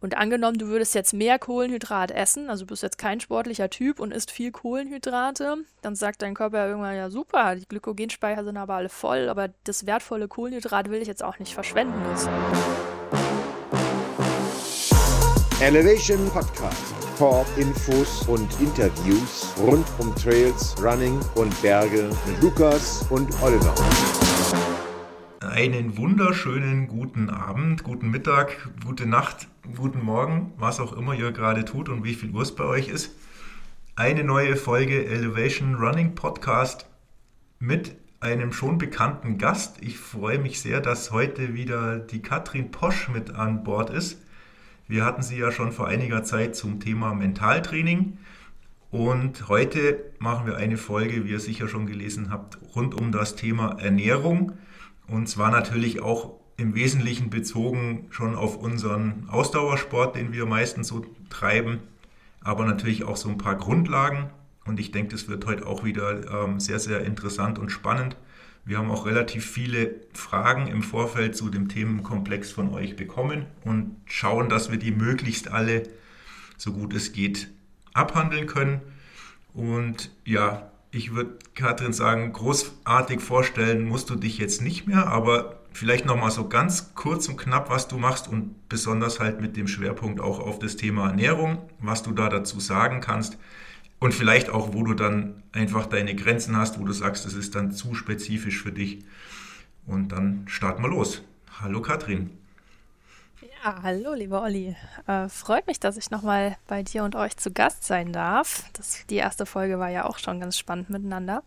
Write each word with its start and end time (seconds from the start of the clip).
Und 0.00 0.16
angenommen, 0.16 0.58
du 0.58 0.68
würdest 0.68 0.94
jetzt 0.94 1.12
mehr 1.12 1.38
Kohlenhydrat 1.38 2.12
essen, 2.12 2.50
also 2.50 2.64
du 2.64 2.68
bist 2.68 2.84
jetzt 2.84 2.98
kein 2.98 3.18
sportlicher 3.18 3.68
Typ 3.68 3.98
und 3.98 4.12
isst 4.12 4.30
viel 4.30 4.52
Kohlenhydrate, 4.52 5.56
dann 5.82 5.96
sagt 5.96 6.22
dein 6.22 6.34
Körper 6.34 6.68
irgendwann, 6.68 6.94
ja 6.94 7.10
super, 7.10 7.56
die 7.56 7.66
Glykogenspeicher 7.66 8.44
sind 8.44 8.56
aber 8.56 8.74
alle 8.74 8.88
voll, 8.88 9.28
aber 9.28 9.48
das 9.64 9.86
wertvolle 9.86 10.28
Kohlenhydrat 10.28 10.88
will 10.90 11.02
ich 11.02 11.08
jetzt 11.08 11.24
auch 11.24 11.38
nicht 11.40 11.52
verschwenden 11.52 12.00
müssen. 12.08 12.30
Elevation 15.60 16.30
Podcast. 16.30 16.94
Talk, 17.18 17.46
Infos 17.56 18.28
und 18.28 18.48
Interviews 18.60 19.52
rund 19.58 19.84
um 19.98 20.14
Trails, 20.14 20.76
Running 20.80 21.18
und 21.34 21.60
Berge 21.62 22.10
mit 22.26 22.40
Lukas 22.40 23.04
und 23.10 23.28
Oliver. 23.42 23.74
Einen 25.60 25.96
wunderschönen 25.96 26.86
guten 26.86 27.30
Abend, 27.30 27.82
guten 27.82 28.12
Mittag, 28.12 28.70
gute 28.84 29.06
Nacht, 29.06 29.48
guten 29.76 30.04
Morgen, 30.04 30.52
was 30.56 30.78
auch 30.78 30.92
immer 30.92 31.14
ihr 31.14 31.32
gerade 31.32 31.64
tut 31.64 31.88
und 31.88 32.04
wie 32.04 32.14
viel 32.14 32.30
Uhr 32.30 32.42
es 32.42 32.54
bei 32.54 32.62
euch 32.62 32.86
ist. 32.86 33.10
Eine 33.96 34.22
neue 34.22 34.54
Folge 34.54 35.06
Elevation 35.06 35.74
Running 35.74 36.14
Podcast 36.14 36.86
mit 37.58 37.96
einem 38.20 38.52
schon 38.52 38.78
bekannten 38.78 39.36
Gast. 39.36 39.78
Ich 39.82 39.98
freue 39.98 40.38
mich 40.38 40.60
sehr, 40.60 40.80
dass 40.80 41.10
heute 41.10 41.54
wieder 41.54 41.98
die 41.98 42.22
Katrin 42.22 42.70
Posch 42.70 43.08
mit 43.08 43.34
an 43.34 43.64
Bord 43.64 43.90
ist. 43.90 44.22
Wir 44.86 45.04
hatten 45.04 45.22
sie 45.22 45.38
ja 45.38 45.50
schon 45.50 45.72
vor 45.72 45.88
einiger 45.88 46.22
Zeit 46.22 46.54
zum 46.54 46.78
Thema 46.78 47.14
Mentaltraining. 47.14 48.18
Und 48.92 49.48
heute 49.48 50.04
machen 50.20 50.46
wir 50.46 50.56
eine 50.56 50.76
Folge, 50.76 51.24
wie 51.24 51.32
ihr 51.32 51.40
sicher 51.40 51.66
schon 51.66 51.86
gelesen 51.86 52.30
habt, 52.30 52.58
rund 52.76 52.94
um 52.94 53.10
das 53.10 53.34
Thema 53.34 53.80
Ernährung. 53.80 54.52
Und 55.08 55.28
zwar 55.28 55.50
natürlich 55.50 56.00
auch 56.00 56.34
im 56.56 56.74
Wesentlichen 56.74 57.30
bezogen 57.30 58.06
schon 58.10 58.34
auf 58.34 58.56
unseren 58.56 59.28
Ausdauersport, 59.28 60.16
den 60.16 60.32
wir 60.32 60.44
meistens 60.44 60.88
so 60.88 61.04
treiben, 61.30 61.80
aber 62.40 62.66
natürlich 62.66 63.04
auch 63.04 63.16
so 63.16 63.28
ein 63.28 63.38
paar 63.38 63.56
Grundlagen. 63.56 64.30
Und 64.66 64.78
ich 64.78 64.90
denke, 64.90 65.12
das 65.12 65.28
wird 65.28 65.46
heute 65.46 65.66
auch 65.66 65.82
wieder 65.82 66.44
ähm, 66.44 66.60
sehr, 66.60 66.78
sehr 66.78 67.04
interessant 67.04 67.58
und 67.58 67.70
spannend. 67.70 68.16
Wir 68.64 68.76
haben 68.76 68.90
auch 68.90 69.06
relativ 69.06 69.46
viele 69.46 69.94
Fragen 70.12 70.66
im 70.66 70.82
Vorfeld 70.82 71.34
zu 71.34 71.48
dem 71.48 71.68
Themenkomplex 71.68 72.50
von 72.50 72.74
euch 72.74 72.96
bekommen 72.96 73.46
und 73.64 73.96
schauen, 74.04 74.50
dass 74.50 74.70
wir 74.70 74.78
die 74.78 74.90
möglichst 74.90 75.50
alle, 75.50 75.84
so 76.58 76.72
gut 76.72 76.92
es 76.92 77.12
geht, 77.12 77.48
abhandeln 77.94 78.46
können. 78.46 78.82
Und 79.54 80.10
ja, 80.24 80.70
ich 80.90 81.14
würde 81.14 81.38
Katrin 81.54 81.92
sagen, 81.92 82.32
großartig 82.32 83.20
vorstellen 83.20 83.86
musst 83.86 84.10
du 84.10 84.14
dich 84.14 84.38
jetzt 84.38 84.62
nicht 84.62 84.86
mehr, 84.86 85.06
aber 85.06 85.60
vielleicht 85.72 86.06
nochmal 86.06 86.30
so 86.30 86.48
ganz 86.48 86.94
kurz 86.94 87.28
und 87.28 87.36
knapp, 87.36 87.70
was 87.70 87.88
du 87.88 87.98
machst 87.98 88.28
und 88.28 88.68
besonders 88.68 89.20
halt 89.20 89.40
mit 89.40 89.56
dem 89.56 89.68
Schwerpunkt 89.68 90.20
auch 90.20 90.38
auf 90.38 90.58
das 90.58 90.76
Thema 90.76 91.08
Ernährung, 91.08 91.58
was 91.80 92.02
du 92.02 92.12
da 92.12 92.28
dazu 92.28 92.58
sagen 92.60 93.00
kannst. 93.00 93.38
Und 94.00 94.14
vielleicht 94.14 94.48
auch, 94.48 94.72
wo 94.72 94.84
du 94.84 94.94
dann 94.94 95.42
einfach 95.52 95.86
deine 95.86 96.14
Grenzen 96.14 96.56
hast, 96.56 96.78
wo 96.78 96.84
du 96.84 96.92
sagst, 96.92 97.26
das 97.26 97.34
ist 97.34 97.54
dann 97.54 97.72
zu 97.72 97.94
spezifisch 97.94 98.62
für 98.62 98.72
dich. 98.72 99.04
Und 99.86 100.12
dann 100.12 100.44
starten 100.46 100.82
wir 100.82 100.88
los. 100.88 101.22
Hallo 101.60 101.82
Katrin. 101.82 102.30
Ja, 103.64 103.82
hallo 103.82 104.14
lieber 104.14 104.42
Olli. 104.42 104.76
Äh, 105.08 105.28
freut 105.28 105.66
mich, 105.66 105.80
dass 105.80 105.96
ich 105.96 106.10
nochmal 106.10 106.56
bei 106.68 106.84
dir 106.84 107.02
und 107.02 107.16
euch 107.16 107.36
zu 107.36 107.50
Gast 107.50 107.84
sein 107.84 108.12
darf. 108.12 108.64
Das, 108.74 109.04
die 109.10 109.16
erste 109.16 109.46
Folge 109.46 109.78
war 109.80 109.88
ja 109.88 110.04
auch 110.04 110.18
schon 110.18 110.38
ganz 110.38 110.56
spannend 110.56 110.90
miteinander. 110.90 111.42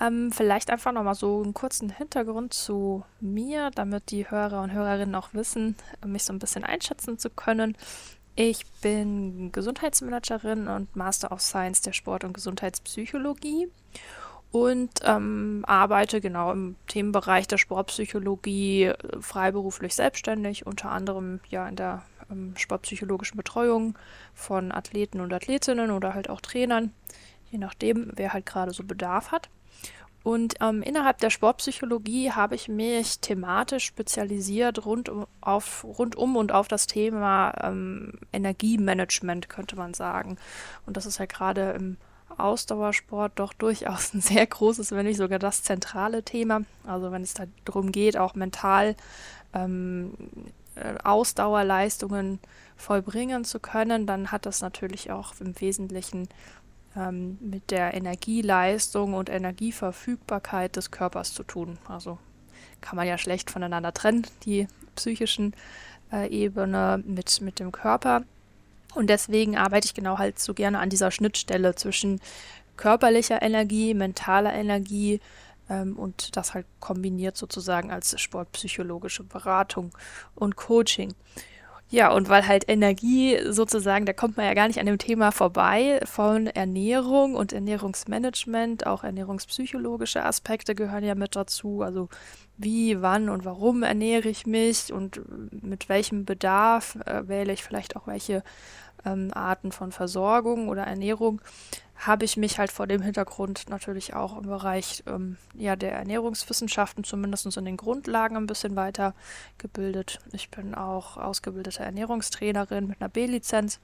Ähm, 0.00 0.30
vielleicht 0.30 0.70
einfach 0.70 0.92
nochmal 0.92 1.16
so 1.16 1.42
einen 1.42 1.52
kurzen 1.52 1.90
Hintergrund 1.90 2.54
zu 2.54 3.04
mir, 3.20 3.70
damit 3.74 4.10
die 4.10 4.30
Hörer 4.30 4.62
und 4.62 4.72
Hörerinnen 4.72 5.14
auch 5.16 5.30
wissen, 5.32 5.74
mich 6.04 6.22
so 6.24 6.32
ein 6.32 6.38
bisschen 6.38 6.64
einschätzen 6.64 7.18
zu 7.18 7.28
können. 7.28 7.76
Ich 8.36 8.64
bin 8.82 9.50
Gesundheitsmanagerin 9.50 10.68
und 10.68 10.94
Master 10.94 11.32
of 11.32 11.40
Science 11.40 11.80
der 11.80 11.92
Sport- 11.92 12.22
und 12.22 12.34
Gesundheitspsychologie 12.34 13.68
und 14.52 14.90
ähm, 15.04 15.64
arbeite 15.66 16.20
genau 16.20 16.52
im 16.52 16.76
Themenbereich 16.86 17.46
der 17.46 17.58
Sportpsychologie 17.58 18.84
äh, 18.84 18.96
freiberuflich 19.20 19.94
selbstständig, 19.94 20.66
unter 20.66 20.90
anderem 20.90 21.40
ja 21.48 21.68
in 21.68 21.76
der 21.76 22.02
ähm, 22.30 22.54
sportpsychologischen 22.56 23.36
Betreuung 23.36 23.98
von 24.34 24.72
Athleten 24.72 25.20
und 25.20 25.32
Athletinnen 25.32 25.90
oder 25.90 26.14
halt 26.14 26.30
auch 26.30 26.40
Trainern, 26.40 26.92
je 27.50 27.58
nachdem, 27.58 28.12
wer 28.14 28.32
halt 28.32 28.46
gerade 28.46 28.72
so 28.72 28.84
Bedarf 28.84 29.32
hat. 29.32 29.50
Und 30.22 30.54
ähm, 30.60 30.82
innerhalb 30.82 31.18
der 31.18 31.30
Sportpsychologie 31.30 32.32
habe 32.32 32.56
ich 32.56 32.66
mich 32.66 33.20
thematisch 33.20 33.84
spezialisiert 33.84 34.84
rund 34.84 35.08
um, 35.08 35.26
auf, 35.40 35.84
rund 35.84 36.16
um 36.16 36.34
und 36.34 36.50
auf 36.50 36.66
das 36.66 36.88
Thema 36.88 37.54
ähm, 37.62 38.14
Energiemanagement, 38.32 39.48
könnte 39.48 39.76
man 39.76 39.94
sagen. 39.94 40.36
Und 40.84 40.96
das 40.96 41.06
ist 41.06 41.18
ja 41.18 41.26
gerade 41.26 41.76
im 41.78 41.96
Ausdauersport 42.36 43.32
doch 43.38 43.52
durchaus 43.52 44.14
ein 44.14 44.20
sehr 44.20 44.46
großes, 44.46 44.92
wenn 44.92 45.06
nicht 45.06 45.16
sogar 45.16 45.38
das 45.38 45.62
zentrale 45.62 46.22
Thema. 46.22 46.62
Also 46.86 47.12
wenn 47.12 47.22
es 47.22 47.34
darum 47.64 47.92
geht, 47.92 48.16
auch 48.16 48.34
mental 48.34 48.96
ähm, 49.54 50.12
äh, 50.74 50.94
Ausdauerleistungen 51.02 52.38
vollbringen 52.76 53.44
zu 53.44 53.60
können, 53.60 54.06
dann 54.06 54.30
hat 54.32 54.46
das 54.46 54.60
natürlich 54.60 55.10
auch 55.10 55.34
im 55.40 55.58
Wesentlichen 55.60 56.28
ähm, 56.96 57.38
mit 57.40 57.70
der 57.70 57.94
Energieleistung 57.94 59.14
und 59.14 59.30
Energieverfügbarkeit 59.30 60.76
des 60.76 60.90
Körpers 60.90 61.32
zu 61.32 61.42
tun. 61.42 61.78
Also 61.88 62.18
kann 62.80 62.96
man 62.96 63.06
ja 63.06 63.18
schlecht 63.18 63.50
voneinander 63.50 63.92
trennen, 63.94 64.26
die 64.44 64.68
psychischen 64.94 65.54
äh, 66.12 66.28
Ebene 66.28 67.02
mit, 67.06 67.40
mit 67.40 67.58
dem 67.58 67.72
Körper. 67.72 68.22
Und 68.96 69.08
deswegen 69.08 69.56
arbeite 69.56 69.86
ich 69.86 69.94
genau 69.94 70.18
halt 70.18 70.38
so 70.38 70.54
gerne 70.54 70.78
an 70.78 70.88
dieser 70.88 71.10
Schnittstelle 71.10 71.74
zwischen 71.74 72.20
körperlicher 72.76 73.42
Energie, 73.42 73.94
mentaler 73.94 74.54
Energie 74.54 75.20
ähm, 75.68 75.98
und 75.98 76.36
das 76.36 76.54
halt 76.54 76.66
kombiniert 76.80 77.36
sozusagen 77.36 77.90
als 77.90 78.18
sportpsychologische 78.20 79.24
Beratung 79.24 79.90
und 80.34 80.56
Coaching. 80.56 81.14
Ja, 81.88 82.10
und 82.10 82.28
weil 82.28 82.48
halt 82.48 82.68
Energie 82.68 83.38
sozusagen, 83.48 84.06
da 84.06 84.12
kommt 84.12 84.36
man 84.36 84.46
ja 84.46 84.54
gar 84.54 84.66
nicht 84.66 84.80
an 84.80 84.86
dem 84.86 84.98
Thema 84.98 85.30
vorbei, 85.30 86.00
von 86.04 86.48
Ernährung 86.48 87.36
und 87.36 87.52
Ernährungsmanagement, 87.52 88.86
auch 88.88 89.04
ernährungspsychologische 89.04 90.24
Aspekte 90.24 90.74
gehören 90.74 91.04
ja 91.04 91.14
mit 91.14 91.36
dazu. 91.36 91.82
Also 91.82 92.08
wie, 92.56 93.02
wann 93.02 93.28
und 93.28 93.44
warum 93.44 93.84
ernähre 93.84 94.28
ich 94.28 94.46
mich 94.46 94.92
und 94.92 95.20
mit 95.62 95.88
welchem 95.88 96.24
Bedarf 96.24 96.96
äh, 97.06 97.28
wähle 97.28 97.52
ich 97.52 97.62
vielleicht 97.62 97.94
auch 97.94 98.08
welche 98.08 98.42
ähm, 99.06 99.30
Arten 99.32 99.72
von 99.72 99.92
Versorgung 99.92 100.68
oder 100.68 100.82
Ernährung 100.82 101.40
habe 101.96 102.26
ich 102.26 102.36
mich 102.36 102.58
halt 102.58 102.70
vor 102.70 102.86
dem 102.86 103.00
Hintergrund 103.00 103.70
natürlich 103.70 104.14
auch 104.14 104.36
im 104.36 104.46
Bereich 104.46 105.02
ähm, 105.06 105.38
ja, 105.54 105.76
der 105.76 105.92
Ernährungswissenschaften, 105.92 107.04
zumindest 107.04 107.56
in 107.56 107.64
den 107.64 107.78
Grundlagen, 107.78 108.36
ein 108.36 108.46
bisschen 108.46 108.76
weitergebildet. 108.76 110.18
Ich 110.32 110.50
bin 110.50 110.74
auch 110.74 111.16
ausgebildete 111.16 111.82
Ernährungstrainerin 111.82 112.86
mit 112.86 113.00
einer 113.00 113.08
B-Lizenz 113.08 113.80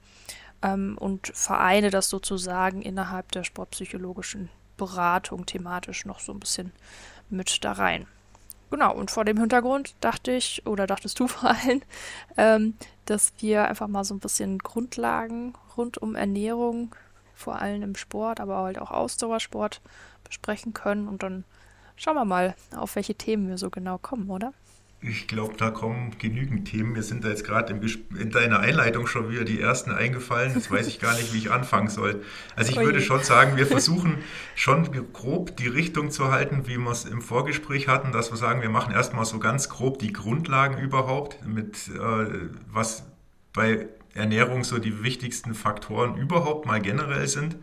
ähm, 0.63 0.99
und 0.99 1.33
vereine 1.35 1.91
das 1.91 2.11
sozusagen 2.11 2.83
innerhalb 2.83 3.33
der 3.33 3.45
sportpsychologischen 3.45 4.51
Beratung 4.77 5.47
thematisch 5.47 6.05
noch 6.05 6.21
so 6.21 6.33
ein 6.33 6.41
bisschen 6.41 6.73
mit 7.31 7.65
da 7.65 7.73
rein. 7.73 8.07
Genau, 8.73 8.95
und 8.95 9.11
vor 9.11 9.27
dem 9.27 9.37
Hintergrund 9.37 9.95
dachte 10.01 10.33
ich, 10.33 10.67
oder 10.67 10.87
dachtest 10.87 11.21
du 11.21 11.29
vor 11.29 11.51
allem, 11.51 11.83
ähm, 12.39 12.75
dass 13.05 13.35
wir 13.41 13.69
einfach 13.69 13.87
mal 13.87 14.03
so 14.03 14.15
ein 14.15 14.19
bisschen 14.19 14.59
Grundlagen 14.59 15.53
rund 15.77 15.99
um 15.99 16.15
Ernährung 16.15 16.95
vor 17.35 17.61
allem 17.61 17.83
im 17.83 17.97
Sport, 17.97 18.41
aber 18.41 18.57
halt 18.63 18.79
auch 18.79 18.91
Ausdauersport 18.91 19.83
besprechen 20.25 20.73
können. 20.73 21.07
Und 21.07 21.23
dann 21.23 21.45
schauen 21.97 22.15
wir 22.15 22.25
mal, 22.25 22.55
auf 22.75 22.97
welche 22.97 23.15
Themen 23.15 23.47
wir 23.51 23.59
so 23.59 23.69
genau 23.69 23.99
kommen, 23.99 24.31
oder? 24.31 24.55
Ich 25.05 25.27
glaube, 25.27 25.55
da 25.57 25.71
kommen 25.71 26.17
genügend 26.19 26.69
Themen. 26.69 26.93
Mir 26.93 27.03
sind 27.03 27.25
da 27.25 27.29
jetzt 27.29 27.45
gerade 27.45 27.73
in 27.73 28.31
deiner 28.31 28.61
Einleitung 28.61 29.09
schon 29.09 29.31
wieder 29.31 29.43
die 29.43 29.61
ersten 29.61 29.91
eingefallen. 29.91 30.55
Jetzt 30.55 30.71
weiß 30.71 30.87
ich 30.87 31.01
gar 31.01 31.15
nicht, 31.15 31.35
wie 31.35 31.39
ich 31.39 31.51
anfangen 31.51 31.89
soll. 31.89 32.23
Also 32.55 32.71
ich 32.71 32.79
Oje. 32.79 32.87
würde 32.87 33.01
schon 33.01 33.25
sagen, 33.25 33.57
wir 33.57 33.67
versuchen 33.67 34.19
schon 34.55 34.89
grob 35.13 35.57
die 35.57 35.67
Richtung 35.67 36.13
zu 36.13 36.31
halten, 36.31 36.69
wie 36.69 36.77
wir 36.77 36.93
es 36.93 37.05
im 37.05 37.21
Vorgespräch 37.21 37.89
hatten, 37.89 38.13
dass 38.13 38.31
wir 38.31 38.37
sagen, 38.37 38.63
wir 38.63 38.71
machen 38.71 38.95
erstmal 38.95 39.25
so 39.25 39.41
ganz 39.41 39.69
grob 39.69 39.99
die 39.99 40.13
Grundlagen 40.13 40.79
überhaupt, 40.79 41.45
mit 41.45 41.89
äh, 41.89 42.49
was 42.71 43.03
bei 43.53 43.89
Ernährung 44.15 44.63
so 44.63 44.79
die 44.79 45.03
wichtigsten 45.03 45.55
Faktoren 45.55 46.17
überhaupt 46.17 46.65
mal 46.65 46.81
generell 46.81 47.27
sind. 47.27 47.57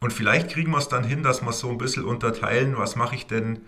Und 0.00 0.14
vielleicht 0.14 0.50
kriegen 0.50 0.70
wir 0.70 0.78
es 0.78 0.88
dann 0.88 1.04
hin, 1.04 1.22
dass 1.22 1.42
wir 1.42 1.52
so 1.52 1.68
ein 1.68 1.78
bisschen 1.78 2.04
unterteilen, 2.04 2.78
was 2.78 2.96
mache 2.96 3.14
ich 3.16 3.26
denn 3.26 3.60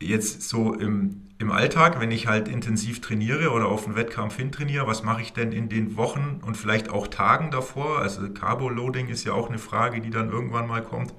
jetzt 0.00 0.48
so 0.48 0.74
im, 0.74 1.22
im 1.38 1.50
Alltag, 1.50 2.00
wenn 2.00 2.10
ich 2.10 2.26
halt 2.26 2.48
intensiv 2.48 3.00
trainiere 3.00 3.50
oder 3.50 3.66
auf 3.66 3.86
einen 3.86 3.96
Wettkampf 3.96 4.36
hin 4.36 4.52
trainiere, 4.52 4.86
was 4.86 5.02
mache 5.02 5.22
ich 5.22 5.32
denn 5.32 5.52
in 5.52 5.68
den 5.68 5.96
Wochen 5.96 6.40
und 6.44 6.56
vielleicht 6.56 6.90
auch 6.90 7.06
Tagen 7.06 7.50
davor? 7.50 7.98
Also 8.00 8.28
Carbo-Loading 8.28 9.08
ist 9.08 9.24
ja 9.24 9.32
auch 9.32 9.48
eine 9.48 9.58
Frage, 9.58 10.00
die 10.00 10.10
dann 10.10 10.30
irgendwann 10.30 10.66
mal 10.66 10.82
kommt. 10.82 11.14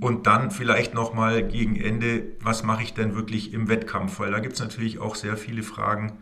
Und 0.00 0.26
dann 0.26 0.50
vielleicht 0.50 0.94
nochmal 0.94 1.46
gegen 1.46 1.76
Ende, 1.76 2.24
was 2.40 2.62
mache 2.62 2.82
ich 2.82 2.94
denn 2.94 3.14
wirklich 3.14 3.52
im 3.52 3.68
Wettkampf? 3.68 4.20
Weil 4.20 4.30
da 4.30 4.38
gibt 4.38 4.54
es 4.54 4.60
natürlich 4.60 4.98
auch 4.98 5.14
sehr 5.14 5.36
viele 5.36 5.62
Fragen, 5.62 6.12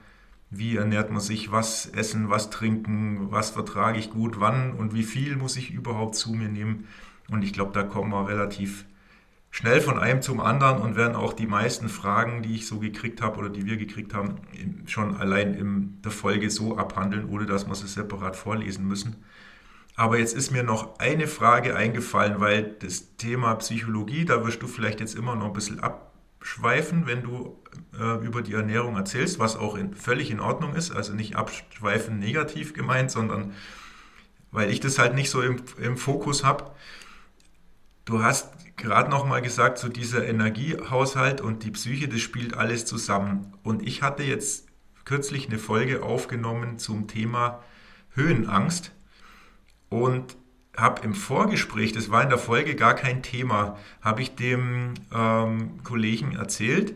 wie 0.51 0.77
ernährt 0.77 1.13
man 1.13 1.21
sich, 1.21 1.53
was 1.53 1.87
essen, 1.87 2.31
was 2.31 2.51
trinken, 2.51 3.31
was 3.31 3.51
vertrage 3.51 3.99
ich 3.99 4.11
gut, 4.11 4.41
wann 4.41 4.73
und 4.73 4.93
wie 4.93 5.05
viel 5.05 5.37
muss 5.37 5.57
ich 5.57 5.71
überhaupt 5.71 6.17
zu 6.17 6.33
mir 6.33 6.49
nehmen. 6.49 6.89
Und 7.31 7.45
ich 7.45 7.53
glaube, 7.53 7.73
da 7.73 7.85
kommen 7.85 8.11
wir 8.11 8.29
relativ 8.29 8.85
schnell 9.51 9.81
von 9.81 9.99
einem 9.99 10.23
zum 10.23 10.41
anderen 10.41 10.81
und 10.81 10.97
werden 10.97 11.17
auch 11.17 11.33
die 11.33 11.47
meisten 11.47 11.89
Fragen, 11.89 12.43
die 12.43 12.55
ich 12.55 12.67
so 12.67 12.79
gekriegt 12.79 13.21
habe 13.21 13.39
oder 13.39 13.49
die 13.49 13.67
wir 13.67 13.77
gekriegt 13.77 14.15
haben, 14.15 14.37
schon 14.87 15.17
allein 15.17 15.55
in 15.55 16.01
der 16.03 16.13
Folge 16.13 16.51
so 16.51 16.77
abhandeln, 16.77 17.29
ohne 17.29 17.47
dass 17.47 17.67
wir 17.67 17.75
sie 17.75 17.89
separat 17.89 18.37
vorlesen 18.37 18.87
müssen. 18.87 19.17
Aber 19.97 20.19
jetzt 20.19 20.35
ist 20.35 20.51
mir 20.51 20.63
noch 20.63 20.99
eine 20.99 21.27
Frage 21.27 21.77
eingefallen, 21.77 22.41
weil 22.41 22.63
das 22.63 23.17
Thema 23.17 23.57
Psychologie, 23.57 24.25
da 24.25 24.47
wirst 24.47 24.63
du 24.63 24.67
vielleicht 24.67 25.01
jetzt 25.01 25.15
immer 25.15 25.35
noch 25.35 25.47
ein 25.47 25.53
bisschen 25.53 25.81
abschweifen, 25.81 27.07
wenn 27.07 27.23
du 27.23 27.59
äh, 27.99 28.25
über 28.25 28.41
die 28.41 28.55
Ernährung 28.55 28.97
erzählst, 28.97 29.39
was 29.41 29.57
auch 29.57 29.75
in, 29.75 29.95
völlig 29.95 30.31
in 30.31 30.41
Ordnung 30.41 30.75
ist. 30.75 30.93
Also 30.93 31.13
nicht 31.13 31.37
abschweifen 31.37 32.19
negativ 32.19 32.73
gemeint, 32.73 33.11
sondern 33.11 33.53
weil 34.53 34.71
ich 34.71 34.81
das 34.81 34.99
halt 34.99 35.15
nicht 35.15 35.29
so 35.29 35.43
im, 35.43 35.57
im 35.77 35.97
Fokus 35.97 36.45
habe. 36.45 36.71
Du 38.05 38.23
hast 38.23 38.77
gerade 38.77 39.11
noch 39.11 39.25
mal 39.25 39.43
gesagt, 39.43 39.79
so 39.79 39.89
dieser 39.89 40.27
Energiehaushalt 40.27 41.41
und 41.41 41.65
die 41.65 41.71
Psyche, 41.71 42.09
das 42.09 42.21
spielt 42.21 42.55
alles 42.55 42.87
zusammen. 42.87 43.53
Und 43.63 43.87
ich 43.87 44.03
hatte 44.03 44.23
jetzt 44.23 44.67
kürzlich 45.05 45.49
eine 45.49 45.59
Folge 45.59 46.03
aufgenommen 46.03 46.79
zum 46.79 47.07
Thema 47.07 47.63
Höhenangst 48.15 48.93
und 49.89 50.37
habe 50.77 51.03
im 51.03 51.15
Vorgespräch, 51.15 51.93
das 51.93 52.11
war 52.11 52.23
in 52.23 52.29
der 52.29 52.39
Folge 52.39 52.75
gar 52.75 52.95
kein 52.95 53.23
Thema, 53.23 53.77
habe 54.01 54.23
ich 54.23 54.35
dem 54.35 54.95
ähm, 55.13 55.83
Kollegen 55.83 56.37
erzählt, 56.37 56.95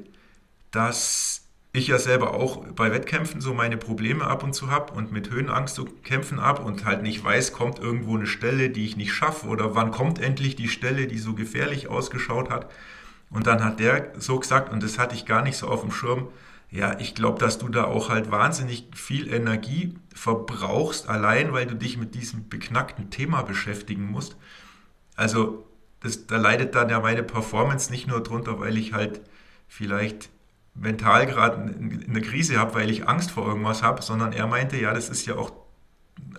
dass 0.71 1.44
ich 1.75 1.88
ja 1.88 1.99
selber 1.99 2.35
auch 2.35 2.65
bei 2.69 2.93
Wettkämpfen 2.93 3.41
so 3.41 3.53
meine 3.53 3.76
Probleme 3.76 4.25
ab 4.25 4.44
und 4.44 4.55
zu 4.55 4.71
habe 4.71 4.93
und 4.93 5.11
mit 5.11 5.31
Höhenangst 5.31 5.75
zu 5.75 5.85
kämpfen 5.85 6.38
ab 6.38 6.65
und 6.65 6.85
halt 6.85 7.03
nicht 7.03 7.23
weiß, 7.23 7.53
kommt 7.53 7.81
irgendwo 7.81 8.15
eine 8.15 8.29
Stelle, 8.29 8.71
die 8.71 8.85
ich 8.85 8.97
nicht 8.97 9.12
schaffe 9.12 9.49
oder 9.49 9.75
wann 9.75 9.91
kommt 9.91 10.21
endlich 10.21 10.55
die 10.55 10.69
Stelle, 10.69 11.09
die 11.09 11.19
so 11.19 11.35
gefährlich 11.35 11.88
ausgeschaut 11.88 12.49
hat. 12.49 12.71
Und 13.29 13.49
dann 13.49 13.65
hat 13.65 13.81
der 13.81 14.12
so 14.17 14.38
gesagt, 14.38 14.73
und 14.73 14.85
das 14.85 15.00
hatte 15.00 15.17
ich 15.17 15.26
gar 15.26 15.43
nicht 15.43 15.56
so 15.56 15.67
auf 15.67 15.81
dem 15.81 15.91
Schirm, 15.91 16.29
ja, 16.71 16.97
ich 17.00 17.17
glaube, 17.17 17.41
dass 17.41 17.59
du 17.59 17.69
da 17.69 17.85
auch 17.85 18.09
halt 18.09 18.31
wahnsinnig 18.31 18.88
viel 18.94 19.32
Energie 19.32 19.97
verbrauchst, 20.15 21.09
allein 21.09 21.53
weil 21.53 21.67
du 21.67 21.75
dich 21.75 21.97
mit 21.97 22.15
diesem 22.15 22.49
beknackten 22.49 23.11
Thema 23.11 23.43
beschäftigen 23.43 24.11
musst. 24.12 24.37
Also, 25.17 25.67
das, 26.00 26.29
da 26.29 26.37
leidet 26.37 26.77
dann 26.77 26.88
ja 26.88 27.00
meine 27.00 27.25
Performance 27.25 27.91
nicht 27.91 28.06
nur 28.06 28.23
drunter, 28.23 28.61
weil 28.61 28.77
ich 28.79 28.93
halt 28.93 29.23
vielleicht 29.67 30.31
mental 30.75 31.26
gerade 31.26 31.56
eine 31.56 32.21
Krise 32.21 32.59
habe, 32.59 32.75
weil 32.75 32.91
ich 32.91 33.09
Angst 33.09 33.31
vor 33.31 33.47
irgendwas 33.47 33.82
habe, 33.82 34.03
sondern 34.03 34.32
er 34.32 34.47
meinte, 34.47 34.76
ja, 34.76 34.93
das 34.93 35.09
ist 35.09 35.26
ja 35.26 35.37
auch 35.37 35.53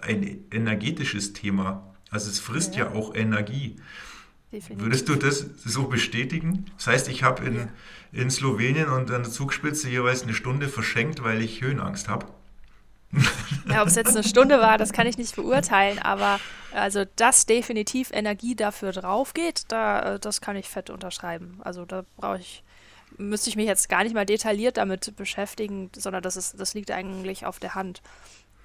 ein 0.01 0.45
energetisches 0.51 1.33
Thema. 1.33 1.95
Also 2.11 2.29
es 2.29 2.39
frisst 2.39 2.75
ja, 2.75 2.85
ja 2.85 2.91
auch 2.91 3.15
Energie. 3.15 3.77
Definitiv. 4.51 4.85
Würdest 4.85 5.09
du 5.09 5.15
das 5.15 5.45
so 5.63 5.87
bestätigen? 5.87 6.65
Das 6.77 6.87
heißt, 6.87 7.09
ich 7.09 7.23
habe 7.23 7.45
in, 7.45 7.69
in 8.11 8.29
Slowenien 8.29 8.89
und 8.89 9.11
an 9.11 9.23
der 9.23 9.31
Zugspitze 9.31 9.89
jeweils 9.89 10.23
eine 10.23 10.33
Stunde 10.33 10.69
verschenkt, 10.69 11.23
weil 11.23 11.41
ich 11.41 11.61
Höhenangst 11.61 12.07
habe. 12.07 12.27
Ja, 13.67 13.81
ob 13.81 13.87
es 13.87 13.95
jetzt 13.95 14.15
eine 14.15 14.23
Stunde 14.23 14.59
war, 14.59 14.77
das 14.77 14.93
kann 14.93 15.07
ich 15.07 15.17
nicht 15.17 15.35
beurteilen, 15.35 15.97
aber 15.99 16.39
also 16.71 17.03
dass 17.15 17.45
definitiv 17.45 18.11
Energie 18.11 18.55
dafür 18.55 18.91
drauf 18.91 19.33
geht, 19.33 19.63
da, 19.69 20.15
äh, 20.15 20.19
das 20.19 20.39
kann 20.39 20.55
ich 20.55 20.69
fett 20.69 20.89
unterschreiben. 20.89 21.59
Also 21.63 21.83
da 21.83 22.05
brauche 22.15 22.39
ich, 22.39 22.63
müsste 23.17 23.49
ich 23.49 23.55
mich 23.55 23.67
jetzt 23.67 23.89
gar 23.89 24.03
nicht 24.03 24.13
mal 24.13 24.25
detailliert 24.25 24.77
damit 24.77 25.15
beschäftigen, 25.15 25.91
sondern 25.95 26.23
das 26.23 26.37
ist, 26.37 26.59
das 26.59 26.73
liegt 26.73 26.91
eigentlich 26.91 27.45
auf 27.45 27.59
der 27.59 27.75
Hand. 27.75 28.01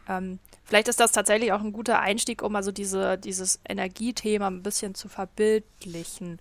Ähm, 0.08 0.38
vielleicht 0.64 0.88
ist 0.88 1.00
das 1.00 1.12
tatsächlich 1.12 1.52
auch 1.52 1.61
ein 1.61 1.73
guter 1.73 2.00
Einstieg, 2.00 2.43
um 2.43 2.56
also 2.56 2.73
diese, 2.73 3.19
dieses 3.19 3.61
Energiethema 3.69 4.49
ein 4.49 4.62
bisschen 4.62 4.94
zu 4.94 5.08
verbildlichen. 5.08 6.41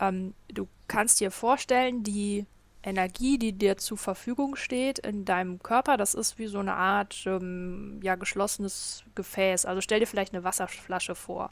Ähm, 0.00 0.34
du 0.48 0.68
kannst 0.86 1.20
dir 1.20 1.30
vorstellen, 1.30 2.02
die 2.02 2.46
Energie, 2.82 3.38
die 3.38 3.52
dir 3.52 3.76
zur 3.76 3.98
Verfügung 3.98 4.56
steht 4.56 5.00
in 5.00 5.24
deinem 5.24 5.62
Körper, 5.62 5.96
das 5.96 6.14
ist 6.14 6.38
wie 6.38 6.46
so 6.46 6.60
eine 6.60 6.74
Art 6.74 7.24
ähm, 7.26 8.00
ja, 8.02 8.14
geschlossenes 8.14 9.04
Gefäß. 9.14 9.66
Also 9.66 9.80
stell 9.80 10.00
dir 10.00 10.06
vielleicht 10.06 10.32
eine 10.32 10.44
Wasserflasche 10.44 11.14
vor 11.14 11.50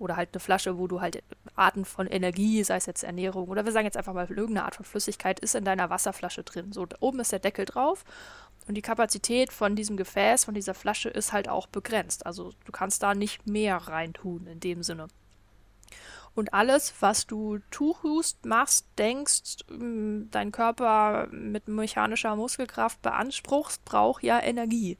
oder 0.00 0.16
halt 0.16 0.30
eine 0.32 0.40
Flasche, 0.40 0.78
wo 0.78 0.86
du 0.86 1.00
halt 1.00 1.22
Arten 1.54 1.84
von 1.84 2.06
Energie, 2.06 2.64
sei 2.64 2.76
es 2.76 2.86
jetzt 2.86 3.04
Ernährung 3.04 3.48
oder 3.48 3.64
wir 3.64 3.72
sagen 3.72 3.84
jetzt 3.84 3.96
einfach 3.96 4.14
mal 4.14 4.28
irgendeine 4.28 4.64
Art 4.64 4.76
von 4.76 4.84
Flüssigkeit, 4.84 5.40
ist 5.40 5.54
in 5.54 5.64
deiner 5.64 5.90
Wasserflasche 5.90 6.42
drin. 6.42 6.72
So, 6.72 6.86
oben 7.00 7.20
ist 7.20 7.32
der 7.32 7.38
Deckel 7.38 7.66
drauf 7.66 8.04
und 8.66 8.74
die 8.74 8.82
Kapazität 8.82 9.52
von 9.52 9.76
diesem 9.76 9.96
Gefäß, 9.96 10.44
von 10.44 10.54
dieser 10.54 10.74
Flasche 10.74 11.08
ist 11.08 11.32
halt 11.32 11.48
auch 11.48 11.66
begrenzt. 11.66 12.26
Also 12.26 12.52
du 12.64 12.72
kannst 12.72 13.02
da 13.02 13.14
nicht 13.14 13.46
mehr 13.46 13.76
reintun 13.76 14.46
in 14.46 14.60
dem 14.60 14.82
Sinne. 14.82 15.08
Und 16.34 16.54
alles, 16.54 16.94
was 17.00 17.26
du 17.26 17.58
tust, 17.70 18.46
machst, 18.46 18.86
denkst, 18.98 19.64
mm, 19.68 20.30
dein 20.30 20.52
Körper 20.52 21.26
mit 21.32 21.66
mechanischer 21.66 22.36
Muskelkraft 22.36 23.02
beanspruchst, 23.02 23.84
braucht 23.84 24.22
ja 24.22 24.40
Energie. 24.40 24.96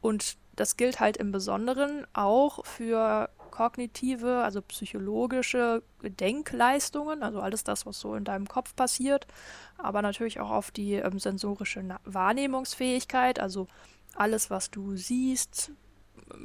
Und 0.00 0.36
das 0.54 0.76
gilt 0.76 1.00
halt 1.00 1.16
im 1.16 1.32
Besonderen 1.32 2.06
auch 2.12 2.64
für 2.64 3.30
kognitive, 3.60 4.42
also 4.42 4.62
psychologische 4.62 5.82
Denkleistungen, 6.02 7.22
also 7.22 7.40
alles 7.40 7.62
das, 7.62 7.84
was 7.84 8.00
so 8.00 8.14
in 8.14 8.24
deinem 8.24 8.48
Kopf 8.48 8.74
passiert, 8.74 9.26
aber 9.76 10.00
natürlich 10.00 10.40
auch 10.40 10.48
auf 10.48 10.70
die 10.70 10.94
ähm, 10.94 11.18
sensorische 11.18 11.82
Na 11.82 12.00
Wahrnehmungsfähigkeit, 12.04 13.38
also 13.38 13.66
alles, 14.14 14.48
was 14.48 14.70
du 14.70 14.96
siehst, 14.96 15.72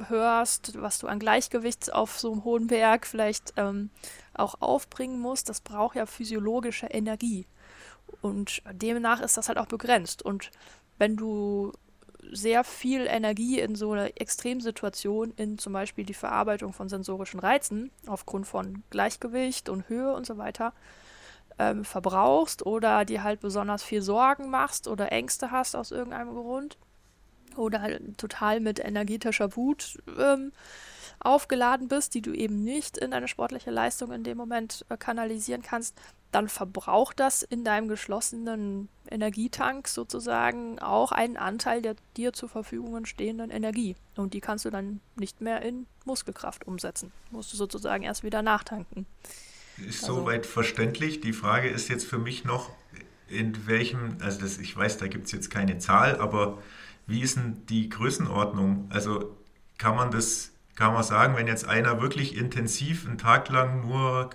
hörst, 0.08 0.78
was 0.82 0.98
du 0.98 1.06
an 1.06 1.18
Gleichgewicht 1.18 1.90
auf 1.90 2.18
so 2.20 2.32
einem 2.32 2.44
hohen 2.44 2.66
Berg 2.66 3.06
vielleicht 3.06 3.54
ähm, 3.56 3.88
auch 4.34 4.60
aufbringen 4.60 5.18
musst, 5.18 5.48
das 5.48 5.62
braucht 5.62 5.96
ja 5.96 6.04
physiologische 6.04 6.88
Energie. 6.88 7.46
Und 8.20 8.62
demnach 8.70 9.22
ist 9.22 9.38
das 9.38 9.48
halt 9.48 9.56
auch 9.56 9.68
begrenzt. 9.68 10.22
Und 10.22 10.50
wenn 10.98 11.16
du 11.16 11.72
sehr 12.32 12.64
viel 12.64 13.06
Energie 13.06 13.60
in 13.60 13.74
so 13.74 13.92
einer 13.92 14.10
Extremsituation, 14.20 15.32
in 15.36 15.58
zum 15.58 15.72
Beispiel 15.72 16.04
die 16.04 16.14
Verarbeitung 16.14 16.72
von 16.72 16.88
sensorischen 16.88 17.40
Reizen, 17.40 17.90
aufgrund 18.06 18.46
von 18.46 18.82
Gleichgewicht 18.90 19.68
und 19.68 19.88
Höhe 19.88 20.12
und 20.14 20.26
so 20.26 20.38
weiter, 20.38 20.72
ähm, 21.58 21.84
verbrauchst 21.84 22.64
oder 22.66 23.04
dir 23.04 23.22
halt 23.22 23.40
besonders 23.40 23.82
viel 23.82 24.02
Sorgen 24.02 24.50
machst 24.50 24.88
oder 24.88 25.12
Ängste 25.12 25.50
hast 25.50 25.74
aus 25.74 25.90
irgendeinem 25.90 26.34
Grund 26.34 26.76
oder 27.56 27.80
halt 27.80 28.18
total 28.18 28.60
mit 28.60 28.78
energetischer 28.78 29.56
Wut 29.56 29.98
ähm, 30.18 30.52
aufgeladen 31.18 31.88
bist, 31.88 32.14
die 32.14 32.22
du 32.22 32.32
eben 32.32 32.62
nicht 32.62 32.98
in 32.98 33.10
deine 33.10 33.28
sportliche 33.28 33.70
Leistung 33.70 34.12
in 34.12 34.24
dem 34.24 34.36
Moment 34.36 34.84
äh, 34.88 34.96
kanalisieren 34.96 35.62
kannst, 35.62 35.98
dann 36.32 36.48
verbraucht 36.48 37.20
das 37.20 37.42
in 37.42 37.64
deinem 37.64 37.88
geschlossenen 37.88 38.88
Energietank 39.10 39.88
sozusagen 39.88 40.78
auch 40.80 41.12
einen 41.12 41.36
Anteil 41.36 41.82
der 41.82 41.96
dir 42.16 42.32
zur 42.32 42.48
Verfügung 42.48 43.06
stehenden 43.06 43.50
Energie. 43.50 43.96
Und 44.16 44.34
die 44.34 44.40
kannst 44.40 44.64
du 44.64 44.70
dann 44.70 45.00
nicht 45.16 45.40
mehr 45.40 45.62
in 45.62 45.86
Muskelkraft 46.04 46.66
umsetzen. 46.66 47.12
Musst 47.30 47.52
du 47.52 47.56
sozusagen 47.56 48.02
erst 48.02 48.24
wieder 48.24 48.42
nachtanken. 48.42 49.06
Ist 49.78 50.02
also, 50.02 50.20
soweit 50.20 50.46
verständlich. 50.46 51.20
Die 51.20 51.32
Frage 51.32 51.68
ist 51.68 51.88
jetzt 51.88 52.06
für 52.06 52.18
mich 52.18 52.44
noch, 52.44 52.70
in 53.28 53.66
welchem, 53.66 54.18
also 54.20 54.40
das, 54.40 54.58
ich 54.58 54.76
weiß, 54.76 54.98
da 54.98 55.08
gibt 55.08 55.26
es 55.26 55.32
jetzt 55.32 55.50
keine 55.50 55.78
Zahl, 55.78 56.20
aber 56.20 56.58
wie 57.06 57.20
ist 57.20 57.36
denn 57.36 57.66
die 57.68 57.88
Größenordnung? 57.88 58.86
Also 58.90 59.36
kann 59.78 59.96
man 59.96 60.10
das, 60.10 60.52
kann 60.74 60.92
man 60.92 61.02
sagen, 61.02 61.36
wenn 61.36 61.46
jetzt 61.46 61.66
einer 61.66 62.00
wirklich 62.00 62.36
intensiv 62.36 63.06
einen 63.06 63.18
Tag 63.18 63.48
lang 63.48 63.86
nur 63.86 64.30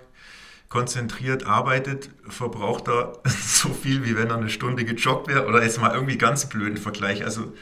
konzentriert 0.72 1.44
arbeitet, 1.44 2.08
verbraucht 2.26 2.88
er 2.88 3.18
so 3.26 3.68
viel, 3.68 4.06
wie 4.06 4.16
wenn 4.16 4.30
er 4.30 4.38
eine 4.38 4.48
Stunde 4.48 4.86
gejoggt 4.86 5.28
wäre. 5.28 5.46
Oder 5.46 5.62
jetzt 5.62 5.78
mal 5.78 5.94
irgendwie 5.94 6.16
ganz 6.16 6.48
blöden 6.48 6.78
Vergleich. 6.78 7.24
Also 7.24 7.52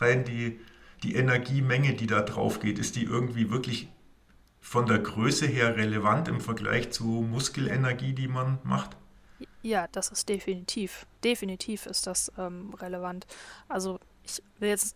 rein 0.00 0.24
die, 0.24 0.60
die 1.02 1.14
Energiemenge, 1.14 1.94
die 1.94 2.06
da 2.06 2.20
drauf 2.20 2.60
geht, 2.60 2.78
ist 2.78 2.96
die 2.96 3.04
irgendwie 3.04 3.50
wirklich 3.50 3.88
von 4.60 4.84
der 4.84 4.98
Größe 4.98 5.46
her 5.46 5.76
relevant 5.76 6.28
im 6.28 6.42
Vergleich 6.42 6.90
zu 6.90 7.04
Muskelenergie, 7.04 8.12
die 8.12 8.28
man 8.28 8.58
macht? 8.64 8.98
Ja, 9.62 9.86
das 9.92 10.10
ist 10.10 10.28
definitiv. 10.28 11.06
Definitiv 11.24 11.86
ist 11.86 12.06
das 12.06 12.30
ähm, 12.36 12.74
relevant. 12.74 13.26
Also 13.70 13.98
ich 14.24 14.42
will 14.58 14.68
jetzt, 14.68 14.94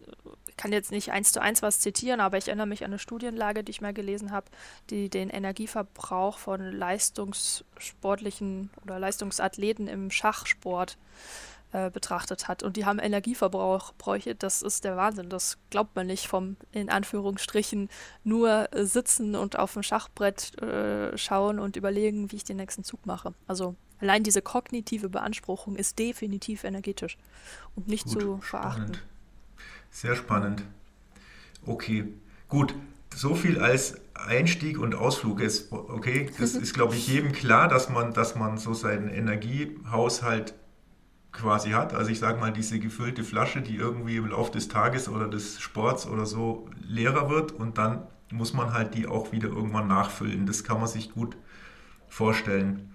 kann 0.56 0.73
jetzt 0.73 0.90
nicht 0.90 1.12
eins 1.12 1.32
zu 1.32 1.40
eins 1.40 1.62
was 1.62 1.80
zitieren, 1.80 2.21
aber 2.21 2.38
ich 2.38 2.49
erinnere 2.49 2.66
mich 2.66 2.85
an 2.85 2.90
eine 2.90 2.99
Studienlage, 2.99 3.64
die 3.64 3.71
ich 3.71 3.80
mal 3.80 3.94
gelesen 3.94 4.30
habe, 4.30 4.47
die 4.90 5.09
den 5.09 5.30
Energieverbrauch 5.30 6.38
von 6.38 6.73
leistungssportlichen 6.73 8.71
oder 8.82 8.99
Leistungsathleten 8.99 9.88
im 9.88 10.11
Schachsport 10.11 10.99
äh, 11.73 11.90
betrachtet 11.90 12.49
hat. 12.49 12.62
Und 12.62 12.76
die 12.76 12.85
haben 12.85 12.99
Energieverbrauchbräuche, 12.99 14.35
das 14.35 14.61
ist 14.61 14.85
der 14.85 14.99
Wahnsinn. 14.99 15.30
Das 15.30 15.56
glaubt 15.71 15.97
man 15.97 16.06
nicht 16.06 16.28
vom, 16.28 16.56
in 16.71 16.90
Anführungsstrichen, 16.90 17.88
nur 18.25 18.68
sitzen 18.75 19.35
und 19.35 19.59
auf 19.59 19.73
dem 19.73 19.82
Schachbrett 19.82 20.61
äh, 20.61 21.16
schauen 21.16 21.59
und 21.59 21.76
überlegen, 21.76 22.30
wie 22.30 22.37
ich 22.37 22.44
den 22.44 22.59
nächsten 22.59 22.85
Zug 22.85 23.06
mache. 23.06 23.32
Also 23.47 23.75
allein 24.00 24.23
diese 24.23 24.42
kognitive 24.42 25.09
Beanspruchung 25.09 25.76
ist 25.76 25.99
definitiv 25.99 26.64
energetisch 26.64 27.16
und 27.75 27.88
nicht 27.88 28.04
Gut, 28.04 28.21
zu 28.21 28.37
verachten. 28.42 28.94
Spannend. 28.94 29.12
Sehr 29.93 30.17
spannend. 30.17 30.65
Okay, 31.65 32.09
gut. 32.49 32.75
So 33.15 33.35
viel 33.35 33.61
als 33.61 34.01
Einstieg 34.15 34.79
und 34.79 34.95
Ausflug 34.95 35.41
ist, 35.41 35.71
okay, 35.71 36.31
das 36.41 36.55
ist, 36.55 36.73
glaube 36.73 36.95
ich, 36.95 37.07
jedem 37.07 37.33
klar, 37.33 37.69
dass 37.69 37.91
man, 37.91 38.15
dass 38.15 38.35
man 38.35 38.57
so 38.57 38.73
seinen 38.73 39.11
Energiehaushalt 39.11 40.55
quasi 41.31 41.71
hat. 41.71 41.93
Also 41.93 42.11
ich 42.11 42.19
sage 42.19 42.41
mal, 42.41 42.53
diese 42.53 42.79
gefüllte 42.79 43.23
Flasche, 43.23 43.61
die 43.61 43.77
irgendwie 43.77 44.17
im 44.17 44.29
Laufe 44.29 44.53
des 44.53 44.69
Tages 44.69 45.11
oder 45.11 45.29
des 45.29 45.61
Sports 45.61 46.07
oder 46.07 46.25
so 46.25 46.69
leerer 46.81 47.29
wird 47.29 47.53
und 47.53 47.77
dann 47.77 48.07
muss 48.31 48.55
man 48.55 48.73
halt 48.73 48.95
die 48.95 49.07
auch 49.07 49.31
wieder 49.31 49.49
irgendwann 49.49 49.89
nachfüllen. 49.89 50.47
Das 50.47 50.65
kann 50.65 50.79
man 50.79 50.89
sich 50.89 51.13
gut 51.13 51.37
vorstellen. 52.09 52.92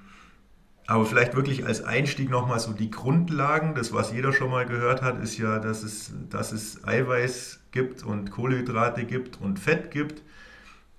Aber 0.89 1.05
vielleicht 1.05 1.35
wirklich 1.35 1.65
als 1.65 1.83
Einstieg 1.83 2.29
nochmal 2.29 2.61
so 2.61 2.71
die 2.71 2.89
Grundlagen, 2.89 3.75
das 3.75 3.93
was 3.93 4.13
jeder 4.13 4.31
schon 4.31 4.49
mal 4.49 4.65
gehört 4.65 5.01
hat, 5.01 5.21
ist 5.21 5.37
ja, 5.37 5.59
dass 5.59 5.83
es, 5.83 6.13
dass 6.29 6.53
es 6.53 6.85
Eiweiß 6.87 7.59
gibt 7.71 8.03
und 8.03 8.31
Kohlenhydrate 8.31 9.03
gibt 9.03 9.39
und 9.41 9.59
Fett 9.59 9.91
gibt. 9.91 10.23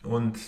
Und 0.03 0.39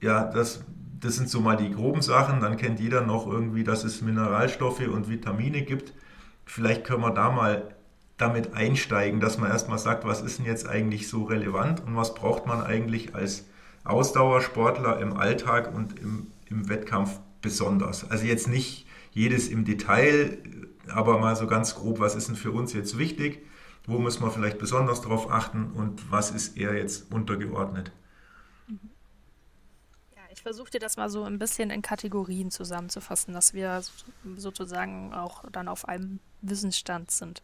ja, 0.00 0.24
das, 0.24 0.64
das 0.98 1.16
sind 1.16 1.28
so 1.28 1.42
mal 1.42 1.56
die 1.56 1.70
groben 1.70 2.00
Sachen. 2.00 2.40
Dann 2.40 2.56
kennt 2.56 2.80
jeder 2.80 3.02
noch 3.02 3.26
irgendwie, 3.26 3.64
dass 3.64 3.84
es 3.84 4.00
Mineralstoffe 4.00 4.88
und 4.88 5.10
Vitamine 5.10 5.60
gibt. 5.60 5.92
Vielleicht 6.46 6.84
können 6.84 7.02
wir 7.02 7.12
da 7.12 7.30
mal 7.30 7.74
damit 8.16 8.54
einsteigen, 8.54 9.20
dass 9.20 9.36
man 9.36 9.50
erstmal 9.50 9.78
sagt, 9.78 10.06
was 10.06 10.22
ist 10.22 10.38
denn 10.38 10.46
jetzt 10.46 10.66
eigentlich 10.66 11.08
so 11.08 11.24
relevant 11.24 11.82
und 11.86 11.96
was 11.96 12.14
braucht 12.14 12.46
man 12.46 12.62
eigentlich 12.62 13.14
als 13.14 13.44
Ausdauersportler 13.84 15.00
im 15.00 15.18
Alltag 15.18 15.74
und 15.74 15.98
im, 16.00 16.28
im 16.48 16.70
Wettkampf 16.70 17.20
besonders. 17.40 18.10
Also 18.10 18.24
jetzt 18.24 18.48
nicht 18.48 18.86
jedes 19.12 19.48
im 19.48 19.64
Detail, 19.64 20.38
aber 20.88 21.18
mal 21.18 21.36
so 21.36 21.46
ganz 21.46 21.74
grob, 21.74 21.98
was 21.98 22.14
ist 22.14 22.28
denn 22.28 22.36
für 22.36 22.52
uns 22.52 22.72
jetzt 22.72 22.98
wichtig, 22.98 23.44
wo 23.86 23.98
muss 23.98 24.20
man 24.20 24.30
vielleicht 24.30 24.58
besonders 24.58 25.00
darauf 25.00 25.30
achten 25.30 25.72
und 25.72 26.10
was 26.10 26.30
ist 26.30 26.56
eher 26.56 26.74
jetzt 26.74 27.10
untergeordnet. 27.10 27.90
Ja, 28.68 30.22
ich 30.32 30.42
versuche 30.42 30.70
dir 30.70 30.80
das 30.80 30.96
mal 30.96 31.08
so 31.08 31.24
ein 31.24 31.38
bisschen 31.38 31.70
in 31.70 31.82
Kategorien 31.82 32.50
zusammenzufassen, 32.50 33.32
dass 33.32 33.54
wir 33.54 33.82
sozusagen 34.36 35.14
auch 35.14 35.44
dann 35.50 35.68
auf 35.68 35.88
einem 35.88 36.20
Wissensstand 36.42 37.10
sind. 37.10 37.42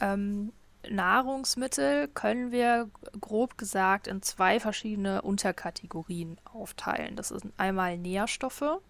Ähm, 0.00 0.52
Nahrungsmittel 0.88 2.08
können 2.08 2.52
wir 2.52 2.88
grob 3.20 3.58
gesagt 3.58 4.06
in 4.06 4.22
zwei 4.22 4.60
verschiedene 4.60 5.22
Unterkategorien 5.22 6.38
aufteilen. 6.44 7.16
Das 7.16 7.28
sind 7.28 7.52
einmal 7.56 7.98
Nährstoffe 7.98 8.80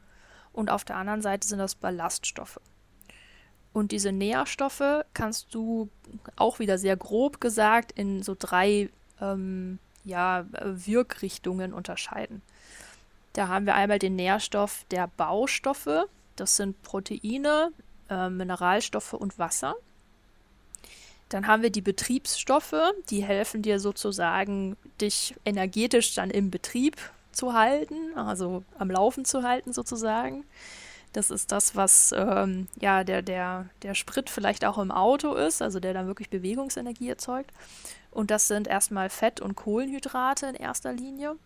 und 0.53 0.71
auf 0.71 0.85
der 0.85 0.97
anderen 0.97 1.23
Seite 1.23 1.47
sind 1.47 1.59
das 1.59 1.75
Ballaststoffe. 1.75 2.61
Und 3.73 3.93
diese 3.93 4.13
Nährstoffe 4.13 5.05
kannst 5.15 5.55
du 5.55 5.89
auch 6.37 6.59
wieder 6.59 6.79
sehr 6.79 6.97
grob 6.97 7.41
gesagt 7.41 7.93
in 7.93 8.23
so 8.23 8.35
drei 8.39 8.89
ähm, 9.21 9.79
ja, 10.05 10.47
Wirkrichtungen 10.63 11.73
unterscheiden. 11.73 12.43
Da 13.35 13.49
haben 13.49 13.67
wir 13.67 13.75
einmal 13.75 13.99
den 13.99 14.17
Nährstoff 14.17 14.85
der 14.91 15.09
Baustoffe, 15.17 16.07
das 16.37 16.57
sind 16.57 16.83
Proteine, 16.83 17.73
äh, 18.09 18.29
Mineralstoffe 18.31 19.13
und 19.13 19.39
Wasser. 19.39 19.77
Dann 21.29 21.47
haben 21.47 21.63
wir 21.63 21.71
die 21.71 21.83
Betriebsstoffe, 21.83 22.75
die 23.11 23.23
helfen 23.23 23.61
dir 23.61 23.79
sozusagen, 23.81 24.77
dich 25.01 25.35
energetisch 25.45 26.15
dann 26.15 26.31
im 26.31 26.51
Betrieb 26.51 26.97
zu 27.39 27.55
halten, 27.55 28.17
also 28.17 28.65
am 28.79 28.91
Laufen 28.91 29.25
zu 29.25 29.43
halten 29.43 29.73
sozusagen. 29.73 30.45
Das 31.13 31.31
ist 31.31 31.53
das, 31.53 31.75
was 31.75 32.13
ähm, 32.15 32.69
ja 32.79 33.05
der, 33.05 33.23
der, 33.23 33.67
der 33.83 33.95
Sprit 33.95 34.29
vielleicht 34.29 34.65
auch 34.65 34.77
im 34.77 34.91
Auto 34.91 35.35
ist, 35.35 35.63
also 35.63 35.81
der 35.81 35.95
dann 35.95 36.07
wirklich 36.07 36.29
Bewegungsenergie 36.29 37.09
erzeugt. 37.09 37.51
Und 38.11 38.31
das 38.31 38.49
sind 38.49 38.67
erstmal 38.67 39.09
Fett 39.09 39.41
und 39.41 39.55
Kohlenhydrate 39.55 40.47
in 40.47 40.55
erster 40.55 40.93
Linie. 40.93 41.37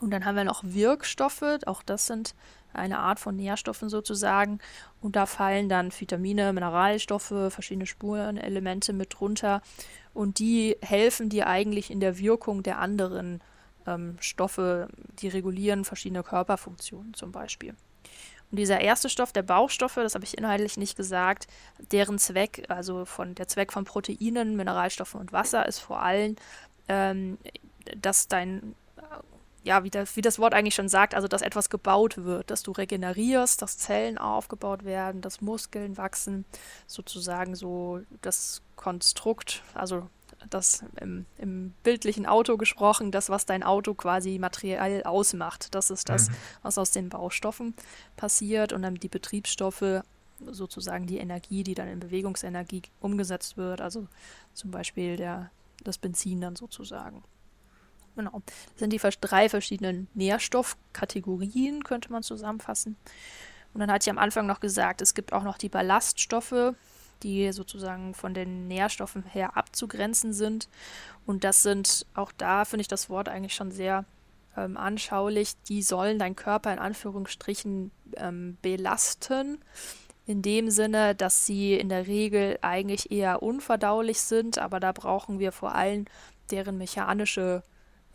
Und 0.00 0.10
dann 0.10 0.24
haben 0.24 0.36
wir 0.36 0.44
noch 0.44 0.62
Wirkstoffe, 0.62 1.58
auch 1.66 1.82
das 1.82 2.06
sind 2.06 2.34
eine 2.72 2.98
Art 2.98 3.20
von 3.20 3.36
Nährstoffen 3.36 3.88
sozusagen. 3.88 4.58
Und 5.00 5.16
da 5.16 5.26
fallen 5.26 5.68
dann 5.68 5.92
Vitamine, 5.92 6.52
Mineralstoffe, 6.52 7.32
verschiedene 7.48 7.86
Spurenelemente 7.86 8.92
mit 8.92 9.18
drunter. 9.18 9.62
Und 10.12 10.38
die 10.38 10.76
helfen 10.82 11.28
dir 11.28 11.46
eigentlich 11.46 11.90
in 11.90 12.00
der 12.00 12.18
Wirkung 12.18 12.62
der 12.62 12.78
anderen 12.78 13.40
ähm, 13.86 14.16
Stoffe, 14.20 14.88
die 15.20 15.28
regulieren 15.28 15.84
verschiedene 15.84 16.22
Körperfunktionen 16.22 17.14
zum 17.14 17.32
Beispiel. 17.32 17.74
Und 18.50 18.58
dieser 18.58 18.80
erste 18.80 19.08
Stoff, 19.08 19.32
der 19.32 19.42
Bauchstoffe, 19.42 19.96
das 19.96 20.14
habe 20.14 20.24
ich 20.24 20.38
inhaltlich 20.38 20.76
nicht 20.76 20.96
gesagt, 20.96 21.46
deren 21.90 22.18
Zweck, 22.18 22.64
also 22.68 23.04
von 23.04 23.34
der 23.34 23.48
Zweck 23.48 23.72
von 23.72 23.84
Proteinen, 23.84 24.56
Mineralstoffen 24.56 25.20
und 25.20 25.32
Wasser 25.32 25.66
ist 25.66 25.80
vor 25.80 26.02
allem, 26.02 26.36
ähm, 26.88 27.38
dass 27.96 28.28
dein 28.28 28.74
ja, 29.64 29.82
wie 29.82 29.90
das, 29.90 30.14
wie 30.14 30.20
das 30.20 30.38
Wort 30.38 30.54
eigentlich 30.54 30.74
schon 30.74 30.88
sagt, 30.90 31.14
also 31.14 31.26
dass 31.26 31.42
etwas 31.42 31.70
gebaut 31.70 32.22
wird, 32.22 32.50
dass 32.50 32.62
du 32.62 32.72
regenerierst, 32.72 33.60
dass 33.62 33.78
Zellen 33.78 34.18
aufgebaut 34.18 34.84
werden, 34.84 35.22
dass 35.22 35.40
Muskeln 35.40 35.96
wachsen, 35.96 36.44
sozusagen 36.86 37.54
so 37.54 38.02
das 38.20 38.60
Konstrukt, 38.76 39.62
also 39.72 40.08
das 40.50 40.84
im, 41.00 41.26
im 41.38 41.74
bildlichen 41.82 42.26
Auto 42.26 42.56
gesprochen, 42.56 43.10
das, 43.10 43.30
was 43.30 43.46
dein 43.46 43.62
Auto 43.62 43.94
quasi 43.94 44.38
materiell 44.38 45.04
ausmacht. 45.04 45.74
Das 45.74 45.90
ist 45.90 46.08
das, 46.08 46.28
mhm. 46.28 46.34
was 46.62 46.78
aus 46.78 46.90
den 46.90 47.08
Baustoffen 47.08 47.74
passiert 48.16 48.72
und 48.72 48.82
dann 48.82 48.96
die 48.96 49.08
Betriebsstoffe, 49.08 50.02
sozusagen 50.40 51.06
die 51.06 51.18
Energie, 51.18 51.62
die 51.62 51.74
dann 51.74 51.88
in 51.88 52.00
Bewegungsenergie 52.00 52.82
umgesetzt 53.00 53.56
wird, 53.56 53.80
also 53.80 54.08
zum 54.52 54.70
Beispiel 54.70 55.16
der, 55.16 55.50
das 55.82 55.98
Benzin 55.98 56.40
dann 56.40 56.56
sozusagen. 56.56 57.22
Genau. 58.16 58.42
Das 58.44 58.78
sind 58.78 58.92
die 58.92 59.00
drei 59.20 59.48
verschiedenen 59.48 60.08
Nährstoffkategorien, 60.14 61.82
könnte 61.82 62.12
man 62.12 62.22
zusammenfassen. 62.22 62.96
Und 63.72 63.80
dann 63.80 63.90
hatte 63.90 64.04
ich 64.04 64.10
am 64.10 64.18
Anfang 64.18 64.46
noch 64.46 64.60
gesagt, 64.60 65.02
es 65.02 65.14
gibt 65.14 65.32
auch 65.32 65.42
noch 65.42 65.58
die 65.58 65.68
Ballaststoffe, 65.68 66.74
die 67.24 67.50
sozusagen 67.52 68.14
von 68.14 68.34
den 68.34 68.68
Nährstoffen 68.68 69.24
her 69.24 69.56
abzugrenzen 69.56 70.32
sind. 70.32 70.68
Und 71.26 71.42
das 71.42 71.62
sind, 71.62 72.06
auch 72.14 72.30
da 72.30 72.64
finde 72.64 72.82
ich 72.82 72.88
das 72.88 73.10
Wort 73.10 73.28
eigentlich 73.28 73.54
schon 73.54 73.72
sehr 73.72 74.04
ähm, 74.56 74.76
anschaulich, 74.76 75.54
die 75.68 75.82
sollen 75.82 76.18
dein 76.18 76.36
Körper 76.36 76.72
in 76.72 76.78
Anführungsstrichen 76.78 77.90
ähm, 78.16 78.56
belasten. 78.62 79.58
In 80.26 80.42
dem 80.42 80.70
Sinne, 80.70 81.14
dass 81.14 81.44
sie 81.44 81.74
in 81.74 81.88
der 81.88 82.06
Regel 82.06 82.58
eigentlich 82.62 83.10
eher 83.10 83.42
unverdaulich 83.42 84.20
sind, 84.20 84.58
aber 84.58 84.80
da 84.80 84.92
brauchen 84.92 85.38
wir 85.38 85.52
vor 85.52 85.74
allem 85.74 86.06
deren 86.50 86.78
mechanische 86.78 87.62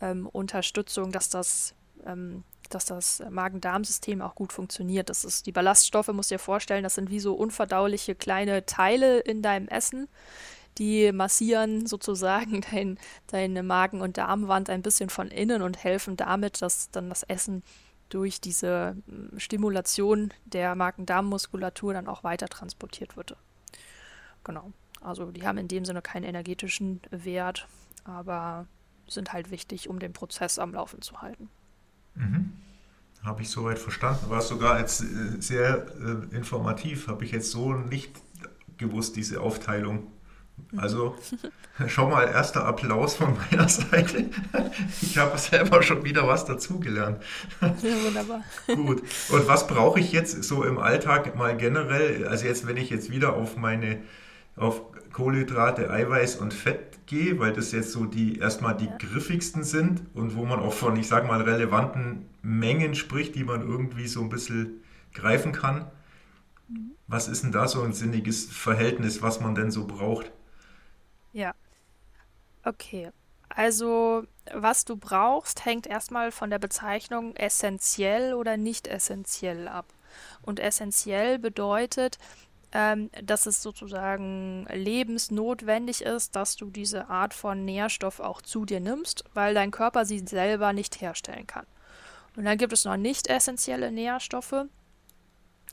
ähm, 0.00 0.26
Unterstützung, 0.26 1.12
dass 1.12 1.28
das, 1.28 1.74
ähm, 2.04 2.42
dass 2.74 2.84
das 2.86 3.22
Magen-Darm-System 3.28 4.22
auch 4.22 4.34
gut 4.34 4.52
funktioniert. 4.52 5.10
Das 5.10 5.24
ist 5.24 5.46
die 5.46 5.52
Ballaststoffe, 5.52 6.08
musst 6.08 6.30
du 6.30 6.36
dir 6.36 6.38
vorstellen, 6.38 6.82
das 6.82 6.94
sind 6.94 7.10
wie 7.10 7.20
so 7.20 7.34
unverdauliche 7.34 8.14
kleine 8.14 8.66
Teile 8.66 9.20
in 9.20 9.42
deinem 9.42 9.68
Essen. 9.68 10.08
Die 10.78 11.12
massieren 11.12 11.86
sozusagen 11.86 12.60
dein, 12.70 12.98
deine 13.26 13.62
Magen- 13.62 14.00
und 14.00 14.16
Darmwand 14.16 14.70
ein 14.70 14.82
bisschen 14.82 15.10
von 15.10 15.28
innen 15.28 15.62
und 15.62 15.82
helfen 15.82 16.16
damit, 16.16 16.62
dass 16.62 16.90
dann 16.90 17.08
das 17.08 17.22
Essen 17.24 17.62
durch 18.08 18.40
diese 18.40 18.96
hm, 19.06 19.38
Stimulation 19.38 20.32
der 20.44 20.74
Magen-Darm-Muskulatur 20.74 21.94
dann 21.94 22.08
auch 22.08 22.24
weiter 22.24 22.48
transportiert 22.48 23.16
wird. 23.16 23.36
Genau. 24.44 24.72
Also 25.00 25.30
die 25.30 25.46
haben 25.46 25.58
in 25.58 25.68
dem 25.68 25.84
Sinne 25.84 26.02
keinen 26.02 26.24
energetischen 26.24 27.00
Wert, 27.10 27.66
aber 28.04 28.66
sind 29.08 29.32
halt 29.32 29.50
wichtig, 29.50 29.88
um 29.88 29.98
den 29.98 30.12
Prozess 30.12 30.58
am 30.58 30.74
Laufen 30.74 31.02
zu 31.02 31.22
halten. 31.22 31.48
Mhm. 32.14 32.52
Habe 33.22 33.42
ich 33.42 33.50
soweit 33.50 33.78
verstanden. 33.78 34.30
War 34.30 34.40
sogar 34.40 34.78
jetzt 34.78 35.02
äh, 35.02 35.40
sehr 35.40 35.86
äh, 36.00 36.34
informativ. 36.34 37.08
Habe 37.08 37.24
ich 37.24 37.32
jetzt 37.32 37.50
so 37.50 37.74
nicht 37.74 38.12
gewusst, 38.78 39.16
diese 39.16 39.40
Aufteilung. 39.40 40.06
Also 40.76 41.16
schon 41.86 42.10
mal 42.10 42.28
erster 42.28 42.64
Applaus 42.64 43.14
von 43.14 43.36
meiner 43.36 43.68
Seite. 43.68 44.30
Ich 45.02 45.18
habe 45.18 45.36
selber 45.38 45.82
schon 45.82 46.04
wieder 46.04 46.26
was 46.26 46.44
dazugelernt. 46.44 47.22
Ja, 47.60 48.04
wunderbar. 48.04 48.42
Gut. 48.66 49.02
Und 49.30 49.48
was 49.48 49.66
brauche 49.66 50.00
ich 50.00 50.12
jetzt 50.12 50.44
so 50.44 50.64
im 50.64 50.78
Alltag 50.78 51.36
mal 51.36 51.56
generell? 51.56 52.26
Also 52.28 52.46
jetzt, 52.46 52.66
wenn 52.66 52.76
ich 52.76 52.90
jetzt 52.90 53.10
wieder 53.10 53.34
auf 53.34 53.56
meine 53.56 54.02
auf 54.56 54.82
Kohlenhydrate, 55.20 55.90
Eiweiß 55.90 56.36
und 56.36 56.54
Fett 56.54 57.06
gehe, 57.06 57.38
weil 57.38 57.52
das 57.52 57.72
jetzt 57.72 57.92
so 57.92 58.06
die 58.06 58.38
erstmal 58.38 58.74
die 58.74 58.86
ja. 58.86 58.96
griffigsten 58.96 59.64
sind 59.64 60.00
und 60.14 60.34
wo 60.34 60.46
man 60.46 60.60
auch 60.60 60.72
von, 60.72 60.96
ich 60.96 61.08
sag 61.08 61.26
mal, 61.26 61.42
relevanten 61.42 62.24
Mengen 62.40 62.94
spricht, 62.94 63.34
die 63.34 63.44
man 63.44 63.60
irgendwie 63.60 64.06
so 64.06 64.22
ein 64.22 64.30
bisschen 64.30 64.82
greifen 65.12 65.52
kann. 65.52 65.90
Mhm. 66.68 66.92
Was 67.06 67.28
ist 67.28 67.44
denn 67.44 67.52
da 67.52 67.68
so 67.68 67.82
ein 67.82 67.92
sinniges 67.92 68.46
Verhältnis, 68.46 69.20
was 69.20 69.40
man 69.40 69.54
denn 69.54 69.70
so 69.70 69.86
braucht? 69.86 70.32
Ja. 71.34 71.54
Okay. 72.64 73.10
Also, 73.50 74.24
was 74.54 74.86
du 74.86 74.96
brauchst, 74.96 75.66
hängt 75.66 75.86
erstmal 75.86 76.32
von 76.32 76.48
der 76.48 76.58
Bezeichnung 76.58 77.36
essentiell 77.36 78.32
oder 78.32 78.56
nicht 78.56 78.88
essentiell 78.88 79.68
ab. 79.68 79.84
Und 80.40 80.60
essentiell 80.60 81.38
bedeutet, 81.38 82.18
ähm, 82.72 83.10
dass 83.22 83.46
es 83.46 83.62
sozusagen 83.62 84.66
lebensnotwendig 84.72 86.02
ist, 86.02 86.36
dass 86.36 86.56
du 86.56 86.70
diese 86.70 87.08
Art 87.08 87.34
von 87.34 87.64
Nährstoff 87.64 88.20
auch 88.20 88.42
zu 88.42 88.64
dir 88.64 88.80
nimmst, 88.80 89.24
weil 89.34 89.54
dein 89.54 89.70
Körper 89.70 90.04
sie 90.04 90.20
selber 90.20 90.72
nicht 90.72 91.00
herstellen 91.00 91.46
kann. 91.46 91.66
Und 92.36 92.44
dann 92.44 92.58
gibt 92.58 92.72
es 92.72 92.84
noch 92.84 92.96
nicht 92.96 93.26
essentielle 93.26 93.90
Nährstoffe. 93.90 94.66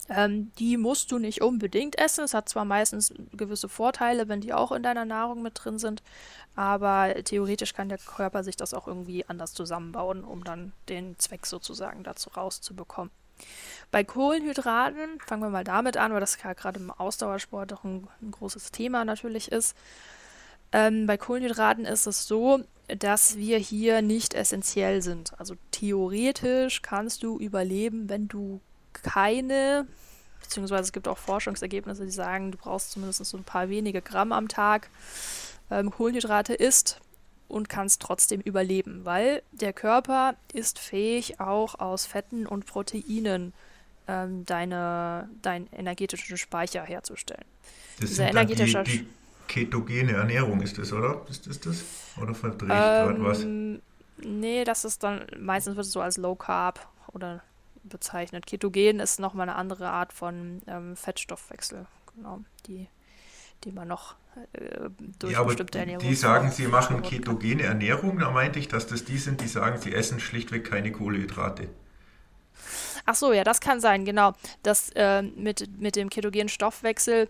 Ähm, 0.10 0.52
die 0.58 0.78
musst 0.78 1.12
du 1.12 1.20
nicht 1.20 1.42
unbedingt 1.42 2.00
essen. 2.00 2.24
Es 2.24 2.34
hat 2.34 2.50
zwar 2.50 2.66
meistens 2.66 3.14
gewisse 3.34 3.70
Vorteile, 3.70 4.28
wenn 4.28 4.42
die 4.42 4.54
auch 4.54 4.72
in 4.72 4.84
deiner 4.84 5.06
Nahrung 5.06 5.42
mit 5.42 5.54
drin 5.62 5.80
sind, 5.80 6.02
aber 6.56 7.14
theoretisch 7.24 7.74
kann 7.74 7.90
der 7.90 7.98
Körper 7.98 8.44
sich 8.44 8.56
das 8.56 8.74
auch 8.74 8.88
irgendwie 8.88 9.26
anders 9.28 9.54
zusammenbauen, 9.54 10.24
um 10.24 10.44
dann 10.44 10.72
den 10.90 11.20
Zweck 11.20 11.46
sozusagen 11.46 12.04
dazu 12.04 12.30
rauszubekommen. 12.30 13.12
Bei 13.92 14.04
Kohlenhydraten, 14.04 15.20
fangen 15.26 15.42
wir 15.42 15.50
mal 15.50 15.64
damit 15.64 15.98
an, 15.98 16.12
weil 16.12 16.20
das 16.20 16.38
ja 16.44 16.54
gerade 16.54 16.80
im 16.80 16.92
Ausdauersport 16.92 17.74
auch 17.74 17.84
ein, 17.84 18.08
ein 18.22 18.32
großes 18.32 18.72
Thema 18.72 19.06
natürlich 19.06 19.52
ist. 19.52 19.76
Ähm, 20.74 21.06
bei 21.06 21.18
Kohlenhydraten 21.18 21.86
ist 21.86 22.08
es 22.08 22.28
so, 22.28 22.64
dass 22.88 23.38
wir 23.38 23.58
hier 23.58 24.02
nicht 24.02 24.34
essentiell 24.34 25.02
sind. 25.02 25.40
Also 25.40 25.56
theoretisch 25.72 26.82
kannst 26.82 27.24
du 27.24 27.38
überleben, 27.40 28.10
wenn 28.10 28.28
du 28.28 28.60
keine, 28.94 29.88
beziehungsweise 30.42 30.84
es 30.84 30.94
gibt 30.94 31.08
auch 31.08 31.18
Forschungsergebnisse, 31.18 32.06
die 32.06 32.12
sagen, 32.12 32.52
du 32.52 32.58
brauchst 32.58 32.92
zumindest 32.92 33.24
so 33.26 33.38
ein 33.38 33.44
paar 33.44 33.70
wenige 33.70 34.02
Gramm 34.02 34.32
am 34.32 34.48
Tag 34.48 34.90
ähm, 35.72 35.92
Kohlenhydrate 35.92 36.54
isst 36.54 37.00
und 37.48 37.70
kannst 37.70 38.02
trotzdem 38.02 38.42
überleben, 38.42 39.06
weil 39.06 39.42
der 39.52 39.74
Körper 39.74 40.36
ist 40.54 40.80
fähig, 40.80 41.40
auch 41.40 41.76
aus 41.80 42.06
Fetten 42.06 42.46
und 42.46 42.66
Proteinen 42.66 43.54
ähm, 44.08 44.46
deine, 44.46 45.30
deinen 45.42 45.68
energetischen 45.74 46.38
Speicher 46.38 46.84
herzustellen. 46.84 47.46
Das 48.00 48.10
Dieser 48.10 48.30
energetische 48.30 48.84
die, 48.84 49.00
die 49.00 49.08
ketogene 49.48 50.14
Ernährung 50.14 50.62
ist 50.62 50.78
das, 50.78 50.94
oder? 50.94 51.26
Ist 51.30 51.48
das 51.48 51.60
das? 51.60 51.84
Oder 52.22 52.34
verdrehe 52.34 52.68
ich 52.68 52.74
ähm, 52.74 53.24
gerade 53.24 53.24
was? 53.24 53.46
Nee, 54.20 54.64
das 54.64 54.86
ist 54.86 55.04
dann, 55.04 55.26
meistens 55.40 55.76
wird 55.76 55.86
es 55.86 55.92
so 55.92 56.02
als 56.02 56.18
Low 56.18 56.36
Carb 56.36 56.88
oder 57.14 57.44
bezeichnet. 57.84 58.46
Ketogen 58.46 59.00
ist 59.00 59.20
nochmal 59.20 59.50
eine 59.50 59.58
andere 59.58 59.90
Art 59.90 60.14
von 60.14 60.62
ähm, 60.68 60.96
Fettstoffwechsel, 60.96 61.86
genau, 62.16 62.42
die, 62.66 62.88
die 63.64 63.72
man 63.72 63.88
noch 63.88 64.16
äh, 64.54 64.90
durch 65.20 65.34
ja, 65.34 65.44
bestimmte 65.44 65.80
Ernährung. 65.80 66.08
Die 66.08 66.16
sagen, 66.16 66.52
sie 66.52 66.68
machen 66.68 67.02
ketogene 67.02 67.64
Ernährung, 67.64 68.20
da 68.20 68.32
meinte 68.32 68.60
ich, 68.60 68.68
dass 68.68 68.88
das 68.88 69.06
die 69.06 69.18
sind, 69.18 69.42
die 69.42 69.48
sagen, 69.48 69.80
sie 69.80 69.94
essen 69.94 70.20
schlichtweg 70.20 70.70
keine 70.70 70.92
Kohlenhydrate. 70.92 71.70
Ach 73.08 73.16
so, 73.16 73.32
ja, 73.32 73.46
das 73.46 73.62
kann 73.62 73.80
sein, 73.80 74.04
genau. 74.04 74.34
Das 74.64 74.92
äh, 74.94 75.22
mit, 75.22 75.80
mit 75.80 75.96
dem 75.96 76.10
ketogenen 76.10 76.50
Stoffwechsel 76.50 77.30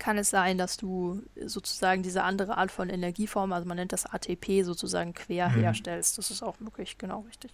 kann 0.00 0.18
es 0.18 0.30
sein, 0.30 0.58
dass 0.58 0.76
du 0.76 1.22
sozusagen 1.44 2.02
diese 2.02 2.24
andere 2.24 2.58
Art 2.58 2.72
von 2.72 2.90
Energieform, 2.90 3.52
also 3.52 3.68
man 3.68 3.76
nennt 3.76 3.92
das 3.92 4.04
ATP, 4.04 4.64
sozusagen 4.64 5.14
quer 5.14 5.54
hm. 5.54 5.60
herstellst. 5.60 6.18
Das 6.18 6.32
ist 6.32 6.42
auch 6.42 6.58
möglich, 6.58 6.98
genau 6.98 7.20
richtig. 7.20 7.52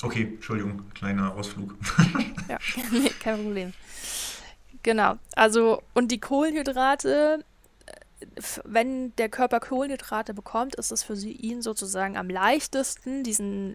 Okay, 0.00 0.34
Entschuldigung, 0.34 0.88
kleiner 0.94 1.34
Ausflug. 1.34 1.76
ja, 2.48 2.58
kein 3.20 3.42
Problem. 3.42 3.72
Genau, 4.84 5.14
also 5.34 5.82
und 5.94 6.12
die 6.12 6.20
Kohlenhydrate, 6.20 7.44
wenn 8.64 9.14
der 9.16 9.28
Körper 9.28 9.58
Kohlenhydrate 9.58 10.34
bekommt, 10.34 10.76
ist 10.76 10.92
es 10.92 11.02
für 11.02 11.14
ihn 11.14 11.62
sozusagen 11.62 12.16
am 12.16 12.30
leichtesten, 12.30 13.24
diesen, 13.24 13.74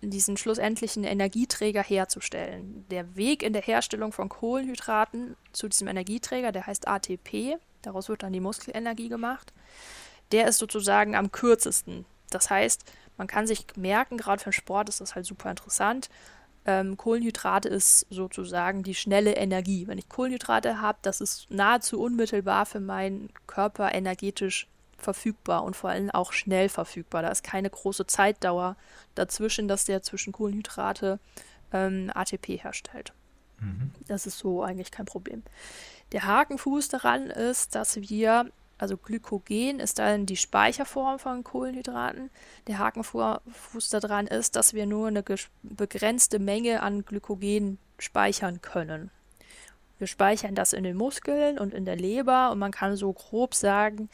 diesen 0.00 0.36
schlussendlichen 0.36 1.04
Energieträger 1.04 1.82
herzustellen. 1.82 2.86
Der 2.90 3.16
Weg 3.16 3.42
in 3.42 3.52
der 3.52 3.62
Herstellung 3.62 4.12
von 4.12 4.28
Kohlenhydraten 4.28 5.36
zu 5.52 5.68
diesem 5.68 5.88
Energieträger, 5.88 6.52
der 6.52 6.66
heißt 6.66 6.88
ATP, 6.88 7.58
daraus 7.82 8.08
wird 8.08 8.22
dann 8.22 8.32
die 8.32 8.40
Muskelenergie 8.40 9.08
gemacht, 9.08 9.52
der 10.32 10.48
ist 10.48 10.58
sozusagen 10.58 11.14
am 11.14 11.30
kürzesten. 11.32 12.06
Das 12.30 12.50
heißt, 12.50 12.84
man 13.18 13.26
kann 13.26 13.46
sich 13.46 13.66
merken, 13.76 14.16
gerade 14.16 14.42
für 14.42 14.50
den 14.50 14.54
Sport 14.54 14.88
ist 14.88 15.00
das 15.00 15.14
halt 15.14 15.26
super 15.26 15.50
interessant. 15.50 16.08
Ähm, 16.64 16.96
Kohlenhydrate 16.96 17.68
ist 17.68 18.06
sozusagen 18.08 18.82
die 18.82 18.94
schnelle 18.94 19.34
Energie. 19.34 19.86
Wenn 19.86 19.98
ich 19.98 20.08
Kohlenhydrate 20.08 20.80
habe, 20.80 20.98
das 21.02 21.20
ist 21.20 21.50
nahezu 21.50 22.00
unmittelbar 22.00 22.66
für 22.66 22.80
meinen 22.80 23.30
Körper 23.46 23.92
energetisch 23.92 24.68
verfügbar 25.02 25.64
und 25.64 25.76
vor 25.76 25.90
allem 25.90 26.10
auch 26.10 26.32
schnell 26.32 26.68
verfügbar. 26.68 27.22
Da 27.22 27.28
ist 27.28 27.44
keine 27.44 27.70
große 27.70 28.06
Zeitdauer 28.06 28.76
dazwischen, 29.14 29.68
dass 29.68 29.84
der 29.84 30.02
zwischen 30.02 30.32
Kohlenhydrate 30.32 31.18
ähm, 31.72 32.10
ATP 32.14 32.62
herstellt. 32.62 33.12
Mhm. 33.60 33.92
Das 34.08 34.26
ist 34.26 34.38
so 34.38 34.62
eigentlich 34.62 34.90
kein 34.90 35.06
Problem. 35.06 35.42
Der 36.12 36.26
Hakenfuß 36.26 36.88
daran 36.88 37.30
ist, 37.30 37.74
dass 37.74 37.96
wir 37.96 38.50
also 38.82 38.96
Glykogen 38.96 39.78
ist 39.78 40.00
dann 40.00 40.26
die 40.26 40.36
Speicherform 40.36 41.20
von 41.20 41.44
Kohlenhydraten. 41.44 42.30
Der 42.66 42.78
Hakenfuß 42.78 43.90
daran 43.90 44.26
ist, 44.26 44.56
dass 44.56 44.74
wir 44.74 44.86
nur 44.86 45.06
eine 45.06 45.22
begrenzte 45.62 46.40
Menge 46.40 46.82
an 46.82 47.04
Glykogen 47.04 47.78
speichern 47.98 48.60
können. 48.60 49.12
Wir 49.98 50.08
speichern 50.08 50.56
das 50.56 50.72
in 50.72 50.82
den 50.82 50.96
Muskeln 50.96 51.60
und 51.60 51.72
in 51.72 51.84
der 51.84 51.94
Leber 51.94 52.50
und 52.50 52.58
man 52.58 52.72
kann 52.72 52.96
so 52.96 53.12
grob 53.12 53.54
sagen, 53.54 54.08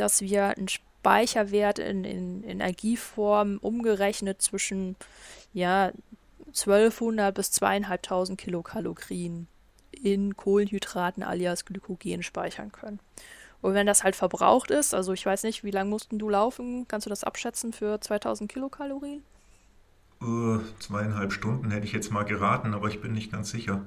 dass 0.00 0.20
wir 0.20 0.56
einen 0.56 0.68
Speicherwert 0.68 1.78
in, 1.78 2.04
in 2.04 2.44
Energieform 2.44 3.58
umgerechnet 3.58 4.42
zwischen 4.42 4.96
ja, 5.52 5.92
1200 6.48 7.34
bis 7.34 7.52
2500 7.52 8.38
Kilokalorien 8.38 9.48
in 9.92 10.36
Kohlenhydraten 10.36 11.22
alias 11.22 11.64
Glykogen 11.64 12.22
speichern 12.22 12.72
können. 12.72 13.00
Und 13.60 13.74
wenn 13.74 13.86
das 13.86 14.04
halt 14.04 14.14
verbraucht 14.14 14.70
ist, 14.70 14.94
also 14.94 15.12
ich 15.12 15.26
weiß 15.26 15.42
nicht, 15.42 15.64
wie 15.64 15.72
lange 15.72 15.90
mussten 15.90 16.18
du 16.18 16.28
laufen? 16.28 16.86
Kannst 16.86 17.06
du 17.06 17.10
das 17.10 17.24
abschätzen 17.24 17.72
für 17.72 18.00
2000 18.00 18.50
Kilokalorien? 18.50 19.22
Uh, 20.20 20.60
zweieinhalb 20.78 21.32
Stunden 21.32 21.70
hätte 21.70 21.86
ich 21.86 21.92
jetzt 21.92 22.10
mal 22.10 22.24
geraten, 22.24 22.74
aber 22.74 22.88
ich 22.88 23.00
bin 23.00 23.12
nicht 23.12 23.32
ganz 23.32 23.50
sicher. 23.50 23.84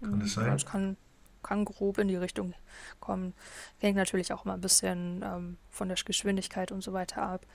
Kann 0.00 0.20
das 0.20 0.32
sein? 0.32 0.52
Das 0.52 0.66
kann, 0.66 0.96
kann 1.42 1.64
grob 1.64 1.98
in 1.98 2.08
die 2.08 2.16
Richtung 2.16 2.54
kommen. 3.00 3.34
Hängt 3.78 3.96
natürlich 3.96 4.32
auch 4.32 4.44
mal 4.44 4.54
ein 4.54 4.60
bisschen 4.60 5.22
ähm, 5.24 5.56
von 5.70 5.88
der 5.88 5.96
Geschwindigkeit 6.04 6.72
und 6.72 6.82
so 6.82 6.92
weiter 6.92 7.22
ab. 7.22 7.46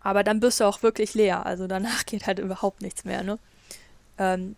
Aber 0.00 0.24
dann 0.24 0.40
bist 0.40 0.60
du 0.60 0.64
auch 0.64 0.82
wirklich 0.82 1.14
leer. 1.14 1.46
Also 1.46 1.66
danach 1.66 2.06
geht 2.06 2.26
halt 2.26 2.38
überhaupt 2.38 2.82
nichts 2.82 3.04
mehr. 3.04 3.22
Ne? 3.22 3.38
Ähm, 4.18 4.56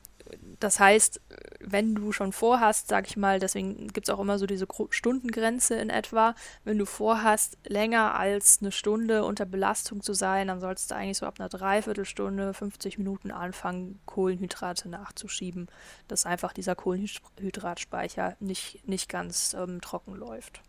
das 0.61 0.81
heißt, 0.81 1.21
wenn 1.61 1.95
du 1.95 2.13
schon 2.13 2.33
vorhast, 2.33 2.89
sag 2.89 3.07
ich 3.07 3.17
mal, 3.17 3.39
deswegen 3.39 3.89
gibt 3.89 4.09
es 4.09 4.15
auch 4.15 4.21
immer 4.21 4.39
so 4.39 4.47
diese 4.47 4.67
Stundengrenze 4.91 5.75
in 5.77 5.91
etwa, 5.91 6.35
wenn 6.65 6.79
du 6.79 6.87
vorhast, 6.87 7.59
länger 7.67 8.15
als 8.15 8.59
eine 8.61 8.73
Stunde 8.73 9.25
unter 9.25 9.45
Belastung 9.47 10.03
zu 10.03 10.15
sein, 10.15 10.49
dann 10.49 10.61
sollst 10.61 10.91
du 10.91 10.95
eigentlich 10.95 11.19
so 11.19 11.27
ab 11.27 11.37
einer 11.39 11.49
Dreiviertelstunde, 11.49 12.55
50 12.55 12.99
Minuten 12.99 13.31
anfangen, 13.31 13.99
Kohlenhydrate 14.07 14.89
nachzuschieben, 14.89 15.69
dass 16.09 16.27
einfach 16.27 16.53
dieser 16.53 16.75
Kohlenhydratspeicher 16.75 18.37
nicht, 18.41 18.87
nicht 18.87 19.09
ganz 19.09 19.55
ähm, 19.55 19.81
trocken 19.81 20.15
läuft. 20.15 20.63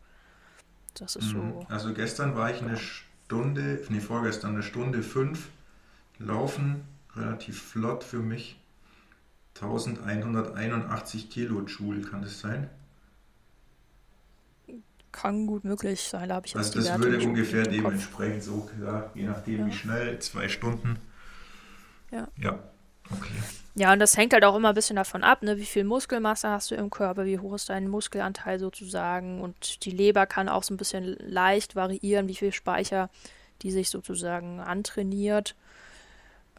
Das 0.96 1.15
ist 1.15 1.30
so. 1.30 1.38
Mhm. 1.38 1.65
Also 1.68 1.94
gestern 1.94 2.36
war 2.36 2.52
ich 2.52 2.62
eine 2.62 2.78
Stunde, 2.78 3.84
nee, 3.89 4.00
vorgestern 4.00 4.54
eine 4.54 4.63
Stunde 4.63 5.04
fünf 5.04 5.50
laufen, 6.18 6.86
relativ 7.15 7.62
flott 7.62 8.04
für 8.04 8.20
mich 8.20 8.60
1181 9.56 11.30
Kilojoule, 11.30 12.02
kann 12.02 12.22
das 12.22 12.39
sein? 12.39 12.70
Kann 15.12 15.48
gut 15.48 15.63
möglich 15.63 16.02
sein, 16.02 16.30
da 16.30 16.36
habe 16.36 16.48
ich 16.48 16.56
also 16.58 16.80
das 16.80 17.00
würde 17.00 17.26
ungefähr 17.26 17.63
dementsprechend 17.63 18.44
so, 18.44 18.70
ja, 18.84 19.10
je 19.15 19.24
nachdem 19.24 19.60
ja. 19.60 19.65
wie 19.68 19.72
schnell, 19.72 20.20
zwei 20.20 20.50
Stunden. 20.50 20.98
Ja. 22.12 22.28
Ja, 22.38 22.60
okay. 23.10 23.34
Ja, 23.76 23.94
und 23.94 24.00
das 24.00 24.18
hängt 24.18 24.34
halt 24.34 24.44
auch 24.44 24.56
immer 24.56 24.70
ein 24.70 24.76
bisschen 24.76 24.98
davon 24.98 25.24
ab, 25.24 25.41
ne? 25.41 25.58
wie 25.58 25.65
viel 25.65 25.84
Muskelmasse 25.86 26.50
hast 26.50 26.72
du 26.72 26.76
im 26.76 26.89
Körper, 26.89 27.26
wie 27.26 27.39
hoch 27.39 27.56
ist 27.56 27.70
dein 27.70 27.88
Muskelanteil 27.88 28.60
sozusagen 28.60 29.41
und 29.41 29.86
die 29.86 29.91
Leber 29.91 30.26
kann 30.26 30.50
auch 30.50 30.63
so 30.63 30.74
ein 30.74 30.78
bisschen 30.78 31.18
leicht 31.20 31.76
variieren, 31.76 32.28
wie 32.28 32.36
viel 32.36 32.52
Speicher 32.52 33.10
die 33.62 33.72
sich 33.72 33.89
sozusagen 33.89 34.60
antrainiert. 34.60 35.56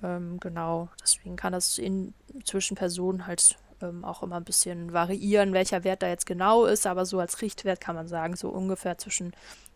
Ähm, 0.03 0.39
genau, 0.41 0.89
deswegen 1.03 1.37
kann 1.37 1.53
das 1.53 1.79
in, 1.79 2.13
zwischen 2.45 2.77
Personen 2.77 3.27
halt 3.27 3.57
ähm, 3.83 4.05
auch 4.05 4.23
immer 4.23 4.37
ein 4.37 4.45
bisschen 4.45 4.93
variieren, 4.93 5.53
welcher 5.53 5.83
Wert 5.85 6.03
da 6.03 6.09
jetzt 6.09 6.27
genau 6.27 6.67
ist, 6.67 6.87
aber 6.87 7.07
so 7.07 7.19
als 7.19 7.43
Richtwert 7.43 7.81
kann 7.81 7.97
man 7.97 8.09
sagen, 8.09 8.37
so 8.37 8.49
ungefähr 8.49 8.99
zwischen 8.99 9.33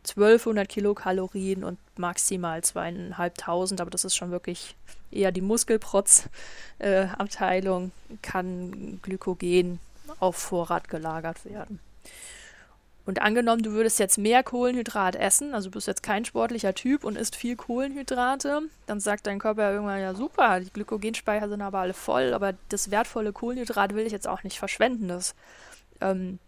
1200 0.09 0.69
Kilokalorien 0.69 1.65
und 1.65 1.79
maximal 1.99 2.63
zweieinhalbtausend, 2.63 3.81
aber 3.81 3.91
das 3.91 4.05
ist 4.05 4.15
schon 4.17 4.31
wirklich 4.31 4.77
eher 5.11 5.33
die 5.33 5.43
Muskelprotz-Abteilung, 5.43 7.87
äh, 7.87 7.91
kann 8.23 9.01
Glykogen 9.03 9.81
auf 10.19 10.37
Vorrat 10.37 10.89
gelagert 10.89 11.45
werden. 11.45 11.81
Und 13.11 13.21
angenommen, 13.23 13.65
du 13.65 13.73
würdest 13.73 13.99
jetzt 13.99 14.19
mehr 14.19 14.45
Kohlenhydrat 14.45 15.17
essen, 15.17 15.53
also 15.53 15.69
du 15.69 15.73
bist 15.73 15.89
jetzt 15.89 16.05
kein 16.05 16.25
sportlicher 16.25 16.75
Typ 16.75 17.03
und 17.03 17.17
isst 17.17 17.35
viel 17.35 17.57
Kohlenhydrate, 17.57 18.63
dann 18.87 19.01
sagt 19.01 19.27
dein 19.27 19.41
Körper 19.41 19.63
ja 19.63 19.73
irgendwann, 19.73 20.01
ja 20.01 20.15
super, 20.15 20.61
die 20.61 20.73
Glykogenspeicher 20.73 21.49
sind 21.49 21.61
aber 21.61 21.81
alle 21.81 21.93
voll, 21.93 22.33
aber 22.33 22.55
das 22.69 22.93
wertvolle 22.93 23.33
Kohlenhydrat 23.33 23.97
will 23.97 24.07
ich 24.07 24.13
jetzt 24.13 24.29
auch 24.29 24.45
nicht 24.45 24.61
verschwenden. 24.61 25.09
Das 25.09 25.35
ähm, 26.01 26.39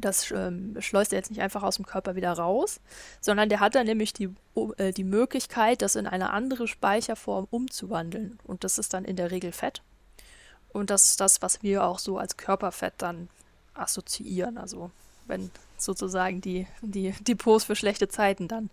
Das 0.00 0.32
ähm, 0.32 0.76
schleust 0.80 1.12
er 1.12 1.18
jetzt 1.18 1.30
nicht 1.30 1.40
einfach 1.40 1.62
aus 1.62 1.76
dem 1.76 1.86
Körper 1.86 2.16
wieder 2.16 2.32
raus, 2.32 2.80
sondern 3.20 3.48
der 3.48 3.60
hat 3.60 3.76
dann 3.76 3.86
nämlich 3.86 4.12
die, 4.12 4.28
äh, 4.78 4.92
die 4.92 5.04
Möglichkeit, 5.04 5.82
das 5.82 5.94
in 5.94 6.08
eine 6.08 6.30
andere 6.30 6.66
Speicherform 6.66 7.46
umzuwandeln. 7.48 8.40
Und 8.44 8.64
das 8.64 8.78
ist 8.78 8.92
dann 8.92 9.04
in 9.04 9.14
der 9.14 9.30
Regel 9.30 9.52
Fett. 9.52 9.82
Und 10.72 10.90
das 10.90 11.04
ist 11.10 11.20
das, 11.20 11.42
was 11.42 11.62
wir 11.62 11.84
auch 11.84 12.00
so 12.00 12.18
als 12.18 12.36
Körperfett 12.36 12.94
dann 12.98 13.28
assoziieren. 13.74 14.58
Also 14.58 14.90
wenn 15.26 15.50
sozusagen 15.78 16.40
die, 16.40 16.66
die 16.82 17.12
Depots 17.20 17.64
für 17.64 17.76
schlechte 17.76 18.08
Zeiten 18.08 18.48
dann 18.48 18.70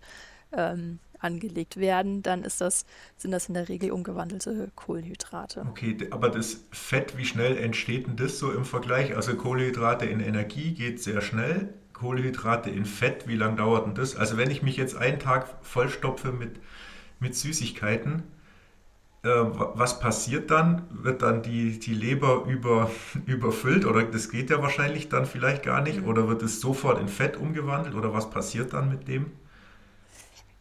ähm, 0.52 0.98
angelegt 1.24 1.78
werden, 1.78 2.22
dann 2.22 2.44
ist 2.44 2.60
das, 2.60 2.84
sind 3.16 3.30
das 3.30 3.48
in 3.48 3.54
der 3.54 3.68
Regel 3.68 3.90
umgewandelte 3.90 4.70
Kohlenhydrate. 4.76 5.66
Okay, 5.70 5.96
aber 6.10 6.28
das 6.28 6.60
Fett, 6.70 7.16
wie 7.16 7.24
schnell 7.24 7.56
entsteht 7.56 8.06
denn 8.06 8.16
das 8.16 8.38
so 8.38 8.52
im 8.52 8.64
Vergleich? 8.64 9.16
Also 9.16 9.34
Kohlenhydrate 9.34 10.04
in 10.04 10.20
Energie 10.20 10.74
geht 10.74 11.02
sehr 11.02 11.22
schnell. 11.22 11.72
Kohlenhydrate 11.94 12.70
in 12.70 12.84
Fett, 12.84 13.26
wie 13.26 13.36
lange 13.36 13.56
dauert 13.56 13.86
denn 13.86 13.94
das? 13.94 14.16
Also 14.16 14.36
wenn 14.36 14.50
ich 14.50 14.62
mich 14.62 14.76
jetzt 14.76 14.96
einen 14.96 15.18
Tag 15.18 15.48
vollstopfe 15.62 16.32
mit, 16.32 16.60
mit 17.20 17.34
Süßigkeiten, 17.34 18.22
was 19.24 20.00
passiert 20.00 20.50
dann? 20.50 20.82
Wird 20.90 21.22
dann 21.22 21.42
die, 21.42 21.78
die 21.78 21.94
Leber 21.94 22.44
über, 22.46 22.90
überfüllt 23.26 23.86
oder 23.86 24.02
das 24.02 24.30
geht 24.30 24.50
ja 24.50 24.60
wahrscheinlich 24.60 25.08
dann 25.08 25.26
vielleicht 25.26 25.62
gar 25.62 25.80
nicht 25.80 26.02
mhm. 26.02 26.08
oder 26.08 26.28
wird 26.28 26.42
es 26.42 26.60
sofort 26.60 27.00
in 27.00 27.08
Fett 27.08 27.36
umgewandelt 27.36 27.94
oder 27.94 28.12
was 28.12 28.30
passiert 28.30 28.72
dann 28.72 28.90
mit 28.90 29.08
dem? 29.08 29.32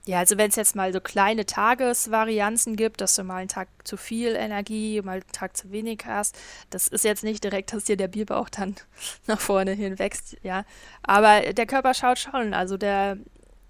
Ja, 0.06 0.20
also 0.20 0.38
wenn 0.38 0.50
es 0.50 0.58
jetzt 0.58 0.76
mal 0.76 0.92
so 0.92 1.00
kleine 1.00 1.46
Tagesvarianzen 1.46 2.76
gibt, 2.76 3.00
dass 3.00 3.16
du 3.16 3.24
mal 3.24 3.38
einen 3.38 3.48
Tag 3.48 3.70
zu 3.86 3.96
viel 3.96 4.36
Energie, 4.36 5.02
mal 5.02 5.14
einen 5.14 5.32
Tag 5.32 5.56
zu 5.56 5.72
wenig 5.72 6.04
hast, 6.06 6.38
das 6.72 6.90
ist 6.90 7.06
jetzt 7.06 7.24
nicht 7.24 7.42
direkt, 7.42 7.72
dass 7.72 7.86
dir 7.86 7.96
der 7.96 8.10
Bierbauch 8.10 8.50
dann 8.50 8.76
nach 9.28 9.40
vorne 9.40 9.72
hin 9.72 10.00
wächst, 10.00 10.38
ja. 10.44 10.66
Aber 11.04 11.54
der 11.54 11.66
Körper 11.66 11.94
schaut 11.94 12.20
schon, 12.20 12.54
also 12.54 12.76
der, 12.76 13.18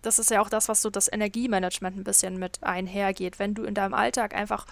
das 0.01 0.17
ist 0.17 0.31
ja 0.31 0.41
auch 0.41 0.49
das, 0.49 0.69
was 0.69 0.81
so 0.81 0.89
das 0.89 1.11
Energiemanagement 1.11 1.97
ein 1.97 2.03
bisschen 2.03 2.39
mit 2.39 2.63
einhergeht. 2.63 3.37
Wenn 3.37 3.53
du 3.53 3.63
in 3.63 3.75
deinem 3.75 3.93
Alltag 3.93 4.33
einfach 4.33 4.65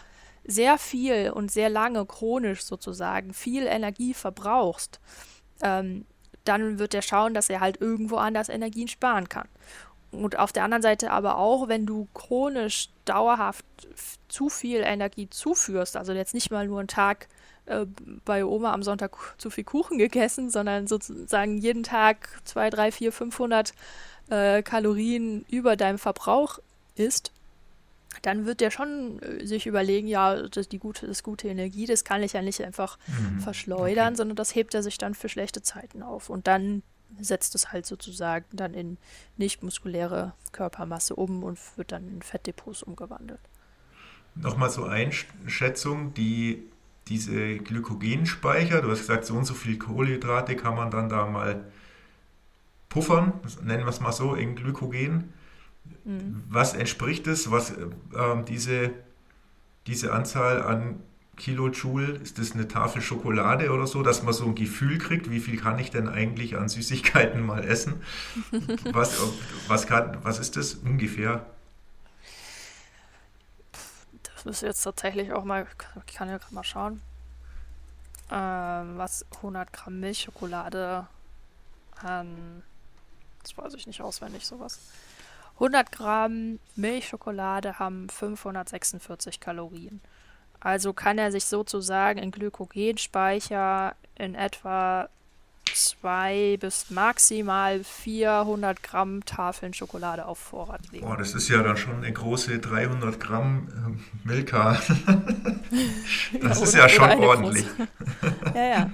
sehr 0.45 0.77
viel 0.77 1.31
und 1.31 1.51
sehr 1.51 1.69
lange 1.69 2.05
chronisch 2.05 2.63
sozusagen 2.63 3.33
viel 3.33 3.67
Energie 3.67 4.13
verbrauchst, 4.13 4.99
ähm, 5.61 6.05
dann 6.43 6.79
wird 6.79 6.93
er 6.93 7.01
schauen, 7.01 7.33
dass 7.33 7.49
er 7.49 7.59
halt 7.59 7.79
irgendwo 7.81 8.17
anders 8.17 8.49
Energien 8.49 8.87
sparen 8.87 9.29
kann. 9.29 9.47
Und 10.11 10.37
auf 10.37 10.51
der 10.51 10.63
anderen 10.63 10.81
Seite 10.81 11.11
aber 11.11 11.37
auch, 11.37 11.67
wenn 11.67 11.85
du 11.85 12.07
chronisch 12.13 12.89
dauerhaft 13.05 13.65
zu 14.27 14.49
viel 14.49 14.81
Energie 14.81 15.29
zuführst, 15.29 15.95
also 15.95 16.11
jetzt 16.11 16.33
nicht 16.33 16.51
mal 16.51 16.67
nur 16.67 16.79
einen 16.79 16.87
Tag 16.89 17.27
äh, 17.65 17.85
bei 18.25 18.43
Oma 18.43 18.73
am 18.73 18.83
Sonntag 18.83 19.15
zu 19.37 19.49
viel 19.49 19.63
Kuchen 19.63 19.97
gegessen, 19.97 20.49
sondern 20.49 20.87
sozusagen 20.87 21.57
jeden 21.57 21.83
Tag 21.83 22.41
2, 22.43 22.69
3, 22.69 22.91
4, 22.91 23.11
500 23.11 23.73
äh, 24.29 24.63
Kalorien 24.63 25.45
über 25.49 25.77
deinem 25.77 25.97
Verbrauch 25.97 26.59
isst, 26.95 27.31
dann 28.21 28.45
wird 28.45 28.61
der 28.61 28.71
schon 28.71 29.21
äh, 29.21 29.45
sich 29.45 29.67
überlegen, 29.67 30.07
ja, 30.07 30.47
das, 30.47 30.69
die 30.69 30.79
gute, 30.79 31.07
das 31.07 31.23
gute 31.23 31.47
Energie, 31.47 31.85
das 31.85 32.03
kann 32.03 32.23
ich 32.23 32.33
ja 32.33 32.41
nicht 32.41 32.61
einfach 32.61 32.97
mhm. 33.07 33.39
verschleudern, 33.39 34.09
okay. 34.09 34.17
sondern 34.17 34.35
das 34.35 34.55
hebt 34.55 34.73
er 34.73 34.83
sich 34.83 34.97
dann 34.97 35.13
für 35.13 35.29
schlechte 35.29 35.61
Zeiten 35.61 36.03
auf. 36.03 36.29
Und 36.29 36.47
dann 36.47 36.83
setzt 37.19 37.55
es 37.55 37.71
halt 37.71 37.85
sozusagen 37.85 38.45
dann 38.53 38.73
in 38.73 38.97
nicht 39.37 39.63
muskuläre 39.63 40.33
Körpermasse 40.51 41.15
um 41.15 41.43
und 41.43 41.59
wird 41.75 41.91
dann 41.91 42.07
in 42.07 42.21
Fettdepots 42.21 42.83
umgewandelt. 42.83 43.41
Nochmal 44.35 44.69
so 44.69 44.85
Einschätzung, 44.85 46.13
die 46.13 46.63
diese 47.07 47.57
Glykogenspeicher, 47.57 48.81
du 48.81 48.91
hast 48.91 48.99
gesagt, 48.99 49.25
so 49.25 49.35
und 49.35 49.45
so 49.45 49.53
viel 49.53 49.77
Kohlenhydrate 49.77 50.55
kann 50.55 50.75
man 50.75 50.91
dann 50.91 51.09
da 51.09 51.25
mal 51.25 51.65
puffern, 52.87 53.33
nennen 53.63 53.83
wir 53.83 53.89
es 53.89 53.99
mal 53.99 54.13
so, 54.13 54.35
in 54.35 54.55
Glykogen. 54.55 55.33
Mhm. 56.03 56.43
Was 56.49 56.73
entspricht 56.73 57.27
es, 57.27 57.51
was 57.51 57.71
äh, 57.71 57.87
diese, 58.47 58.91
diese 59.87 60.13
Anzahl 60.13 60.61
an 60.63 61.01
Kilojoule, 61.37 62.17
ist 62.17 62.37
das 62.37 62.51
eine 62.51 62.67
Tafel 62.67 63.01
Schokolade 63.01 63.71
oder 63.71 63.87
so, 63.87 64.03
dass 64.03 64.21
man 64.21 64.33
so 64.33 64.45
ein 64.45 64.55
Gefühl 64.55 64.99
kriegt, 64.99 65.31
wie 65.31 65.39
viel 65.39 65.59
kann 65.59 65.79
ich 65.79 65.89
denn 65.89 66.07
eigentlich 66.07 66.55
an 66.55 66.69
Süßigkeiten 66.69 67.41
mal 67.41 67.63
essen? 67.63 68.01
Was, 68.91 69.19
was, 69.67 69.87
kann, 69.87 70.17
was 70.23 70.39
ist 70.39 70.55
das 70.55 70.75
ungefähr? 70.75 71.45
Das 74.23 74.45
müsste 74.45 74.65
jetzt 74.67 74.81
tatsächlich 74.83 75.31
auch 75.33 75.43
mal, 75.43 75.65
ich 76.07 76.13
kann 76.13 76.29
ja 76.29 76.37
gerade 76.37 76.53
mal 76.53 76.63
schauen, 76.63 77.01
ähm, 78.31 78.97
was 78.97 79.25
100 79.37 79.71
Gramm 79.73 79.99
Milchschokolade 79.99 81.07
an, 82.01 82.63
das 83.41 83.57
weiß 83.57 83.73
ich 83.73 83.87
nicht 83.87 84.01
auswendig, 84.01 84.45
sowas. 84.45 84.79
100 85.61 85.91
Gramm 85.91 86.59
Milchschokolade 86.75 87.77
haben 87.77 88.09
546 88.09 89.39
Kalorien. 89.39 90.01
Also 90.59 90.91
kann 90.91 91.19
er 91.19 91.31
sich 91.31 91.45
sozusagen 91.45 92.17
in 92.17 92.31
Glykogenspeicher 92.31 93.95
in 94.15 94.33
etwa 94.33 95.07
zwei 95.75 96.57
bis 96.59 96.89
maximal 96.89 97.83
400 97.83 98.81
Gramm 98.83 99.25
Tafeln 99.25 99.73
Schokolade 99.73 100.25
auf 100.25 100.37
Vorrat 100.37 100.91
legen. 100.91 101.05
Boah, 101.05 101.17
das 101.17 101.33
ist 101.33 101.49
ja 101.49 101.61
dann 101.63 101.77
schon 101.77 101.97
eine 101.97 102.11
große 102.11 102.59
300 102.59 103.19
Gramm 103.19 103.67
äh, 104.25 104.27
Milka. 104.27 104.73
das 106.41 106.59
ja, 106.59 106.63
ist 106.63 106.75
ja 106.75 106.89
schon 106.89 107.09
ordentlich. 107.09 107.65
ja, 108.55 108.63
ja. 108.63 108.89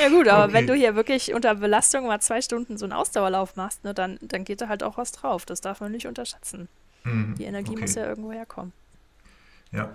Ja 0.00 0.08
gut, 0.08 0.28
aber 0.28 0.44
okay. 0.44 0.52
wenn 0.52 0.66
du 0.66 0.74
hier 0.74 0.94
wirklich 0.94 1.34
unter 1.34 1.54
Belastung 1.54 2.06
mal 2.06 2.20
zwei 2.20 2.40
Stunden 2.42 2.78
so 2.78 2.84
einen 2.84 2.92
Ausdauerlauf 2.92 3.56
machst, 3.56 3.84
ne, 3.84 3.94
dann, 3.94 4.18
dann 4.22 4.44
geht 4.44 4.60
da 4.60 4.68
halt 4.68 4.82
auch 4.82 4.96
was 4.96 5.12
drauf. 5.12 5.46
Das 5.46 5.60
darf 5.60 5.80
man 5.80 5.92
nicht 5.92 6.06
unterschätzen. 6.06 6.68
Mhm. 7.04 7.34
Die 7.38 7.44
Energie 7.44 7.72
okay. 7.72 7.80
muss 7.80 7.94
ja 7.94 8.06
irgendwo 8.06 8.32
herkommen. 8.32 8.72
Ja, 9.72 9.90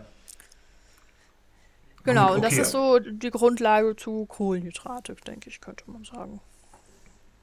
Genau, 2.05 2.27
Gut, 2.27 2.29
okay. 2.29 2.35
und 2.35 2.45
das 2.45 2.57
ist 2.57 2.71
so 2.71 2.99
die 2.99 3.31
Grundlage 3.31 3.95
zu 3.95 4.25
Kohlenhydrate, 4.27 5.15
denke 5.27 5.49
ich, 5.49 5.59
könnte 5.59 5.89
man 5.89 6.03
sagen. 6.03 6.39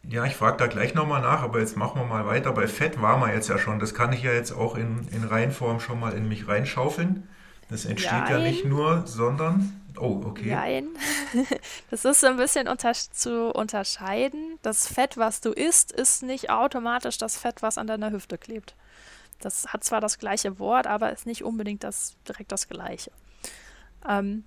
Ja, 0.08 0.24
ich 0.24 0.34
frage 0.34 0.56
da 0.56 0.66
gleich 0.66 0.94
nochmal 0.94 1.20
nach, 1.20 1.42
aber 1.42 1.60
jetzt 1.60 1.76
machen 1.76 2.00
wir 2.00 2.06
mal 2.06 2.26
weiter. 2.26 2.52
Bei 2.52 2.66
Fett 2.66 3.00
waren 3.00 3.20
wir 3.20 3.32
jetzt 3.32 3.48
ja 3.48 3.58
schon. 3.58 3.78
Das 3.78 3.94
kann 3.94 4.12
ich 4.12 4.22
ja 4.22 4.32
jetzt 4.32 4.52
auch 4.52 4.76
in, 4.76 5.06
in 5.12 5.24
Reihenform 5.24 5.78
schon 5.78 6.00
mal 6.00 6.12
in 6.12 6.28
mich 6.28 6.48
reinschaufeln. 6.48 7.28
Das 7.68 7.84
entsteht 7.84 8.12
Jein. 8.12 8.30
ja 8.30 8.38
nicht 8.38 8.64
nur, 8.64 9.06
sondern. 9.06 9.80
Oh, 9.98 10.22
okay. 10.24 10.50
Nein. 10.50 10.88
Das 11.90 12.04
ist 12.04 12.24
ein 12.24 12.36
bisschen 12.36 12.68
unter 12.68 12.92
zu 12.92 13.50
unterscheiden. 13.54 14.58
Das 14.62 14.86
Fett, 14.86 15.16
was 15.16 15.40
du 15.40 15.50
isst, 15.50 15.92
ist 15.92 16.22
nicht 16.22 16.50
automatisch 16.50 17.18
das 17.18 17.36
Fett, 17.36 17.62
was 17.62 17.78
an 17.78 17.86
deiner 17.86 18.10
Hüfte 18.10 18.38
klebt. 18.38 18.74
Das 19.40 19.72
hat 19.72 19.84
zwar 19.84 20.00
das 20.00 20.18
gleiche 20.18 20.58
Wort, 20.58 20.86
aber 20.86 21.12
ist 21.12 21.26
nicht 21.26 21.44
unbedingt 21.44 21.84
das, 21.84 22.14
direkt 22.28 22.52
das 22.52 22.68
gleiche. 22.68 23.12
Ähm, 24.08 24.44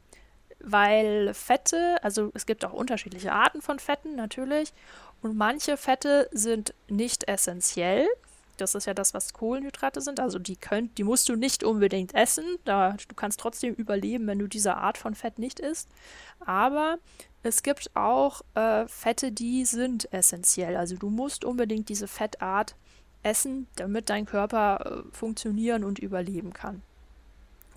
weil 0.59 1.33
Fette, 1.33 1.97
also 2.01 2.31
es 2.33 2.45
gibt 2.45 2.65
auch 2.65 2.73
unterschiedliche 2.73 3.31
Arten 3.31 3.61
von 3.61 3.79
Fetten 3.79 4.15
natürlich 4.15 4.73
und 5.21 5.35
manche 5.35 5.77
Fette 5.77 6.29
sind 6.31 6.73
nicht 6.87 7.27
essentiell. 7.27 8.07
Das 8.57 8.73
ist 8.73 8.85
ja 8.85 8.93
das, 8.93 9.13
was 9.13 9.33
Kohlenhydrate 9.33 9.99
sind. 9.99 10.19
Also 10.19 10.39
die 10.39 10.55
könnt, 10.55 10.97
die 10.97 11.03
musst 11.03 11.27
du 11.27 11.35
nicht 11.35 11.63
unbedingt 11.63 12.13
essen. 12.13 12.45
Da, 12.63 12.95
du 13.07 13.15
kannst 13.15 13.39
trotzdem 13.39 13.73
überleben, 13.73 14.27
wenn 14.27 14.39
du 14.39 14.47
diese 14.47 14.75
Art 14.75 14.97
von 14.97 15.13
Fett 15.13 15.39
nicht 15.39 15.59
isst. 15.59 15.89
Aber 16.45 16.97
es 17.43 17.63
gibt 17.63 17.95
auch 17.95 18.41
äh, 18.55 18.87
Fette, 18.87 19.31
die 19.31 19.65
sind 19.65 20.11
essentiell. 20.13 20.77
Also 20.77 20.95
du 20.95 21.09
musst 21.09 21.43
unbedingt 21.43 21.89
diese 21.89 22.07
Fettart 22.07 22.75
essen, 23.23 23.67
damit 23.75 24.09
dein 24.09 24.25
Körper 24.25 25.03
äh, 25.09 25.15
funktionieren 25.15 25.83
und 25.83 25.99
überleben 25.99 26.53
kann. 26.53 26.81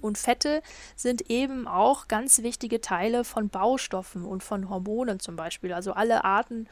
Und 0.01 0.19
Fette 0.19 0.63
sind 0.97 1.31
eben 1.31 1.67
auch 1.67 2.09
ganz 2.09 2.43
wichtige 2.43 2.81
Teile 2.81 3.25
von 3.25 3.49
Baustoffen 3.49 4.25
und 4.25 4.43
von 4.43 4.69
Hormonen 4.69 5.21
zum 5.21 5.37
Beispiel. 5.37 5.73
Also 5.73 5.93
alle 5.93 6.25
Arten, 6.25 6.69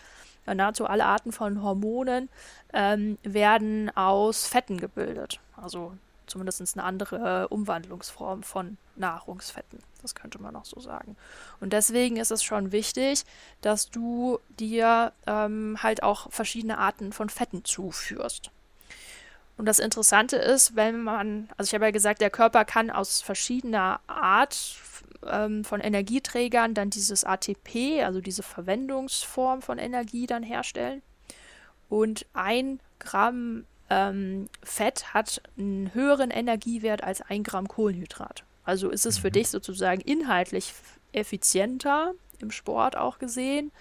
nahezu 0.47 0.87
alle 0.87 1.05
Arten 1.05 1.33
von 1.33 1.62
Hormonen 1.62 2.29
ähm, 2.73 3.19
werden 3.23 3.95
aus 3.97 4.47
Fetten 4.47 4.79
gebildet. 4.79 5.41
Also 5.57 5.93
zumindest 6.27 6.61
eine 6.77 6.85
andere 6.85 7.45
äh, 7.45 7.55
Umwandlungsform 7.55 8.43
von 8.43 8.79
Nahrungsfetten. 8.97 9.79
Das 10.03 10.15
könnte 10.15 10.41
man 10.41 10.57
auch 10.57 10.65
so 10.65 10.81
sagen. 10.81 11.17
Und 11.61 11.73
deswegen 11.73 12.17
ist 12.17 12.31
es 12.31 12.43
schon 12.43 12.73
wichtig, 12.73 13.25
dass 13.61 13.91
du 13.91 14.39
dir 14.59 15.12
ähm, 15.27 15.79
halt 15.83 16.03
auch 16.03 16.31
verschiedene 16.33 16.79
Arten 16.79 17.12
von 17.12 17.29
Fetten 17.29 17.65
zuführst. 17.65 18.51
Und 19.57 19.66
das 19.66 19.79
Interessante 19.79 20.37
ist, 20.37 20.77
wenn 20.77 21.03
man, 21.03 21.49
also 21.57 21.71
ich 21.71 21.75
habe 21.75 21.87
ja 21.87 21.90
gesagt, 21.90 22.21
der 22.21 22.31
Körper 22.31 22.64
kann 22.64 22.90
aus 22.90 23.23
verschiedener 23.23 24.01
Art 24.07 24.77
ähm, 25.27 25.64
von 25.64 25.81
Energieträgern 25.81 26.75
dann 26.75 26.90
dieses 26.90 27.25
ATP, 27.25 28.03
also 28.05 28.21
diese 28.21 28.42
Verwendungsform 28.42 29.62
von 29.62 29.79
Energie 29.79 30.27
dann 30.27 30.42
herstellen. 30.42 31.03
Und 31.88 32.27
ein 32.35 32.81
Gramm 32.99 33.64
ähm, 33.88 34.49
Fett 34.62 35.14
hat 35.14 35.40
einen 35.57 35.95
höheren 35.95 36.31
Energiewert 36.31 37.03
als 37.03 37.23
ein 37.23 37.42
Gramm 37.42 37.69
Kohlenhydrat. 37.69 38.45
Also 38.64 38.90
ist 38.90 39.07
es 39.07 39.19
für 39.19 39.29
mhm. 39.29 39.35
dich 39.35 39.49
sozusagen 39.49 40.01
inhaltlich 40.01 40.75
effizienter, 41.12 42.12
im 42.40 42.51
Sport 42.51 42.97
auch 42.97 43.19
gesehen, 43.19 43.73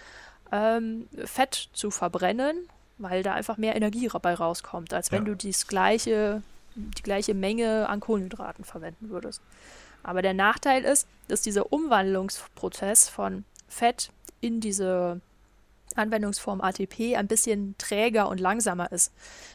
ähm, 0.52 1.10
Fett 1.26 1.70
zu 1.74 1.92
verbrennen, 1.92 2.70
weil 2.98 3.24
da 3.24 3.34
einfach 3.34 3.58
mehr 3.58 3.76
Energie 3.76 4.08
dabei 4.12 4.34
rauskommt, 4.34 4.94
als 4.94 5.12
wenn 5.12 5.24
ja. 5.24 5.32
du 5.32 5.36
dies 5.36 5.68
gleiche, 5.68 6.42
die 6.76 7.04
gleiche 7.04 7.34
Menge 7.34 7.90
an 7.90 8.00
Kohlenhydraten 8.00 8.66
verwenden 8.66 9.10
würdest. 9.10 9.42
Aber 10.04 10.22
der 10.22 10.34
Nachteil 10.34 10.84
ist, 10.84 11.08
dass 11.28 11.42
dieser 11.42 11.74
Umwandlungsprozess 11.74 13.10
von 13.10 13.44
Fett 13.68 14.12
in 14.40 14.62
diese 14.62 15.20
Anwendungsform 15.96 16.62
ATP 16.62 17.16
ein 17.16 17.28
bisschen 17.28 17.76
träger 17.78 18.30
und 18.30 18.40
langsamer 18.40 18.92
ist. 18.92 19.12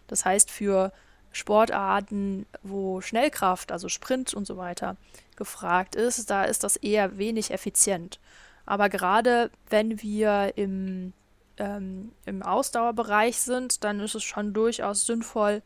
Das 0.06 0.24
heißt, 0.24 0.50
für 0.50 0.92
Sportarten, 1.32 2.46
wo 2.62 3.00
Schnellkraft, 3.00 3.70
also 3.70 3.88
Sprint 3.88 4.34
und 4.34 4.46
so 4.46 4.56
weiter, 4.56 4.96
gefragt 5.36 5.94
ist, 5.94 6.28
da 6.30 6.44
ist 6.44 6.64
das 6.64 6.76
eher 6.76 7.18
wenig 7.18 7.52
effizient. 7.52 8.18
Aber 8.66 8.88
gerade 8.88 9.50
wenn 9.68 10.02
wir 10.02 10.52
im, 10.56 11.12
ähm, 11.60 12.12
im 12.24 12.42
Ausdauerbereich 12.42 13.38
sind, 13.38 13.84
dann 13.84 14.00
ist 14.00 14.14
es 14.14 14.24
schon 14.24 14.52
durchaus 14.52 15.06
sinnvoll, 15.06 15.62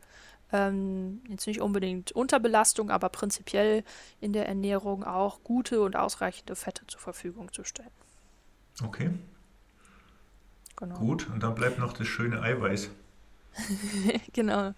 ähm, 0.51 1.21
jetzt 1.29 1.47
nicht 1.47 1.61
unbedingt 1.61 2.11
Unterbelastung, 2.11 2.91
aber 2.91 3.09
prinzipiell 3.09 3.83
in 4.19 4.33
der 4.33 4.47
Ernährung 4.47 5.03
auch 5.03 5.43
gute 5.43 5.81
und 5.81 5.95
ausreichende 5.95 6.55
Fette 6.55 6.85
zur 6.87 6.99
Verfügung 6.99 7.51
zu 7.51 7.63
stellen. 7.63 7.89
Okay. 8.83 9.11
Genau. 10.75 10.95
Gut, 10.97 11.29
und 11.29 11.41
dann 11.41 11.55
bleibt 11.55 11.79
noch 11.79 11.93
das 11.93 12.07
schöne 12.07 12.41
Eiweiß. 12.41 12.89
genau. 14.33 14.73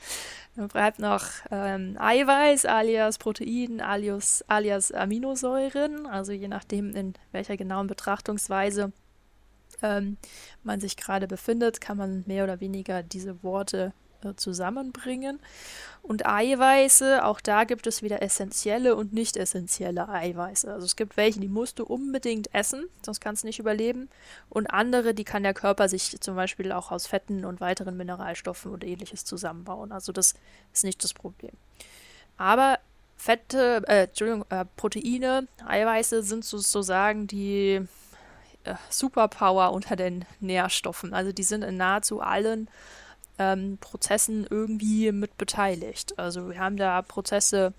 Dann 0.56 0.68
bleibt 0.68 1.00
noch 1.00 1.24
ähm, 1.50 1.98
Eiweiß 2.00 2.66
alias 2.66 3.18
Protein 3.18 3.82
alias, 3.82 4.46
alias 4.48 4.92
Aminosäuren, 4.92 6.06
also 6.06 6.32
je 6.32 6.48
nachdem, 6.48 6.94
in 6.96 7.14
welcher 7.32 7.58
genauen 7.58 7.88
Betrachtungsweise 7.88 8.94
ähm, 9.82 10.18
man 10.64 10.80
sich 10.80 10.98
gerade 10.98 11.28
befindet, 11.28 11.82
kann 11.82 11.98
man 11.98 12.24
mehr 12.28 12.44
oder 12.44 12.60
weniger 12.60 13.04
diese 13.04 13.44
Worte 13.44 13.94
äh, 14.24 14.36
zusammenbringen. 14.36 15.40
Und 16.02 16.26
Eiweiße, 16.26 17.24
auch 17.26 17.40
da 17.42 17.66
gibt 17.66 17.86
es 17.86 18.02
wieder 18.02 18.22
essentielle 18.22 18.96
und 18.96 19.14
nicht 19.14 19.38
essentielle 19.38 20.10
Eiweiße. 20.10 20.72
Also 20.72 20.86
es 20.86 20.96
gibt 20.96 21.18
welche, 21.18 21.40
die 21.40 21.50
musst 21.50 21.80
du 21.80 21.84
unbedingt 21.84 22.54
essen, 22.54 22.86
sonst 23.06 23.20
kannst 23.20 23.44
du 23.44 23.48
nicht 23.48 23.60
überleben. 23.60 24.10
Und 24.50 24.68
andere, 24.68 25.14
die 25.14 25.26
kann 25.26 25.44
der 25.44 25.54
Körper 25.54 25.90
sich 25.90 26.20
zum 26.22 26.36
Beispiel 26.36 26.72
auch 26.72 26.92
aus 26.92 27.08
Fetten 27.08 27.46
und 27.46 27.62
weiteren 27.62 27.98
Mineralstoffen 27.98 28.72
und 28.72 28.84
ähnliches 28.84 29.26
zusammenbauen. 29.26 29.92
Also 29.92 30.12
das 30.12 30.34
ist 30.74 30.84
nicht 30.84 31.04
das 31.04 31.14
Problem. 31.14 31.52
Aber 32.38 32.80
Fette, 33.18 33.84
äh, 33.88 34.04
Entschuldigung, 34.04 34.46
äh, 34.50 34.66
Proteine, 34.78 35.48
Eiweiße 35.66 36.24
sind 36.24 36.46
sozusagen 36.46 37.28
die 37.28 37.86
äh, 38.68 38.76
Superpower 38.90 39.72
unter 39.74 39.96
den 39.96 40.26
Nährstoffen. 40.40 41.14
Also 41.14 41.32
die 41.32 41.44
sind 41.44 41.64
in 41.64 41.78
nahezu 41.78 42.22
allen 42.22 42.68
ähm, 43.40 43.78
Prozessen 43.80 44.46
irgendwie 44.50 45.12
mit 45.12 45.38
beteiligt. 45.38 46.18
Also 46.18 46.50
wir 46.50 46.60
haben 46.60 46.78
da 46.78 47.02
Prozesse 47.02 47.74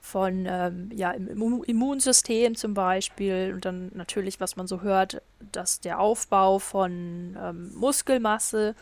von 0.00 0.46
ähm, 0.48 0.90
ja, 0.94 1.10
im 1.10 1.62
Immunsystem 1.64 2.54
zum 2.54 2.72
Beispiel 2.72 3.52
und 3.54 3.64
dann 3.64 3.90
natürlich, 3.94 4.40
was 4.40 4.56
man 4.56 4.66
so 4.66 4.80
hört, 4.80 5.20
dass 5.52 5.80
der 5.80 6.00
Aufbau 6.00 6.58
von 6.58 7.36
ähm, 7.38 7.74
Muskelmasse, 7.74 8.74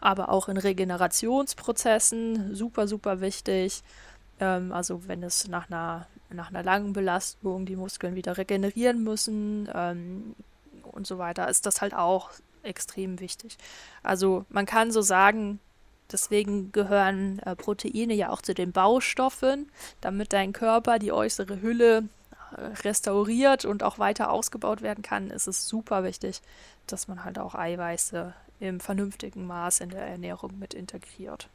aber 0.00 0.30
auch 0.30 0.48
in 0.48 0.56
Regenerationsprozessen 0.56 2.54
super, 2.54 2.88
super 2.88 3.20
wichtig. 3.20 3.82
Ähm, 4.40 4.72
also 4.72 5.06
wenn 5.06 5.22
es 5.22 5.46
nach 5.48 5.70
einer, 5.70 6.06
nach 6.30 6.48
einer 6.50 6.62
langen 6.62 6.92
Belastung 6.92 7.66
die 7.66 7.76
Muskeln 7.76 8.14
wieder 8.16 8.36
regenerieren 8.36 9.04
müssen 9.04 9.68
ähm, 9.72 10.34
und 10.82 11.06
so 11.06 11.18
weiter, 11.18 11.48
ist 11.48 11.66
das 11.66 11.80
halt 11.80 11.94
auch 11.94 12.30
extrem 12.62 13.20
wichtig. 13.20 13.56
Also 14.02 14.44
man 14.48 14.66
kann 14.66 14.90
so 14.90 15.02
sagen, 15.02 15.60
deswegen 16.10 16.72
gehören 16.72 17.38
äh, 17.40 17.54
Proteine 17.54 18.14
ja 18.14 18.30
auch 18.30 18.42
zu 18.42 18.54
den 18.54 18.72
Baustoffen, 18.72 19.70
damit 20.00 20.32
dein 20.32 20.52
Körper 20.52 20.98
die 20.98 21.12
äußere 21.12 21.60
Hülle 21.62 22.08
äh, 22.56 22.62
restauriert 22.84 23.64
und 23.64 23.82
auch 23.82 23.98
weiter 23.98 24.30
ausgebaut 24.30 24.82
werden 24.82 25.02
kann, 25.02 25.30
ist 25.30 25.46
es 25.46 25.68
super 25.68 26.04
wichtig, 26.04 26.42
dass 26.86 27.08
man 27.08 27.24
halt 27.24 27.38
auch 27.38 27.54
Eiweiße 27.54 28.34
im 28.58 28.80
vernünftigen 28.80 29.46
Maß 29.46 29.80
in 29.80 29.90
der 29.90 30.02
Ernährung 30.02 30.58
mit 30.58 30.74
integriert. 30.74 31.48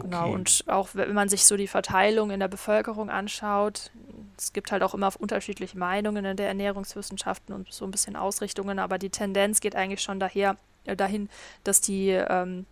Genau, 0.00 0.24
okay. 0.24 0.34
Und 0.34 0.64
auch 0.66 0.88
wenn 0.94 1.12
man 1.14 1.28
sich 1.28 1.44
so 1.44 1.56
die 1.56 1.68
Verteilung 1.68 2.30
in 2.30 2.40
der 2.40 2.48
Bevölkerung 2.48 3.10
anschaut, 3.10 3.90
es 4.36 4.52
gibt 4.52 4.72
halt 4.72 4.82
auch 4.82 4.94
immer 4.94 5.12
unterschiedliche 5.18 5.78
Meinungen 5.78 6.24
in 6.24 6.36
der 6.36 6.48
Ernährungswissenschaften 6.48 7.54
und 7.54 7.72
so 7.72 7.84
ein 7.84 7.90
bisschen 7.90 8.16
Ausrichtungen, 8.16 8.78
aber 8.78 8.98
die 8.98 9.10
Tendenz 9.10 9.60
geht 9.60 9.76
eigentlich 9.76 10.02
schon 10.02 10.20
daher, 10.20 10.56
äh, 10.84 10.96
dahin, 10.96 11.28
dass 11.62 11.80
die, 11.80 12.10
ähm, 12.10 12.66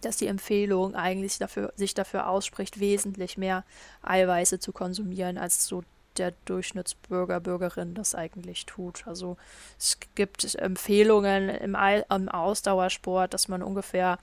dass 0.00 0.16
die 0.16 0.26
Empfehlung 0.26 0.94
eigentlich 0.94 1.38
dafür, 1.38 1.72
sich 1.76 1.94
dafür 1.94 2.28
ausspricht, 2.28 2.78
wesentlich 2.78 3.36
mehr 3.38 3.64
Eiweiße 4.02 4.58
zu 4.60 4.72
konsumieren, 4.72 5.38
als 5.38 5.66
so 5.66 5.82
der 6.18 6.32
Durchschnittsbürger, 6.44 7.40
Bürgerin 7.40 7.94
das 7.94 8.14
eigentlich 8.14 8.66
tut. 8.66 9.06
Also 9.06 9.36
es 9.78 9.98
gibt 10.14 10.54
Empfehlungen 10.54 11.48
im 11.48 11.74
Ausdauersport, 11.74 13.34
dass 13.34 13.48
man 13.48 13.62
ungefähr 13.62 14.18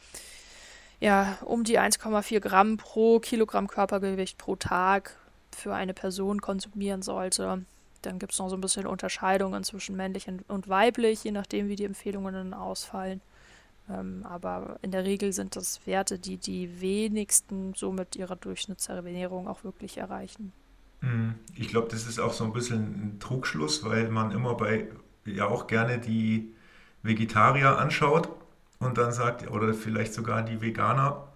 ja, 1.02 1.40
um 1.44 1.64
die 1.64 1.80
1,4 1.80 2.40
Gramm 2.40 2.78
pro 2.78 3.20
Kilogramm 3.20 3.68
Körpergewicht 3.68 4.38
pro 4.38 4.56
Tag 4.56 5.18
für 5.54 5.74
eine 5.74 5.94
Person 5.94 6.42
konsumieren 6.42 7.02
sollte. 7.02 7.66
Dann 8.04 8.20
gibt 8.20 8.34
es 8.34 8.40
noch 8.40 8.50
so 8.50 8.56
ein 8.56 8.62
bisschen 8.62 8.86
Unterscheidungen 8.86 9.64
zwischen 9.64 9.96
männlich 9.98 10.28
und 10.48 10.70
weiblich, 10.70 11.24
je 11.24 11.32
nachdem, 11.32 11.68
wie 11.68 11.76
die 11.76 11.86
Empfehlungen 11.86 12.34
dann 12.34 12.54
ausfallen. 12.54 13.20
Ähm, 13.90 14.26
aber 14.30 14.78
in 14.84 14.92
der 14.92 15.04
Regel 15.04 15.34
sind 15.34 15.56
das 15.56 15.86
Werte, 15.88 16.20
die 16.20 16.38
die 16.38 16.82
wenigsten 16.82 17.74
so 17.76 17.92
mit 17.92 18.16
ihrer 18.16 18.36
Durchschnittsernährung 18.36 19.48
auch 19.48 19.64
wirklich 19.64 19.98
erreichen. 19.98 20.54
Mhm. 21.02 21.36
Ich 21.56 21.68
glaube, 21.68 21.90
das 21.90 22.06
ist 22.06 22.20
auch 22.20 22.34
so 22.34 22.44
ein 22.44 22.54
bisschen 22.54 22.80
ein 22.80 23.20
Trugschluss, 23.20 23.84
weil 23.84 24.10
man 24.10 24.32
immer 24.32 24.54
bei 24.54 24.88
ja 25.26 25.48
auch 25.48 25.66
gerne 25.66 26.00
die 26.00 26.54
Vegetarier 27.02 27.80
anschaut 27.80 28.30
und 28.82 28.98
dann 28.98 29.14
sagt, 29.14 29.50
oder 29.50 29.74
vielleicht 29.74 30.14
sogar 30.14 30.42
die 30.42 30.60
Veganer, 30.60 31.28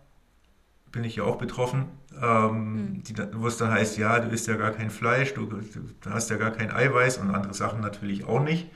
bin 0.92 1.04
ich 1.04 1.18
ja 1.18 1.24
auch 1.24 1.38
betroffen, 1.38 1.86
ähm, 2.22 2.74
mhm. 2.74 3.04
die, 3.04 3.16
wo 3.34 3.48
es 3.48 3.58
dann 3.58 3.72
heißt, 3.72 3.98
ja, 3.98 4.20
du 4.20 4.30
isst 4.30 4.48
ja 4.48 4.56
gar 4.56 4.72
kein 4.72 4.90
Fleisch, 4.90 5.34
du, 5.34 5.46
du 5.46 6.10
hast 6.10 6.30
ja 6.30 6.38
gar 6.38 6.52
kein 6.52 6.72
Eiweiß 6.72 7.20
und 7.20 7.34
andere 7.34 7.54
Sachen 7.54 7.82
natürlich 7.82 8.26
auch 8.26 8.42
nicht. 8.42 8.70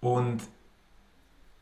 Und 0.00 0.42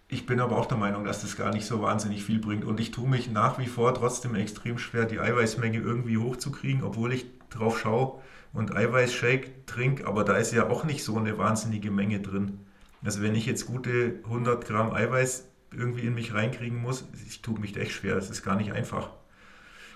ich 0.08 0.26
bin 0.26 0.40
aber 0.40 0.56
auch 0.56 0.66
der 0.66 0.78
Meinung, 0.78 1.04
dass 1.04 1.22
das 1.22 1.36
gar 1.36 1.52
nicht 1.52 1.66
so 1.66 1.82
wahnsinnig 1.82 2.24
viel 2.24 2.38
bringt. 2.38 2.64
Und 2.64 2.80
ich 2.80 2.90
tue 2.90 3.08
mich 3.08 3.30
nach 3.30 3.58
wie 3.58 3.66
vor 3.66 3.94
trotzdem 3.94 4.34
extrem 4.34 4.78
schwer, 4.78 5.06
die 5.06 5.20
Eiweißmenge 5.20 5.78
irgendwie 5.78 6.18
hochzukriegen, 6.18 6.84
obwohl 6.84 7.12
ich 7.12 7.26
drauf 7.48 7.78
schaue 7.80 8.20
und 8.52 8.76
Eiweißshake 8.76 9.66
trinke. 9.66 10.06
Aber 10.06 10.24
da 10.24 10.36
ist 10.36 10.52
ja 10.52 10.68
auch 10.68 10.84
nicht 10.84 11.02
so 11.02 11.16
eine 11.16 11.36
wahnsinnige 11.38 11.90
Menge 11.90 12.20
drin. 12.20 12.60
Also 13.02 13.22
wenn 13.22 13.34
ich 13.34 13.46
jetzt 13.46 13.66
gute 13.66 14.20
100 14.24 14.66
Gramm 14.66 14.92
Eiweiß 14.92 15.49
irgendwie 15.72 16.06
in 16.06 16.14
mich 16.14 16.34
reinkriegen 16.34 16.80
muss, 16.80 17.04
ich 17.28 17.42
tue 17.42 17.58
mich 17.58 17.76
echt 17.76 17.92
schwer. 17.92 18.14
Das 18.14 18.30
ist 18.30 18.42
gar 18.42 18.56
nicht 18.56 18.72
einfach. 18.72 19.10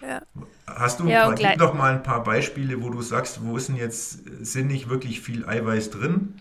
Ja. 0.03 0.23
Hast 0.67 1.01
du 1.01 1.09
ja, 1.09 1.27
paar, 1.27 1.35
gib 1.35 1.59
doch 1.59 1.75
mal 1.75 1.95
ein 1.95 2.03
paar 2.03 2.23
Beispiele, 2.23 2.83
wo 2.83 2.91
du 2.91 3.01
sagst, 3.03 3.45
wo 3.45 3.57
ist 3.57 3.69
denn 3.69 3.77
jetzt 3.77 4.21
sinnig 4.45 4.89
wirklich 4.89 5.21
viel 5.21 5.47
Eiweiß 5.47 5.91
drin? 5.91 6.35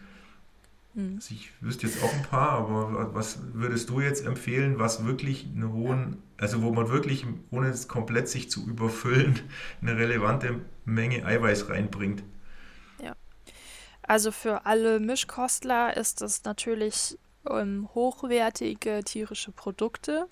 Hm. 0.95 1.15
Also 1.15 1.33
ich 1.33 1.49
wüsste 1.61 1.87
jetzt 1.87 2.03
auch 2.03 2.13
ein 2.13 2.23
paar, 2.23 2.51
aber 2.51 3.13
was 3.15 3.39
würdest 3.53 3.89
du 3.89 3.99
jetzt 3.99 4.25
empfehlen, 4.25 4.79
was 4.79 5.05
wirklich 5.05 5.45
einen 5.45 5.71
hohen, 5.73 6.21
also 6.37 6.61
wo 6.61 6.71
man 6.71 6.89
wirklich, 6.89 7.25
ohne 7.51 7.67
es 7.67 7.87
komplett 7.87 8.29
sich 8.29 8.49
zu 8.49 8.67
überfüllen, 8.67 9.39
eine 9.81 9.97
relevante 9.97 10.61
Menge 10.85 11.25
Eiweiß 11.25 11.69
reinbringt? 11.69 12.23
Ja. 13.01 13.15
Also 14.03 14.31
für 14.31 14.65
alle 14.65 14.99
Mischkostler 14.99 15.95
ist 15.95 16.21
das 16.21 16.43
natürlich 16.43 17.17
ähm, 17.49 17.89
hochwertige 17.93 19.03
tierische 19.03 19.51
Produkte. 19.51 20.27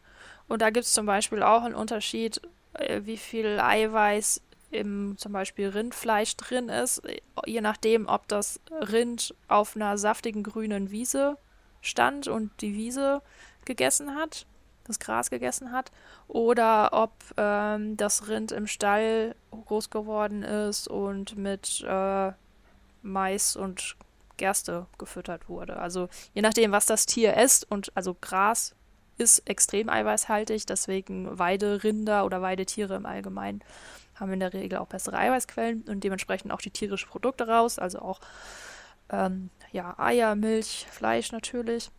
Und 0.48 0.62
da 0.62 0.70
gibt 0.70 0.86
es 0.86 0.94
zum 0.94 1.06
Beispiel 1.06 1.44
auch 1.44 1.64
einen 1.64 1.76
Unterschied, 1.76 2.42
äh, 2.74 3.02
wie 3.04 3.18
viel 3.18 3.60
Eiweiß 3.60 4.42
im 4.72 5.18
zum 5.18 5.34
Beispiel 5.34 5.70
Rindfleisch 5.70 6.36
drin 6.38 6.70
ist, 6.70 7.02
je 7.46 7.62
nachdem, 7.62 8.08
ob 8.08 8.28
das 8.28 8.60
Rind 8.72 9.36
auf 9.48 9.76
einer 9.76 9.98
saftigen 9.98 10.44
grünen 10.44 10.92
Wiese 10.92 11.38
stand 11.82 12.28
und 12.28 12.52
die 12.62 12.74
Wiese 12.74 13.22
gegessen 13.66 14.16
hat, 14.16 14.46
das 14.86 15.00
Gras 15.00 15.30
gegessen 15.30 15.72
hat, 15.72 15.92
oder 16.28 16.90
ob 16.94 17.12
ähm, 17.38 17.98
das 17.98 18.30
Rind 18.30 18.52
im 18.52 18.68
Stall 18.68 19.36
groß 19.52 19.90
geworden 19.90 20.44
ist 20.44 20.88
und 20.88 21.38
mit 21.38 21.84
äh, 21.88 22.32
Mais 23.04 23.56
und 23.56 23.96
Gerste 24.42 24.88
gefüttert 24.98 25.48
wurde. 25.48 25.78
Also 25.78 26.10
je 26.34 26.42
nachdem, 26.42 26.72
was 26.72 26.88
das 26.88 27.06
Tier 27.06 27.38
isst 27.38 27.70
und 27.70 27.92
also 27.96 28.18
Gras 28.20 28.74
ist 29.20 29.48
extrem 29.48 29.88
eiweißhaltig, 29.88 30.66
deswegen 30.66 31.38
Weiderinder 31.38 32.26
oder 32.26 32.42
Weidetiere 32.42 32.96
im 32.96 33.06
Allgemeinen 33.06 33.64
haben 34.16 34.34
in 34.34 34.40
der 34.40 34.54
Regel 34.54 34.80
auch 34.80 34.88
bessere 34.88 35.18
Eiweißquellen 35.18 35.84
und 35.84 36.04
dementsprechend 36.04 36.52
auch 36.52 36.62
die 36.62 36.72
tierischen 36.72 37.10
Produkte 37.10 37.48
raus, 37.48 37.78
also 37.78 38.00
auch 38.00 38.20
ähm, 39.12 39.52
ja, 39.72 39.94
Eier, 40.00 40.36
Milch, 40.36 40.88
Fleisch 40.90 41.32
natürlich. 41.32 41.92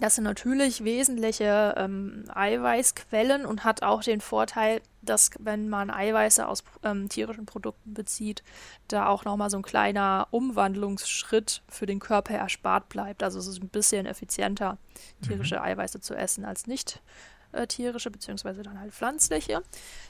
Das 0.00 0.16
sind 0.16 0.24
natürlich 0.24 0.82
wesentliche 0.82 1.74
ähm, 1.76 2.24
Eiweißquellen 2.34 3.46
und 3.46 3.64
hat 3.64 3.82
auch 3.82 4.02
den 4.02 4.20
Vorteil, 4.20 4.80
dass 5.08 5.30
wenn 5.38 5.68
man 5.68 5.90
Eiweiße 5.90 6.46
aus 6.46 6.64
ähm, 6.82 7.08
tierischen 7.08 7.46
Produkten 7.46 7.94
bezieht, 7.94 8.42
da 8.88 9.06
auch 9.06 9.24
nochmal 9.24 9.50
so 9.50 9.56
ein 9.56 9.62
kleiner 9.62 10.28
Umwandlungsschritt 10.30 11.62
für 11.68 11.86
den 11.86 11.98
Körper 11.98 12.34
erspart 12.34 12.88
bleibt. 12.88 13.22
Also 13.22 13.38
es 13.38 13.46
ist 13.46 13.62
ein 13.62 13.68
bisschen 13.68 14.06
effizienter, 14.06 14.78
tierische 15.22 15.56
mhm. 15.56 15.62
Eiweiße 15.62 16.00
zu 16.00 16.14
essen 16.14 16.44
als 16.44 16.66
nicht 16.66 17.00
äh, 17.52 17.66
tierische, 17.66 18.10
beziehungsweise 18.10 18.62
dann 18.62 18.80
halt 18.80 18.92
pflanzliche. 18.92 19.62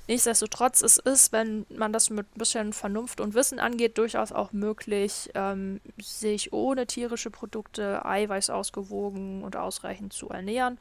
Nichtsdestotrotz 0.06 0.82
es 0.82 0.98
ist, 0.98 1.32
wenn 1.32 1.66
man 1.70 1.92
das 1.92 2.10
mit 2.10 2.26
ein 2.34 2.38
bisschen 2.38 2.72
Vernunft 2.72 3.20
und 3.20 3.34
Wissen 3.34 3.58
angeht, 3.58 3.98
durchaus 3.98 4.32
auch 4.32 4.52
möglich, 4.52 5.30
ähm, 5.34 5.80
sich 6.00 6.52
ohne 6.52 6.86
tierische 6.86 7.30
Produkte 7.30 8.04
Eiweiß 8.04 8.50
ausgewogen 8.50 9.44
und 9.44 9.56
ausreichend 9.56 10.12
zu 10.12 10.28
ernähren. 10.28 10.78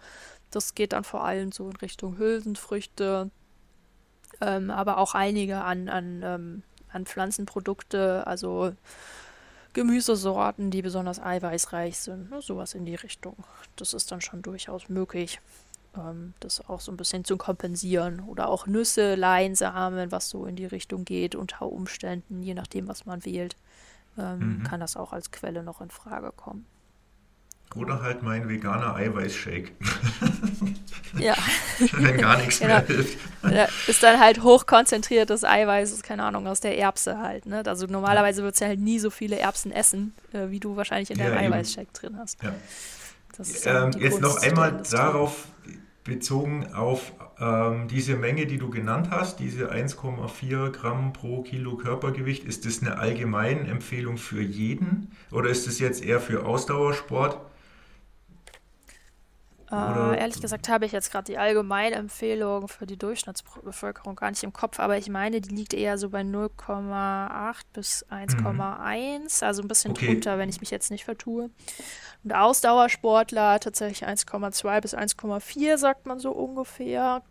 Das 0.51 0.75
geht 0.75 0.93
dann 0.93 1.03
vor 1.03 1.23
allem 1.23 1.51
so 1.51 1.69
in 1.69 1.75
Richtung 1.75 2.17
Hülsenfrüchte, 2.17 3.30
ähm, 4.41 4.69
aber 4.71 4.97
auch 4.97 5.15
einige 5.15 5.62
an, 5.62 5.89
an, 5.89 6.21
ähm, 6.23 6.63
an 6.91 7.06
Pflanzenprodukte, 7.06 8.26
also 8.28 8.73
Gemüsesorten, 9.73 10.71
die 10.71 10.82
besonders 10.82 11.21
eiweißreich 11.21 11.97
sind, 12.00 12.32
ne, 12.32 12.41
sowas 12.41 12.73
in 12.73 12.86
die 12.86 12.95
Richtung. 12.95 13.36
Das 13.76 13.93
ist 13.93 14.12
dann 14.12 14.21
schon 14.21 14.41
durchaus 14.41 14.89
möglich 14.89 15.39
ähm, 15.97 16.34
das 16.39 16.67
auch 16.69 16.80
so 16.80 16.91
ein 16.91 16.97
bisschen 16.97 17.23
zu 17.23 17.38
kompensieren. 17.38 18.21
Oder 18.21 18.50
auch 18.50 18.67
Nüsse, 18.67 19.15
Leinsamen, 19.15 20.12
was 20.12 20.30
so 20.30 20.45
in 20.45 20.56
die 20.56 20.65
Richtung 20.65 21.06
geht, 21.06 21.36
unter 21.36 21.71
Umständen, 21.71 22.41
je 22.41 22.54
nachdem, 22.54 22.88
was 22.88 23.06
man 23.06 23.26
wählt, 23.26 23.56
ähm, 24.17 24.60
mhm. 24.60 24.63
kann 24.63 24.80
das 24.80 24.97
auch 24.97 25.13
als 25.13 25.32
Quelle 25.32 25.63
noch 25.63 25.82
in 25.82 25.89
Frage 25.89 26.32
kommen. 26.36 26.65
Oder 27.75 28.01
halt 28.01 28.23
mein 28.23 28.49
veganer 28.49 28.95
Eiweißshake. 28.95 29.71
ja. 31.19 31.36
Wenn 31.91 32.17
gar 32.17 32.38
nichts 32.38 32.60
genau. 32.60 32.75
mehr 32.75 32.86
hilft. 32.86 33.17
Ja, 33.43 33.67
ist 33.88 34.01
dann 34.01 34.19
halt 34.19 34.41
hochkonzentriertes 34.41 35.43
Eiweiß, 35.43 36.01
keine 36.01 36.23
Ahnung, 36.23 36.47
aus 36.47 36.60
der 36.60 36.77
Erbse 36.77 37.19
halt. 37.19 37.45
Ne? 37.45 37.63
Also 37.65 37.86
normalerweise 37.86 38.41
würdest 38.41 38.62
du 38.62 38.65
halt 38.65 38.80
nie 38.80 38.99
so 38.99 39.10
viele 39.10 39.38
Erbsen 39.38 39.71
essen, 39.71 40.15
äh, 40.34 40.49
wie 40.49 40.60
du 40.60 40.75
wahrscheinlich 40.75 41.12
in 41.12 41.17
deinem 41.17 41.34
ja, 41.34 41.39
Eiweißshake 41.41 41.93
drin 41.93 42.17
hast. 42.17 42.41
Ja. 42.41 42.53
Ähm, 43.65 43.91
jetzt 43.99 44.21
noch 44.21 44.41
einmal 44.41 44.82
darauf 44.89 45.47
bezogen 46.03 46.73
auf 46.73 47.12
ähm, 47.39 47.88
diese 47.88 48.15
Menge, 48.15 48.47
die 48.47 48.58
du 48.58 48.69
genannt 48.69 49.10
hast, 49.12 49.39
diese 49.39 49.71
1,4 49.71 50.71
Gramm 50.71 51.13
pro 51.13 51.43
Kilo 51.43 51.75
Körpergewicht, 51.75 52.45
ist 52.45 52.65
das 52.65 52.82
eine 52.82 52.97
allgemeine 52.97 53.67
Empfehlung 53.67 54.17
für 54.17 54.41
jeden 54.41 55.12
oder 55.32 55.49
ist 55.49 55.67
das 55.67 55.80
jetzt 55.80 56.03
eher 56.03 56.19
für 56.19 56.45
Ausdauersport? 56.45 57.39
Äh, 59.69 60.19
ehrlich 60.19 60.39
gesagt 60.39 60.69
habe 60.69 60.86
ich 60.86 60.93
jetzt 60.93 61.12
gerade 61.12 61.25
die 61.25 61.38
allgemeine 61.38 61.97
Empfehlung 61.97 62.69
für 62.69 62.86
die 62.86 62.95
Durchschnittsbevölkerung 62.95 64.15
gar 64.15 64.30
nicht 64.30 64.43
im 64.43 64.53
Kopf, 64.53 64.80
aber 64.80 64.97
ich 64.97 65.10
meine, 65.10 65.41
die 65.41 65.53
liegt 65.53 65.73
eher 65.73 65.97
so 65.97 66.10
bei 66.10 66.21
0,8 66.21 67.56
bis 67.73 68.06
1,1, 68.10 68.41
mhm. 68.41 69.27
also 69.41 69.62
ein 69.62 69.67
bisschen 69.67 69.91
okay. 69.91 70.08
drunter, 70.08 70.38
wenn 70.38 70.47
ich 70.47 70.62
mich 70.62 70.71
jetzt 70.71 70.89
nicht 70.89 71.03
vertue. 71.03 71.49
Und 72.23 72.34
Ausdauersportler 72.34 73.60
tatsächlich 73.60 74.08
1,2 74.08 74.82
bis 74.82 74.95
1,4, 74.95 75.77
sagt 75.77 76.06
man 76.06 76.19
so 76.19 76.32
ungefähr. 76.32 77.21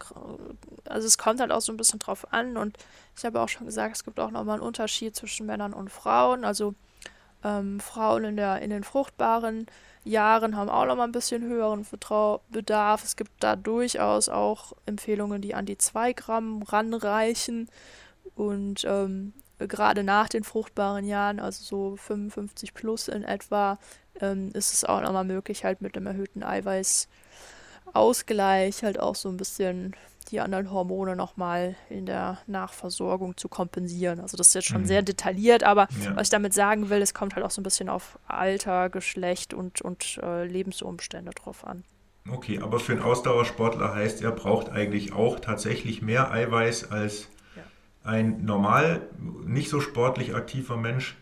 Also 0.85 1.07
es 1.07 1.16
kommt 1.16 1.40
halt 1.40 1.53
auch 1.53 1.62
so 1.62 1.72
ein 1.72 1.79
bisschen 1.79 2.01
drauf 2.01 2.33
an 2.35 2.59
und 2.59 2.77
ich 3.16 3.25
habe 3.25 3.40
auch 3.40 3.49
schon 3.49 3.64
gesagt, 3.64 3.96
es 3.96 4.05
gibt 4.05 4.20
auch 4.20 4.31
nochmal 4.31 4.57
einen 4.57 4.66
Unterschied 4.66 5.16
zwischen 5.16 5.46
Männern 5.46 5.72
und 5.72 5.90
Frauen. 5.90 6.44
Also 6.44 6.75
ähm, 7.42 7.81
Frauen 7.81 8.25
in, 8.25 8.37
der, 8.37 8.61
in 8.61 8.70
den 8.70 8.85
fruchtbaren 8.85 9.66
Jahren 10.07 10.57
haben 10.57 10.71
auch 10.71 10.87
noch 10.87 10.97
mal 10.97 11.05
ein 11.05 11.12
bisschen 11.12 11.42
höheren 11.42 11.87
Bedarf. 12.51 13.05
Es 13.05 13.16
gibt 13.16 13.33
da 13.40 13.57
durchaus 13.57 14.29
auch 14.29 14.73
Empfehlungen, 14.87 15.42
die 15.42 15.55
an 15.55 15.66
die 15.66 15.79
2 15.79 16.12
Gramm 16.12 16.62
ranreichen. 16.62 17.69
Und 18.35 18.85
ähm, 18.85 19.33
gerade 19.59 20.05
nach 20.05 20.29
den 20.29 20.45
fruchtbaren 20.45 21.05
Jahren, 21.05 21.40
also 21.40 21.64
so 21.64 21.97
55 21.97 22.75
plus 22.75 23.09
in 23.09 23.25
etwa, 23.25 23.79
ähm, 24.21 24.51
ist 24.53 24.73
es 24.73 24.85
auch 24.85 25.01
nochmal 25.01 25.25
möglich, 25.25 25.64
halt 25.64 25.81
mit 25.81 25.97
einem 25.97 26.07
erhöhten 26.07 26.42
Eiweißausgleich 26.42 28.85
halt 28.85 29.01
auch 29.01 29.14
so 29.14 29.29
ein 29.29 29.37
bisschen 29.37 29.95
die 30.31 30.41
anderen 30.41 30.71
Hormone 30.71 31.17
nochmal 31.17 31.77
in 31.89 32.07
der 32.07 32.39
Nachversorgung 32.47 33.37
zu 33.37 33.49
kompensieren. 33.49 34.21
Also 34.21 34.37
das 34.37 34.49
ist 34.49 34.55
jetzt 34.55 34.69
schon 34.69 34.83
mhm. 34.83 34.87
sehr 34.87 35.03
detailliert, 35.03 35.65
aber 35.65 35.89
ja. 36.03 36.17
was 36.17 36.29
ich 36.29 36.31
damit 36.31 36.55
sagen 36.55 36.91
will, 36.91 37.01
es 37.03 37.15
kommt 37.15 37.35
halt 37.35 37.45
auch 37.45 37.51
so 37.51 37.61
ein 37.61 37.65
bisschen 37.65 37.89
auf 37.89 38.19
Alter, 38.27 38.91
Geschlecht 38.91 39.55
und, 39.55 39.81
und 39.83 40.19
äh, 40.23 40.45
Lebensumstände 40.47 41.31
drauf 41.33 41.67
an. 41.67 41.85
Okay, 42.29 42.61
aber 42.61 42.81
für 42.81 42.93
einen 42.93 43.03
Ausdauersportler 43.03 43.95
heißt, 43.95 44.23
er 44.23 44.33
braucht 44.33 44.69
eigentlich 44.69 45.12
auch 45.12 45.39
tatsächlich 45.39 46.03
mehr 46.03 46.33
Eiweiß 46.33 46.91
als 46.91 47.29
ja. 47.55 47.62
ein 48.03 48.45
normal, 48.45 49.03
nicht 49.45 49.71
so 49.71 49.81
sportlich 49.81 50.35
aktiver 50.35 50.77
Mensch. 50.77 51.17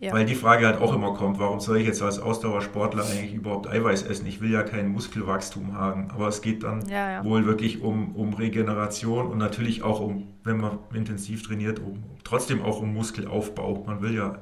Ja. 0.00 0.14
Weil 0.14 0.24
die 0.24 0.34
Frage 0.34 0.66
halt 0.66 0.80
auch 0.80 0.94
immer 0.94 1.12
kommt, 1.12 1.38
warum 1.38 1.60
soll 1.60 1.76
ich 1.76 1.86
jetzt 1.86 2.00
als 2.00 2.18
Ausdauersportler 2.18 3.04
eigentlich 3.04 3.34
überhaupt 3.34 3.68
Eiweiß 3.68 4.02
essen? 4.04 4.24
Ich 4.26 4.40
will 4.40 4.50
ja 4.50 4.62
kein 4.62 4.88
Muskelwachstum 4.88 5.76
haben. 5.76 6.10
Aber 6.10 6.26
es 6.28 6.40
geht 6.40 6.62
dann 6.62 6.88
ja, 6.88 7.10
ja. 7.10 7.24
wohl 7.24 7.44
wirklich 7.44 7.82
um, 7.82 8.16
um 8.16 8.32
Regeneration 8.32 9.26
und 9.26 9.36
natürlich 9.36 9.82
auch 9.82 10.00
um, 10.00 10.32
wenn 10.42 10.56
man 10.56 10.78
intensiv 10.94 11.46
trainiert, 11.46 11.80
um 11.80 12.02
trotzdem 12.24 12.62
auch 12.62 12.80
um 12.80 12.94
Muskelaufbau. 12.94 13.84
Man 13.86 14.00
will 14.00 14.14
ja, 14.14 14.38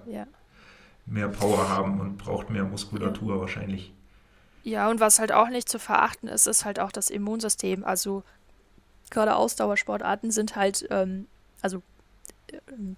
mehr 1.07 1.29
Power 1.29 1.69
haben 1.69 1.99
und 2.01 2.19
braucht 2.19 2.51
mehr 2.51 2.65
Muskulatur 2.65 3.41
wahrscheinlich. 3.41 3.93
Ja, 4.63 4.89
und 4.89 5.01
was 5.01 5.19
halt 5.19 5.33
auch 5.33 5.49
nicht 5.49 5.69
zu 5.69 5.81
verachten 5.81 6.29
ist, 6.29 6.47
ist 6.47 6.65
halt 6.65 6.79
auch 6.79 6.93
das 6.93 7.11
Immunsystem. 7.11 7.85
Also 7.85 8.23
gerade 9.11 9.35
Ausdauersportarten 9.35 10.31
sind 10.31 10.55
halt, 10.55 10.87
ähm, 10.91 11.27
also 11.63 11.83
ähm, 12.71 12.97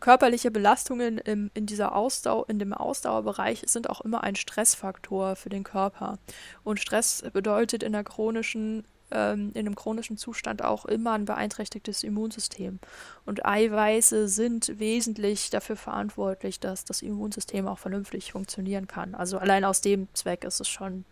körperliche 0.00 0.50
Belastungen 0.50 1.18
im, 1.18 1.50
in 1.54 1.66
dieser 1.66 1.94
Ausdauer, 1.94 2.48
in 2.48 2.58
dem 2.58 2.72
Ausdauerbereich 2.72 3.64
sind 3.66 3.88
auch 3.88 4.00
immer 4.02 4.22
ein 4.22 4.36
Stressfaktor 4.36 5.36
für 5.36 5.48
den 5.48 5.64
Körper. 5.64 6.18
Und 6.64 6.80
Stress 6.80 7.24
bedeutet 7.32 7.82
in 7.82 7.92
der 7.92 8.04
chronischen 8.04 8.84
ähm, 9.10 9.50
in 9.54 9.66
einem 9.66 9.74
chronischen 9.74 10.16
Zustand 10.16 10.62
auch 10.62 10.84
immer 10.84 11.12
ein 11.12 11.24
beeinträchtigtes 11.24 12.04
Immunsystem. 12.04 12.78
Und 13.26 13.44
Eiweiße 13.44 14.28
sind 14.28 14.78
wesentlich 14.78 15.50
dafür 15.50 15.76
verantwortlich, 15.76 16.60
dass 16.60 16.84
das 16.84 17.02
Immunsystem 17.02 17.66
auch 17.66 17.78
vernünftig 17.78 18.32
funktionieren 18.32 18.86
kann. 18.86 19.14
Also 19.14 19.38
allein 19.38 19.64
aus 19.64 19.80
dem 19.80 20.08
Zweck 20.14 20.44
ist 20.44 20.60
es 20.60 20.68
schon 20.68 21.04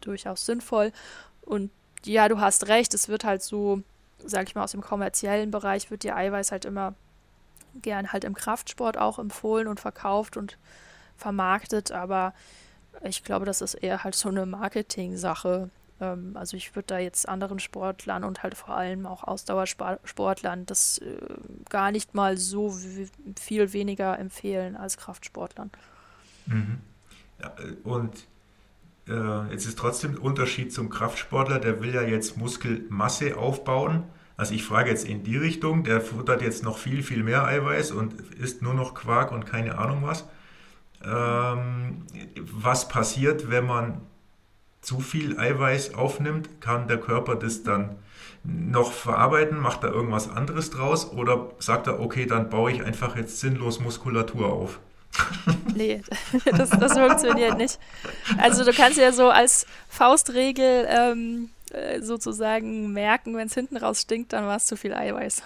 durchaus 0.00 0.46
sinnvoll. 0.46 0.92
Und 1.42 1.70
ja, 2.04 2.28
du 2.28 2.40
hast 2.40 2.68
recht, 2.68 2.94
es 2.94 3.08
wird 3.08 3.24
halt 3.24 3.42
so, 3.42 3.82
sag 4.24 4.48
ich 4.48 4.54
mal, 4.54 4.64
aus 4.64 4.72
dem 4.72 4.80
kommerziellen 4.80 5.50
Bereich 5.50 5.90
wird 5.90 6.02
dir 6.02 6.16
Eiweiß 6.16 6.52
halt 6.52 6.64
immer 6.64 6.94
gern 7.80 8.12
halt 8.12 8.24
im 8.24 8.34
Kraftsport 8.34 8.98
auch 8.98 9.18
empfohlen 9.18 9.68
und 9.68 9.80
verkauft 9.80 10.36
und 10.36 10.58
vermarktet, 11.16 11.92
aber 11.92 12.34
ich 13.02 13.24
glaube, 13.24 13.46
das 13.46 13.60
ist 13.62 13.74
eher 13.74 14.04
halt 14.04 14.14
so 14.14 14.28
eine 14.28 14.46
Marketing-Sache. 14.46 15.70
Ähm, 16.00 16.32
also 16.34 16.56
ich 16.56 16.74
würde 16.74 16.86
da 16.88 16.98
jetzt 16.98 17.28
anderen 17.28 17.58
Sportlern 17.58 18.24
und 18.24 18.42
halt 18.42 18.54
vor 18.54 18.76
allem 18.76 19.06
auch 19.06 19.24
Ausdauersportlern 19.24 20.66
das 20.66 20.98
äh, 20.98 21.16
gar 21.70 21.90
nicht 21.90 22.14
mal 22.14 22.36
so 22.36 22.76
viel 23.38 23.72
weniger 23.72 24.18
empfehlen 24.18 24.76
als 24.76 24.96
Kraftsportlern. 24.96 25.70
Mhm. 26.46 26.80
Ja, 27.40 27.52
und 27.84 28.26
äh, 29.08 29.52
jetzt 29.52 29.66
ist 29.66 29.78
trotzdem 29.78 30.14
der 30.14 30.22
Unterschied 30.22 30.72
zum 30.72 30.90
Kraftsportler, 30.90 31.58
der 31.58 31.80
will 31.80 31.94
ja 31.94 32.02
jetzt 32.02 32.36
Muskelmasse 32.36 33.36
aufbauen 33.36 34.04
also 34.36 34.54
ich 34.54 34.64
frage 34.64 34.90
jetzt 34.90 35.06
in 35.06 35.22
die 35.22 35.36
Richtung, 35.36 35.84
der 35.84 36.00
futtert 36.00 36.42
jetzt 36.42 36.62
noch 36.62 36.78
viel, 36.78 37.02
viel 37.02 37.22
mehr 37.22 37.44
Eiweiß 37.44 37.92
und 37.92 38.14
isst 38.38 38.62
nur 38.62 38.74
noch 38.74 38.94
Quark 38.94 39.32
und 39.32 39.46
keine 39.46 39.78
Ahnung 39.78 40.02
was. 40.02 40.26
Ähm, 41.04 42.06
was 42.40 42.88
passiert, 42.88 43.50
wenn 43.50 43.66
man 43.66 44.00
zu 44.80 45.00
viel 45.00 45.38
Eiweiß 45.38 45.94
aufnimmt? 45.94 46.60
Kann 46.60 46.88
der 46.88 46.98
Körper 46.98 47.36
das 47.36 47.62
dann 47.62 47.96
noch 48.44 48.92
verarbeiten? 48.92 49.58
Macht 49.58 49.84
er 49.84 49.92
irgendwas 49.92 50.28
anderes 50.28 50.70
draus? 50.70 51.10
Oder 51.12 51.50
sagt 51.58 51.86
er, 51.86 52.00
okay, 52.00 52.26
dann 52.26 52.50
baue 52.50 52.72
ich 52.72 52.82
einfach 52.82 53.16
jetzt 53.16 53.40
sinnlos 53.40 53.80
Muskulatur 53.80 54.52
auf? 54.52 54.80
nee, 55.74 56.02
das, 56.44 56.70
das 56.70 56.98
funktioniert 56.98 57.58
nicht. 57.58 57.78
Also 58.38 58.64
du 58.64 58.72
kannst 58.72 58.98
ja 58.98 59.12
so 59.12 59.28
als 59.28 59.66
Faustregel 59.88 60.86
ähm, 60.88 61.50
äh, 61.72 62.00
sozusagen 62.00 62.92
merken, 62.92 63.36
wenn 63.36 63.46
es 63.46 63.54
hinten 63.54 63.76
raus 63.76 64.02
stinkt, 64.02 64.32
dann 64.32 64.46
war 64.46 64.56
es 64.56 64.66
zu 64.66 64.76
viel 64.76 64.94
Eiweiß. 64.94 65.42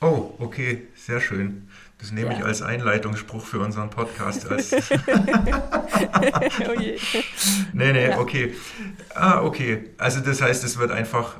Oh, 0.00 0.34
okay, 0.38 0.88
sehr 0.96 1.20
schön. 1.20 1.68
Das 1.98 2.10
nehme 2.10 2.32
ja. 2.32 2.38
ich 2.38 2.44
als 2.44 2.62
Einleitungsspruch 2.62 3.44
für 3.44 3.60
unseren 3.60 3.90
Podcast. 3.90 4.50
Als 4.50 4.72
oh 4.72 4.78
je. 6.78 6.98
Nee, 7.72 7.92
nee, 7.92 8.08
ja. 8.08 8.18
okay. 8.18 8.54
Ah, 9.14 9.40
okay. 9.42 9.90
Also 9.98 10.20
das 10.20 10.42
heißt, 10.42 10.64
es 10.64 10.78
wird 10.78 10.90
einfach 10.90 11.38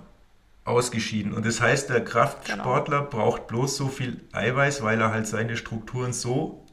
ausgeschieden. 0.65 1.33
Und 1.33 1.45
das 1.45 1.61
heißt, 1.61 1.91
der 1.91 2.05
Kraftsportler 2.05 2.99
genau. 2.99 3.11
braucht 3.11 3.49
bloß 3.49 3.77
so 3.77 3.89
viel 3.89 4.21
Eiweiß, 4.33 4.83
weil 4.83 5.01
er 5.01 5.11
halt 5.13 5.27
seine 5.27 5.57
Strukturen 5.57 6.13
so 6.13 6.65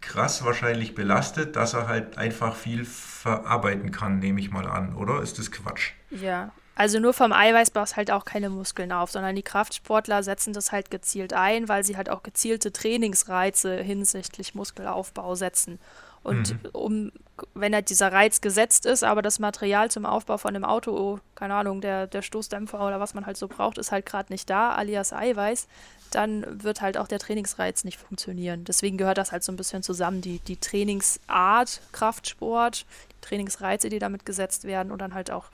krass 0.00 0.44
wahrscheinlich 0.44 0.94
belastet, 0.94 1.56
dass 1.56 1.74
er 1.74 1.88
halt 1.88 2.18
einfach 2.18 2.54
viel 2.54 2.84
verarbeiten 2.84 3.90
kann, 3.90 4.20
nehme 4.20 4.38
ich 4.38 4.52
mal 4.52 4.68
an, 4.68 4.94
oder? 4.94 5.22
Ist 5.22 5.40
das 5.40 5.50
Quatsch? 5.50 5.92
Ja, 6.10 6.52
also 6.74 6.98
nur 6.98 7.12
vom 7.12 7.32
Eiweiß 7.32 7.70
baust 7.70 7.96
halt 7.96 8.10
auch 8.10 8.24
keine 8.24 8.50
Muskeln 8.50 8.90
auf, 8.90 9.10
sondern 9.10 9.36
die 9.36 9.42
Kraftsportler 9.42 10.22
setzen 10.22 10.52
das 10.52 10.72
halt 10.72 10.90
gezielt 10.90 11.32
ein, 11.32 11.68
weil 11.68 11.84
sie 11.84 11.96
halt 11.96 12.10
auch 12.10 12.22
gezielte 12.22 12.72
Trainingsreize 12.72 13.76
hinsichtlich 13.76 14.54
Muskelaufbau 14.54 15.34
setzen. 15.34 15.78
Und 16.24 16.52
mhm. 16.52 16.70
um, 16.72 17.12
wenn 17.52 17.74
halt 17.74 17.90
dieser 17.90 18.10
Reiz 18.10 18.40
gesetzt 18.40 18.86
ist, 18.86 19.04
aber 19.04 19.20
das 19.20 19.38
Material 19.38 19.90
zum 19.90 20.06
Aufbau 20.06 20.38
von 20.38 20.56
einem 20.56 20.64
Auto, 20.64 21.20
keine 21.34 21.54
Ahnung, 21.54 21.82
der, 21.82 22.06
der 22.06 22.22
Stoßdämpfer 22.22 22.84
oder 22.84 22.98
was 22.98 23.12
man 23.12 23.26
halt 23.26 23.36
so 23.36 23.46
braucht, 23.46 23.76
ist 23.76 23.92
halt 23.92 24.06
gerade 24.06 24.32
nicht 24.32 24.48
da, 24.48 24.72
alias 24.74 25.12
Eiweiß, 25.12 25.68
dann 26.10 26.62
wird 26.62 26.80
halt 26.80 26.96
auch 26.96 27.08
der 27.08 27.18
Trainingsreiz 27.18 27.84
nicht 27.84 27.98
funktionieren. 27.98 28.64
Deswegen 28.64 28.96
gehört 28.96 29.18
das 29.18 29.32
halt 29.32 29.44
so 29.44 29.52
ein 29.52 29.56
bisschen 29.56 29.82
zusammen, 29.82 30.22
die, 30.22 30.38
die 30.38 30.56
Trainingsart, 30.56 31.82
Kraftsport, 31.92 32.86
die 33.12 33.20
Trainingsreize, 33.20 33.90
die 33.90 33.98
damit 33.98 34.24
gesetzt 34.24 34.64
werden 34.64 34.90
und 34.90 35.00
dann 35.00 35.12
halt 35.12 35.30
auch 35.30 35.50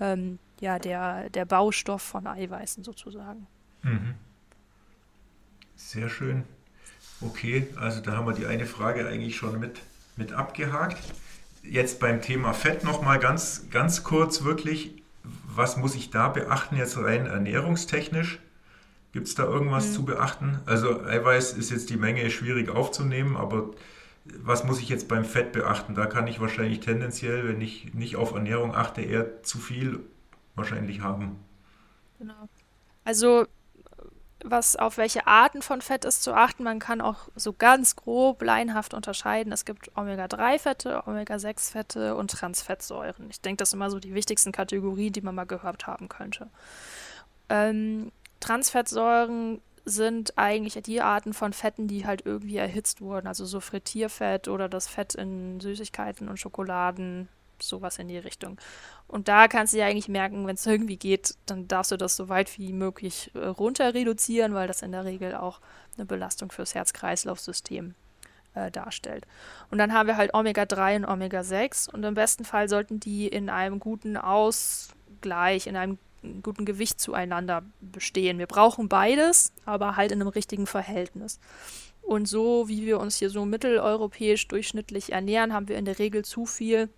ähm, 0.00 0.40
ja, 0.60 0.78
der, 0.78 1.30
der 1.30 1.44
Baustoff 1.44 2.02
von 2.02 2.26
Eiweißen 2.26 2.84
sozusagen. 2.84 3.46
Mhm. 3.82 4.14
Sehr 5.76 6.08
schön. 6.08 6.44
Okay, 7.20 7.66
also 7.76 8.00
da 8.00 8.12
haben 8.12 8.26
wir 8.26 8.34
die 8.34 8.46
eine 8.46 8.66
Frage 8.66 9.06
eigentlich 9.08 9.36
schon 9.36 9.58
mit 9.58 9.80
mit 10.20 10.32
abgehakt. 10.32 10.98
Jetzt 11.62 11.98
beim 11.98 12.22
Thema 12.22 12.52
Fett 12.52 12.84
nochmal 12.84 13.18
ganz, 13.18 13.66
ganz 13.70 14.04
kurz 14.04 14.44
wirklich, 14.44 15.02
was 15.24 15.76
muss 15.76 15.96
ich 15.96 16.10
da 16.10 16.28
beachten, 16.28 16.76
jetzt 16.76 16.96
rein 16.96 17.26
ernährungstechnisch? 17.26 18.38
Gibt 19.12 19.26
es 19.26 19.34
da 19.34 19.44
irgendwas 19.44 19.88
mhm. 19.88 19.92
zu 19.92 20.04
beachten? 20.04 20.60
Also 20.66 21.02
Eiweiß 21.04 21.54
ist 21.54 21.70
jetzt 21.70 21.90
die 21.90 21.96
Menge 21.96 22.30
schwierig 22.30 22.70
aufzunehmen, 22.70 23.36
aber 23.36 23.70
was 24.24 24.64
muss 24.64 24.78
ich 24.78 24.88
jetzt 24.88 25.08
beim 25.08 25.24
Fett 25.24 25.52
beachten? 25.52 25.94
Da 25.94 26.06
kann 26.06 26.28
ich 26.28 26.40
wahrscheinlich 26.40 26.80
tendenziell, 26.80 27.48
wenn 27.48 27.60
ich 27.60 27.92
nicht 27.94 28.16
auf 28.16 28.32
Ernährung 28.32 28.74
achte, 28.74 29.02
eher 29.02 29.42
zu 29.42 29.58
viel 29.58 30.00
wahrscheinlich 30.60 31.00
haben. 31.00 31.38
Genau. 32.18 32.48
Also 33.04 33.46
was 34.44 34.76
auf 34.76 34.96
welche 34.96 35.26
Arten 35.26 35.62
von 35.62 35.82
Fett 35.82 36.04
ist 36.04 36.22
zu 36.22 36.34
achten. 36.34 36.64
Man 36.64 36.78
kann 36.78 37.00
auch 37.00 37.28
so 37.34 37.52
ganz 37.52 37.96
grob 37.96 38.42
leinhaft 38.42 38.94
unterscheiden. 38.94 39.52
Es 39.52 39.64
gibt 39.64 39.96
Omega-3-Fette, 39.96 41.06
Omega-6-Fette 41.06 42.14
und 42.14 42.30
Transfettsäuren. 42.30 43.28
Ich 43.30 43.40
denke, 43.40 43.58
das 43.58 43.70
sind 43.70 43.78
immer 43.78 43.90
so 43.90 43.98
die 43.98 44.14
wichtigsten 44.14 44.52
Kategorien, 44.52 45.12
die 45.12 45.20
man 45.20 45.34
mal 45.34 45.44
gehört 45.44 45.86
haben 45.86 46.08
könnte. 46.08 46.48
Ähm, 47.48 48.12
Transfettsäuren 48.40 49.60
sind 49.84 50.38
eigentlich 50.38 50.82
die 50.82 51.00
Arten 51.00 51.32
von 51.32 51.52
Fetten, 51.52 51.88
die 51.88 52.06
halt 52.06 52.24
irgendwie 52.24 52.56
erhitzt 52.56 53.00
wurden. 53.00 53.26
Also 53.26 53.44
so 53.44 53.60
Frittierfett 53.60 54.48
oder 54.48 54.68
das 54.68 54.88
Fett 54.88 55.14
in 55.14 55.60
Süßigkeiten 55.60 56.28
und 56.28 56.38
Schokoladen, 56.38 57.28
sowas 57.62 57.98
in 57.98 58.08
die 58.08 58.18
Richtung. 58.18 58.58
Und 59.08 59.28
da 59.28 59.48
kannst 59.48 59.72
du 59.72 59.78
ja 59.78 59.86
eigentlich 59.86 60.08
merken, 60.08 60.46
wenn 60.46 60.54
es 60.54 60.66
irgendwie 60.66 60.96
geht, 60.96 61.34
dann 61.46 61.68
darfst 61.68 61.92
du 61.92 61.96
das 61.96 62.16
so 62.16 62.28
weit 62.28 62.58
wie 62.58 62.72
möglich 62.72 63.30
äh, 63.34 63.46
runter 63.46 63.94
reduzieren, 63.94 64.54
weil 64.54 64.68
das 64.68 64.82
in 64.82 64.92
der 64.92 65.04
Regel 65.04 65.34
auch 65.34 65.60
eine 65.96 66.06
Belastung 66.06 66.50
fürs 66.52 66.74
Herz-Kreislauf-System 66.74 67.94
äh, 68.54 68.70
darstellt. 68.70 69.26
Und 69.70 69.78
dann 69.78 69.92
haben 69.92 70.06
wir 70.06 70.16
halt 70.16 70.34
Omega-3 70.34 70.96
und 70.96 71.04
Omega-6 71.04 71.90
und 71.90 72.04
im 72.04 72.14
besten 72.14 72.44
Fall 72.44 72.68
sollten 72.68 73.00
die 73.00 73.28
in 73.28 73.48
einem 73.48 73.80
guten 73.80 74.16
Ausgleich, 74.16 75.66
in 75.66 75.76
einem 75.76 75.98
guten 76.42 76.64
Gewicht 76.64 77.00
zueinander 77.00 77.62
bestehen. 77.80 78.38
Wir 78.38 78.46
brauchen 78.46 78.88
beides, 78.88 79.52
aber 79.64 79.96
halt 79.96 80.12
in 80.12 80.20
einem 80.20 80.28
richtigen 80.28 80.66
Verhältnis. 80.66 81.40
Und 82.02 82.26
so 82.26 82.68
wie 82.68 82.86
wir 82.86 82.98
uns 82.98 83.16
hier 83.16 83.30
so 83.30 83.44
mitteleuropäisch 83.44 84.48
durchschnittlich 84.48 85.12
ernähren, 85.12 85.52
haben 85.52 85.68
wir 85.68 85.78
in 85.78 85.84
der 85.84 85.98
Regel 85.98 86.24
zu 86.24 86.46
viel 86.46 86.88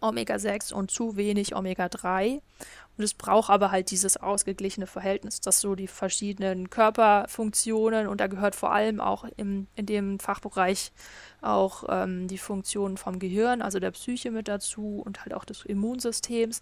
Omega-6 0.00 0.72
und 0.72 0.90
zu 0.90 1.16
wenig 1.16 1.54
Omega-3. 1.54 2.40
Und 2.96 3.02
es 3.02 3.14
braucht 3.14 3.50
aber 3.50 3.72
halt 3.72 3.90
dieses 3.90 4.16
ausgeglichene 4.16 4.86
Verhältnis, 4.86 5.40
dass 5.40 5.60
so 5.60 5.74
die 5.74 5.88
verschiedenen 5.88 6.70
Körperfunktionen 6.70 8.06
und 8.06 8.20
da 8.20 8.28
gehört 8.28 8.54
vor 8.54 8.72
allem 8.72 9.00
auch 9.00 9.24
im, 9.36 9.66
in 9.74 9.86
dem 9.86 10.20
Fachbereich 10.20 10.92
auch 11.40 11.84
ähm, 11.88 12.28
die 12.28 12.38
Funktionen 12.38 12.96
vom 12.96 13.18
Gehirn, 13.18 13.62
also 13.62 13.80
der 13.80 13.90
Psyche 13.90 14.30
mit 14.30 14.46
dazu 14.46 15.02
und 15.04 15.20
halt 15.22 15.34
auch 15.34 15.44
des 15.44 15.64
Immunsystems. 15.64 16.60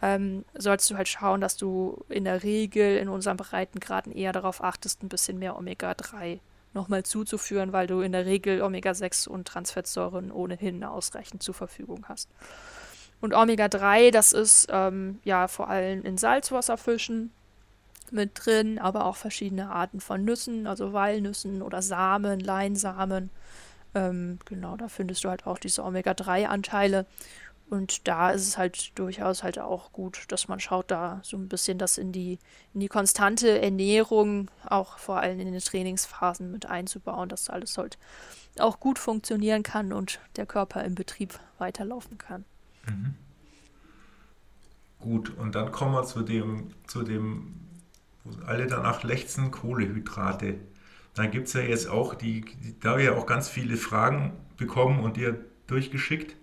Ähm, 0.00 0.44
sollst 0.54 0.88
du 0.90 0.96
halt 0.96 1.08
schauen, 1.08 1.40
dass 1.40 1.56
du 1.56 2.04
in 2.08 2.24
der 2.24 2.42
Regel 2.44 2.96
in 2.96 3.08
unseren 3.08 3.36
Breitengraden 3.36 4.12
eher 4.12 4.32
darauf 4.32 4.62
achtest, 4.62 5.02
ein 5.02 5.08
bisschen 5.08 5.38
mehr 5.38 5.58
Omega-3 5.58 6.38
nochmal 6.74 7.02
zuzuführen, 7.02 7.72
weil 7.72 7.86
du 7.86 8.00
in 8.00 8.12
der 8.12 8.26
Regel 8.26 8.62
Omega-6 8.62 9.28
und 9.28 9.48
Transfettsäuren 9.48 10.30
ohnehin 10.30 10.84
ausreichend 10.84 11.42
zur 11.42 11.54
Verfügung 11.54 12.04
hast. 12.08 12.28
Und 13.20 13.34
Omega-3, 13.34 14.10
das 14.10 14.32
ist 14.32 14.68
ähm, 14.70 15.18
ja 15.24 15.48
vor 15.48 15.68
allem 15.68 16.04
in 16.04 16.18
Salzwasserfischen 16.18 17.32
mit 18.10 18.32
drin, 18.34 18.78
aber 18.78 19.06
auch 19.06 19.16
verschiedene 19.16 19.70
Arten 19.70 20.00
von 20.00 20.24
Nüssen, 20.24 20.66
also 20.66 20.92
Walnüssen 20.92 21.62
oder 21.62 21.82
Samen, 21.82 22.40
Leinsamen. 22.40 23.30
Ähm, 23.94 24.38
genau, 24.44 24.76
da 24.76 24.88
findest 24.88 25.24
du 25.24 25.30
halt 25.30 25.46
auch 25.46 25.58
diese 25.58 25.84
Omega-3-Anteile. 25.84 27.06
Und 27.70 28.08
da 28.08 28.30
ist 28.30 28.48
es 28.48 28.56
halt 28.56 28.98
durchaus 28.98 29.42
halt 29.42 29.58
auch 29.58 29.92
gut, 29.92 30.24
dass 30.28 30.48
man 30.48 30.58
schaut, 30.58 30.90
da 30.90 31.20
so 31.22 31.36
ein 31.36 31.48
bisschen 31.48 31.76
das 31.76 31.98
in 31.98 32.12
die, 32.12 32.38
in 32.72 32.80
die 32.80 32.88
konstante 32.88 33.60
Ernährung, 33.60 34.50
auch 34.64 34.98
vor 34.98 35.18
allem 35.18 35.38
in 35.38 35.52
den 35.52 35.60
Trainingsphasen 35.60 36.50
mit 36.50 36.64
einzubauen, 36.64 37.28
dass 37.28 37.50
alles 37.50 37.76
halt 37.76 37.98
auch 38.58 38.80
gut 38.80 38.98
funktionieren 38.98 39.62
kann 39.62 39.92
und 39.92 40.18
der 40.36 40.46
Körper 40.46 40.82
im 40.82 40.94
Betrieb 40.94 41.38
weiterlaufen 41.58 42.16
kann. 42.16 42.46
Mhm. 42.88 43.14
Gut, 44.98 45.36
und 45.36 45.54
dann 45.54 45.70
kommen 45.70 45.92
wir 45.92 46.04
zu 46.04 46.22
dem, 46.22 46.72
zu 46.86 47.02
dem, 47.02 47.54
wo 48.24 48.44
alle 48.46 48.66
danach 48.66 49.02
lechzen, 49.02 49.50
Kohlehydrate. 49.50 50.58
Da 51.14 51.26
gibt 51.26 51.48
es 51.48 51.52
ja 51.52 51.60
jetzt 51.60 51.88
auch 51.88 52.14
die, 52.14 52.40
die, 52.40 52.80
da 52.80 52.96
wir 52.96 53.04
ja 53.04 53.12
auch 53.12 53.26
ganz 53.26 53.48
viele 53.48 53.76
Fragen 53.76 54.32
bekommen 54.56 55.00
und 55.00 55.18
dir 55.18 55.38
durchgeschickt 55.66 56.37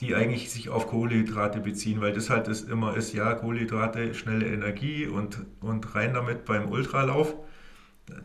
die 0.00 0.14
eigentlich 0.14 0.50
sich 0.50 0.68
auf 0.68 0.88
Kohlenhydrate 0.88 1.60
beziehen, 1.60 2.00
weil 2.00 2.12
das 2.12 2.30
halt 2.30 2.48
das 2.48 2.62
immer 2.62 2.96
ist, 2.96 3.12
ja, 3.12 3.34
Kohlenhydrate, 3.34 4.14
schnelle 4.14 4.46
Energie 4.46 5.06
und, 5.06 5.38
und 5.60 5.94
rein 5.94 6.14
damit 6.14 6.44
beim 6.44 6.68
Ultralauf. 6.68 7.34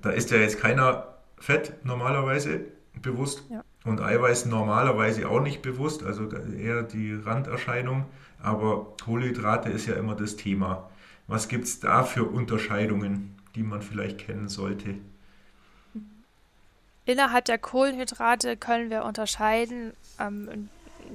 Da 0.01 0.09
ist 0.09 0.31
ja 0.31 0.37
jetzt 0.37 0.59
keiner 0.59 1.15
Fett 1.37 1.85
normalerweise 1.85 2.61
bewusst 3.01 3.43
ja. 3.49 3.63
und 3.85 4.01
Eiweiß 4.01 4.45
normalerweise 4.45 5.29
auch 5.29 5.41
nicht 5.41 5.61
bewusst, 5.61 6.03
also 6.03 6.29
eher 6.29 6.83
die 6.83 7.13
Randerscheinung, 7.13 8.05
aber 8.41 8.95
Kohlenhydrate 9.03 9.69
ist 9.69 9.85
ja 9.85 9.95
immer 9.95 10.15
das 10.15 10.35
Thema. 10.35 10.89
Was 11.27 11.47
gibt 11.47 11.65
es 11.65 11.79
da 11.79 12.03
für 12.03 12.23
Unterscheidungen, 12.23 13.37
die 13.55 13.63
man 13.63 13.81
vielleicht 13.81 14.17
kennen 14.17 14.49
sollte? 14.49 14.95
Innerhalb 17.05 17.45
der 17.45 17.57
Kohlenhydrate 17.57 18.57
können 18.57 18.89
wir 18.89 19.03
unterscheiden 19.03 19.93
ähm, 20.19 20.69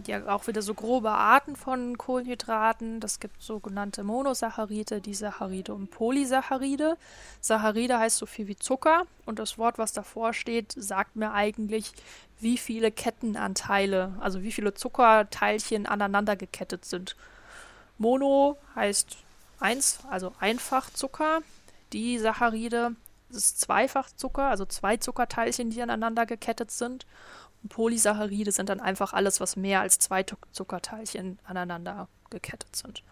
ja 0.07 0.27
auch 0.29 0.47
wieder 0.47 0.63
so 0.63 0.75
grobe 0.75 1.11
Arten 1.11 1.57
von 1.57 1.99
Kohlenhydraten. 1.99 3.01
Das 3.01 3.21
gibt 3.21 3.43
sogenannte 3.43 4.05
Monosaccharide, 4.05 5.01
Disaccharide 5.01 5.75
und 5.75 5.91
Polysaccharide. 5.91 6.97
Saccharide 7.41 7.99
heißt 7.99 8.17
so 8.17 8.27
viel 8.27 8.47
wie 8.49 8.57
Zucker 8.57 9.05
und 9.27 9.39
das 9.39 9.59
Wort, 9.59 9.79
was 9.79 9.93
davor 9.93 10.33
steht, 10.33 10.73
sagt 10.77 11.17
mir 11.17 11.33
eigentlich, 11.33 11.93
wie 12.41 12.59
viele 12.59 12.91
Kettenanteile, 12.91 14.15
also 14.21 14.43
wie 14.43 14.53
viele 14.53 14.75
Zuckerteilchen 14.75 15.87
aneinander 15.87 16.37
gekettet 16.37 16.85
sind. 16.85 17.17
Mono 17.99 18.59
heißt 18.75 19.17
eins, 19.61 20.01
also 20.11 20.33
einfach 20.41 20.91
Zucker. 20.91 21.41
Die 21.93 22.19
Saccharide 22.19 22.97
ist 23.31 23.61
zweifach 23.61 24.11
Zucker, 24.15 24.49
also 24.49 24.65
zwei 24.65 24.97
Zuckerteilchen, 24.97 25.71
die 25.71 25.83
aneinander 25.83 26.27
gekettet 26.27 26.71
sind. 26.71 27.07
Polysaccharide 27.69 28.53
sind 28.53 28.69
dann 28.69 28.81
einfach 28.81 29.13
alles, 29.13 29.41
was 29.41 29.57
mehr 29.57 29.81
als 29.81 29.99
zwei 29.99 30.25
Zuckerteilchen 30.53 31.39
aneinander 31.45 32.09
gekettet 32.31 32.77
sind. 32.77 33.03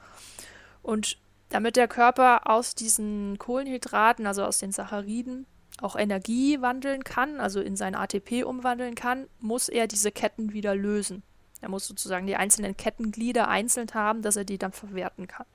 Und 0.82 1.18
damit 1.48 1.76
der 1.76 1.88
Körper 1.88 2.48
aus 2.48 2.74
diesen 2.74 3.38
Kohlenhydraten, 3.38 4.26
also 4.26 4.44
aus 4.44 4.58
den 4.58 4.72
Sacchariden, 4.72 5.46
auch 5.80 5.96
Energie 5.96 6.60
wandeln 6.60 7.04
kann, 7.04 7.40
also 7.40 7.60
in 7.60 7.76
sein 7.76 7.94
ATP 7.94 8.44
umwandeln 8.44 8.94
kann, 8.94 9.26
muss 9.40 9.68
er 9.68 9.86
diese 9.86 10.12
Ketten 10.12 10.52
wieder 10.52 10.74
lösen. 10.74 11.22
Er 11.60 11.68
muss 11.68 11.86
sozusagen 11.86 12.26
die 12.26 12.36
einzelnen 12.36 12.76
Kettenglieder 12.76 13.48
einzeln 13.48 13.88
haben, 13.94 14.22
dass 14.22 14.36
er 14.36 14.44
die 14.44 14.58
dann 14.58 14.72
verwerten 14.72 15.28
kann. 15.28 15.46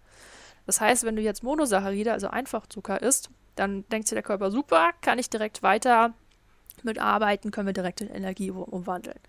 Das 0.66 0.82
heißt, 0.82 1.04
wenn 1.04 1.16
du 1.16 1.22
jetzt 1.22 1.44
Monosaccharide, 1.44 2.12
also 2.12 2.28
Einfachzucker 2.28 3.02
isst, 3.02 3.30
dann 3.56 3.88
denkt 3.90 4.08
sich 4.08 4.16
der 4.16 4.24
Körper, 4.24 4.52
super, 4.52 4.92
kann 5.02 5.20
ich 5.20 5.30
direkt 5.30 5.64
weiter 5.64 6.14
mit 6.84 7.00
Arbeiten 7.00 7.52
können 7.52 7.68
wir 7.68 7.74
direkt 7.74 8.02
in 8.02 8.10
Energie 8.10 8.52
umwandeln. 8.52 9.20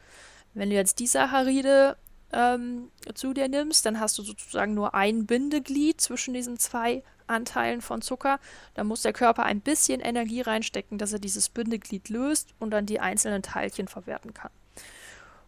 Wenn 0.55 0.71
du 0.71 0.77
jetzt 0.77 0.99
die 0.99 1.07
Saccharide 1.07 1.97
ähm, 2.33 2.91
zu 3.15 3.33
dir 3.33 3.49
nimmst, 3.49 3.87
dann 3.87 4.01
hast 4.01 4.19
du 4.19 4.23
sozusagen 4.23 4.75
nur 4.75 4.95
ein 4.95 5.27
Bindeglied 5.27 6.01
zwischen 6.01 6.35
diesen 6.35 6.59
zwei 6.59 7.03
Anteilen 7.27 7.81
von 7.81 8.03
Zucker. 8.03 8.41
Da 8.75 8.85
muss 8.85 9.03
der 9.03 9.13
Körper 9.13 9.45
ein 9.45 9.61
bisschen 9.61 10.01
Energie 10.01 10.41
reinstecken, 10.41 10.99
dass 10.99 11.13
er 11.13 11.19
dieses 11.19 11.49
Bindeglied 11.49 12.09
löst 12.09 12.55
und 12.59 12.71
dann 12.71 12.87
die 12.87 13.01
einzelnen 13.01 13.43
Teilchen 13.43 13.89
verwerten 13.89 14.35
kann. 14.35 14.51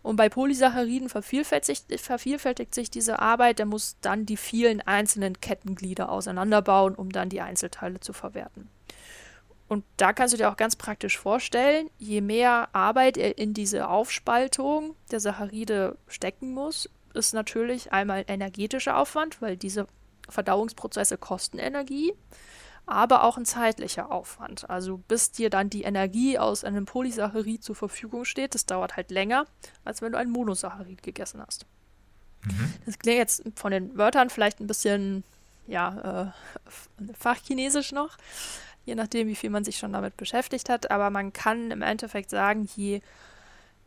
Und 0.03 0.17
bei 0.17 0.31
Polysacchariden 0.31 1.11
vervielfältigt, 1.11 2.01
vervielfältigt 2.01 2.75
sich 2.75 2.91
diese 2.91 3.19
Arbeit. 3.19 3.59
Der 3.59 3.67
muss 3.67 3.97
dann 4.01 4.25
die 4.25 4.39
vielen 4.39 4.81
einzelnen 4.81 5.41
Kettenglieder 5.41 6.11
auseinanderbauen, 6.11 6.95
um 6.95 7.11
dann 7.11 7.29
die 7.29 7.43
Einzelteile 7.43 8.01
zu 8.01 8.15
verwerten. 8.15 8.69
Und 9.71 9.85
da 9.99 10.13
kannst 10.13 10.35
du 10.35 10.37
dir 10.37 10.51
auch 10.51 10.57
ganz 10.57 10.75
praktisch 10.75 11.17
vorstellen, 11.17 11.91
je 11.97 12.21
mehr 12.23 12.71
Arbeit 12.73 13.17
er 13.17 13.39
in 13.39 13.55
diese 13.55 13.87
Aufspaltung 13.89 14.97
der 15.13 15.21
Saccharide 15.21 15.97
stecken 16.09 16.53
muss, 16.53 16.91
ist 17.15 17.35
natürlich 17.35 17.93
einmal 17.93 18.25
energetischer 18.27 18.97
Aufwand, 18.97 19.41
weil 19.41 19.57
diese 19.57 19.87
Verdauungsprozesse 20.29 21.19
kosten 21.19 21.61
Energie, 21.61 22.13
aber 22.85 23.23
auch 23.23 23.37
ein 23.37 23.45
zeitlicher 23.45 24.11
Aufwand. 24.11 24.69
Also 24.69 24.99
bis 25.07 25.31
dir 25.31 25.51
dann 25.51 25.71
die 25.71 25.83
Energie 25.83 26.37
aus 26.37 26.65
einem 26.65 26.85
Polysaccharid 26.85 27.63
zur 27.63 27.77
Verfügung 27.77 28.25
steht, 28.25 28.57
das 28.57 28.67
dauert 28.67 28.97
halt 28.97 29.13
länger, 29.13 29.47
als 29.85 30.03
wenn 30.03 30.11
du 30.11 30.19
ein 30.19 30.31
Monosaccharid 30.31 31.05
gegessen 31.05 31.41
hast. 31.47 31.65
Mhm. 32.43 32.75
Das 32.87 32.99
klingt 32.99 33.19
jetzt 33.19 33.45
von 33.55 33.71
den 33.71 33.97
Wörtern 33.97 34.31
vielleicht 34.31 34.59
ein 34.59 34.67
bisschen, 34.67 35.23
ja, 35.69 36.33
äh, 36.33 37.13
fachchinesisch 37.17 37.93
noch, 37.93 38.17
je 38.85 38.95
nachdem, 38.95 39.29
wie 39.29 39.37
viel 39.37 39.51
man 39.51 39.65
sich 39.65 39.79
schon 39.79 39.93
damit 39.93 40.17
beschäftigt 40.17 40.69
hat, 40.69 40.91
aber 40.91 41.11
man 41.11 41.33
kann 41.33 41.71
im 41.71 41.83
Endeffekt 41.83 42.31
sagen, 42.31 42.69
je 42.77 43.01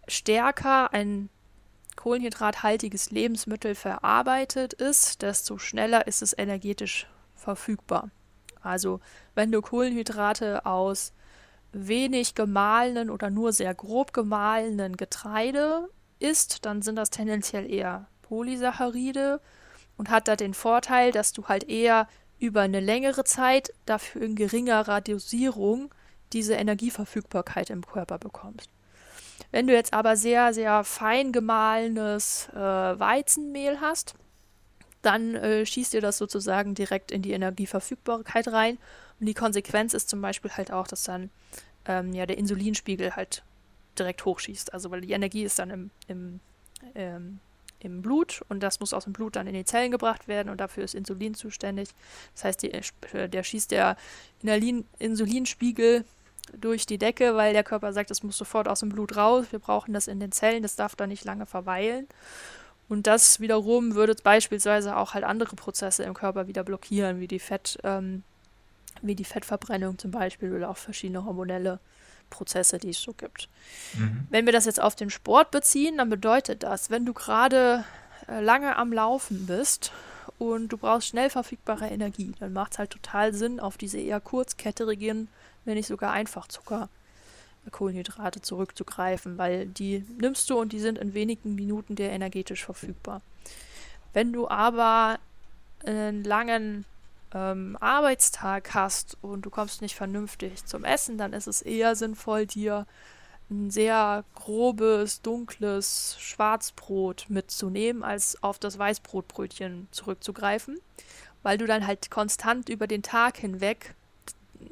stärker 0.08 0.94
ein 0.94 1.30
kohlenhydrathaltiges 1.96 3.12
Lebensmittel 3.12 3.76
verarbeitet 3.76 4.74
ist, 4.74 5.22
desto 5.22 5.58
schneller 5.58 6.08
ist 6.08 6.22
es 6.22 6.38
energetisch 6.38 7.08
verfügbar. 7.36 8.10
Also 8.62 9.00
wenn 9.36 9.52
du 9.52 9.62
Kohlenhydrate 9.62 10.66
aus 10.66 11.14
wenig 11.72 12.36
gemahlenen 12.36 13.10
oder 13.10 13.30
nur 13.30 13.52
sehr 13.52 13.74
grob 13.74 14.14
gemahlenen 14.14 14.96
Getreide 14.98 15.90
isst, 16.20 16.66
dann 16.66 16.82
sind 16.82 16.96
das 16.96 17.10
tendenziell 17.10 17.70
eher 17.70 18.08
Polysaccharide 18.22 19.42
und 19.98 20.10
hat 20.10 20.28
da 20.28 20.36
den 20.36 20.54
Vorteil, 20.54 21.12
dass 21.12 21.34
du 21.34 21.48
halt 21.48 21.70
eher 21.70 22.08
über 22.44 22.60
eine 22.60 22.82
längere 22.82 23.24
Zeit 23.24 23.74
dafür 23.86 24.22
in 24.22 24.36
geringerer 24.36 25.00
Dosierung 25.00 25.94
diese 26.34 26.56
Energieverfügbarkeit 26.56 27.70
im 27.70 27.86
Körper 27.86 28.18
bekommst. 28.18 28.70
Wenn 29.52 29.66
du 29.66 29.74
jetzt 29.74 29.94
aber 29.94 30.18
sehr, 30.18 30.54
sehr 30.54 30.84
fein 30.84 31.32
gemahlenes 31.32 32.50
äh, 32.50 32.58
Weizenmehl 32.58 33.80
hast, 33.80 34.16
dann 35.02 35.36
äh, 35.36 35.66
schießt 35.66 35.94
dir 35.94 36.02
das 36.02 36.18
sozusagen 36.18 36.76
direkt 36.76 37.12
in 37.12 37.22
die 37.22 37.32
Energieverfügbarkeit 37.32 38.50
rein. 38.50 38.78
Und 39.22 39.28
die 39.28 39.34
Konsequenz 39.34 39.94
ist 39.94 40.10
zum 40.10 40.22
Beispiel 40.22 40.52
halt 40.52 40.70
auch, 40.70 40.88
dass 40.88 41.04
dann 41.04 41.30
ähm, 41.86 42.14
ja, 42.14 42.26
der 42.26 42.38
Insulinspiegel 42.38 43.16
halt 43.16 43.44
direkt 43.98 44.26
hochschießt. 44.26 44.74
Also 44.74 44.92
weil 44.92 45.00
die 45.00 45.14
Energie 45.14 45.44
ist 45.44 45.60
dann 45.60 45.70
im, 45.70 45.92
im, 46.08 46.40
ähm, 46.94 47.40
im 47.84 48.02
Blut 48.02 48.42
und 48.50 48.62
das 48.62 48.80
muss 48.80 48.94
aus 48.94 49.04
dem 49.04 49.14
Blut 49.14 49.36
dann 49.36 49.48
in 49.48 49.54
die 49.54 49.66
Zellen 49.66 49.92
gebracht 49.92 50.28
werden 50.28 50.50
und 50.50 50.60
dafür 50.60 50.84
ist 50.84 50.96
Insulin 50.96 51.34
zuständig. 51.34 51.90
Das 52.34 52.46
heißt, 52.46 52.64
die, 52.64 52.72
äh, 52.72 53.30
der 53.30 53.44
schießt 53.44 53.72
der 53.72 53.98
Insulinspiegel 55.00 56.06
durch 56.58 56.86
die 56.86 56.98
Decke, 56.98 57.36
weil 57.36 57.54
der 57.54 57.64
Körper 57.64 57.94
sagt, 57.94 58.12
es 58.12 58.24
muss 58.24 58.38
sofort 58.38 58.68
aus 58.68 58.82
dem 58.82 58.90
Blut 58.90 59.16
raus, 59.16 59.48
wir 59.52 59.60
brauchen 59.60 59.94
das 59.94 60.08
in 60.08 60.20
den 60.20 60.32
Zellen, 60.32 60.64
das 60.64 60.76
darf 60.76 60.96
da 60.96 61.08
nicht 61.08 61.26
lange 61.26 61.46
verweilen. 61.46 62.08
Und 62.90 63.08
das 63.08 63.40
wiederum 63.40 63.96
würde 63.96 64.16
beispielsweise 64.22 64.98
auch 64.98 65.14
halt 65.14 65.24
andere 65.24 65.56
Prozesse 65.56 66.04
im 66.04 66.14
Körper 66.14 66.48
wieder 66.48 66.64
blockieren, 66.64 67.20
wie 67.20 67.28
die 67.28 67.40
Fett, 67.40 67.80
ähm, 67.84 68.24
wie 69.02 69.16
die 69.16 69.24
Fettverbrennung 69.24 69.98
zum 69.98 70.12
Beispiel 70.12 70.54
oder 70.54 70.70
auch 70.70 70.78
verschiedene 70.78 71.26
hormonelle 71.26 71.80
Prozesse, 72.34 72.78
die 72.78 72.90
es 72.90 73.02
so 73.02 73.14
gibt. 73.14 73.48
Mhm. 73.94 74.28
Wenn 74.30 74.46
wir 74.46 74.54
das 74.54 74.66
jetzt 74.66 74.82
auf 74.82 74.96
den 74.96 75.10
Sport 75.10 75.52
beziehen, 75.52 75.98
dann 75.98 76.10
bedeutet 76.10 76.64
das, 76.64 76.90
wenn 76.90 77.06
du 77.06 77.14
gerade 77.14 77.86
äh, 78.28 78.42
lange 78.42 78.76
am 78.76 78.92
Laufen 78.92 79.46
bist 79.46 79.92
und 80.38 80.70
du 80.70 80.78
brauchst 80.78 81.08
schnell 81.08 81.30
verfügbare 81.30 81.88
Energie, 81.88 82.34
dann 82.40 82.54
macht 82.54 82.74
es 82.74 82.80
halt 82.80 82.90
total 82.90 83.34
Sinn, 83.34 83.60
auf 83.60 83.78
diese 83.78 84.00
eher 84.00 84.20
kurzketterigen 84.20 85.30
wenn 85.66 85.76
nicht 85.76 85.88
sogar 85.88 86.12
einfach 86.12 86.48
Zucker, 86.48 86.90
Kohlenhydrate 87.72 88.42
zurückzugreifen, 88.42 89.38
weil 89.38 89.68
die 89.68 90.06
nimmst 90.20 90.50
du 90.50 90.60
und 90.60 90.74
die 90.74 90.80
sind 90.80 90.98
in 90.98 91.14
wenigen 91.14 91.56
Minuten 91.56 91.96
dir 91.96 92.10
energetisch 92.10 92.66
verfügbar. 92.66 93.22
Wenn 94.12 94.34
du 94.34 94.50
aber 94.50 95.20
einen 95.86 96.24
langen 96.24 96.86
ähm, 97.34 97.78
Arbeitstag 97.80 98.74
hast 98.74 99.18
und 99.22 99.44
du 99.44 99.50
kommst 99.50 99.82
nicht 99.82 99.96
vernünftig 99.96 100.66
zum 100.66 100.84
Essen, 100.84 101.18
dann 101.18 101.34
ist 101.34 101.48
es 101.48 101.62
eher 101.62 101.96
sinnvoll, 101.96 102.46
dir 102.46 102.86
ein 103.50 103.70
sehr 103.70 104.24
grobes, 104.36 105.22
dunkles 105.22 106.16
Schwarzbrot 106.20 107.26
mitzunehmen, 107.30 108.04
als 108.04 108.42
auf 108.42 108.60
das 108.60 108.78
Weißbrotbrötchen 108.78 109.88
zurückzugreifen, 109.92 110.80
weil 111.44 111.58
du 111.58 111.66
dann 111.66 111.86
halt 111.86 112.10
konstant 112.10 112.70
über 112.70 112.88
den 112.88 113.04
Tag 113.04 113.38
hinweg 113.38 113.96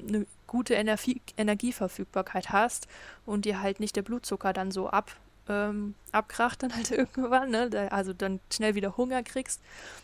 eine 0.07 0.25
gute 0.47 0.73
Energie 0.73 1.21
Energieverfügbarkeit 1.37 2.49
hast 2.49 2.87
und 3.25 3.45
dir 3.45 3.61
halt 3.61 3.79
nicht 3.79 3.95
der 3.95 4.01
Blutzucker 4.01 4.53
dann 4.53 4.71
so 4.71 4.89
ab, 4.89 5.15
ähm, 5.51 5.95
abkracht 6.11 6.63
dann 6.63 6.75
halt 6.75 6.91
irgendwann, 6.91 7.51
ne? 7.51 7.89
also 7.91 8.13
dann 8.13 8.39
schnell 8.51 8.75
wieder 8.75 8.97
Hunger 8.97 9.23
kriegst 9.23 9.61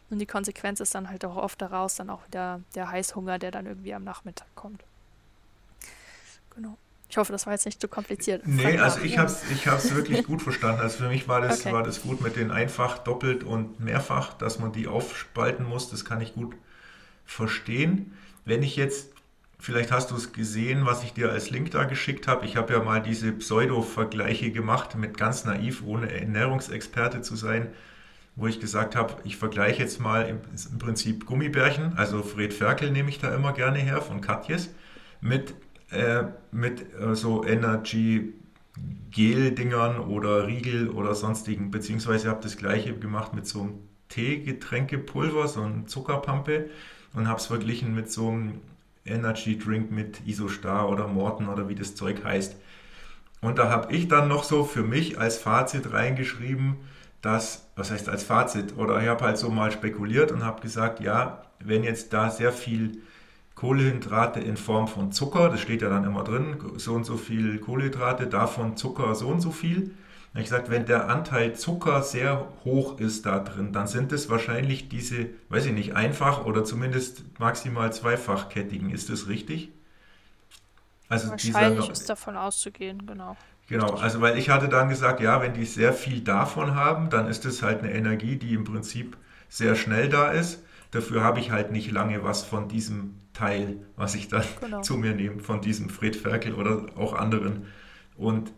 und 0.10 0.20
die 0.20 0.26
Konsequenz 0.26 0.80
ist 0.80 0.94
dann 0.94 1.10
halt 1.10 1.26
auch 1.26 1.38
oft 1.38 1.62
daraus 1.62 1.96
dann 1.96 2.10
auch 2.10 2.26
wieder 2.28 2.62
der 2.76 2.92
Heißhunger, 2.92 3.40
der 3.40 3.52
dann 3.52 3.66
irgendwie 3.66 3.94
am 3.94 4.04
Nachmittag 4.04 4.48
kommt. 4.56 4.84
Genau. 6.56 6.78
Ich 7.10 7.18
hoffe, 7.18 7.32
das 7.32 7.46
war 7.46 7.54
jetzt 7.54 7.66
nicht 7.66 7.80
zu 7.80 7.88
kompliziert. 7.88 8.46
Nee, 8.46 8.78
also 8.80 9.00
ich 9.00 9.18
habe 9.18 9.30
es 9.30 9.44
ich 9.50 9.96
wirklich 9.96 10.26
gut 10.26 10.42
verstanden. 10.42 10.82
Also 10.82 10.98
für 10.98 11.08
mich 11.08 11.28
war 11.28 11.40
das, 11.40 11.62
okay. 11.62 11.72
war 11.72 11.84
das 11.84 12.02
gut 12.02 12.20
mit 12.20 12.36
den 12.36 12.52
einfach, 12.52 12.98
doppelt 12.98 13.46
und 13.46 13.80
mehrfach, 13.80 14.34
dass 14.34 14.60
man 14.60 14.74
die 14.74 14.88
aufspalten 14.88 15.66
muss. 15.66 15.90
Das 15.90 16.04
kann 16.04 16.20
ich 16.20 16.34
gut 16.34 16.56
verstehen. 17.26 18.18
Wenn 18.44 18.62
ich 18.62 18.76
jetzt 18.76 19.12
Vielleicht 19.60 19.92
hast 19.92 20.12
du 20.12 20.16
es 20.16 20.34
gesehen, 20.34 20.86
was 20.86 21.04
ich 21.04 21.14
dir 21.14 21.32
als 21.32 21.50
Link 21.50 21.72
da 21.72 21.86
geschickt 21.86 22.28
habe. 22.28 22.46
Ich 22.46 22.56
habe 22.58 22.74
ja 22.74 22.84
mal 22.84 23.02
diese 23.02 23.32
Pseudo-Vergleiche 23.32 24.52
gemacht, 24.52 24.96
mit 24.96 25.18
ganz 25.18 25.46
naiv, 25.46 25.84
ohne 25.86 26.12
Ernährungsexperte 26.12 27.22
zu 27.22 27.36
sein, 27.36 27.70
wo 28.36 28.46
ich 28.46 28.60
gesagt 28.60 28.96
habe, 28.96 29.16
ich 29.24 29.38
vergleiche 29.38 29.82
jetzt 29.82 30.00
mal 30.00 30.30
im, 30.30 30.40
im 30.72 30.78
Prinzip 30.78 31.26
Gummibärchen, 31.26 31.98
also 31.98 32.22
Fred 32.22 32.54
Ferkel 32.54 32.92
nehme 32.92 33.10
ich 33.10 33.20
da 33.20 33.34
immer 33.34 33.52
gerne 33.52 33.80
her 33.80 34.00
von 34.02 34.22
Katjes, 34.22 34.70
mit, 35.22 35.56
äh, 35.90 36.26
mit 36.52 36.94
äh, 36.94 37.16
so 37.16 37.44
Energy 37.44 38.34
Gel-Dingern 39.10 40.00
oder 40.00 40.46
Riegel 40.46 40.90
oder 40.90 41.16
sonstigen, 41.16 41.72
beziehungsweise 41.72 42.30
habe 42.30 42.44
das 42.44 42.58
gleiche 42.58 42.94
gemacht 42.94 43.34
mit 43.34 43.48
so 43.48 43.62
einem 43.62 43.74
Teegetränkepulver, 44.10 45.48
so 45.48 45.64
einem 45.64 45.88
Zuckerpampe 45.88 46.70
und 47.14 47.28
habe 47.28 47.40
es 47.40 47.48
verglichen 47.48 47.96
mit 47.96 48.12
so 48.12 48.30
einem 48.30 48.62
Energy 49.08 49.58
Drink 49.58 49.92
mit 49.92 50.26
Isostar 50.26 50.90
oder 50.90 51.08
Morten 51.08 51.48
oder 51.48 51.70
wie 51.70 51.76
das 51.76 51.96
Zeug 51.96 52.24
heißt. 52.24 52.56
Und 53.42 53.60
da 53.60 53.70
habe 53.70 53.94
ich 53.94 54.08
dann 54.08 54.28
noch 54.28 54.44
so 54.44 54.64
für 54.64 54.84
mich 54.84 55.20
als 55.20 55.38
Fazit 55.38 55.94
reingeschrieben, 55.94 56.78
dass, 57.22 57.70
was 57.76 57.92
heißt 57.92 58.10
als 58.10 58.24
Fazit, 58.24 58.78
oder 58.78 59.02
ich 59.02 59.08
habe 59.08 59.26
halt 59.26 59.38
so 59.38 59.50
mal 59.50 59.72
spekuliert 59.72 60.32
und 60.32 60.44
habe 60.44 60.62
gesagt, 60.62 61.00
ja, 61.00 61.44
wenn 61.60 61.84
jetzt 61.84 62.14
da 62.14 62.30
sehr 62.30 62.52
viel 62.52 63.02
Kohlenhydrate 63.56 64.40
in 64.40 64.56
Form 64.56 64.88
von 64.88 65.12
Zucker, 65.12 65.50
das 65.50 65.62
steht 65.62 65.82
ja 65.82 65.90
dann 65.90 66.04
immer 66.04 66.24
drin, 66.24 66.58
so 66.78 66.94
und 66.94 67.06
so 67.06 67.18
viel 67.18 67.58
Kohlenhydrate, 67.60 68.28
davon 68.28 68.78
Zucker 68.78 69.16
so 69.16 69.28
und 69.28 69.42
so 69.42 69.52
viel, 69.52 69.92
habe 70.38 70.44
ich 70.44 70.52
gesagt, 70.52 70.70
wenn 70.70 70.86
der 70.86 71.10
Anteil 71.10 71.56
Zucker 71.56 72.04
sehr 72.04 72.48
hoch 72.64 73.00
ist 73.00 73.26
da 73.26 73.40
drin, 73.40 73.74
dann 73.74 73.88
sind 73.88 74.12
es 74.12 74.30
wahrscheinlich 74.30 74.88
diese, 74.88 75.30
weiß 75.50 75.66
ich 75.66 75.74
nicht, 75.74 75.96
einfach 75.96 76.46
oder 76.46 76.64
zumindest 76.64 77.24
maximal 77.40 77.92
zweifachkettigen. 77.92 78.92
Ist 78.92 79.10
das 79.10 79.28
richtig? 79.28 79.72
Also 81.10 81.32
wahrscheinlich 81.32 81.80
dieser, 81.80 81.92
ist 81.92 82.08
davon 82.08 82.38
auszugehen, 82.38 83.08
genau. 83.08 83.36
Genau, 83.68 83.96
also 83.96 84.22
weil 84.22 84.38
ich 84.38 84.52
hatte 84.52 84.70
dann 84.70 84.90
gesagt, 84.90 85.22
ja, 85.22 85.42
wenn 85.42 85.56
die 85.56 85.66
sehr 85.66 85.92
viel 85.92 86.22
davon 86.22 86.76
haben, 86.76 87.10
dann 87.10 87.28
ist 87.28 87.44
es 87.46 87.64
halt 87.64 87.80
eine 87.80 87.92
Energie, 87.92 88.36
die 88.36 88.54
im 88.54 88.64
Prinzip 88.64 89.18
sehr 89.50 89.74
schnell 89.74 90.08
da 90.08 90.30
ist. 90.30 90.64
Dafür 90.92 91.24
habe 91.24 91.40
ich 91.40 91.50
halt 91.50 91.72
nicht 91.72 91.90
lange 91.90 92.24
was 92.24 92.44
von 92.44 92.68
diesem 92.68 93.16
Teil, 93.34 93.78
was 93.96 94.14
ich 94.14 94.28
dann 94.28 94.44
genau. 94.62 94.82
zu 94.84 94.98
mir 94.98 95.16
nehme, 95.16 95.40
von 95.40 95.62
diesem 95.62 95.90
Fred 95.90 96.16
Ferkel 96.16 96.54
oder 96.54 96.86
auch 96.96 97.14
anderen. 97.14 97.66
Und 98.18 98.52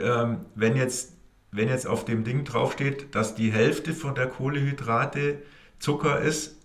ähm, 0.00 0.46
wenn, 0.54 0.76
jetzt, 0.76 1.14
wenn 1.50 1.68
jetzt 1.68 1.86
auf 1.86 2.04
dem 2.04 2.24
Ding 2.24 2.44
draufsteht, 2.44 3.14
dass 3.14 3.34
die 3.34 3.52
Hälfte 3.52 3.92
von 3.94 4.14
der 4.14 4.28
Kohlehydrate 4.28 5.42
Zucker 5.78 6.20
ist, 6.20 6.56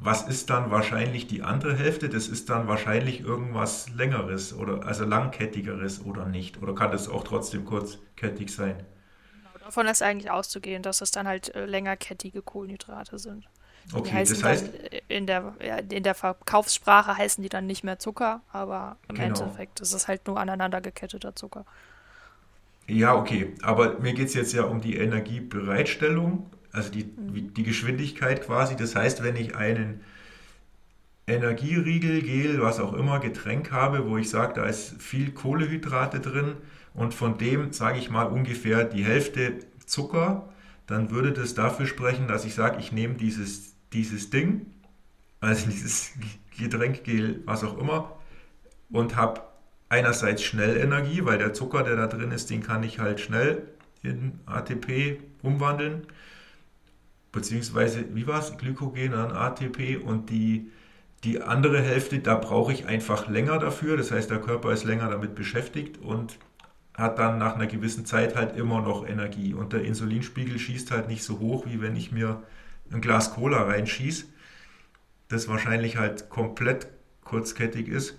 was 0.00 0.22
ist 0.28 0.50
dann 0.50 0.70
wahrscheinlich 0.70 1.26
die 1.26 1.42
andere 1.42 1.76
Hälfte? 1.76 2.08
Das 2.08 2.28
ist 2.28 2.48
dann 2.50 2.68
wahrscheinlich 2.68 3.20
irgendwas 3.20 3.88
längeres 3.90 4.54
oder 4.54 4.86
also 4.86 5.04
langkettigeres 5.04 6.04
oder 6.04 6.26
nicht? 6.26 6.62
Oder 6.62 6.74
kann 6.74 6.92
das 6.92 7.08
auch 7.08 7.24
trotzdem 7.24 7.64
kurzkettig 7.64 8.54
sein? 8.54 8.84
Genau, 9.32 9.50
davon 9.58 9.86
ist 9.86 10.02
eigentlich 10.02 10.30
auszugehen, 10.30 10.82
dass 10.82 11.00
es 11.00 11.10
dann 11.10 11.26
halt 11.28 11.54
äh, 11.54 11.64
längerkettige 11.66 12.42
Kohlenhydrate 12.42 13.18
sind. 13.18 13.48
Okay, 13.92 14.24
das 14.24 14.42
heißt. 14.42 14.70
In 15.08 15.26
der, 15.26 15.54
in 15.90 16.02
der 16.02 16.14
Verkaufssprache 16.14 17.16
heißen 17.16 17.42
die 17.42 17.48
dann 17.48 17.66
nicht 17.66 17.84
mehr 17.84 17.98
Zucker, 17.98 18.42
aber 18.48 18.98
im 19.08 19.14
Genau. 19.14 19.20
Endeffekt 19.20 19.80
ist 19.80 19.92
es 19.94 20.08
halt 20.08 20.26
nur 20.26 20.38
aneinander 20.38 20.80
geketteter 20.80 21.34
Zucker. 21.34 21.64
Ja, 22.88 23.14
okay. 23.14 23.54
Aber 23.62 23.98
mir 24.00 24.14
geht 24.14 24.28
es 24.28 24.34
jetzt 24.34 24.52
ja 24.52 24.62
um 24.64 24.80
die 24.80 24.96
Energiebereitstellung, 24.96 26.48
also 26.72 26.90
die, 26.90 27.08
wie- 27.32 27.42
die 27.42 27.62
Geschwindigkeit 27.62 28.42
quasi. 28.44 28.76
Das 28.76 28.94
heißt, 28.96 29.22
wenn 29.22 29.36
ich 29.36 29.54
einen 29.56 30.00
Energieriegel, 31.26 32.22
Gel, 32.22 32.60
was 32.62 32.80
auch 32.80 32.94
immer, 32.94 33.20
Getränk 33.20 33.70
habe, 33.70 34.08
wo 34.08 34.16
ich 34.16 34.30
sage, 34.30 34.54
da 34.54 34.64
ist 34.64 35.00
viel 35.02 35.30
Kohlehydrate 35.32 36.20
drin 36.20 36.54
und 36.94 37.12
von 37.14 37.36
dem, 37.38 37.72
sage 37.72 37.98
ich 37.98 38.08
mal, 38.10 38.24
ungefähr 38.24 38.84
die 38.84 39.04
Hälfte 39.04 39.58
Zucker, 39.84 40.48
dann 40.86 41.10
würde 41.10 41.32
das 41.32 41.54
dafür 41.54 41.86
sprechen, 41.86 42.28
dass 42.28 42.46
ich 42.46 42.54
sage, 42.54 42.78
ich 42.80 42.92
nehme 42.92 43.14
dieses, 43.14 43.74
dieses 43.92 44.30
Ding, 44.30 44.66
also 45.40 45.66
dieses 45.70 46.12
Getränkgel, 46.58 47.42
was 47.46 47.64
auch 47.64 47.78
immer, 47.78 48.16
und 48.90 49.16
habe 49.16 49.42
einerseits 49.88 50.42
Schnellenergie, 50.42 51.24
weil 51.24 51.38
der 51.38 51.52
Zucker, 51.52 51.82
der 51.82 51.96
da 51.96 52.06
drin 52.06 52.32
ist, 52.32 52.50
den 52.50 52.62
kann 52.62 52.82
ich 52.82 52.98
halt 52.98 53.20
schnell 53.20 53.62
in 54.02 54.40
ATP 54.46 55.20
umwandeln. 55.42 56.06
Beziehungsweise, 57.32 58.04
wie 58.14 58.26
war 58.26 58.40
es? 58.40 58.56
Glykogen 58.56 59.14
an 59.14 59.32
ATP 59.32 59.98
und 60.02 60.30
die, 60.30 60.70
die 61.24 61.42
andere 61.42 61.80
Hälfte, 61.80 62.18
da 62.20 62.34
brauche 62.34 62.72
ich 62.72 62.86
einfach 62.86 63.28
länger 63.28 63.58
dafür. 63.58 63.96
Das 63.96 64.10
heißt, 64.10 64.30
der 64.30 64.40
Körper 64.40 64.72
ist 64.72 64.84
länger 64.84 65.08
damit 65.10 65.34
beschäftigt 65.34 65.98
und 65.98 66.38
hat 66.94 67.18
dann 67.18 67.38
nach 67.38 67.54
einer 67.54 67.66
gewissen 67.66 68.06
Zeit 68.06 68.34
halt 68.34 68.56
immer 68.56 68.80
noch 68.80 69.06
Energie. 69.06 69.54
Und 69.54 69.72
der 69.72 69.84
Insulinspiegel 69.84 70.58
schießt 70.58 70.90
halt 70.90 71.08
nicht 71.08 71.22
so 71.22 71.38
hoch, 71.38 71.66
wie 71.66 71.80
wenn 71.80 71.96
ich 71.96 72.12
mir 72.12 72.42
ein 72.90 73.00
Glas 73.00 73.34
Cola 73.34 73.62
reinschieße, 73.62 74.24
das 75.28 75.48
wahrscheinlich 75.48 75.96
halt 75.96 76.28
komplett 76.28 76.88
kurzkettig 77.22 77.88
ist. 77.88 78.16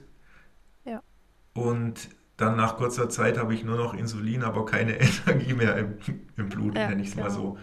Und 1.53 2.09
dann 2.37 2.55
nach 2.55 2.77
kurzer 2.77 3.09
Zeit 3.09 3.37
habe 3.37 3.53
ich 3.53 3.63
nur 3.63 3.77
noch 3.77 3.93
Insulin, 3.93 4.43
aber 4.43 4.65
keine 4.65 4.97
Energie 5.27 5.53
mehr 5.53 5.77
im, 5.77 5.97
im 6.37 6.49
Blut, 6.49 6.75
Ja, 6.75 6.87
nenne 6.87 7.01
ich 7.01 7.09
es 7.09 7.15
mal 7.15 7.29
genau. 7.29 7.29
so. 7.29 7.57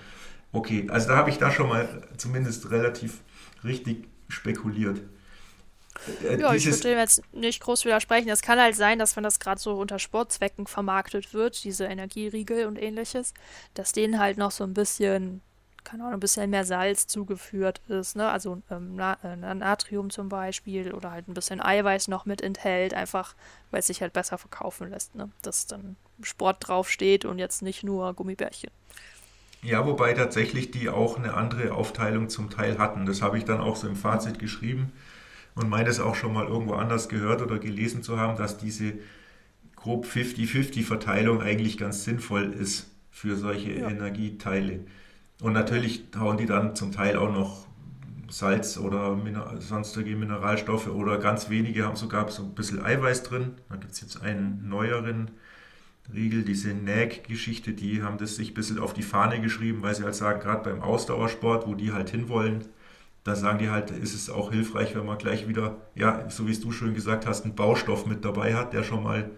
Okay, 0.53 0.87
also 0.91 1.09
da 1.09 1.17
habe 1.17 1.31
ich 1.31 1.39
da 1.39 1.51
schon 1.51 1.69
mal 1.69 2.03
zumindest 2.19 2.71
relativ 2.71 3.21
richtig 3.65 4.09
spekuliert. 4.29 5.03
Äh, 6.23 6.37
Ja, 6.39 6.55
ich 6.55 6.67
würde 6.67 6.81
dem 6.81 6.99
jetzt 6.99 7.23
nicht 7.33 7.61
groß 7.61 7.85
widersprechen. 7.85 8.29
Es 8.29 8.43
kann 8.43 8.61
halt 8.61 8.77
sein, 8.77 8.99
dass 8.99 9.17
wenn 9.17 9.23
das 9.25 9.39
gerade 9.41 9.61
so 9.61 9.73
unter 9.79 9.99
Sportzwecken 9.99 10.67
vermarktet 10.67 11.33
wird, 11.35 11.63
diese 11.65 11.85
Energieriegel 11.87 12.67
und 12.67 12.77
ähnliches, 12.81 13.33
dass 13.75 13.93
denen 13.93 14.19
halt 14.19 14.39
noch 14.39 14.51
so 14.51 14.65
ein 14.65 14.75
bisschen, 14.75 15.43
keine 15.87 16.03
Ahnung, 16.05 16.15
ein 16.15 16.21
bisschen 16.21 16.51
mehr 16.51 16.65
Salz 16.65 17.07
zugeführt 17.07 17.81
ist, 17.89 18.17
ne? 18.17 18.31
Also 18.31 18.63
ähm, 18.71 18.97
Na 18.97 19.19
äh, 19.25 19.37
Natrium 19.55 20.11
zum 20.11 20.29
Beispiel 20.29 20.93
oder 20.93 21.13
halt 21.13 21.29
ein 21.29 21.35
bisschen 21.35 21.61
Eiweiß 21.63 22.09
noch 22.09 22.27
mit 22.27 22.43
enthält, 22.43 22.95
einfach 22.95 23.35
weil 23.71 23.81
es 23.81 23.87
sich 23.89 24.03
halt 24.03 24.13
besser 24.13 24.39
verkaufen 24.39 24.91
lässt, 24.91 25.15
ne? 25.15 25.31
Dass 25.43 25.67
dann 25.67 25.97
Sport 26.23 26.69
draufsteht 26.69 27.25
und 27.25 27.39
jetzt 27.39 27.63
nicht 27.63 27.85
nur 27.85 28.15
Gummibärchen. 28.15 28.71
Ja, 29.63 29.85
wobei 29.87 30.13
tatsächlich 30.15 30.71
die 30.71 30.89
auch 30.89 31.19
eine 31.19 31.35
andere 31.35 31.73
Aufteilung 31.75 32.29
zum 32.29 32.51
Teil 32.51 32.79
hatten. 32.79 33.07
Das 33.07 33.23
habe 33.23 33.39
ich 33.39 33.45
dann 33.45 33.61
auch 33.61 33.77
so 33.77 33.89
im 33.89 33.97
Fazit 33.97 34.39
geschrieben 34.39 34.93
und 35.55 35.69
meine 35.69 35.89
es 35.91 36.01
auch 36.01 36.15
schon 36.15 36.33
mal 36.33 36.47
irgendwo 36.47 36.75
anders 36.75 37.09
gehört 37.09 37.43
oder 37.43 37.59
gelesen 37.59 38.03
zu 38.03 38.19
haben, 38.21 38.37
dass 38.39 38.59
diese 38.59 38.95
grob 39.77 40.07
50-50 40.07 40.85
Verteilung 40.85 41.43
eigentlich 41.43 41.79
ganz 41.79 42.05
sinnvoll 42.05 42.53
ist 42.53 42.89
für 43.11 43.37
solche 43.37 43.73
Ja. 43.73 43.89
Energieteile. 43.89 44.81
Und 45.41 45.53
natürlich 45.53 46.05
hauen 46.19 46.39
die 46.39 46.47
dann 46.47 46.75
zum 46.75 46.93
Teil 46.93 47.17
auch 47.17 47.31
noch 47.31 47.67
Salz 48.29 48.79
oder 48.79 49.15
Miner 49.15 49.61
sonstige 49.61 50.17
Mineralstoffe 50.17 50.89
oder 50.89 51.19
ganz 51.19 51.49
wenige 51.49 51.85
haben 51.85 51.97
sogar 51.97 52.29
so 52.31 52.43
ein 52.43 52.55
bisschen 52.55 52.85
Eiweiß 52.85 53.23
drin. 53.23 53.53
Da 53.69 53.77
gibt 53.77 53.93
es 53.93 54.01
jetzt 54.01 54.23
einen 54.23 54.69
neueren 54.69 55.31
Riegel, 56.13 56.43
diese 56.45 56.73
NAG-Geschichte, 56.73 57.73
die 57.73 58.03
haben 58.03 58.19
das 58.19 58.37
sich 58.37 58.53
ein 58.53 58.55
bisschen 58.55 58.79
auf 58.79 58.95
die 58.95 59.03
Fahne 59.03 59.41
geschrieben, 59.41 59.83
weil 59.83 59.95
sie 59.95 60.05
halt 60.05 60.15
sagen, 60.15 60.41
gerade 60.41 60.71
beim 60.71 60.83
Ausdauersport, 60.83 61.67
wo 61.67 61.75
die 61.75 61.93
halt 61.93 62.11
hinwollen, 62.11 62.65
da 63.25 63.35
sagen 63.35 63.59
die 63.59 63.71
halt, 63.71 63.91
ist 63.91 64.15
es 64.15 64.31
auch 64.31 64.53
hilfreich, 64.53 64.95
wenn 64.95 65.05
man 65.05 65.19
gleich 65.19 65.49
wieder, 65.49 65.77
ja, 65.97 66.31
so 66.31 66.47
wie 66.47 66.53
es 66.53 66.61
du 66.61 66.71
schön 66.71 66.95
gesagt 66.95 67.27
hast, 67.27 67.45
einen 67.45 67.57
Baustoff 67.57 68.07
mit 68.07 68.25
dabei 68.25 68.55
hat, 68.55 68.73
der 68.73 68.85
schon 68.85 69.03
mal 69.03 69.31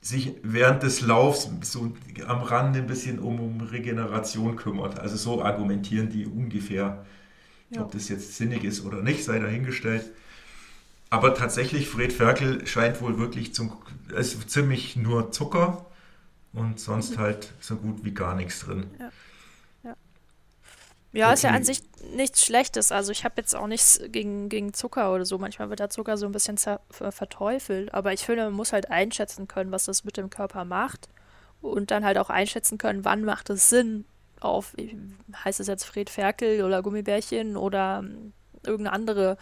sich 0.00 0.34
während 0.42 0.82
des 0.82 1.02
Laufs 1.02 1.48
so 1.62 1.92
am 2.26 2.42
Rande 2.42 2.78
ein 2.78 2.86
bisschen 2.86 3.18
um, 3.18 3.38
um 3.40 3.60
Regeneration 3.60 4.56
kümmert. 4.56 4.98
Also 4.98 5.16
so 5.16 5.42
argumentieren 5.42 6.10
die 6.10 6.26
ungefähr. 6.26 7.04
Ja. 7.70 7.82
Ob 7.82 7.92
das 7.92 8.08
jetzt 8.08 8.36
sinnig 8.36 8.64
ist 8.64 8.84
oder 8.84 9.02
nicht, 9.02 9.24
sei 9.24 9.38
dahingestellt. 9.38 10.10
Aber 11.10 11.34
tatsächlich, 11.34 11.88
Fred 11.88 12.12
Ferkel 12.12 12.66
scheint 12.66 13.00
wohl 13.00 13.18
wirklich 13.18 13.54
zum, 13.54 13.72
ist 14.16 14.48
ziemlich 14.50 14.96
nur 14.96 15.32
Zucker 15.32 15.86
und 16.52 16.80
sonst 16.80 17.18
halt 17.18 17.52
so 17.60 17.76
gut 17.76 18.04
wie 18.04 18.12
gar 18.12 18.34
nichts 18.34 18.60
drin. 18.60 18.86
Ja, 18.98 19.10
ist 21.32 21.42
ja 21.42 21.50
an 21.50 21.64
sich 21.64 21.82
nichts 22.14 22.44
Schlechtes. 22.44 22.92
Also 22.92 23.10
ich 23.10 23.24
habe 23.24 23.34
jetzt 23.38 23.56
auch 23.56 23.66
nichts 23.66 24.00
gegen, 24.08 24.48
gegen 24.48 24.72
Zucker 24.72 25.12
oder 25.12 25.24
so. 25.24 25.38
Manchmal 25.38 25.68
wird 25.68 25.80
der 25.80 25.90
Zucker 25.90 26.16
so 26.16 26.26
ein 26.26 26.32
bisschen 26.32 26.56
verteufelt. 26.90 27.92
Aber 27.92 28.12
ich 28.12 28.24
finde, 28.24 28.44
man 28.44 28.52
muss 28.52 28.72
halt 28.72 28.90
einschätzen 28.90 29.48
können, 29.48 29.72
was 29.72 29.86
das 29.86 30.04
mit 30.04 30.16
dem 30.16 30.30
Körper 30.30 30.64
macht. 30.64 31.08
Und 31.60 31.90
dann 31.90 32.04
halt 32.04 32.16
auch 32.16 32.30
einschätzen 32.30 32.78
können, 32.78 33.04
wann 33.04 33.24
macht 33.24 33.50
es 33.50 33.68
Sinn, 33.68 34.06
auf, 34.40 34.74
heißt 35.44 35.60
es 35.60 35.66
jetzt 35.66 35.84
Fred 35.84 36.08
Ferkel 36.08 36.64
oder 36.64 36.82
Gummibärchen 36.82 37.56
oder 37.56 38.00
ähm, 38.02 38.32
irgendeine 38.64 38.94
andere 38.94 39.36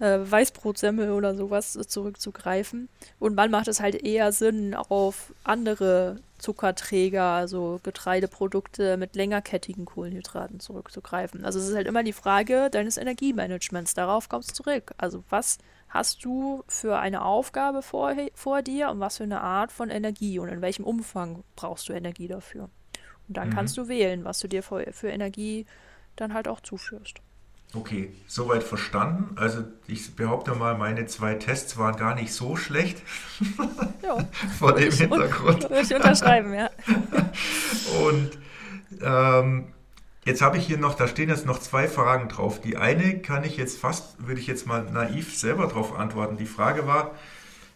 äh, 0.00 0.18
Weißbrotsemmel 0.20 1.12
oder 1.12 1.34
sowas 1.36 1.72
zurückzugreifen. 1.72 2.88
Und 3.18 3.36
wann 3.36 3.50
macht 3.50 3.68
es 3.68 3.80
halt 3.80 3.94
eher 4.02 4.32
Sinn, 4.32 4.74
auf 4.74 5.32
andere 5.44 6.20
Zuckerträger, 6.38 7.22
also 7.22 7.80
Getreideprodukte 7.82 8.96
mit 8.96 9.14
längerkettigen 9.14 9.84
Kohlenhydraten 9.84 10.58
zurückzugreifen. 10.60 11.44
Also 11.44 11.58
es 11.58 11.68
ist 11.68 11.74
halt 11.76 11.86
immer 11.86 12.02
die 12.02 12.14
Frage 12.14 12.70
deines 12.70 12.96
Energiemanagements. 12.96 13.94
Darauf 13.94 14.28
kommst 14.28 14.50
du 14.58 14.62
zurück. 14.64 14.92
Also 14.98 15.22
was 15.30 15.58
hast 15.88 16.24
du 16.24 16.64
für 16.68 16.98
eine 16.98 17.24
Aufgabe 17.24 17.82
vor, 17.82 18.14
vor 18.34 18.62
dir 18.62 18.90
und 18.90 19.00
was 19.00 19.18
für 19.18 19.24
eine 19.24 19.40
Art 19.42 19.72
von 19.72 19.90
Energie 19.90 20.38
und 20.38 20.48
in 20.48 20.62
welchem 20.62 20.84
Umfang 20.84 21.44
brauchst 21.56 21.88
du 21.88 21.92
Energie 21.92 22.28
dafür? 22.28 22.70
Und 23.28 23.36
dann 23.36 23.48
Mhm. 23.48 23.50
kannst 23.50 23.76
du 23.76 23.88
wählen, 23.88 24.24
was 24.24 24.38
du 24.40 24.48
dir 24.48 24.62
für, 24.62 24.92
für 24.92 25.08
Energie 25.08 25.66
dann 26.16 26.32
halt 26.34 26.48
auch 26.48 26.60
zuführst. 26.60 27.20
Okay, 27.72 28.12
soweit 28.26 28.64
verstanden. 28.64 29.36
Also 29.36 29.62
ich 29.86 30.16
behaupte 30.16 30.54
mal, 30.56 30.76
meine 30.76 31.06
zwei 31.06 31.34
Tests 31.34 31.76
waren 31.78 31.96
gar 31.96 32.16
nicht 32.16 32.32
so 32.32 32.56
schlecht 32.56 33.00
Ja, 34.02 34.18
vor 34.58 34.74
dem 34.74 34.90
Hintergrund. 34.90 35.62
würde 35.70 35.80
ich 35.82 35.94
unterschreiben, 35.94 36.52
ja. 36.52 36.70
Und 38.04 38.30
ähm, 39.02 39.68
jetzt 40.24 40.42
habe 40.42 40.56
ich 40.58 40.66
hier 40.66 40.78
noch, 40.78 40.94
da 40.94 41.06
stehen 41.06 41.28
jetzt 41.28 41.46
noch 41.46 41.60
zwei 41.60 41.86
Fragen 41.86 42.28
drauf. 42.28 42.60
Die 42.60 42.76
eine 42.76 43.20
kann 43.20 43.44
ich 43.44 43.56
jetzt 43.56 43.78
fast, 43.78 44.26
würde 44.26 44.40
ich 44.40 44.48
jetzt 44.48 44.66
mal 44.66 44.82
naiv 44.90 45.36
selber 45.36 45.68
drauf 45.68 45.96
antworten. 45.96 46.36
Die 46.36 46.46
Frage 46.46 46.88
war, 46.88 47.12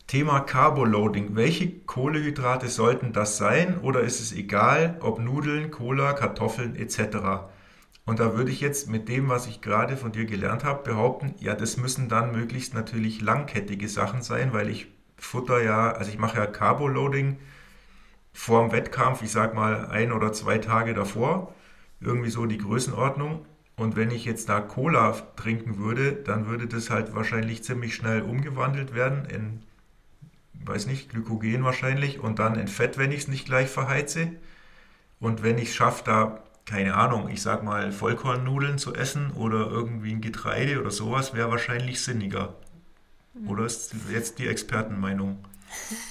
Thema 0.08 0.40
Carboloading. 0.40 1.36
Welche 1.36 1.70
Kohlehydrate 1.70 2.68
sollten 2.68 3.12
das 3.12 3.36
sein 3.36 3.78
oder 3.80 4.00
ist 4.00 4.20
es 4.20 4.32
egal, 4.32 4.96
ob 5.00 5.20
Nudeln, 5.20 5.70
Cola, 5.70 6.14
Kartoffeln 6.14 6.74
etc.? 6.74 6.98
Und 8.06 8.20
da 8.20 8.36
würde 8.36 8.50
ich 8.50 8.60
jetzt 8.60 8.88
mit 8.90 9.08
dem, 9.08 9.28
was 9.28 9.46
ich 9.46 9.62
gerade 9.62 9.96
von 9.96 10.12
dir 10.12 10.26
gelernt 10.26 10.62
habe, 10.64 10.82
behaupten, 10.82 11.34
ja, 11.40 11.54
das 11.54 11.78
müssen 11.78 12.08
dann 12.08 12.32
möglichst 12.32 12.74
natürlich 12.74 13.22
langkettige 13.22 13.88
Sachen 13.88 14.22
sein, 14.22 14.52
weil 14.52 14.68
ich 14.68 14.88
futter 15.16 15.62
ja, 15.62 15.92
also 15.92 16.10
ich 16.10 16.18
mache 16.18 16.36
ja 16.36 16.46
Carboloading 16.46 17.38
vor 18.34 18.62
dem 18.62 18.72
Wettkampf, 18.72 19.22
ich 19.22 19.30
sag 19.30 19.54
mal 19.54 19.86
ein 19.86 20.12
oder 20.12 20.32
zwei 20.32 20.58
Tage 20.58 20.92
davor, 20.92 21.54
irgendwie 22.00 22.30
so 22.30 22.46
die 22.46 22.58
Größenordnung. 22.58 23.46
Und 23.76 23.96
wenn 23.96 24.10
ich 24.10 24.24
jetzt 24.24 24.48
da 24.48 24.60
Cola 24.60 25.12
trinken 25.36 25.78
würde, 25.78 26.12
dann 26.12 26.46
würde 26.46 26.66
das 26.66 26.90
halt 26.90 27.14
wahrscheinlich 27.14 27.64
ziemlich 27.64 27.94
schnell 27.94 28.22
umgewandelt 28.22 28.94
werden 28.94 29.24
in, 29.26 29.62
weiß 30.64 30.86
nicht, 30.86 31.10
Glykogen 31.10 31.64
wahrscheinlich 31.64 32.20
und 32.20 32.38
dann 32.38 32.58
in 32.58 32.68
Fett, 32.68 32.98
wenn 32.98 33.12
ich 33.12 33.20
es 33.20 33.28
nicht 33.28 33.46
gleich 33.46 33.68
verheize. 33.68 34.30
Und 35.20 35.42
wenn 35.42 35.58
ich 35.58 35.70
es 35.70 35.74
schaffe, 35.74 36.02
da, 36.04 36.43
keine 36.66 36.94
Ahnung, 36.94 37.28
ich 37.28 37.42
sag 37.42 37.62
mal 37.62 37.92
Vollkornnudeln 37.92 38.78
zu 38.78 38.94
essen 38.94 39.32
oder 39.32 39.66
irgendwie 39.70 40.12
ein 40.12 40.20
Getreide 40.20 40.80
oder 40.80 40.90
sowas, 40.90 41.34
wäre 41.34 41.50
wahrscheinlich 41.50 42.02
sinniger. 42.02 42.54
Oder 43.46 43.66
ist 43.66 43.94
jetzt 44.12 44.38
die 44.38 44.46
Expertenmeinung? 44.46 45.44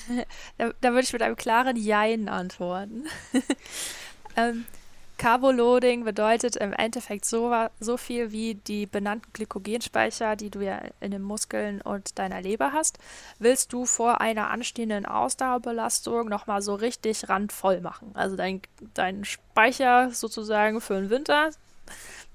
Da, 0.58 0.72
da 0.82 0.90
würde 0.90 1.06
ich 1.06 1.14
mit 1.14 1.22
einem 1.22 1.38
klaren 1.38 1.78
Jein 1.78 2.28
antworten. 2.28 3.06
ähm, 4.36 4.66
Carboloading 5.24 6.04
bedeutet 6.04 6.58
im 6.58 6.74
Endeffekt 6.74 7.24
so, 7.24 7.50
so 7.80 7.96
viel 7.96 8.34
wie 8.34 8.56
die 8.56 8.86
benannten 8.86 9.32
Glykogenspeicher, 9.32 10.36
die 10.36 10.50
du 10.50 10.60
ja 10.60 10.82
in 11.00 11.12
den 11.12 11.22
Muskeln 11.22 11.80
und 11.80 12.20
deiner 12.20 12.42
Leber 12.42 12.74
hast, 12.74 12.98
willst 13.40 13.72
du 13.72 13.86
vor 13.86 14.20
einer 14.20 14.50
anstehenden 14.50 15.06
Ausdauerbelastung 15.06 16.28
nochmal 16.28 16.62
so 16.62 16.76
richtig 16.76 17.30
randvoll 17.30 17.80
machen. 17.80 18.12
Also 18.16 18.36
dein, 18.36 18.64
dein 18.96 19.24
Speicher 19.24 20.12
sozusagen 20.12 20.82
für 20.82 20.96
den 20.96 21.10
Winter, 21.10 21.52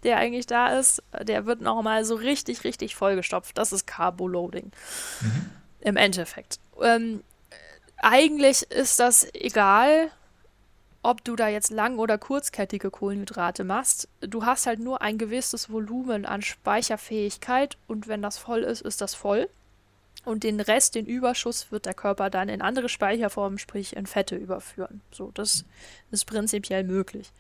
der 0.02 0.16
eigentlich 0.16 0.46
da 0.46 0.78
ist, 0.78 1.02
der 1.20 1.44
wird 1.44 1.60
nochmal 1.60 2.06
so 2.06 2.14
richtig, 2.14 2.64
richtig 2.64 2.96
vollgestopft. 2.96 3.58
Das 3.58 3.70
ist 3.70 3.86
Carboloading. 3.86 4.72
Mhm. 5.20 5.50
Im 5.82 5.96
Endeffekt. 5.98 6.58
Ähm, 6.80 7.22
eigentlich 7.98 8.62
ist 8.70 8.98
das 8.98 9.26
egal, 9.34 10.10
ob 11.02 11.24
du 11.24 11.36
da 11.36 11.48
jetzt 11.48 11.70
lang- 11.70 11.98
oder 11.98 12.18
kurzkettige 12.18 12.90
Kohlenhydrate 12.90 13.64
machst. 13.64 14.08
Du 14.20 14.44
hast 14.44 14.66
halt 14.66 14.80
nur 14.80 15.02
ein 15.02 15.18
gewisses 15.18 15.70
Volumen 15.70 16.26
an 16.26 16.42
Speicherfähigkeit 16.42 17.76
und 17.86 18.08
wenn 18.08 18.22
das 18.22 18.38
voll 18.38 18.60
ist, 18.60 18.82
ist 18.82 19.00
das 19.00 19.14
voll. 19.14 19.48
Und 20.24 20.44
den 20.44 20.60
Rest, 20.60 20.94
den 20.94 21.06
Überschuss, 21.06 21.70
wird 21.70 21.86
der 21.86 21.94
Körper 21.94 22.28
dann 22.28 22.48
in 22.48 22.60
andere 22.60 22.88
Speicherformen, 22.88 23.58
sprich 23.58 23.96
in 23.96 24.06
Fette 24.06 24.36
überführen. 24.36 25.00
So, 25.10 25.30
das 25.32 25.64
ist 26.10 26.26
prinzipiell 26.26 26.84
möglich. 26.84 27.32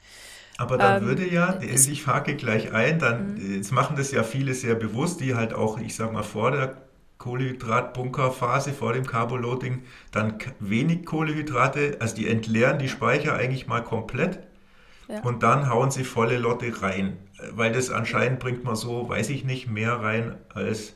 Aber 0.56 0.78
dann 0.78 1.02
ähm, 1.02 1.08
würde 1.08 1.28
ja, 1.28 1.60
ich 1.60 2.06
hake 2.06 2.36
gleich 2.36 2.72
ein, 2.72 2.98
dann 2.98 3.34
mhm. 3.34 3.56
jetzt 3.56 3.72
machen 3.72 3.96
das 3.96 4.10
ja 4.10 4.22
viele 4.22 4.54
sehr 4.54 4.74
bewusst, 4.74 5.20
die 5.20 5.34
halt 5.34 5.52
auch, 5.52 5.78
ich 5.78 5.94
sag 5.94 6.12
mal, 6.12 6.22
vor 6.22 6.50
der 6.50 6.87
Kohlehydratbunkerphase 7.18 8.72
vor 8.72 8.92
dem 8.92 9.06
Carboloading 9.06 9.82
dann 10.12 10.38
wenig 10.60 11.04
Kohlehydrate, 11.04 11.96
also 12.00 12.14
die 12.14 12.28
entleeren 12.28 12.78
die 12.78 12.88
Speicher 12.88 13.34
eigentlich 13.34 13.66
mal 13.66 13.82
komplett 13.82 14.38
ja. 15.08 15.20
und 15.22 15.42
dann 15.42 15.68
hauen 15.68 15.90
sie 15.90 16.04
volle 16.04 16.38
Lotte 16.38 16.80
rein, 16.80 17.16
weil 17.52 17.72
das 17.72 17.90
anscheinend 17.90 18.38
bringt 18.38 18.64
man 18.64 18.76
so, 18.76 19.08
weiß 19.08 19.30
ich 19.30 19.44
nicht, 19.44 19.68
mehr 19.68 19.94
rein 19.94 20.36
als, 20.54 20.94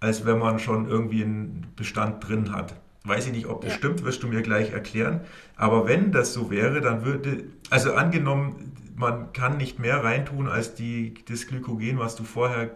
als 0.00 0.24
wenn 0.24 0.38
man 0.38 0.58
schon 0.60 0.88
irgendwie 0.88 1.24
einen 1.24 1.72
Bestand 1.76 2.26
drin 2.26 2.52
hat. 2.52 2.74
Weiß 3.04 3.26
ich 3.26 3.32
nicht, 3.32 3.46
ob 3.46 3.62
das 3.62 3.72
ja. 3.72 3.78
stimmt, 3.78 4.04
wirst 4.04 4.22
du 4.22 4.28
mir 4.28 4.42
gleich 4.42 4.70
erklären. 4.70 5.22
Aber 5.56 5.88
wenn 5.88 6.12
das 6.12 6.32
so 6.32 6.52
wäre, 6.52 6.80
dann 6.80 7.04
würde, 7.04 7.44
also 7.68 7.94
angenommen, 7.94 8.76
man 8.94 9.32
kann 9.32 9.56
nicht 9.56 9.80
mehr 9.80 10.04
reintun 10.04 10.46
als 10.46 10.76
die, 10.76 11.14
das 11.28 11.48
Glykogen, 11.48 11.98
was 11.98 12.14
du 12.14 12.22
vorher 12.22 12.70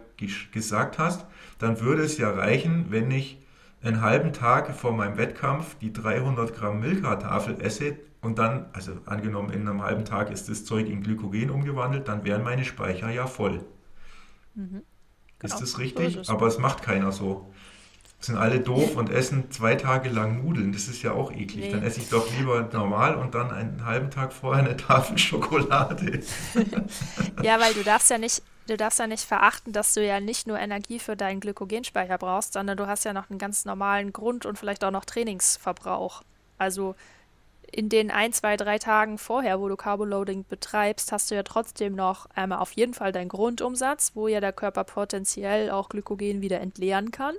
gesagt 0.51 0.99
hast, 0.99 1.25
dann 1.59 1.79
würde 1.79 2.03
es 2.03 2.17
ja 2.17 2.29
reichen, 2.29 2.87
wenn 2.89 3.11
ich 3.11 3.39
einen 3.81 4.01
halben 4.01 4.33
Tag 4.33 4.75
vor 4.75 4.91
meinem 4.93 5.17
Wettkampf 5.17 5.75
die 5.75 5.93
300 5.93 6.55
Gramm 6.55 6.79
Milka-Tafel 6.79 7.61
esse 7.61 7.97
und 8.21 8.39
dann, 8.39 8.65
also 8.73 8.93
angenommen 9.05 9.51
in 9.51 9.67
einem 9.67 9.83
halben 9.83 10.05
Tag 10.05 10.31
ist 10.31 10.49
das 10.49 10.65
Zeug 10.65 10.87
in 10.87 11.01
Glykogen 11.01 11.49
umgewandelt, 11.49 12.07
dann 12.07 12.23
wären 12.23 12.43
meine 12.43 12.65
Speicher 12.65 13.09
ja 13.09 13.27
voll. 13.27 13.63
Mhm. 14.55 14.83
Genau. 15.39 15.53
Ist 15.53 15.61
das 15.61 15.77
richtig? 15.77 16.15
So 16.15 16.21
ist 16.21 16.29
Aber 16.29 16.47
es 16.47 16.57
macht 16.57 16.81
keiner 16.81 17.11
so. 17.11 17.53
Sind 18.19 18.35
alle 18.35 18.59
doof 18.59 18.95
und 18.95 19.11
essen 19.11 19.51
zwei 19.51 19.75
Tage 19.75 20.09
lang 20.09 20.43
Nudeln. 20.43 20.73
Das 20.73 20.87
ist 20.87 21.03
ja 21.03 21.11
auch 21.13 21.31
eklig. 21.31 21.65
Nee. 21.65 21.71
Dann 21.71 21.83
esse 21.83 21.99
ich 21.99 22.09
doch 22.09 22.27
lieber 22.37 22.67
normal 22.73 23.15
und 23.15 23.35
dann 23.35 23.51
einen 23.51 23.85
halben 23.85 24.09
Tag 24.09 24.33
vorher 24.33 24.65
eine 24.65 24.75
Tafel 24.75 25.17
Schokolade. 25.19 26.23
ja, 27.43 27.59
weil 27.59 27.73
du 27.75 27.83
darfst 27.83 28.09
ja 28.09 28.17
nicht, 28.17 28.41
du 28.67 28.75
darfst 28.75 28.97
ja 28.97 29.05
nicht 29.05 29.23
verachten, 29.23 29.71
dass 29.71 29.93
du 29.93 30.03
ja 30.03 30.19
nicht 30.19 30.47
nur 30.47 30.57
Energie 30.57 30.97
für 30.97 31.15
deinen 31.15 31.39
Glykogenspeicher 31.41 32.17
brauchst, 32.17 32.53
sondern 32.53 32.75
du 32.75 32.87
hast 32.87 33.05
ja 33.05 33.13
noch 33.13 33.29
einen 33.29 33.37
ganz 33.37 33.65
normalen 33.65 34.11
Grund 34.13 34.47
und 34.47 34.57
vielleicht 34.57 34.83
auch 34.83 34.91
noch 34.91 35.05
Trainingsverbrauch. 35.05 36.23
Also 36.57 36.95
in 37.71 37.89
den 37.89 38.11
ein, 38.11 38.33
zwei, 38.33 38.57
drei 38.57 38.79
Tagen 38.79 39.17
vorher, 39.17 39.59
wo 39.59 39.67
du 39.67 39.75
Carboloading 39.75 40.45
betreibst, 40.47 41.11
hast 41.11 41.29
du 41.29 41.35
ja 41.35 41.43
trotzdem 41.43 41.95
noch 41.95 42.27
einmal 42.33 42.59
auf 42.59 42.71
jeden 42.71 42.93
Fall 42.93 43.11
deinen 43.11 43.29
Grundumsatz, 43.29 44.13
wo 44.15 44.27
ja 44.27 44.39
der 44.39 44.53
Körper 44.53 44.83
potenziell 44.83 45.69
auch 45.69 45.89
Glykogen 45.89 46.41
wieder 46.41 46.61
entleeren 46.61 47.11
kann. 47.11 47.35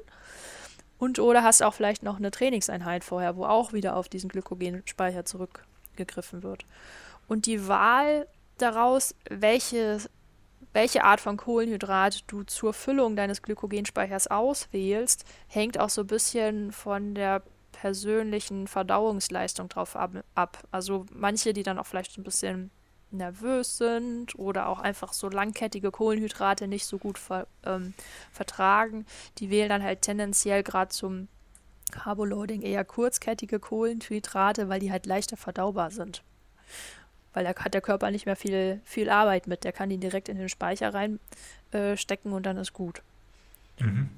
Und 0.99 1.19
oder 1.19 1.43
hast 1.43 1.63
auch 1.63 1.75
vielleicht 1.75 2.03
noch 2.03 2.17
eine 2.17 2.31
Trainingseinheit 2.31 3.05
vorher, 3.05 3.37
wo 3.37 3.45
auch 3.45 3.73
wieder 3.73 3.97
auf 3.97 4.09
diesen 4.09 4.29
Glykogenspeicher 4.29 5.25
zurückgegriffen 5.25 6.43
wird. 6.43 6.65
Und 7.29 7.47
die 7.47 7.69
Wahl 7.69 8.27
daraus, 8.59 9.15
welche 9.31 10.01
welche 10.73 11.05
Art 11.05 11.21
von 11.21 11.37
Kohlenhydrat 11.37 12.25
du 12.27 12.43
zur 12.43 12.73
Füllung 12.73 13.17
deines 13.17 13.43
Glykogenspeichers 13.43 14.29
auswählst, 14.29 15.25
hängt 15.47 15.79
auch 15.79 15.89
so 15.89 16.03
ein 16.03 16.07
bisschen 16.07 16.73
von 16.73 17.15
der 17.15 17.43
persönlichen 17.73 18.67
Verdauungsleistung 18.67 19.69
drauf 19.69 19.97
ab. 19.97 20.63
Also 20.71 21.07
manche, 21.13 21.53
die 21.53 21.63
dann 21.63 21.79
auch 21.79 21.87
vielleicht 21.87 22.19
ein 22.19 22.25
bisschen 22.25 22.71
nervös 23.11 23.79
sind 23.79 24.39
oder 24.39 24.69
auch 24.69 24.81
einfach 24.81 25.13
so 25.13 25.29
langkettige 25.29 25.91
Kohlenhydrate 25.91 26.69
nicht 26.69 26.87
so 26.87 26.99
gut 26.99 27.19
ver, 27.19 27.47
ähm, 27.65 27.95
vertragen, 28.33 29.07
die 29.39 29.51
wählen 29.51 29.69
dann 29.69 29.83
halt 29.83 30.03
tendenziell 30.03 30.63
gerade 30.63 30.91
zum 30.91 31.29
Carboloading 31.91 32.63
eher 32.63 32.85
kurzkettige 32.85 33.59
Kohlenhydrate, 33.59 34.69
weil 34.69 34.81
die 34.81 34.93
halt 34.93 35.07
leichter 35.07 35.37
verdaubar 35.37 35.91
sind 35.91 36.23
weil 37.39 37.45
da 37.45 37.55
hat 37.55 37.73
der 37.73 37.81
Körper 37.81 38.11
nicht 38.11 38.27
mehr 38.27 38.35
viel, 38.35 38.81
viel 38.85 39.09
Arbeit 39.09 39.47
mit. 39.47 39.63
Der 39.63 39.71
kann 39.71 39.93
ihn 39.93 40.01
direkt 40.01 40.29
in 40.29 40.39
den 40.39 40.49
Speicher 40.49 40.93
reinstecken 40.93 42.33
äh, 42.33 42.35
und 42.35 42.45
dann 42.45 42.57
ist 42.57 42.73
gut. 42.73 43.03
Mhm. 43.79 44.09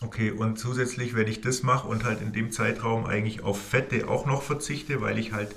Okay, 0.00 0.30
und 0.30 0.60
zusätzlich, 0.60 1.14
wenn 1.14 1.26
ich 1.26 1.40
das 1.40 1.64
mache 1.64 1.88
und 1.88 2.04
halt 2.04 2.20
in 2.20 2.32
dem 2.32 2.52
Zeitraum 2.52 3.04
eigentlich 3.04 3.42
auf 3.42 3.60
Fette 3.60 4.08
auch 4.08 4.26
noch 4.26 4.42
verzichte, 4.42 5.00
weil 5.00 5.18
ich 5.18 5.32
halt 5.32 5.56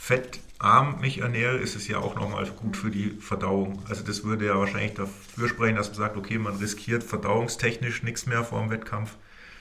fettarm 0.00 0.98
mich 1.00 1.18
ernähre, 1.18 1.58
ist 1.58 1.76
es 1.76 1.86
ja 1.86 1.98
auch 1.98 2.14
nochmal 2.14 2.46
gut 2.46 2.78
für 2.78 2.90
die 2.90 3.10
Verdauung. 3.20 3.82
Also 3.86 4.02
das 4.02 4.24
würde 4.24 4.46
ja 4.46 4.58
wahrscheinlich 4.58 4.94
dafür 4.94 5.46
sprechen, 5.46 5.76
dass 5.76 5.88
man 5.88 5.96
sagt, 5.96 6.16
okay, 6.16 6.38
man 6.38 6.56
riskiert 6.56 7.04
verdauungstechnisch 7.04 8.02
nichts 8.02 8.24
mehr 8.24 8.42
vor 8.42 8.62
dem 8.62 8.70
Wettkampf 8.70 9.16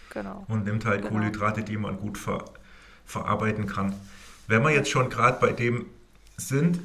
genau. 0.09 0.45
und 0.47 0.63
nimmt 0.63 0.85
halt 0.85 1.01
genau. 1.01 1.11
Kohlenhydrate, 1.11 1.61
die 1.61 1.75
man 1.75 1.97
gut 1.97 2.17
ver 2.17 2.45
verarbeiten 3.05 3.65
kann. 3.65 3.95
Wenn 4.47 4.61
man 4.61 4.73
jetzt 4.73 4.89
schon 4.89 5.09
gerade 5.09 5.39
bei 5.41 5.51
dem 5.51 5.87
sind, 6.37 6.79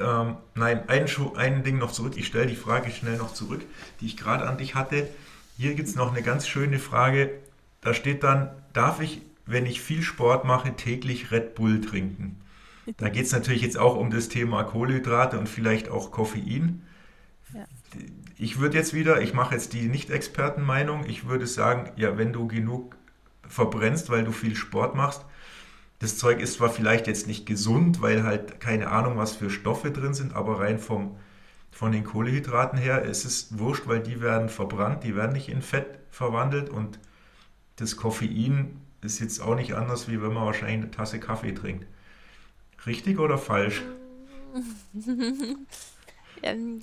ähm, 0.00 0.36
nein, 0.54 0.88
ein, 0.88 1.06
ein 1.36 1.64
Ding 1.64 1.78
noch 1.78 1.92
zurück. 1.92 2.14
Ich 2.16 2.26
stelle 2.26 2.46
die 2.46 2.56
Frage 2.56 2.90
schnell 2.90 3.18
noch 3.18 3.34
zurück, 3.34 3.60
die 4.00 4.06
ich 4.06 4.16
gerade 4.16 4.48
an 4.48 4.56
dich 4.56 4.74
hatte. 4.74 5.06
Hier 5.58 5.74
gibt 5.74 5.88
es 5.88 5.94
noch 5.94 6.10
eine 6.12 6.22
ganz 6.22 6.48
schöne 6.48 6.78
Frage. 6.78 7.30
Da 7.82 7.92
steht 7.92 8.24
dann, 8.24 8.50
darf 8.72 9.00
ich, 9.00 9.20
wenn 9.46 9.66
ich 9.66 9.80
viel 9.80 10.02
Sport 10.02 10.44
mache, 10.44 10.74
täglich 10.74 11.30
Red 11.30 11.54
Bull 11.54 11.80
trinken? 11.80 12.40
Da 12.98 13.08
geht 13.08 13.26
es 13.26 13.32
natürlich 13.32 13.62
jetzt 13.62 13.78
auch 13.78 13.96
um 13.96 14.10
das 14.10 14.28
Thema 14.28 14.62
Kohlenhydrate 14.62 15.38
und 15.38 15.48
vielleicht 15.48 15.88
auch 15.88 16.12
Koffein. 16.12 16.82
Ja. 17.52 17.64
Ich 18.38 18.58
würde 18.58 18.76
jetzt 18.76 18.94
wieder, 18.94 19.22
ich 19.22 19.34
mache 19.34 19.54
jetzt 19.54 19.72
die 19.72 19.88
Nicht-Experten-Meinung, 19.88 21.04
ich 21.06 21.26
würde 21.26 21.46
sagen, 21.46 21.90
ja, 21.96 22.18
wenn 22.18 22.32
du 22.32 22.46
genug 22.46 22.96
verbrennst, 23.48 24.10
weil 24.10 24.24
du 24.24 24.32
viel 24.32 24.54
Sport 24.54 24.94
machst, 24.94 25.24
das 25.98 26.18
Zeug 26.18 26.40
ist 26.40 26.54
zwar 26.54 26.68
vielleicht 26.68 27.06
jetzt 27.06 27.26
nicht 27.26 27.46
gesund, 27.46 28.02
weil 28.02 28.22
halt 28.22 28.60
keine 28.60 28.90
Ahnung, 28.90 29.16
was 29.16 29.34
für 29.34 29.48
Stoffe 29.48 29.90
drin 29.90 30.14
sind, 30.14 30.34
aber 30.34 30.60
rein 30.60 30.78
vom, 30.78 31.16
von 31.70 31.90
den 31.90 32.04
Kohlehydraten 32.04 32.78
her 32.78 33.02
ist 33.02 33.24
es 33.24 33.58
wurscht, 33.58 33.86
weil 33.86 34.00
die 34.00 34.20
werden 34.20 34.48
verbrannt, 34.48 35.04
die 35.04 35.16
werden 35.16 35.32
nicht 35.32 35.48
in 35.48 35.62
Fett 35.62 35.86
verwandelt 36.10 36.68
und 36.68 36.98
das 37.76 37.96
Koffein 37.96 38.80
ist 39.06 39.20
jetzt 39.20 39.40
auch 39.40 39.54
nicht 39.54 39.74
anders, 39.74 40.08
wie 40.08 40.20
wenn 40.20 40.32
man 40.32 40.44
wahrscheinlich 40.46 40.82
eine 40.82 40.90
Tasse 40.90 41.20
Kaffee 41.20 41.52
trinkt. 41.52 41.86
Richtig 42.86 43.18
oder 43.18 43.38
falsch? 43.38 43.82
Ähm, 46.42 46.80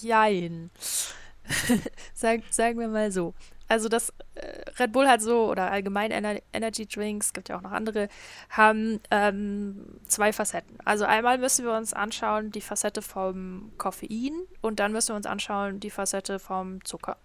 jein. 0.00 0.70
Sag, 2.14 2.42
sagen 2.50 2.78
wir 2.78 2.86
mal 2.86 3.10
so 3.10 3.34
also 3.68 3.88
das 3.88 4.12
äh, 4.34 4.70
Red 4.78 4.92
Bull 4.92 5.08
hat 5.08 5.22
so, 5.22 5.50
oder 5.50 5.70
allgemein 5.70 6.10
Ener 6.10 6.40
Energy 6.52 6.86
Drinks, 6.86 7.32
gibt 7.32 7.48
ja 7.48 7.56
auch 7.56 7.62
noch 7.62 7.72
andere, 7.72 8.08
haben 8.50 9.00
ähm, 9.10 10.00
zwei 10.06 10.32
Facetten. 10.32 10.78
Also 10.84 11.04
einmal 11.04 11.38
müssen 11.38 11.64
wir 11.64 11.76
uns 11.76 11.92
anschauen 11.92 12.50
die 12.50 12.60
Facette 12.60 13.02
vom 13.02 13.72
Koffein 13.78 14.32
und 14.60 14.80
dann 14.80 14.92
müssen 14.92 15.10
wir 15.10 15.16
uns 15.16 15.26
anschauen 15.26 15.80
die 15.80 15.90
Facette 15.90 16.38
vom 16.38 16.84
Zucker. 16.84 17.16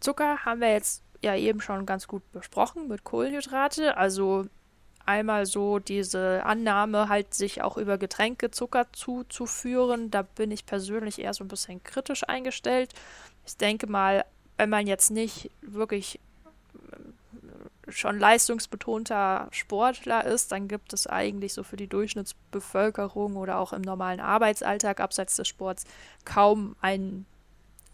Zucker 0.00 0.44
haben 0.44 0.60
wir 0.60 0.72
jetzt 0.72 1.02
ja 1.22 1.36
eben 1.36 1.60
schon 1.60 1.86
ganz 1.86 2.06
gut 2.06 2.22
besprochen 2.32 2.88
mit 2.88 3.04
Kohlenhydrate, 3.04 3.96
also 3.96 4.46
einmal 5.06 5.46
so 5.46 5.78
diese 5.78 6.44
Annahme, 6.44 7.08
halt 7.08 7.34
sich 7.34 7.62
auch 7.62 7.76
über 7.76 7.98
Getränke 7.98 8.50
Zucker 8.50 8.86
zuzuführen. 8.92 10.10
Da 10.10 10.22
bin 10.22 10.50
ich 10.50 10.66
persönlich 10.66 11.18
eher 11.18 11.34
so 11.34 11.44
ein 11.44 11.48
bisschen 11.48 11.82
kritisch 11.82 12.28
eingestellt. 12.28 12.92
Ich 13.46 13.56
denke 13.56 13.86
mal, 13.86 14.24
wenn 14.56 14.70
man 14.70 14.86
jetzt 14.86 15.10
nicht 15.10 15.50
wirklich 15.62 16.20
äh, 16.74 17.90
schon 17.90 18.18
leistungsbetonter 18.18 19.48
Sportler 19.50 20.24
ist, 20.24 20.52
dann 20.52 20.68
gibt 20.68 20.92
es 20.92 21.06
eigentlich 21.06 21.54
so 21.54 21.64
für 21.64 21.76
die 21.76 21.88
Durchschnittsbevölkerung 21.88 23.36
oder 23.36 23.58
auch 23.58 23.72
im 23.72 23.82
normalen 23.82 24.20
Arbeitsalltag 24.20 25.00
abseits 25.00 25.36
des 25.36 25.48
Sports 25.48 25.84
kaum 26.24 26.76
einen 26.80 27.26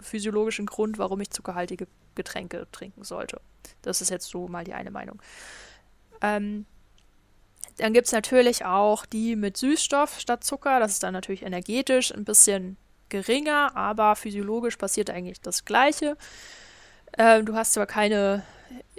physiologischen 0.01 0.67
Grund, 0.67 0.99
warum 0.99 1.21
ich 1.21 1.31
zuckerhaltige 1.31 1.87
Getränke 2.17 2.67
trinken 2.73 3.05
sollte. 3.05 3.41
Das 3.83 4.01
ist 4.01 4.11
jetzt 4.11 4.29
so 4.29 4.49
mal 4.49 4.65
die 4.65 4.75
eine 4.75 4.91
Meinung. 4.91 5.23
Ähm, 6.21 6.67
dann 7.77 7.93
gibt 7.93 8.07
es 8.07 8.13
natürlich 8.13 8.65
auch 8.65 9.07
die 9.07 9.37
mit 9.37 9.57
Süßstoff 9.57 10.19
statt 10.19 10.45
Zucker. 10.45 10.81
Das 10.81 10.93
ist 10.93 11.03
dann 11.03 11.13
natürlich 11.13 11.43
energetisch 11.43 12.13
ein 12.13 12.25
bisschen 12.25 12.77
geringer, 13.09 13.77
aber 13.77 14.17
physiologisch 14.17 14.77
passiert 14.77 15.11
eigentlich 15.11 15.41
das 15.41 15.65
Gleiche. 15.65 16.17
Ähm, 17.19 17.47
du 17.47 17.55
hast 17.55 17.75
zwar 17.75 17.87
keine 17.87 18.43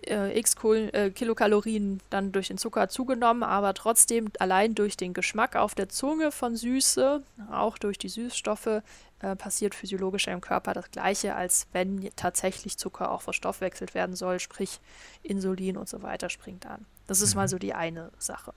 äh, 0.05 0.37
x 0.37 0.55
äh, 0.63 1.11
Kilokalorien 1.11 1.99
dann 2.09 2.31
durch 2.31 2.47
den 2.47 2.57
Zucker 2.57 2.89
zugenommen, 2.89 3.43
aber 3.43 3.73
trotzdem 3.73 4.31
allein 4.39 4.75
durch 4.75 4.95
den 4.97 5.13
Geschmack 5.13 5.55
auf 5.55 5.75
der 5.75 5.89
Zunge 5.89 6.31
von 6.31 6.55
Süße, 6.55 7.23
auch 7.51 7.77
durch 7.77 7.97
die 7.97 8.09
Süßstoffe, 8.09 8.81
äh, 9.21 9.35
passiert 9.35 9.75
physiologisch 9.75 10.27
im 10.27 10.41
Körper 10.41 10.73
das 10.73 10.91
Gleiche, 10.91 11.35
als 11.35 11.67
wenn 11.73 12.09
tatsächlich 12.15 12.77
Zucker 12.77 13.11
auch 13.11 13.21
verstoffwechselt 13.21 13.93
werden 13.93 14.15
soll, 14.15 14.39
sprich 14.39 14.79
Insulin 15.23 15.77
und 15.77 15.89
so 15.89 16.03
weiter 16.03 16.29
springt 16.29 16.65
an. 16.65 16.85
Das 17.07 17.21
ist 17.21 17.35
mal 17.35 17.43
mhm. 17.43 17.49
so 17.49 17.57
die 17.57 17.73
eine 17.73 18.11
Sache. 18.19 18.53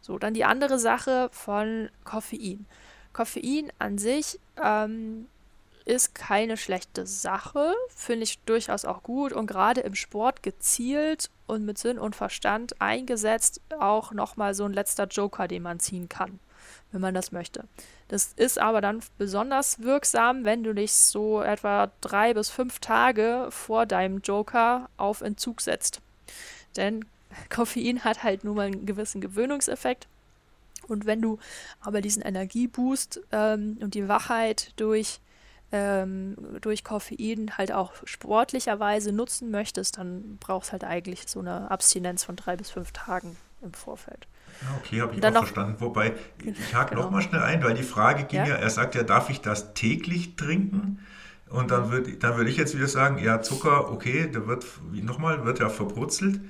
So, 0.00 0.18
dann 0.18 0.34
die 0.34 0.44
andere 0.44 0.78
Sache 0.78 1.28
von 1.32 1.88
Koffein. 2.04 2.66
Koffein 3.12 3.72
an 3.78 3.98
sich 3.98 4.38
ähm, 4.62 5.28
ist 5.84 6.14
keine 6.14 6.56
schlechte 6.56 7.06
Sache, 7.06 7.74
finde 7.94 8.24
ich 8.24 8.38
durchaus 8.40 8.84
auch 8.84 9.02
gut 9.02 9.32
und 9.32 9.46
gerade 9.46 9.80
im 9.80 9.94
Sport 9.94 10.42
gezielt 10.42 11.30
und 11.46 11.64
mit 11.64 11.78
Sinn 11.78 11.98
und 11.98 12.16
Verstand 12.16 12.80
eingesetzt 12.80 13.60
auch 13.78 14.12
nochmal 14.12 14.54
so 14.54 14.64
ein 14.64 14.72
letzter 14.72 15.06
Joker, 15.06 15.48
den 15.48 15.62
man 15.62 15.80
ziehen 15.80 16.08
kann, 16.08 16.38
wenn 16.92 17.00
man 17.00 17.14
das 17.14 17.32
möchte. 17.32 17.64
Das 18.12 18.34
ist 18.36 18.58
aber 18.58 18.82
dann 18.82 19.00
besonders 19.16 19.80
wirksam, 19.80 20.44
wenn 20.44 20.62
du 20.62 20.74
dich 20.74 20.92
so 20.92 21.40
etwa 21.40 21.90
drei 22.02 22.34
bis 22.34 22.50
fünf 22.50 22.78
Tage 22.78 23.46
vor 23.48 23.86
deinem 23.86 24.18
Joker 24.18 24.90
auf 24.98 25.22
Entzug 25.22 25.62
setzt. 25.62 26.02
Denn 26.76 27.06
Koffein 27.48 28.04
hat 28.04 28.22
halt 28.22 28.44
nur 28.44 28.54
mal 28.54 28.66
einen 28.66 28.84
gewissen 28.84 29.22
Gewöhnungseffekt. 29.22 30.08
Und 30.88 31.06
wenn 31.06 31.22
du 31.22 31.38
aber 31.80 32.02
diesen 32.02 32.20
Energieboost 32.20 33.22
ähm, 33.32 33.78
und 33.80 33.94
die 33.94 34.08
Wachheit 34.08 34.74
durch 34.76 35.20
ähm, 35.72 36.36
durch 36.60 36.84
Koffein 36.84 37.56
halt 37.56 37.72
auch 37.72 37.94
sportlicherweise 38.04 39.12
nutzen 39.12 39.50
möchtest, 39.50 39.96
dann 39.96 40.36
brauchst 40.36 40.72
halt 40.72 40.84
eigentlich 40.84 41.28
so 41.28 41.40
eine 41.40 41.70
Abstinenz 41.70 42.24
von 42.24 42.36
drei 42.36 42.56
bis 42.56 42.72
fünf 42.72 42.92
Tagen 42.92 43.38
im 43.62 43.72
Vorfeld. 43.72 44.26
Okay, 44.78 45.00
habe 45.00 45.14
ich 45.14 45.24
auch 45.24 45.30
noch, 45.30 45.40
verstanden. 45.40 45.76
Wobei, 45.80 46.14
ich 46.42 46.74
hake 46.74 46.90
genau. 46.90 47.02
noch 47.02 47.10
mal 47.10 47.22
schnell 47.22 47.42
ein, 47.42 47.62
weil 47.62 47.74
die 47.74 47.82
Frage 47.82 48.24
ging 48.24 48.40
ja? 48.40 48.48
ja, 48.48 48.54
er 48.56 48.70
sagt 48.70 48.94
ja, 48.94 49.02
darf 49.02 49.30
ich 49.30 49.40
das 49.40 49.74
täglich 49.74 50.36
trinken? 50.36 51.00
Und 51.48 51.70
dann 51.70 51.90
würde 51.90 52.16
dann 52.16 52.36
würd 52.36 52.48
ich 52.48 52.56
jetzt 52.56 52.74
wieder 52.74 52.88
sagen, 52.88 53.18
ja, 53.18 53.42
Zucker, 53.42 53.90
okay, 53.90 54.26
der 54.26 54.46
wird, 54.46 54.64
nochmal, 54.92 55.44
wird 55.44 55.58
ja 55.58 55.68
verbrutzelt. 55.68 56.40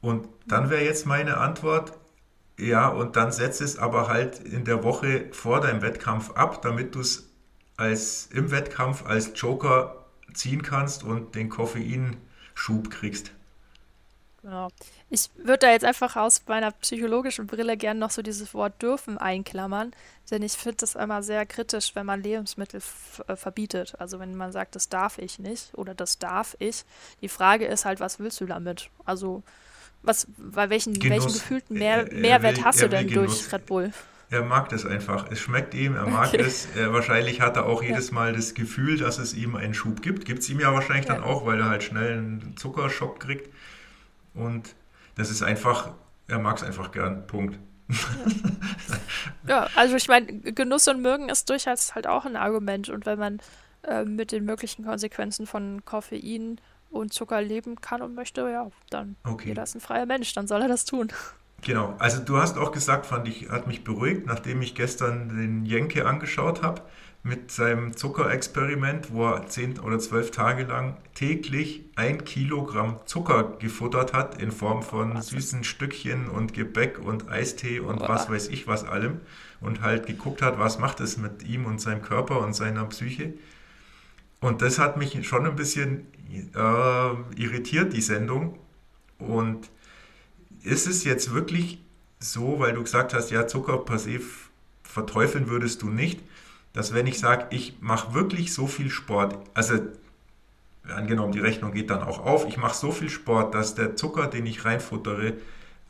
Und 0.00 0.28
dann 0.46 0.70
wäre 0.70 0.84
jetzt 0.84 1.06
meine 1.06 1.36
Antwort, 1.36 1.92
ja, 2.58 2.88
und 2.88 3.16
dann 3.16 3.30
setze 3.30 3.62
es 3.64 3.78
aber 3.78 4.08
halt 4.08 4.40
in 4.40 4.64
der 4.64 4.82
Woche 4.82 5.26
vor 5.32 5.60
deinem 5.60 5.82
Wettkampf 5.82 6.30
ab, 6.32 6.62
damit 6.62 6.94
du 6.94 7.00
es 7.00 7.28
als 7.76 8.28
im 8.32 8.50
Wettkampf 8.50 9.04
als 9.06 9.32
Joker 9.36 10.06
ziehen 10.32 10.62
kannst 10.62 11.04
und 11.04 11.34
den 11.34 11.48
Koffeinschub 11.48 12.90
kriegst. 12.90 13.32
Genau. 14.42 14.68
Ich 15.10 15.30
würde 15.36 15.58
da 15.58 15.70
jetzt 15.70 15.84
einfach 15.84 16.14
aus 16.14 16.42
meiner 16.46 16.70
psychologischen 16.70 17.46
Brille 17.46 17.76
gerne 17.76 17.98
noch 17.98 18.10
so 18.10 18.22
dieses 18.22 18.54
Wort 18.54 18.80
dürfen 18.80 19.18
einklammern, 19.18 19.92
denn 20.30 20.42
ich 20.42 20.52
finde 20.52 20.76
das 20.78 20.94
immer 20.94 21.22
sehr 21.22 21.44
kritisch, 21.44 21.94
wenn 21.94 22.06
man 22.06 22.22
Lebensmittel 22.22 22.80
äh, 23.26 23.34
verbietet. 23.34 23.94
Also 23.98 24.20
wenn 24.20 24.36
man 24.36 24.52
sagt, 24.52 24.76
das 24.76 24.88
darf 24.88 25.18
ich 25.18 25.38
nicht 25.38 25.74
oder 25.74 25.94
das 25.94 26.18
darf 26.18 26.56
ich. 26.60 26.84
Die 27.20 27.28
Frage 27.28 27.66
ist 27.66 27.84
halt, 27.84 27.98
was 27.98 28.20
willst 28.20 28.40
du 28.40 28.46
damit? 28.46 28.90
Also 29.04 29.42
was, 30.02 30.28
bei 30.36 30.70
welchen, 30.70 31.02
welchen 31.02 31.32
gefühlten 31.32 31.76
Mehr, 31.76 32.08
Mehrwert 32.12 32.58
will, 32.58 32.64
hast 32.64 32.80
du 32.80 32.88
denn 32.88 33.08
durch 33.08 33.52
Red 33.52 33.66
Bull? 33.66 33.92
Er 34.30 34.42
mag 34.42 34.68
das 34.68 34.84
einfach. 34.84 35.30
Es 35.30 35.40
schmeckt 35.40 35.74
ihm, 35.74 35.96
er 35.96 36.06
mag 36.06 36.28
okay. 36.28 36.42
es. 36.42 36.68
Er, 36.76 36.92
wahrscheinlich 36.92 37.40
hat 37.40 37.56
er 37.56 37.66
auch 37.66 37.82
ja. 37.82 37.90
jedes 37.90 38.12
Mal 38.12 38.34
das 38.34 38.54
Gefühl, 38.54 38.98
dass 38.98 39.18
es 39.18 39.34
ihm 39.34 39.56
einen 39.56 39.74
Schub 39.74 40.02
gibt. 40.02 40.26
Gibt 40.26 40.40
es 40.40 40.50
ihm 40.50 40.60
ja 40.60 40.72
wahrscheinlich 40.72 41.06
ja. 41.06 41.14
dann 41.14 41.24
auch, 41.24 41.46
weil 41.46 41.58
er 41.58 41.70
halt 41.70 41.82
schnell 41.82 42.18
einen 42.18 42.54
Zuckerschock 42.56 43.20
kriegt. 43.20 43.50
Und 44.38 44.74
das 45.16 45.30
ist 45.30 45.42
einfach, 45.42 45.90
er 46.28 46.38
mag 46.38 46.56
es 46.56 46.62
einfach 46.62 46.92
gern. 46.92 47.26
Punkt. 47.26 47.58
Ja, 49.46 49.66
also 49.76 49.96
ich 49.96 50.08
meine, 50.08 50.26
Genuss 50.26 50.88
und 50.88 51.00
Mögen 51.00 51.30
ist 51.30 51.48
durchaus 51.48 51.94
halt 51.94 52.06
auch 52.06 52.26
ein 52.26 52.36
Argument. 52.36 52.90
Und 52.90 53.06
wenn 53.06 53.18
man 53.18 53.40
äh, 53.82 54.04
mit 54.04 54.30
den 54.32 54.44
möglichen 54.44 54.84
Konsequenzen 54.84 55.46
von 55.46 55.84
Koffein 55.84 56.60
und 56.90 57.12
Zucker 57.12 57.40
leben 57.40 57.80
kann 57.80 58.02
und 58.02 58.14
möchte, 58.14 58.42
ja, 58.42 58.70
dann 58.90 59.16
okay. 59.24 59.48
jeder 59.48 59.62
ist 59.62 59.74
ein 59.74 59.80
freier 59.80 60.06
Mensch, 60.06 60.32
dann 60.34 60.46
soll 60.46 60.62
er 60.62 60.68
das 60.68 60.84
tun. 60.84 61.08
Genau, 61.62 61.94
also 61.98 62.22
du 62.22 62.36
hast 62.36 62.56
auch 62.56 62.72
gesagt, 62.72 63.06
fand 63.06 63.26
ich, 63.26 63.48
hat 63.48 63.66
mich 63.66 63.82
beruhigt, 63.82 64.26
nachdem 64.26 64.62
ich 64.62 64.74
gestern 64.74 65.28
den 65.28 65.64
Jenke 65.64 66.06
angeschaut 66.06 66.62
habe 66.62 66.82
mit 67.22 67.50
seinem 67.50 67.96
Zuckerexperiment, 67.96 69.12
wo 69.12 69.26
er 69.26 69.46
zehn 69.48 69.78
oder 69.80 69.98
zwölf 69.98 70.30
Tage 70.30 70.64
lang 70.64 70.96
täglich 71.14 71.84
ein 71.96 72.24
Kilogramm 72.24 73.00
Zucker 73.06 73.56
gefuttert 73.58 74.12
hat 74.12 74.40
in 74.40 74.52
Form 74.52 74.82
von 74.82 75.20
süßen 75.20 75.64
Stückchen 75.64 76.28
und 76.28 76.54
Gebäck 76.54 76.98
und 76.98 77.28
Eistee 77.28 77.80
und 77.80 78.00
was 78.00 78.30
weiß 78.30 78.48
ich 78.48 78.66
was 78.66 78.84
allem 78.84 79.20
und 79.60 79.82
halt 79.82 80.06
geguckt 80.06 80.42
hat, 80.42 80.58
was 80.58 80.78
macht 80.78 81.00
es 81.00 81.16
mit 81.16 81.42
ihm 81.42 81.66
und 81.66 81.80
seinem 81.80 82.02
Körper 82.02 82.40
und 82.40 82.54
seiner 82.54 82.84
Psyche. 82.86 83.34
Und 84.40 84.62
das 84.62 84.78
hat 84.78 84.96
mich 84.96 85.26
schon 85.26 85.46
ein 85.46 85.56
bisschen 85.56 86.06
äh, 86.54 87.40
irritiert, 87.40 87.92
die 87.92 88.00
Sendung. 88.00 88.58
Und 89.18 89.68
ist 90.62 90.86
es 90.86 91.04
jetzt 91.04 91.34
wirklich 91.34 91.82
so, 92.20 92.60
weil 92.60 92.72
du 92.72 92.82
gesagt 92.82 93.14
hast, 93.14 93.30
ja, 93.30 93.46
Zucker 93.46 93.78
per 93.78 93.98
se 93.98 94.20
verteufeln 94.84 95.48
würdest 95.48 95.82
du 95.82 95.90
nicht, 95.90 96.20
dass 96.78 96.94
wenn 96.94 97.08
ich 97.08 97.18
sage, 97.18 97.48
ich 97.50 97.78
mache 97.80 98.14
wirklich 98.14 98.54
so 98.54 98.68
viel 98.68 98.88
Sport, 98.88 99.36
also 99.52 99.80
angenommen, 100.88 101.32
die 101.32 101.40
Rechnung 101.40 101.72
geht 101.72 101.90
dann 101.90 102.04
auch 102.04 102.24
auf, 102.24 102.46
ich 102.46 102.56
mache 102.56 102.76
so 102.76 102.92
viel 102.92 103.10
Sport, 103.10 103.52
dass 103.52 103.74
der 103.74 103.96
Zucker, 103.96 104.28
den 104.28 104.46
ich 104.46 104.64
reinfuttere, 104.64 105.32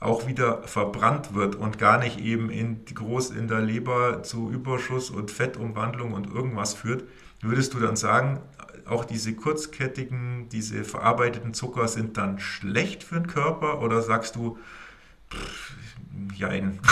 auch 0.01 0.27
wieder 0.27 0.63
verbrannt 0.63 1.35
wird 1.35 1.57
und 1.57 1.79
gar 1.79 1.99
nicht 1.99 2.19
eben 2.21 2.49
in, 2.49 2.87
groß 2.87 3.33
in 3.33 3.49
der 3.49 3.61
Leber 3.61 4.23
zu 4.23 4.51
Überschuss 4.51 5.11
und 5.11 5.31
Fettumwandlung 5.31 6.15
und 6.15 6.33
irgendwas 6.33 6.73
führt, 6.73 7.05
würdest 7.43 7.75
du 7.75 7.81
dann 7.81 7.97
sagen, 7.97 8.41
auch 8.87 9.05
diese 9.05 9.35
kurzkettigen, 9.35 10.49
diese 10.49 10.85
verarbeiteten 10.85 11.53
Zucker 11.53 11.87
sind 11.87 12.17
dann 12.17 12.39
schlecht 12.39 13.05
für 13.05 13.17
den 13.17 13.27
Körper 13.27 13.83
oder 13.83 14.01
sagst 14.01 14.37
du, 14.37 14.57
pff, 15.31 15.75
jein? 16.35 16.81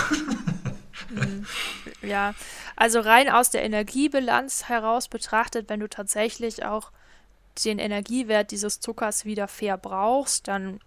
Ja, 2.02 2.34
also 2.76 3.00
rein 3.00 3.28
aus 3.28 3.50
der 3.50 3.64
Energiebilanz 3.64 4.68
heraus 4.68 5.08
betrachtet, 5.08 5.68
wenn 5.68 5.80
du 5.80 5.88
tatsächlich 5.88 6.64
auch 6.64 6.92
den 7.64 7.78
Energiewert 7.78 8.50
dieses 8.50 8.80
Zuckers 8.80 9.24
wieder 9.24 9.48
verbrauchst, 9.48 10.46
dann 10.46 10.80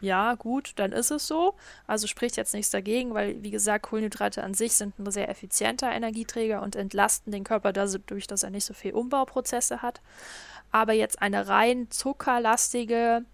ja, 0.00 0.34
gut, 0.34 0.72
dann 0.76 0.92
ist 0.92 1.10
es 1.10 1.26
so. 1.26 1.54
Also 1.86 2.06
spricht 2.06 2.36
jetzt 2.36 2.52
nichts 2.52 2.70
dagegen, 2.70 3.14
weil, 3.14 3.42
wie 3.42 3.50
gesagt, 3.50 3.86
Kohlenhydrate 3.86 4.42
an 4.42 4.52
sich 4.52 4.74
sind 4.74 4.98
ein 4.98 5.10
sehr 5.10 5.30
effizienter 5.30 5.90
Energieträger 5.90 6.62
und 6.62 6.76
entlasten 6.76 7.32
den 7.32 7.44
Körper 7.44 7.72
dadurch, 7.72 8.26
dass 8.26 8.42
er 8.42 8.50
nicht 8.50 8.66
so 8.66 8.74
viel 8.74 8.92
Umbauprozesse 8.92 9.80
hat. 9.80 10.02
Aber 10.70 10.92
jetzt 10.92 11.22
eine 11.22 11.48
rein 11.48 11.90
zuckerlastige 11.90 13.24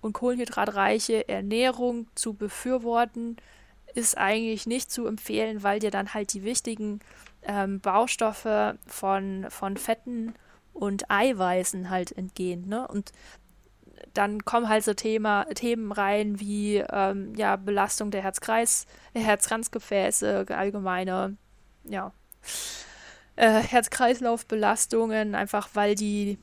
und 0.00 0.12
kohlenhydratreiche 0.12 1.28
Ernährung 1.28 2.08
zu 2.16 2.34
befürworten, 2.34 3.36
ist 3.96 4.18
eigentlich 4.18 4.66
nicht 4.66 4.90
zu 4.90 5.06
empfehlen, 5.06 5.62
weil 5.62 5.80
dir 5.80 5.90
dann 5.90 6.14
halt 6.14 6.32
die 6.32 6.44
wichtigen 6.44 7.00
ähm, 7.42 7.80
Baustoffe 7.80 8.76
von, 8.86 9.46
von 9.48 9.76
Fetten 9.76 10.34
und 10.72 11.10
Eiweißen 11.10 11.90
halt 11.90 12.12
entgehen. 12.12 12.68
Ne? 12.68 12.86
Und 12.86 13.12
dann 14.12 14.44
kommen 14.44 14.68
halt 14.68 14.84
so 14.84 14.94
Thema, 14.94 15.44
Themen 15.54 15.92
rein 15.92 16.40
wie 16.40 16.76
ähm, 16.76 17.34
ja, 17.36 17.56
Belastung 17.56 18.10
der 18.10 18.22
Herzkreis, 18.22 18.86
Herzkranzgefäße, 19.14 20.46
allgemeine 20.50 21.36
ja, 21.84 22.12
äh, 23.36 23.60
Herz-Kreislauf-Belastungen, 23.60 25.34
einfach 25.34 25.70
weil 25.74 25.94
die 25.94 26.38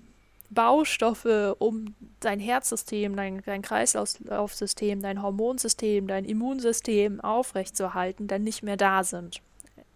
Baustoffe, 0.49 1.55
um 1.59 1.95
dein 2.19 2.39
Herzsystem, 2.39 3.15
dein, 3.15 3.41
dein 3.45 3.61
Kreislaufsystem, 3.61 5.01
dein 5.01 5.21
Hormonsystem, 5.21 6.07
dein 6.07 6.25
Immunsystem 6.25 7.21
aufrechtzuerhalten, 7.21 8.27
dann 8.27 8.43
nicht 8.43 8.63
mehr 8.63 8.77
da 8.77 9.03
sind. 9.03 9.41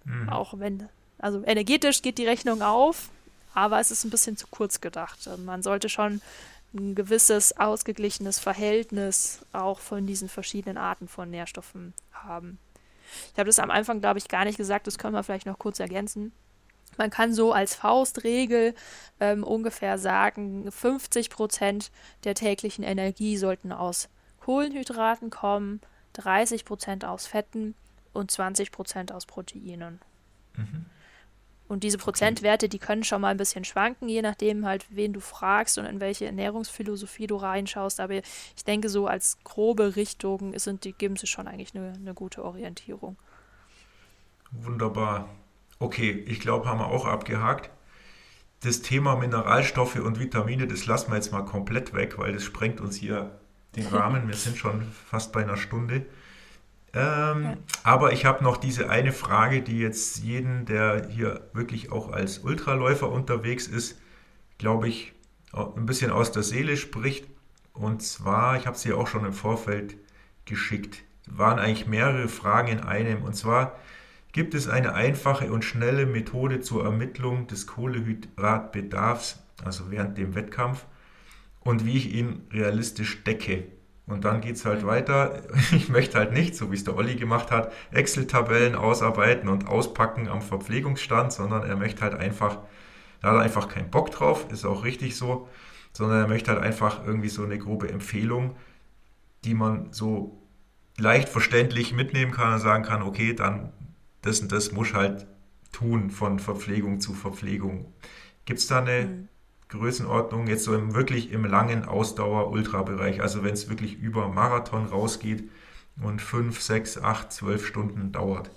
Mhm. 0.03 0.29
Auch 0.29 0.57
wenn, 0.57 0.89
also 1.19 1.43
energetisch 1.45 2.01
geht 2.01 2.17
die 2.17 2.25
Rechnung 2.25 2.61
auf, 2.61 3.09
aber 3.53 3.79
es 3.79 3.91
ist 3.91 4.03
ein 4.03 4.09
bisschen 4.09 4.37
zu 4.37 4.47
kurz 4.49 4.81
gedacht. 4.81 5.27
Also 5.27 5.41
man 5.41 5.63
sollte 5.63 5.89
schon 5.89 6.21
ein 6.73 6.95
gewisses 6.95 7.57
ausgeglichenes 7.57 8.39
Verhältnis 8.39 9.45
auch 9.53 9.79
von 9.79 10.05
diesen 10.05 10.29
verschiedenen 10.29 10.77
Arten 10.77 11.07
von 11.07 11.29
Nährstoffen 11.29 11.93
haben. 12.11 12.59
Ich 13.33 13.39
habe 13.39 13.47
das 13.47 13.59
am 13.59 13.71
Anfang, 13.71 14.01
glaube 14.01 14.19
ich, 14.19 14.27
gar 14.27 14.45
nicht 14.45 14.57
gesagt, 14.57 14.87
das 14.87 14.97
können 14.97 15.13
wir 15.13 15.23
vielleicht 15.23 15.45
noch 15.45 15.59
kurz 15.59 15.79
ergänzen. 15.79 16.33
Man 16.97 17.09
kann 17.09 17.33
so 17.33 17.53
als 17.53 17.75
Faustregel 17.75 18.73
ähm, 19.19 19.43
ungefähr 19.43 19.97
sagen, 19.97 20.71
50 20.71 21.29
Prozent 21.29 21.91
der 22.23 22.35
täglichen 22.35 22.83
Energie 22.83 23.37
sollten 23.37 23.71
aus 23.71 24.09
Kohlenhydraten 24.39 25.29
kommen, 25.29 25.81
30 26.13 26.65
Prozent 26.65 27.05
aus 27.05 27.27
Fetten 27.27 27.75
und 28.13 28.31
20 28.31 28.71
Prozent 28.71 29.11
aus 29.11 29.25
Proteinen. 29.25 29.99
Mhm. 30.55 30.85
Und 31.67 31.83
diese 31.83 31.97
Prozentwerte, 31.97 32.69
die 32.69 32.79
können 32.79 33.03
schon 33.03 33.21
mal 33.21 33.29
ein 33.29 33.37
bisschen 33.37 33.65
schwanken, 33.65 34.07
je 34.07 34.21
nachdem 34.21 34.65
halt, 34.65 34.85
wen 34.89 35.11
du 35.11 35.19
fragst 35.19 35.77
und 35.77 35.85
in 35.85 35.99
welche 35.99 36.25
Ernährungsphilosophie 36.25 37.27
du 37.27 37.35
reinschaust. 37.35 37.99
Aber 37.99 38.13
ich 38.13 38.63
denke, 38.65 38.87
so 38.87 39.07
als 39.07 39.37
grobe 39.43 39.97
Richtung 39.97 40.57
sind 40.57 40.85
die, 40.85 40.93
geben 40.93 41.17
sie 41.17 41.27
schon 41.27 41.47
eigentlich 41.47 41.75
eine, 41.75 41.93
eine 41.93 42.13
gute 42.13 42.45
Orientierung. 42.45 43.17
Wunderbar. 44.51 45.27
Okay, 45.79 46.11
ich 46.27 46.39
glaube, 46.39 46.67
haben 46.67 46.79
wir 46.79 46.87
auch 46.87 47.05
abgehakt. 47.05 47.69
Das 48.61 48.81
Thema 48.81 49.15
Mineralstoffe 49.15 49.97
und 49.97 50.19
Vitamine, 50.19 50.67
das 50.67 50.87
lassen 50.87 51.11
wir 51.11 51.15
jetzt 51.15 51.31
mal 51.31 51.43
komplett 51.45 51.93
weg, 51.93 52.17
weil 52.17 52.33
das 52.33 52.43
sprengt 52.43 52.81
uns 52.81 52.95
hier 52.95 53.39
den 53.75 53.85
Rahmen. 53.91 54.27
Wir 54.27 54.35
sind 54.35 54.57
schon 54.57 54.81
fast 55.09 55.31
bei 55.31 55.43
einer 55.43 55.57
Stunde. 55.57 56.05
Ähm, 56.93 57.43
ja. 57.43 57.57
Aber 57.83 58.13
ich 58.13 58.25
habe 58.25 58.43
noch 58.43 58.57
diese 58.57 58.89
eine 58.89 59.11
Frage, 59.11 59.61
die 59.61 59.79
jetzt 59.79 60.23
jeden, 60.23 60.65
der 60.65 61.07
hier 61.09 61.41
wirklich 61.53 61.91
auch 61.91 62.11
als 62.11 62.39
Ultraläufer 62.39 63.11
unterwegs 63.11 63.67
ist, 63.67 63.99
glaube 64.57 64.87
ich, 64.87 65.13
ein 65.53 65.85
bisschen 65.85 66.11
aus 66.11 66.31
der 66.31 66.43
Seele 66.43 66.77
spricht. 66.77 67.27
Und 67.73 68.01
zwar, 68.01 68.57
ich 68.57 68.65
habe 68.65 68.77
sie 68.77 68.93
auch 68.93 69.07
schon 69.07 69.25
im 69.25 69.33
Vorfeld 69.33 69.97
geschickt, 70.45 71.03
waren 71.27 71.59
eigentlich 71.59 71.87
mehrere 71.87 72.27
Fragen 72.27 72.69
in 72.69 72.79
einem. 72.79 73.21
Und 73.21 73.35
zwar, 73.35 73.77
Gibt 74.37 74.53
es 74.53 74.67
eine 74.67 74.93
einfache 74.93 75.51
und 75.51 75.65
schnelle 75.65 76.05
Methode 76.05 76.59
zur 76.59 76.85
Ermittlung 76.85 77.47
des 77.47 77.65
Kohlehydratbedarfs, 77.65 79.39
also 79.65 79.89
während 79.89 80.15
dem 80.19 80.35
Wettkampf, 80.35 80.85
und 81.61 81.87
wie 81.87 81.97
ich 81.97 82.13
ihn 82.13 82.43
realistisch 82.51 83.23
decke? 83.23 83.63
Und 84.05 84.25
dann 84.25 84.41
geht 84.41 84.57
es 84.57 84.65
halt 84.65 84.83
mhm. 84.83 84.87
weiter. 84.89 85.41
Ich 85.71 85.89
möchte 85.89 86.19
halt 86.19 86.33
nicht, 86.33 86.55
so 86.55 86.71
wie 86.71 86.75
es 86.75 86.83
der 86.83 86.95
Olli 86.95 87.15
gemacht 87.15 87.49
hat, 87.49 87.73
Excel-Tabellen 87.89 88.75
ausarbeiten 88.75 89.49
und 89.49 89.67
auspacken 89.67 90.27
am 90.27 90.43
Verpflegungsstand, 90.43 91.33
sondern 91.33 91.63
er 91.63 91.75
möchte 91.75 92.03
halt 92.03 92.13
einfach, 92.13 92.59
da 93.21 93.29
hat 93.29 93.37
er 93.37 93.41
einfach 93.41 93.67
keinen 93.67 93.89
Bock 93.89 94.11
drauf, 94.11 94.45
ist 94.51 94.65
auch 94.65 94.83
richtig 94.83 95.15
so, 95.15 95.49
sondern 95.93 96.19
er 96.19 96.27
möchte 96.27 96.51
halt 96.51 96.61
einfach 96.61 97.03
irgendwie 97.07 97.29
so 97.29 97.43
eine 97.43 97.57
grobe 97.57 97.89
Empfehlung, 97.89 98.55
die 99.45 99.55
man 99.55 99.91
so 99.93 100.43
leicht 100.95 101.27
verständlich 101.27 101.91
mitnehmen 101.91 102.31
kann 102.31 102.53
und 102.53 102.59
sagen 102.59 102.83
kann, 102.83 103.01
okay, 103.01 103.33
dann 103.33 103.71
das 104.21 104.39
und 104.39 104.51
das 104.51 104.71
muss 104.71 104.93
halt 104.93 105.27
tun 105.71 106.09
von 106.09 106.39
Verpflegung 106.39 106.99
zu 106.99 107.13
Verpflegung. 107.13 107.93
Gibt 108.45 108.59
es 108.59 108.67
da 108.67 108.79
eine 108.79 109.05
mhm. 109.05 109.27
Größenordnung 109.69 110.47
jetzt 110.47 110.63
so 110.63 110.73
im 110.73 110.95
wirklich 110.95 111.31
im 111.31 111.45
langen 111.45 111.85
Ausdauer-Ultra-Bereich, 111.85 113.21
also 113.21 113.43
wenn 113.43 113.53
es 113.53 113.69
wirklich 113.69 113.99
über 113.99 114.29
Marathon 114.29 114.85
rausgeht 114.85 115.49
und 116.01 116.21
5, 116.21 116.61
6, 116.61 116.99
8, 116.99 117.31
12 117.31 117.65
Stunden 117.65 118.11
dauert? 118.11 118.49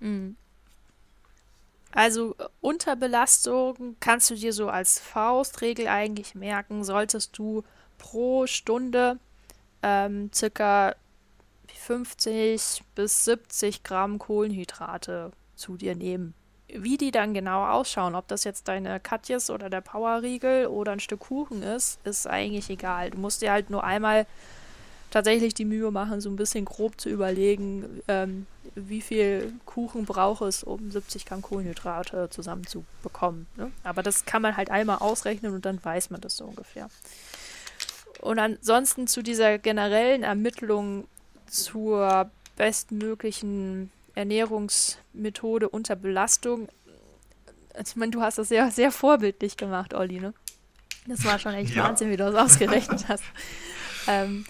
Mhm. 0.00 0.36
Also 1.92 2.36
Unterbelastung 2.60 3.96
kannst 4.00 4.28
du 4.28 4.34
dir 4.34 4.52
so 4.52 4.68
als 4.68 4.98
Faustregel 4.98 5.88
eigentlich 5.88 6.34
merken, 6.34 6.84
solltest 6.84 7.38
du 7.38 7.64
pro 7.96 8.46
Stunde 8.46 9.18
ähm, 9.82 10.30
circa 10.34 10.94
50 11.86 12.82
bis 12.96 13.24
70 13.24 13.84
Gramm 13.84 14.18
Kohlenhydrate 14.18 15.30
zu 15.54 15.76
dir 15.76 15.94
nehmen. 15.94 16.34
Wie 16.68 16.96
die 16.96 17.12
dann 17.12 17.32
genau 17.32 17.64
ausschauen, 17.64 18.16
ob 18.16 18.26
das 18.26 18.42
jetzt 18.42 18.66
deine 18.66 18.98
Katjes 18.98 19.50
oder 19.50 19.70
der 19.70 19.82
Powerriegel 19.82 20.66
oder 20.66 20.90
ein 20.90 21.00
Stück 21.00 21.20
Kuchen 21.20 21.62
ist, 21.62 22.00
ist 22.04 22.26
eigentlich 22.26 22.68
egal. 22.70 23.10
Du 23.10 23.18
musst 23.18 23.40
dir 23.40 23.52
halt 23.52 23.70
nur 23.70 23.84
einmal 23.84 24.26
tatsächlich 25.12 25.54
die 25.54 25.64
Mühe 25.64 25.92
machen, 25.92 26.20
so 26.20 26.28
ein 26.28 26.34
bisschen 26.34 26.64
grob 26.64 27.00
zu 27.00 27.08
überlegen, 27.08 28.02
ähm, 28.08 28.46
wie 28.74 29.00
viel 29.00 29.52
Kuchen 29.64 30.06
braucht 30.06 30.42
es, 30.42 30.64
um 30.64 30.90
70 30.90 31.24
Gramm 31.24 31.40
Kohlenhydrate 31.40 32.28
zusammenzubekommen. 32.30 33.46
Ne? 33.56 33.70
Aber 33.84 34.02
das 34.02 34.24
kann 34.24 34.42
man 34.42 34.56
halt 34.56 34.72
einmal 34.72 34.98
ausrechnen 34.98 35.54
und 35.54 35.64
dann 35.64 35.82
weiß 35.82 36.10
man 36.10 36.20
das 36.20 36.36
so 36.36 36.46
ungefähr. 36.46 36.88
Und 38.20 38.40
ansonsten 38.40 39.06
zu 39.06 39.22
dieser 39.22 39.58
generellen 39.58 40.24
Ermittlung 40.24 41.06
zur 41.46 42.30
bestmöglichen 42.56 43.90
Ernährungsmethode 44.14 45.68
unter 45.68 45.96
Belastung. 45.96 46.68
Also 47.74 47.90
ich 47.90 47.96
meine, 47.96 48.12
du 48.12 48.22
hast 48.22 48.38
das 48.38 48.48
sehr, 48.48 48.70
sehr 48.70 48.90
vorbildlich 48.90 49.56
gemacht, 49.56 49.94
Olli, 49.94 50.20
ne? 50.20 50.32
Das 51.06 51.24
war 51.24 51.38
schon 51.38 51.54
echt 51.54 51.74
ja. 51.74 51.84
Wahnsinn, 51.84 52.10
wie 52.10 52.16
du 52.16 52.30
das 52.30 52.34
ausgerechnet 52.34 53.06
hast. 53.08 53.22
ähm, 54.08 54.44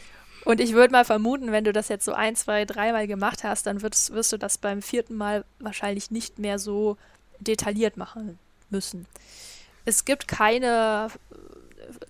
und 0.44 0.60
ich 0.60 0.72
würde 0.74 0.92
mal 0.92 1.04
vermuten, 1.04 1.50
wenn 1.50 1.64
du 1.64 1.72
das 1.72 1.88
jetzt 1.88 2.04
so 2.04 2.12
ein, 2.12 2.36
zwei, 2.36 2.64
dreimal 2.64 3.08
gemacht 3.08 3.42
hast, 3.42 3.66
dann 3.66 3.82
wirst, 3.82 4.12
wirst 4.12 4.32
du 4.32 4.38
das 4.38 4.58
beim 4.58 4.80
vierten 4.80 5.16
Mal 5.16 5.44
wahrscheinlich 5.58 6.12
nicht 6.12 6.38
mehr 6.38 6.58
so 6.58 6.96
detailliert 7.40 7.96
machen 7.96 8.38
müssen. 8.70 9.06
Es 9.84 10.04
gibt 10.04 10.28
keine, 10.28 11.08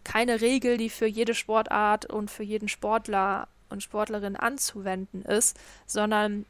keine 0.04 0.40
Regel, 0.42 0.76
die 0.76 0.90
für 0.90 1.06
jede 1.06 1.34
Sportart 1.34 2.06
und 2.06 2.30
für 2.30 2.42
jeden 2.42 2.68
Sportler 2.68 3.48
und 3.68 3.82
Sportlerin 3.82 4.36
anzuwenden 4.36 5.22
ist, 5.22 5.58
sondern 5.86 6.46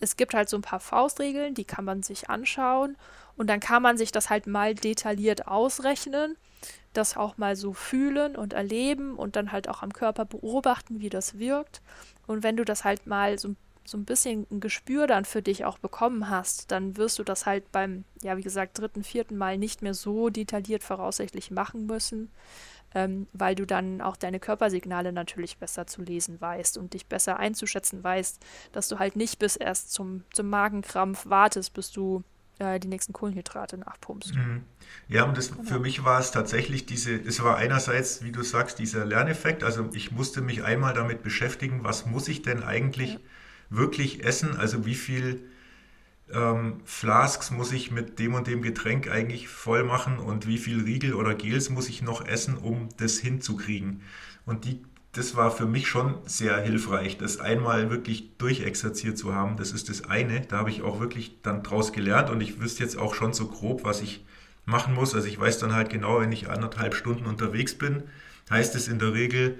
es 0.00 0.16
gibt 0.16 0.34
halt 0.34 0.48
so 0.48 0.56
ein 0.56 0.62
paar 0.62 0.80
Faustregeln, 0.80 1.54
die 1.54 1.64
kann 1.64 1.84
man 1.84 2.02
sich 2.02 2.28
anschauen 2.28 2.96
und 3.36 3.48
dann 3.48 3.60
kann 3.60 3.82
man 3.82 3.96
sich 3.96 4.12
das 4.12 4.30
halt 4.30 4.46
mal 4.46 4.74
detailliert 4.74 5.46
ausrechnen, 5.48 6.36
das 6.92 7.16
auch 7.16 7.36
mal 7.38 7.56
so 7.56 7.72
fühlen 7.72 8.36
und 8.36 8.52
erleben 8.52 9.16
und 9.16 9.36
dann 9.36 9.52
halt 9.52 9.68
auch 9.68 9.82
am 9.82 9.92
Körper 9.92 10.24
beobachten, 10.24 11.00
wie 11.00 11.10
das 11.10 11.38
wirkt. 11.38 11.82
Und 12.26 12.42
wenn 12.42 12.56
du 12.56 12.64
das 12.64 12.84
halt 12.84 13.06
mal 13.06 13.38
so, 13.38 13.54
so 13.84 13.98
ein 13.98 14.04
bisschen 14.04 14.46
ein 14.50 14.60
Gespür 14.60 15.06
dann 15.06 15.24
für 15.24 15.42
dich 15.42 15.64
auch 15.64 15.78
bekommen 15.78 16.30
hast, 16.30 16.70
dann 16.70 16.96
wirst 16.96 17.18
du 17.18 17.24
das 17.24 17.46
halt 17.46 17.70
beim, 17.72 18.04
ja, 18.22 18.36
wie 18.36 18.42
gesagt, 18.42 18.78
dritten, 18.78 19.02
vierten 19.02 19.36
Mal 19.36 19.58
nicht 19.58 19.82
mehr 19.82 19.94
so 19.94 20.30
detailliert 20.30 20.84
voraussichtlich 20.84 21.50
machen 21.50 21.86
müssen, 21.86 22.30
ähm, 22.94 23.26
weil 23.32 23.54
du 23.54 23.66
dann 23.66 24.00
auch 24.00 24.16
deine 24.16 24.40
Körpersignale 24.40 25.12
natürlich 25.12 25.58
besser 25.58 25.86
zu 25.86 26.02
lesen 26.02 26.40
weißt 26.40 26.78
und 26.78 26.94
dich 26.94 27.06
besser 27.06 27.38
einzuschätzen 27.38 28.02
weißt, 28.02 28.40
dass 28.72 28.88
du 28.88 28.98
halt 28.98 29.16
nicht 29.16 29.38
bis 29.38 29.56
erst 29.56 29.92
zum, 29.92 30.24
zum 30.32 30.48
Magenkrampf 30.48 31.26
wartest, 31.26 31.74
bis 31.74 31.90
du 31.90 32.22
äh, 32.58 32.78
die 32.78 32.88
nächsten 32.88 33.12
Kohlenhydrate 33.12 33.78
nachpumpst. 33.78 34.34
Mhm. 34.34 34.62
Ja, 35.08 35.24
und 35.24 35.36
das, 35.36 35.50
genau. 35.50 35.64
für 35.64 35.80
mich 35.80 36.04
war 36.04 36.20
es 36.20 36.30
tatsächlich 36.30 36.86
diese, 36.86 37.14
es 37.14 37.42
war 37.42 37.56
einerseits, 37.56 38.22
wie 38.22 38.32
du 38.32 38.42
sagst, 38.42 38.78
dieser 38.78 39.04
Lerneffekt, 39.04 39.64
also 39.64 39.88
ich 39.92 40.12
musste 40.12 40.40
mich 40.40 40.62
einmal 40.62 40.94
damit 40.94 41.22
beschäftigen, 41.22 41.82
was 41.82 42.06
muss 42.06 42.28
ich 42.28 42.42
denn 42.42 42.62
eigentlich 42.62 43.14
ja. 43.14 43.20
wirklich 43.70 44.24
essen, 44.24 44.56
also 44.56 44.86
wie 44.86 44.94
viel 44.94 45.42
ähm, 46.32 46.80
Flasks 46.84 47.50
muss 47.50 47.72
ich 47.72 47.90
mit 47.90 48.18
dem 48.18 48.34
und 48.34 48.46
dem 48.46 48.62
Getränk 48.62 49.08
eigentlich 49.08 49.48
voll 49.48 49.84
machen 49.84 50.18
und 50.18 50.46
wie 50.46 50.58
viel 50.58 50.82
Riegel 50.82 51.14
oder 51.14 51.34
Gels 51.34 51.70
muss 51.70 51.88
ich 51.88 52.02
noch 52.02 52.26
essen, 52.26 52.56
um 52.56 52.88
das 52.96 53.18
hinzukriegen. 53.18 54.02
Und 54.46 54.64
die, 54.64 54.82
das 55.12 55.36
war 55.36 55.50
für 55.50 55.66
mich 55.66 55.86
schon 55.86 56.16
sehr 56.26 56.58
hilfreich, 56.60 57.18
das 57.18 57.38
einmal 57.38 57.90
wirklich 57.90 58.36
durchexerziert 58.38 59.18
zu 59.18 59.34
haben. 59.34 59.56
Das 59.56 59.72
ist 59.72 59.88
das 59.88 60.04
eine. 60.04 60.40
Da 60.40 60.58
habe 60.58 60.70
ich 60.70 60.82
auch 60.82 61.00
wirklich 61.00 61.40
dann 61.42 61.62
draus 61.62 61.92
gelernt 61.92 62.30
und 62.30 62.40
ich 62.40 62.60
wüsste 62.60 62.82
jetzt 62.82 62.98
auch 62.98 63.14
schon 63.14 63.32
so 63.32 63.46
grob, 63.48 63.84
was 63.84 64.00
ich 64.00 64.24
machen 64.64 64.94
muss. 64.94 65.14
Also 65.14 65.28
ich 65.28 65.38
weiß 65.38 65.58
dann 65.58 65.74
halt 65.74 65.90
genau, 65.90 66.20
wenn 66.20 66.32
ich 66.32 66.48
anderthalb 66.48 66.94
Stunden 66.94 67.26
unterwegs 67.26 67.74
bin, 67.74 68.02
heißt 68.50 68.74
es 68.74 68.88
in 68.88 68.98
der 68.98 69.14
Regel, 69.14 69.58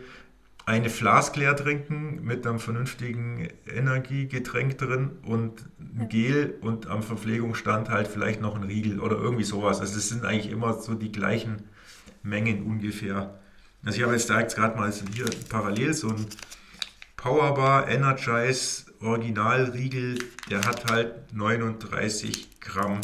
eine 0.67 0.89
Flask 0.89 1.37
leer 1.37 1.55
trinken 1.57 2.25
mit 2.25 2.47
einem 2.47 2.59
vernünftigen 2.59 3.49
Energiegetränk 3.67 4.79
drin 4.79 5.19
und 5.25 5.67
ein 5.79 6.09
Gel 6.09 6.59
und 6.63 6.87
am 6.87 7.03
Verpflegungsstand 7.03 7.91
halt 7.91 8.09
vielleicht 8.09 8.41
noch 8.41 8.57
ein 8.57 8.63
Riegel 8.63 9.01
oder 9.01 9.17
irgendwie 9.17 9.45
sowas. 9.45 9.81
Also 9.81 9.99
es 9.99 10.09
sind 10.09 10.25
eigentlich 10.25 10.51
immer 10.51 10.81
so 10.81 10.95
die 10.95 11.13
gleichen 11.13 11.65
Mengen 12.23 12.63
ungefähr. 12.65 13.39
Also 13.85 13.99
ich 13.99 14.03
habe 14.05 14.15
jetzt 14.15 14.31
jetzt 14.31 14.57
gerade 14.57 14.77
mal 14.77 14.91
hier 15.13 15.27
parallel 15.51 15.93
so 15.93 16.09
ein 16.09 16.27
Powerbar 17.17 17.89
Energize 17.89 18.85
Original 19.01 19.65
Riegel, 19.75 20.19
der 20.51 20.63
hat 20.63 20.91
halt 20.91 21.35
39 21.35 22.61
Gramm 22.61 23.01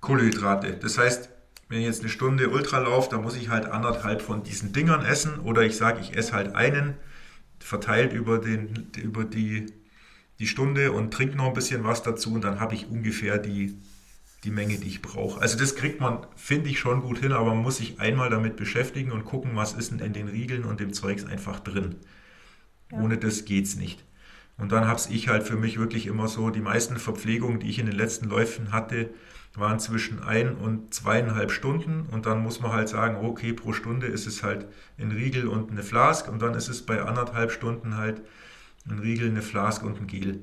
Kohlenhydrate. 0.00 0.72
Das 0.74 0.98
heißt, 0.98 1.28
wenn 1.70 1.78
ich 1.78 1.86
jetzt 1.86 2.00
eine 2.00 2.08
Stunde 2.08 2.50
Ultra 2.50 2.80
laufe, 2.80 3.10
dann 3.10 3.22
muss 3.22 3.36
ich 3.36 3.48
halt 3.48 3.64
anderthalb 3.64 4.22
von 4.22 4.42
diesen 4.42 4.72
Dingern 4.72 5.04
essen 5.04 5.38
oder 5.38 5.62
ich 5.62 5.76
sage, 5.76 6.00
ich 6.00 6.16
esse 6.16 6.32
halt 6.32 6.56
einen, 6.56 6.94
verteilt 7.60 8.12
über, 8.12 8.38
den, 8.38 8.90
über 9.00 9.24
die, 9.24 9.66
die 10.40 10.48
Stunde 10.48 10.90
und 10.90 11.14
trinke 11.14 11.36
noch 11.36 11.46
ein 11.46 11.54
bisschen 11.54 11.84
was 11.84 12.02
dazu 12.02 12.34
und 12.34 12.42
dann 12.42 12.58
habe 12.58 12.74
ich 12.74 12.88
ungefähr 12.88 13.38
die, 13.38 13.78
die 14.42 14.50
Menge, 14.50 14.78
die 14.78 14.88
ich 14.88 15.00
brauche. 15.00 15.40
Also 15.40 15.56
das 15.56 15.76
kriegt 15.76 16.00
man, 16.00 16.26
finde 16.34 16.70
ich, 16.70 16.80
schon 16.80 17.02
gut 17.02 17.18
hin, 17.18 17.30
aber 17.30 17.54
man 17.54 17.62
muss 17.62 17.76
sich 17.76 18.00
einmal 18.00 18.30
damit 18.30 18.56
beschäftigen 18.56 19.12
und 19.12 19.24
gucken, 19.24 19.52
was 19.54 19.74
ist 19.74 19.92
denn 19.92 20.00
in 20.00 20.12
den 20.12 20.26
Riegeln 20.26 20.64
und 20.64 20.80
dem 20.80 20.92
Zeugs 20.92 21.24
einfach 21.24 21.60
drin. 21.60 21.96
Ja. 22.90 22.98
Ohne 22.98 23.16
das 23.16 23.44
geht's 23.44 23.76
nicht. 23.76 24.04
Und 24.60 24.72
dann 24.72 24.86
habe 24.86 25.00
ich 25.08 25.28
halt 25.28 25.42
für 25.42 25.56
mich 25.56 25.78
wirklich 25.78 26.06
immer 26.06 26.28
so, 26.28 26.50
die 26.50 26.60
meisten 26.60 26.98
Verpflegungen, 26.98 27.60
die 27.60 27.70
ich 27.70 27.78
in 27.78 27.86
den 27.86 27.96
letzten 27.96 28.28
Läufen 28.28 28.72
hatte, 28.72 29.10
waren 29.54 29.80
zwischen 29.80 30.22
ein 30.22 30.54
und 30.54 30.94
zweieinhalb 30.94 31.50
Stunden 31.50 32.06
und 32.12 32.26
dann 32.26 32.42
muss 32.42 32.60
man 32.60 32.72
halt 32.72 32.88
sagen, 32.88 33.24
okay, 33.24 33.52
pro 33.52 33.72
Stunde 33.72 34.06
ist 34.06 34.26
es 34.26 34.42
halt 34.42 34.66
ein 34.98 35.10
Riegel 35.10 35.48
und 35.48 35.70
eine 35.70 35.82
Flask 35.82 36.28
und 36.28 36.40
dann 36.40 36.54
ist 36.54 36.68
es 36.68 36.82
bei 36.82 37.02
anderthalb 37.02 37.50
Stunden 37.50 37.96
halt 37.96 38.20
ein 38.88 39.00
Riegel, 39.00 39.30
eine 39.30 39.42
Flask 39.42 39.82
und 39.82 40.00
ein 40.00 40.06
Gel. 40.06 40.42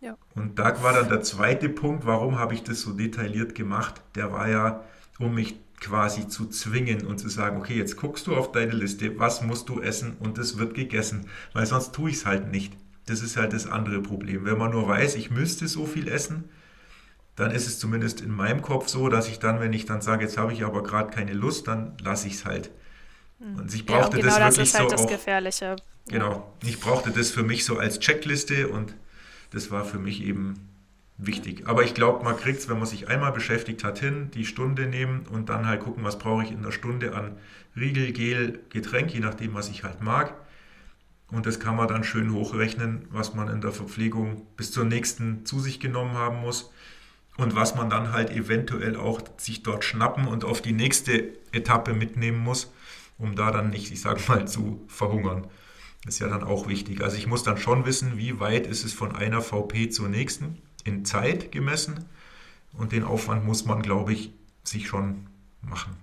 Ja. 0.00 0.16
Und 0.34 0.58
da 0.58 0.82
war 0.82 0.92
dann 0.92 1.08
der 1.08 1.22
zweite 1.22 1.68
Punkt, 1.68 2.06
warum 2.06 2.38
habe 2.38 2.54
ich 2.54 2.62
das 2.62 2.80
so 2.80 2.92
detailliert 2.92 3.54
gemacht? 3.54 4.02
Der 4.14 4.30
war 4.30 4.48
ja, 4.48 4.84
um 5.18 5.34
mich 5.34 5.58
quasi 5.80 6.28
zu 6.28 6.48
zwingen 6.48 7.06
und 7.06 7.18
zu 7.18 7.28
sagen, 7.28 7.56
okay, 7.56 7.76
jetzt 7.76 7.96
guckst 7.96 8.26
du 8.28 8.36
auf 8.36 8.52
deine 8.52 8.72
Liste, 8.72 9.18
was 9.18 9.42
musst 9.42 9.68
du 9.68 9.80
essen 9.80 10.16
und 10.20 10.38
es 10.38 10.58
wird 10.58 10.74
gegessen, 10.74 11.26
weil 11.54 11.66
sonst 11.66 11.92
tue 11.92 12.10
ich 12.10 12.16
es 12.16 12.26
halt 12.26 12.52
nicht. 12.52 12.72
Das 13.06 13.22
ist 13.22 13.36
halt 13.36 13.52
das 13.52 13.66
andere 13.66 14.00
Problem. 14.00 14.44
Wenn 14.44 14.58
man 14.58 14.70
nur 14.70 14.86
weiß, 14.86 15.16
ich 15.16 15.30
müsste 15.30 15.66
so 15.68 15.86
viel 15.86 16.08
essen, 16.08 16.44
dann 17.36 17.50
ist 17.50 17.66
es 17.66 17.78
zumindest 17.78 18.20
in 18.20 18.30
meinem 18.30 18.62
Kopf 18.62 18.88
so, 18.88 19.08
dass 19.08 19.28
ich 19.28 19.38
dann, 19.38 19.60
wenn 19.60 19.72
ich 19.72 19.86
dann 19.86 20.02
sage, 20.02 20.24
jetzt 20.24 20.36
habe 20.36 20.52
ich 20.52 20.64
aber 20.64 20.82
gerade 20.82 21.10
keine 21.10 21.32
Lust, 21.32 21.66
dann 21.66 21.96
lasse 22.02 22.28
ich 22.28 22.34
es 22.34 22.44
halt. 22.44 22.70
Hm. 23.38 23.58
Und 23.58 23.74
ich 23.74 23.86
brauchte 23.86 24.18
ja, 24.18 24.24
und 24.24 24.28
genau 24.28 24.38
das 24.38 24.56
wirklich 24.56 24.72
das 24.72 24.74
ist 24.74 24.78
halt 24.78 24.90
so 24.90 24.96
das 24.96 25.06
auch, 25.06 25.10
Gefährliche. 25.10 25.76
Genau, 26.08 26.52
ich 26.64 26.80
brauchte 26.80 27.10
das 27.10 27.30
für 27.30 27.42
mich 27.42 27.64
so 27.64 27.78
als 27.78 28.00
Checkliste 28.00 28.68
und 28.68 28.94
das 29.50 29.70
war 29.70 29.84
für 29.84 29.98
mich 29.98 30.22
eben 30.22 30.68
wichtig. 31.16 31.66
Aber 31.66 31.84
ich 31.84 31.94
glaube, 31.94 32.24
man 32.24 32.36
kriegt 32.36 32.58
es, 32.58 32.68
wenn 32.68 32.78
man 32.78 32.86
sich 32.86 33.08
einmal 33.08 33.32
beschäftigt 33.32 33.84
hat, 33.84 33.98
hin, 33.98 34.30
die 34.34 34.44
Stunde 34.44 34.86
nehmen 34.86 35.26
und 35.30 35.48
dann 35.48 35.66
halt 35.66 35.80
gucken, 35.80 36.04
was 36.04 36.18
brauche 36.18 36.42
ich 36.42 36.50
in 36.50 36.62
der 36.62 36.72
Stunde 36.72 37.14
an 37.14 37.36
Riegel, 37.76 38.12
Gel, 38.12 38.60
Getränk, 38.70 39.14
je 39.14 39.20
nachdem, 39.20 39.54
was 39.54 39.68
ich 39.70 39.84
halt 39.84 40.02
mag. 40.02 40.34
Und 41.32 41.46
das 41.46 41.58
kann 41.58 41.76
man 41.76 41.88
dann 41.88 42.04
schön 42.04 42.32
hochrechnen, 42.32 43.06
was 43.10 43.34
man 43.34 43.48
in 43.48 43.62
der 43.62 43.72
Verpflegung 43.72 44.46
bis 44.56 44.70
zur 44.70 44.84
nächsten 44.84 45.46
zu 45.46 45.60
sich 45.60 45.80
genommen 45.80 46.12
haben 46.12 46.40
muss 46.42 46.70
und 47.38 47.54
was 47.54 47.74
man 47.74 47.88
dann 47.88 48.12
halt 48.12 48.30
eventuell 48.30 48.96
auch 48.96 49.22
sich 49.38 49.62
dort 49.62 49.82
schnappen 49.82 50.26
und 50.26 50.44
auf 50.44 50.60
die 50.60 50.74
nächste 50.74 51.30
Etappe 51.50 51.94
mitnehmen 51.94 52.38
muss, 52.38 52.70
um 53.16 53.34
da 53.34 53.50
dann 53.50 53.70
nicht, 53.70 53.90
ich 53.90 54.02
sag 54.02 54.28
mal, 54.28 54.46
zu 54.46 54.84
verhungern. 54.88 55.46
Das 56.04 56.14
ist 56.14 56.20
ja 56.20 56.28
dann 56.28 56.44
auch 56.44 56.68
wichtig. 56.68 57.02
Also 57.02 57.16
ich 57.16 57.26
muss 57.26 57.44
dann 57.44 57.56
schon 57.56 57.86
wissen, 57.86 58.18
wie 58.18 58.38
weit 58.38 58.66
ist 58.66 58.84
es 58.84 58.92
von 58.92 59.16
einer 59.16 59.40
VP 59.40 59.88
zur 59.88 60.08
nächsten 60.08 60.58
in 60.84 61.04
Zeit 61.04 61.50
gemessen. 61.50 62.04
Und 62.72 62.92
den 62.92 63.04
Aufwand 63.04 63.44
muss 63.44 63.64
man, 63.64 63.82
glaube 63.82 64.12
ich, 64.12 64.32
sich 64.64 64.86
schon 64.88 65.26
machen. 65.62 65.96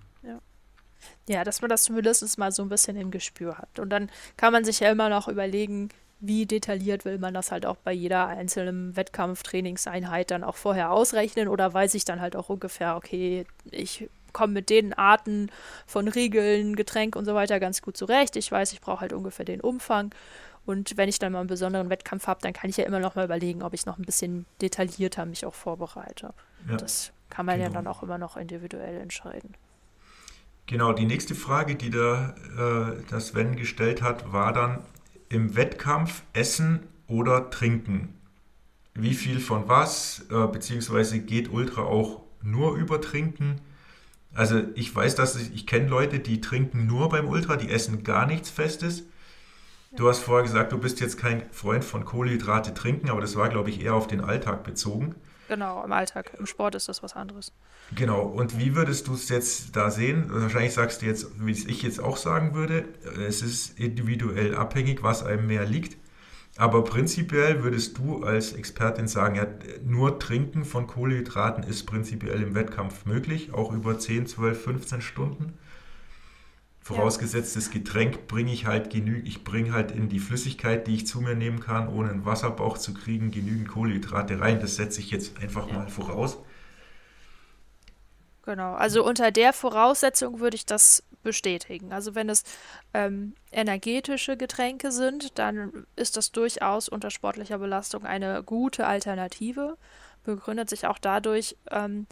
Ja. 1.34 1.44
dass 1.44 1.62
man 1.62 1.70
das 1.70 1.84
zumindest 1.84 2.38
mal 2.38 2.52
so 2.52 2.64
ein 2.64 2.70
bisschen 2.70 2.98
im 2.98 3.12
Gespür 3.12 3.58
hat. 3.58 3.80
Und 3.80 3.90
dann 3.90 4.10
kann 4.38 4.54
man 4.54 4.66
sich 4.66 4.80
ja 4.80 4.92
immer 4.92 5.10
noch 5.10 5.28
überlegen, 5.28 5.90
wie 6.20 6.46
detailliert 6.46 7.06
will 7.06 7.18
man 7.18 7.34
das 7.34 7.52
halt 7.52 7.66
auch 7.66 7.78
bei 7.78 7.94
jeder 7.94 8.28
einzelnen 8.28 8.96
Wettkampftrainingseinheit 8.96 10.32
dann 10.32 10.44
auch 10.44 10.58
vorher 10.58 10.92
ausrechnen 10.92 11.48
oder 11.48 11.74
weiß 11.74 11.94
ich 11.94 12.04
dann 12.04 12.20
halt 12.20 12.36
auch 12.36 12.50
ungefähr, 12.50 12.98
okay, 12.98 13.46
ich 13.72 14.10
komme 14.34 14.54
mit 14.54 14.70
den 14.70 14.94
Arten 14.94 15.50
von 15.88 16.08
Riegeln, 16.08 16.76
Getränk 16.76 17.16
und 17.16 17.26
so 17.26 17.36
weiter 17.36 17.60
ganz 17.60 17.82
gut 17.82 17.96
zurecht. 17.96 18.36
Ich 18.36 18.52
weiß, 18.52 18.74
ich 18.74 18.82
brauche 18.82 19.02
halt 19.02 19.14
ungefähr 19.14 19.46
den 19.46 19.62
Umfang 19.62 20.12
und 20.66 20.98
wenn 20.98 21.10
ich 21.10 21.20
dann 21.20 21.32
mal 21.32 21.40
einen 21.40 21.48
besonderen 21.48 21.90
Wettkampf 21.90 22.28
habe, 22.28 22.42
dann 22.42 22.54
kann 22.54 22.70
ich 22.70 22.78
ja 22.78 22.86
immer 22.86 23.00
noch 23.00 23.16
mal 23.16 23.26
überlegen, 23.26 23.64
ob 23.64 23.74
ich 23.74 23.86
noch 23.86 23.98
ein 23.98 24.06
bisschen 24.06 24.46
detaillierter 24.62 25.26
mich 25.26 25.46
auch 25.46 25.54
vorbereite. 25.54 26.34
Ja, 26.70 26.78
das 26.78 27.12
kann 27.30 27.46
man 27.46 27.56
genau. 27.56 27.70
ja 27.70 27.74
dann 27.74 27.88
auch 27.88 28.04
immer 28.04 28.18
noch 28.18 28.38
individuell 28.38 29.00
entscheiden. 29.02 29.56
Genau, 30.70 30.94
die 30.94 31.06
nächste 31.06 31.34
Frage, 31.34 31.74
die 31.74 31.90
da 31.90 32.36
äh, 32.56 33.02
das 33.10 33.30
Sven 33.30 33.56
gestellt 33.56 34.04
hat, 34.04 34.32
war 34.32 34.54
dann 34.54 34.84
im 35.28 35.56
Wettkampf 35.56 36.22
Essen 36.34 36.82
oder 37.08 37.50
Trinken. 37.50 38.14
Wie 38.94 39.16
viel 39.16 39.40
von 39.40 39.68
was, 39.68 40.28
äh, 40.30 40.46
beziehungsweise 40.46 41.22
geht 41.22 41.52
Ultra 41.52 41.82
auch 41.82 42.22
nur 42.44 42.76
über 42.76 43.02
Trinken? 43.02 43.62
Also 44.36 44.62
ich 44.76 44.96
weiß, 44.96 45.16
dass 45.16 45.38
ich, 45.38 45.56
ich 45.56 45.66
kenne 45.66 45.88
Leute, 45.88 46.20
die 46.20 46.40
trinken 46.40 46.86
nur 46.86 47.10
beim 47.10 47.28
Ultra, 47.28 47.56
die 47.56 47.72
essen 47.72 48.04
gar 48.04 48.28
nichts 48.28 48.52
Festes. 48.52 49.06
Du 49.98 50.08
hast 50.08 50.20
vorher 50.20 50.44
gesagt, 50.44 50.72
du 50.72 50.78
bist 50.78 51.00
jetzt 51.00 51.18
kein 51.18 51.50
Freund 51.50 51.84
von 51.84 52.06
Kohlenhydrate 52.06 52.76
trinken, 52.76 53.10
aber 53.10 53.22
das 53.22 53.36
war, 53.36 53.50
glaube 53.50 53.72
ich, 53.72 53.82
eher 53.82 53.96
auf 53.96 54.06
den 54.06 54.22
Alltag 54.22 54.64
bezogen. 54.64 55.16
Genau, 55.50 55.84
im 55.84 55.92
Alltag. 55.92 56.32
Im 56.38 56.46
Sport 56.46 56.76
ist 56.76 56.88
das 56.88 57.02
was 57.02 57.16
anderes. 57.16 57.52
Genau. 57.96 58.22
Und 58.22 58.60
wie 58.60 58.76
würdest 58.76 59.08
du 59.08 59.16
es 59.16 59.30
jetzt 59.30 59.76
da 59.76 59.90
sehen? 59.90 60.26
Wahrscheinlich 60.30 60.76
sagst 60.76 61.02
du 61.02 61.08
jetzt, 61.08 61.28
wie 61.44 61.52
es 61.52 61.66
ich 61.66 61.82
jetzt 61.82 62.00
auch 62.00 62.18
sagen 62.18 62.54
würde, 62.54 62.86
es 63.28 63.42
ist 63.42 63.80
individuell 63.80 64.56
abhängig, 64.56 65.02
was 65.02 65.24
einem 65.24 65.48
mehr 65.48 65.66
liegt. 65.66 65.98
Aber 66.56 66.84
prinzipiell 66.84 67.64
würdest 67.64 67.98
du 67.98 68.24
als 68.24 68.54
Expertin 68.54 69.08
sagen, 69.08 69.36
ja, 69.36 69.48
nur 69.84 70.20
Trinken 70.20 70.66
von 70.66 70.86
Kohlenhydraten 70.86 71.64
ist 71.64 71.86
prinzipiell 71.86 72.44
im 72.44 72.54
Wettkampf 72.54 73.06
möglich, 73.06 73.52
auch 73.52 73.72
über 73.72 73.98
10, 73.98 74.28
12, 74.28 74.64
15 74.64 75.02
Stunden? 75.02 75.54
Vorausgesetzt, 76.96 77.56
das 77.56 77.70
Getränk 77.70 78.26
bringe 78.28 78.52
ich 78.52 78.66
halt 78.66 78.90
genügend, 78.90 79.28
ich 79.28 79.44
bringe 79.44 79.74
halt 79.74 79.92
in 79.92 80.10
die 80.10 80.18
Flüssigkeit, 80.18 80.88
die 80.88 80.96
ich 80.96 81.06
zu 81.06 81.22
mir 81.22 81.36
nehmen 81.36 81.60
kann, 81.60 81.88
ohne 81.88 82.10
einen 82.10 82.26
Wasserbauch 82.26 82.80
zu 82.80 82.96
kriegen, 82.96 83.30
genügend 83.30 83.68
Kohlenhydrate 83.68 84.40
rein. 84.40 84.60
Das 84.60 84.76
setze 84.76 85.00
ich 85.00 85.12
jetzt 85.12 85.40
einfach 85.40 85.68
ja. 85.68 85.74
mal 85.76 85.88
voraus. 85.88 86.40
Genau, 88.42 88.74
also 88.74 89.06
unter 89.06 89.30
der 89.30 89.54
Voraussetzung 89.54 90.40
würde 90.40 90.56
ich 90.56 90.66
das 90.66 91.04
bestätigen. 91.22 91.94
Also 91.94 92.16
wenn 92.16 92.28
es 92.28 92.44
ähm, 92.96 93.36
energetische 93.52 94.36
Getränke 94.36 94.92
sind, 94.92 95.38
dann 95.38 95.86
ist 95.96 96.18
das 96.18 96.32
durchaus 96.32 96.90
unter 96.90 97.12
sportlicher 97.12 97.60
Belastung 97.60 98.04
eine 98.04 98.42
gute 98.42 98.88
Alternative. 98.88 99.78
Begründet 100.24 100.72
sich 100.72 100.88
auch 100.88 100.98
dadurch, 100.98 101.56
ähm, 101.70 102.08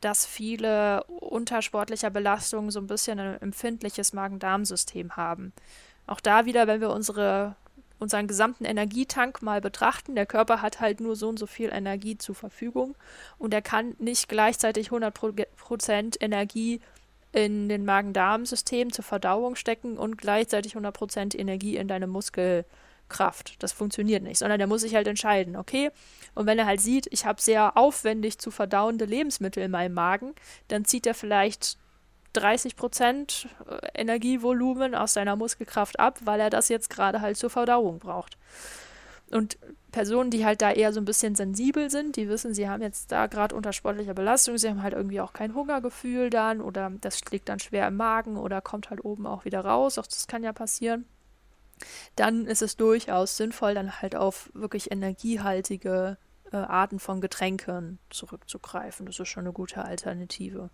dass 0.00 0.26
viele 0.26 1.04
unter 1.04 1.62
sportlicher 1.62 2.10
Belastung 2.10 2.70
so 2.70 2.80
ein 2.80 2.86
bisschen 2.86 3.18
ein 3.18 3.40
empfindliches 3.40 4.12
Magen-Darm-System 4.12 5.16
haben. 5.16 5.52
Auch 6.06 6.20
da 6.20 6.44
wieder, 6.44 6.66
wenn 6.66 6.80
wir 6.80 6.90
unsere, 6.90 7.54
unseren 7.98 8.26
gesamten 8.26 8.64
Energietank 8.64 9.42
mal 9.42 9.60
betrachten, 9.60 10.14
der 10.14 10.26
Körper 10.26 10.62
hat 10.62 10.80
halt 10.80 11.00
nur 11.00 11.16
so 11.16 11.28
und 11.28 11.38
so 11.38 11.46
viel 11.46 11.70
Energie 11.70 12.18
zur 12.18 12.34
Verfügung 12.34 12.96
und 13.38 13.54
er 13.54 13.62
kann 13.62 13.94
nicht 13.98 14.28
gleichzeitig 14.28 14.90
100% 14.90 16.16
Energie 16.20 16.80
in 17.32 17.68
den 17.68 17.84
Magen-Darm-System 17.84 18.92
zur 18.92 19.04
Verdauung 19.04 19.54
stecken 19.54 19.98
und 19.98 20.18
gleichzeitig 20.18 20.74
100% 20.76 21.38
Energie 21.38 21.76
in 21.76 21.86
deine 21.86 22.06
Muskel 22.06 22.64
Kraft. 23.10 23.62
Das 23.62 23.72
funktioniert 23.72 24.22
nicht, 24.22 24.38
sondern 24.38 24.58
der 24.58 24.66
muss 24.66 24.80
sich 24.80 24.94
halt 24.94 25.06
entscheiden, 25.06 25.56
okay? 25.56 25.90
Und 26.34 26.46
wenn 26.46 26.58
er 26.58 26.66
halt 26.66 26.80
sieht, 26.80 27.06
ich 27.10 27.26
habe 27.26 27.42
sehr 27.42 27.76
aufwendig 27.76 28.38
zu 28.38 28.50
verdauende 28.50 29.04
Lebensmittel 29.04 29.62
in 29.62 29.70
meinem 29.70 29.92
Magen, 29.92 30.34
dann 30.68 30.86
zieht 30.86 31.06
er 31.06 31.14
vielleicht 31.14 31.76
30 32.32 32.76
Prozent 32.76 33.48
äh, 33.68 34.00
Energievolumen 34.00 34.94
aus 34.94 35.14
seiner 35.14 35.36
Muskelkraft 35.36 35.98
ab, 35.98 36.20
weil 36.24 36.40
er 36.40 36.50
das 36.50 36.68
jetzt 36.68 36.88
gerade 36.88 37.20
halt 37.20 37.36
zur 37.36 37.50
Verdauung 37.50 37.98
braucht. 37.98 38.38
Und 39.30 39.58
Personen, 39.92 40.30
die 40.30 40.44
halt 40.44 40.62
da 40.62 40.72
eher 40.72 40.92
so 40.92 41.00
ein 41.00 41.04
bisschen 41.04 41.34
sensibel 41.34 41.90
sind, 41.90 42.16
die 42.16 42.28
wissen, 42.28 42.54
sie 42.54 42.68
haben 42.68 42.82
jetzt 42.82 43.12
da 43.12 43.26
gerade 43.26 43.54
unter 43.54 43.72
sportlicher 43.72 44.14
Belastung, 44.14 44.58
sie 44.58 44.68
haben 44.68 44.82
halt 44.82 44.94
irgendwie 44.94 45.20
auch 45.20 45.32
kein 45.32 45.54
Hungergefühl 45.54 46.30
dann 46.30 46.60
oder 46.60 46.90
das 47.00 47.20
liegt 47.30 47.48
dann 47.48 47.60
schwer 47.60 47.88
im 47.88 47.96
Magen 47.96 48.36
oder 48.36 48.60
kommt 48.60 48.90
halt 48.90 49.04
oben 49.04 49.26
auch 49.26 49.44
wieder 49.44 49.64
raus. 49.64 49.98
Auch 49.98 50.06
das 50.06 50.26
kann 50.26 50.42
ja 50.42 50.52
passieren 50.52 51.04
dann 52.16 52.46
ist 52.46 52.62
es 52.62 52.76
durchaus 52.76 53.36
sinnvoll, 53.36 53.74
dann 53.74 54.00
halt 54.00 54.16
auf 54.16 54.50
wirklich 54.54 54.90
energiehaltige 54.90 56.18
äh, 56.52 56.56
Arten 56.56 56.98
von 56.98 57.20
Getränken 57.20 57.98
zurückzugreifen. 58.10 59.06
Das 59.06 59.18
ist 59.18 59.28
schon 59.28 59.44
eine 59.44 59.52
gute 59.52 59.84
Alternative. 59.84 60.70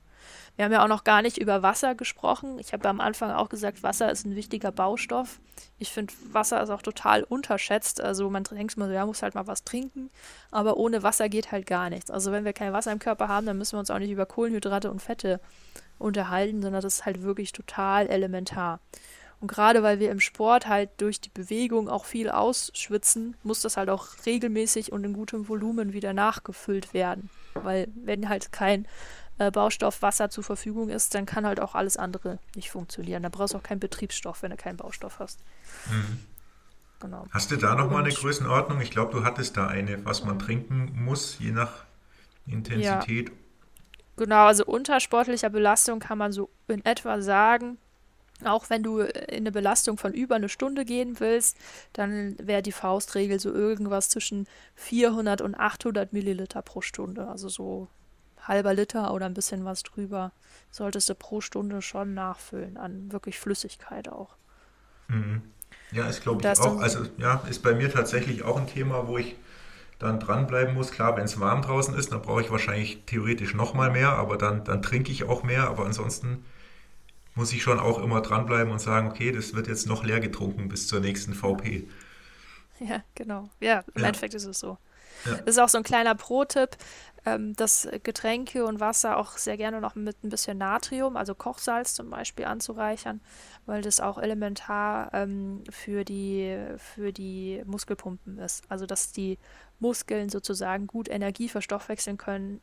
Wir 0.56 0.64
haben 0.64 0.72
ja 0.72 0.82
auch 0.82 0.88
noch 0.88 1.04
gar 1.04 1.22
nicht 1.22 1.38
über 1.38 1.62
Wasser 1.62 1.94
gesprochen. 1.94 2.58
Ich 2.58 2.72
habe 2.72 2.88
am 2.88 3.00
Anfang 3.00 3.30
auch 3.30 3.48
gesagt, 3.48 3.82
Wasser 3.82 4.10
ist 4.10 4.24
ein 4.24 4.34
wichtiger 4.34 4.72
Baustoff. 4.72 5.40
Ich 5.78 5.90
finde, 5.90 6.14
Wasser 6.32 6.62
ist 6.62 6.70
auch 6.70 6.82
total 6.82 7.22
unterschätzt. 7.22 8.00
Also 8.00 8.30
man 8.30 8.44
denkt 8.44 8.76
mal 8.76 8.88
so, 8.88 8.94
ja, 8.94 9.04
muss 9.04 9.22
halt 9.22 9.34
mal 9.34 9.46
was 9.46 9.64
trinken. 9.64 10.10
Aber 10.50 10.78
ohne 10.78 11.02
Wasser 11.02 11.28
geht 11.28 11.52
halt 11.52 11.66
gar 11.66 11.90
nichts. 11.90 12.10
Also 12.10 12.32
wenn 12.32 12.44
wir 12.44 12.54
kein 12.54 12.72
Wasser 12.72 12.92
im 12.92 12.98
Körper 12.98 13.28
haben, 13.28 13.46
dann 13.46 13.58
müssen 13.58 13.74
wir 13.74 13.80
uns 13.80 13.90
auch 13.90 13.98
nicht 13.98 14.10
über 14.10 14.26
Kohlenhydrate 14.26 14.90
und 14.90 15.02
Fette 15.02 15.40
unterhalten, 15.98 16.62
sondern 16.62 16.82
das 16.82 16.94
ist 16.94 17.06
halt 17.06 17.22
wirklich 17.22 17.52
total 17.52 18.08
elementar. 18.08 18.80
Und 19.40 19.48
gerade 19.48 19.82
weil 19.82 20.00
wir 20.00 20.10
im 20.10 20.20
Sport 20.20 20.66
halt 20.66 20.90
durch 20.98 21.20
die 21.20 21.28
Bewegung 21.28 21.88
auch 21.88 22.04
viel 22.06 22.30
ausschwitzen, 22.30 23.36
muss 23.42 23.60
das 23.60 23.76
halt 23.76 23.90
auch 23.90 24.08
regelmäßig 24.24 24.92
und 24.92 25.04
in 25.04 25.12
gutem 25.12 25.48
Volumen 25.48 25.92
wieder 25.92 26.14
nachgefüllt 26.14 26.94
werden. 26.94 27.28
Weil 27.54 27.88
wenn 27.94 28.28
halt 28.28 28.50
kein 28.50 28.86
äh, 29.38 29.50
Baustoff 29.50 30.00
Wasser 30.00 30.30
zur 30.30 30.44
Verfügung 30.44 30.88
ist, 30.88 31.14
dann 31.14 31.26
kann 31.26 31.46
halt 31.46 31.60
auch 31.60 31.74
alles 31.74 31.96
andere 31.96 32.38
nicht 32.54 32.70
funktionieren. 32.70 33.22
Da 33.22 33.28
brauchst 33.28 33.54
du 33.54 33.58
auch 33.58 33.62
keinen 33.62 33.80
Betriebsstoff, 33.80 34.42
wenn 34.42 34.50
du 34.50 34.56
keinen 34.56 34.78
Baustoff 34.78 35.18
hast. 35.18 35.40
Mhm. 35.90 36.20
Genau. 37.00 37.26
Hast 37.30 37.50
du 37.50 37.56
da 37.56 37.74
nochmal 37.74 38.04
eine 38.04 38.12
Größenordnung? 38.12 38.80
Ich 38.80 38.90
glaube, 38.90 39.12
du 39.12 39.24
hattest 39.24 39.58
da 39.58 39.66
eine, 39.66 40.02
was 40.06 40.24
man 40.24 40.38
trinken 40.38 40.92
muss, 40.94 41.38
je 41.38 41.52
nach 41.52 41.84
Intensität. 42.46 43.28
Ja. 43.28 43.34
Genau, 44.16 44.46
also 44.46 44.64
unter 44.64 44.98
sportlicher 44.98 45.50
Belastung 45.50 46.00
kann 46.00 46.16
man 46.16 46.32
so 46.32 46.48
in 46.68 46.82
etwa 46.86 47.20
sagen, 47.20 47.76
auch 48.44 48.68
wenn 48.68 48.82
du 48.82 49.00
in 49.00 49.38
eine 49.38 49.52
Belastung 49.52 49.96
von 49.96 50.12
über 50.12 50.34
eine 50.34 50.48
Stunde 50.48 50.84
gehen 50.84 51.18
willst, 51.20 51.56
dann 51.92 52.36
wäre 52.38 52.62
die 52.62 52.72
Faustregel 52.72 53.40
so 53.40 53.52
irgendwas 53.52 54.08
zwischen 54.08 54.46
400 54.74 55.40
und 55.40 55.54
800 55.54 56.12
Milliliter 56.12 56.62
pro 56.62 56.80
Stunde. 56.80 57.28
Also 57.28 57.48
so 57.48 57.88
halber 58.42 58.74
Liter 58.74 59.12
oder 59.12 59.26
ein 59.26 59.34
bisschen 59.34 59.64
was 59.64 59.82
drüber 59.82 60.32
solltest 60.70 61.08
du 61.08 61.14
pro 61.14 61.40
Stunde 61.40 61.82
schon 61.82 62.14
nachfüllen 62.14 62.76
an 62.76 63.10
wirklich 63.12 63.38
Flüssigkeit 63.38 64.08
auch. 64.08 64.36
Mhm. 65.08 65.42
Ja, 65.92 66.08
ist 66.08 66.22
glaube 66.22 66.46
ich 66.46 66.60
auch, 66.60 66.80
also 66.80 67.06
ja, 67.18 67.42
ist 67.48 67.62
bei 67.62 67.74
mir 67.74 67.90
tatsächlich 67.90 68.42
auch 68.42 68.58
ein 68.58 68.66
Thema, 68.66 69.06
wo 69.08 69.18
ich 69.18 69.36
dann 69.98 70.20
dranbleiben 70.20 70.74
muss. 70.74 70.90
Klar, 70.90 71.16
wenn 71.16 71.24
es 71.24 71.40
warm 71.40 71.62
draußen 71.62 71.94
ist, 71.94 72.12
dann 72.12 72.22
brauche 72.22 72.42
ich 72.42 72.50
wahrscheinlich 72.50 73.04
theoretisch 73.06 73.54
nochmal 73.54 73.90
mehr, 73.90 74.10
aber 74.10 74.36
dann, 74.36 74.64
dann 74.64 74.82
trinke 74.82 75.10
ich 75.10 75.24
auch 75.24 75.42
mehr. 75.42 75.68
Aber 75.68 75.86
ansonsten 75.86 76.44
muss 77.36 77.52
ich 77.52 77.62
schon 77.62 77.78
auch 77.78 78.02
immer 78.02 78.22
dranbleiben 78.22 78.72
und 78.72 78.80
sagen, 78.80 79.08
okay, 79.08 79.30
das 79.30 79.54
wird 79.54 79.68
jetzt 79.68 79.86
noch 79.86 80.02
leer 80.02 80.20
getrunken 80.20 80.68
bis 80.68 80.88
zur 80.88 81.00
nächsten 81.00 81.34
VP. 81.34 81.86
Ja, 82.80 83.02
genau. 83.14 83.48
Ja, 83.60 83.84
im 83.94 84.02
ja. 84.02 84.08
Endeffekt 84.08 84.34
ist 84.34 84.46
es 84.46 84.58
so. 84.58 84.78
Ja. 85.24 85.36
Das 85.36 85.56
ist 85.56 85.58
auch 85.58 85.68
so 85.68 85.78
ein 85.78 85.84
kleiner 85.84 86.14
Pro-Tipp, 86.14 86.76
ähm, 87.24 87.54
dass 87.54 87.88
Getränke 88.02 88.64
und 88.64 88.80
Wasser 88.80 89.16
auch 89.16 89.36
sehr 89.38 89.56
gerne 89.56 89.80
noch 89.80 89.94
mit 89.94 90.22
ein 90.24 90.28
bisschen 90.28 90.58
Natrium, 90.58 91.16
also 91.16 91.34
Kochsalz 91.34 91.94
zum 91.94 92.10
Beispiel, 92.10 92.44
anzureichern, 92.44 93.20
weil 93.66 93.82
das 93.82 94.00
auch 94.00 94.18
elementar 94.18 95.12
ähm, 95.12 95.64
für, 95.70 96.04
die, 96.04 96.56
für 96.78 97.12
die 97.12 97.62
Muskelpumpen 97.66 98.38
ist. 98.38 98.64
Also 98.68 98.86
dass 98.86 99.12
die 99.12 99.38
Muskeln 99.78 100.28
sozusagen 100.28 100.86
gut 100.86 101.08
Energie 101.08 101.48
verstoffwechseln 101.48 102.16
können 102.16 102.60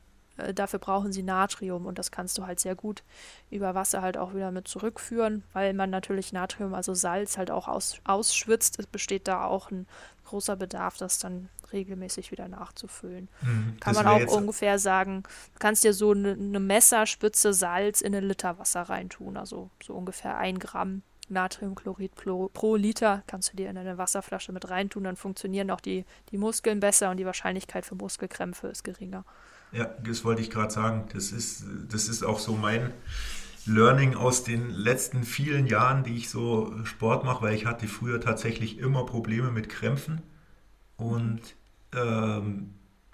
dafür 0.54 0.80
brauchen 0.80 1.12
sie 1.12 1.24
Natrium 1.24 1.86
und 1.86 2.00
das 2.00 2.12
kannst 2.12 2.38
du 2.38 2.46
halt 2.46 2.60
sehr 2.60 2.76
gut 2.76 3.04
über 3.52 3.76
Wasser 3.76 4.02
halt 4.02 4.18
auch 4.18 4.34
wieder 4.34 4.52
mit 4.52 4.68
zurückführen, 4.68 5.44
weil 5.54 5.74
man 5.74 5.90
natürlich 5.90 6.34
Natrium, 6.34 6.74
also 6.74 6.94
Salz, 6.94 7.38
halt 7.38 7.52
auch 7.52 7.68
aus, 7.68 8.00
ausschwitzt. 8.04 8.80
Es 8.80 8.88
besteht 8.88 9.28
da 9.28 9.46
auch 9.46 9.70
ein 9.72 9.88
großer 10.26 10.56
Bedarf, 10.56 10.98
das 10.98 11.20
dann 11.20 11.50
regelmäßig 11.72 12.32
wieder 12.32 12.48
nachzufüllen. 12.48 13.30
Mhm, 13.42 13.78
Kann 13.80 13.96
man 13.96 14.08
auch 14.08 14.28
ungefähr 14.28 14.80
sagen, 14.80 15.24
du 15.54 15.60
kannst 15.60 15.84
dir 15.84 15.94
so 15.94 16.12
eine, 16.12 16.34
eine 16.34 16.60
Messerspitze 16.60 17.54
Salz 17.54 18.02
in 18.02 18.16
einen 18.16 18.28
Liter 18.28 18.58
Wasser 18.60 18.84
reintun, 18.84 19.38
also 19.38 19.70
so 19.84 19.94
ungefähr 19.94 20.38
ein 20.38 20.60
Gramm 20.60 21.04
Natriumchlorid 21.30 22.16
pro, 22.16 22.50
pro, 22.50 22.76
Liter 22.76 23.24
kannst 23.28 23.52
du 23.52 23.58
dir 23.58 23.70
in 23.70 23.78
eine 23.78 23.98
Wasserflasche 23.98 24.52
mit 24.52 24.70
reintun, 24.70 25.06
dann 25.06 25.16
funktionieren 25.16 25.72
auch 25.72 25.80
die, 25.80 26.06
die 26.30 26.38
Muskeln 26.38 26.80
besser 26.80 27.10
und 27.12 27.18
die 27.18 27.26
Wahrscheinlichkeit 27.26 27.86
für 27.86 27.96
Muskelkrämpfe 27.96 28.68
ist 28.68 28.84
geringer. 28.84 29.26
Ja, 29.74 29.86
das 30.04 30.24
wollte 30.24 30.42
ich 30.42 30.50
gerade 30.50 30.72
sagen. 30.72 31.06
Das 31.14 31.32
ist, 31.32 31.66
das 31.90 32.08
ist 32.08 32.24
auch 32.24 32.40
so 32.40 32.56
mein 32.56 32.94
Learning 33.66 34.16
aus 34.16 34.44
den 34.44 34.70
letzten 34.70 35.24
vielen 35.24 35.68
Jahren, 35.68 36.04
die 36.04 36.16
ich 36.16 36.30
so 36.30 36.74
Sport 36.86 37.24
mache, 37.26 37.44
weil 37.44 37.56
ich 37.56 37.66
hatte 37.66 37.88
früher 37.88 38.22
tatsächlich 38.22 38.78
immer 38.78 39.06
Probleme 39.06 39.52
mit 39.52 39.70
Krämpfen 39.70 40.22
und 40.98 41.42
ähm, 41.96 42.72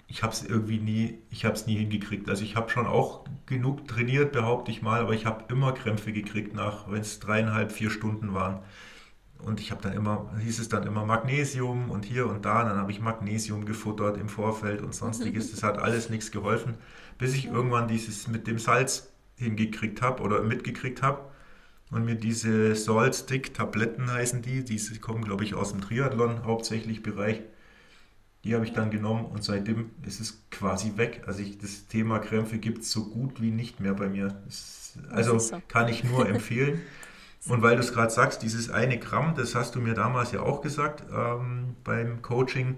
ich 0.08 0.22
habe 0.24 0.32
es 0.32 0.42
irgendwie 0.44 0.78
nie, 0.78 1.18
ich 1.30 1.44
habe 1.44 1.54
es 1.54 1.66
nie 1.66 1.76
hingekriegt. 1.76 2.28
Also 2.28 2.44
ich 2.44 2.56
habe 2.56 2.68
schon 2.70 2.86
auch 2.86 3.24
genug 3.46 3.86
trainiert, 3.86 4.32
behaupte 4.32 4.72
ich 4.72 4.82
mal, 4.82 5.00
aber 5.00 5.14
ich 5.14 5.24
habe 5.26 5.44
immer 5.52 5.72
Krämpfe 5.72 6.12
gekriegt 6.12 6.54
nach, 6.54 6.90
wenn 6.90 7.00
es 7.00 7.20
dreieinhalb, 7.20 7.70
vier 7.72 7.90
Stunden 7.90 8.34
waren. 8.34 8.60
Und 9.44 9.60
ich 9.60 9.70
habe 9.70 9.82
dann 9.82 9.92
immer, 9.92 10.30
hieß 10.42 10.58
es 10.58 10.68
dann 10.68 10.86
immer 10.86 11.04
Magnesium 11.04 11.90
und 11.90 12.04
hier 12.04 12.26
und 12.26 12.44
da. 12.44 12.62
Und 12.62 12.68
dann 12.68 12.78
habe 12.78 12.92
ich 12.92 13.00
Magnesium 13.00 13.64
gefuttert 13.64 14.16
im 14.16 14.28
Vorfeld 14.28 14.82
und 14.82 14.94
sonstiges. 14.94 15.50
Das 15.60 15.62
hat 15.62 15.78
alles 15.78 16.10
nichts 16.10 16.30
geholfen, 16.30 16.74
bis 17.18 17.34
ich 17.34 17.46
irgendwann 17.46 17.88
dieses 17.88 18.28
mit 18.28 18.46
dem 18.46 18.58
Salz 18.58 19.10
hingekriegt 19.36 20.02
habe 20.02 20.22
oder 20.22 20.42
mitgekriegt 20.42 21.02
habe. 21.02 21.30
Und 21.90 22.04
mir 22.04 22.14
diese 22.14 22.76
Salt 22.76 23.16
Stick 23.16 23.52
Tabletten 23.52 24.10
heißen 24.10 24.42
die, 24.42 24.64
die 24.64 24.78
kommen 24.98 25.24
glaube 25.24 25.44
ich 25.44 25.54
aus 25.54 25.72
dem 25.72 25.80
Triathlon 25.80 26.44
hauptsächlich 26.44 27.02
Bereich. 27.02 27.42
Die 28.44 28.54
habe 28.54 28.64
ich 28.64 28.72
dann 28.72 28.90
genommen 28.90 29.26
und 29.26 29.44
seitdem 29.44 29.90
ist 30.06 30.20
es 30.20 30.42
quasi 30.50 30.92
weg. 30.96 31.24
Also 31.26 31.42
ich, 31.42 31.58
das 31.58 31.88
Thema 31.88 32.20
Krämpfe 32.20 32.58
gibt 32.58 32.82
es 32.82 32.90
so 32.90 33.10
gut 33.10 33.42
wie 33.42 33.50
nicht 33.50 33.80
mehr 33.80 33.92
bei 33.92 34.08
mir. 34.08 34.40
Das, 34.46 34.94
also 35.10 35.38
so. 35.38 35.60
kann 35.68 35.88
ich 35.88 36.04
nur 36.04 36.26
empfehlen. 36.28 36.80
Und 37.46 37.62
weil 37.62 37.76
du 37.76 37.80
es 37.80 37.92
gerade 37.92 38.12
sagst, 38.12 38.42
dieses 38.42 38.70
eine 38.70 38.98
Gramm, 38.98 39.34
das 39.34 39.54
hast 39.54 39.74
du 39.74 39.80
mir 39.80 39.94
damals 39.94 40.32
ja 40.32 40.40
auch 40.40 40.60
gesagt 40.60 41.04
ähm, 41.12 41.74
beim 41.84 42.22
Coaching, 42.22 42.76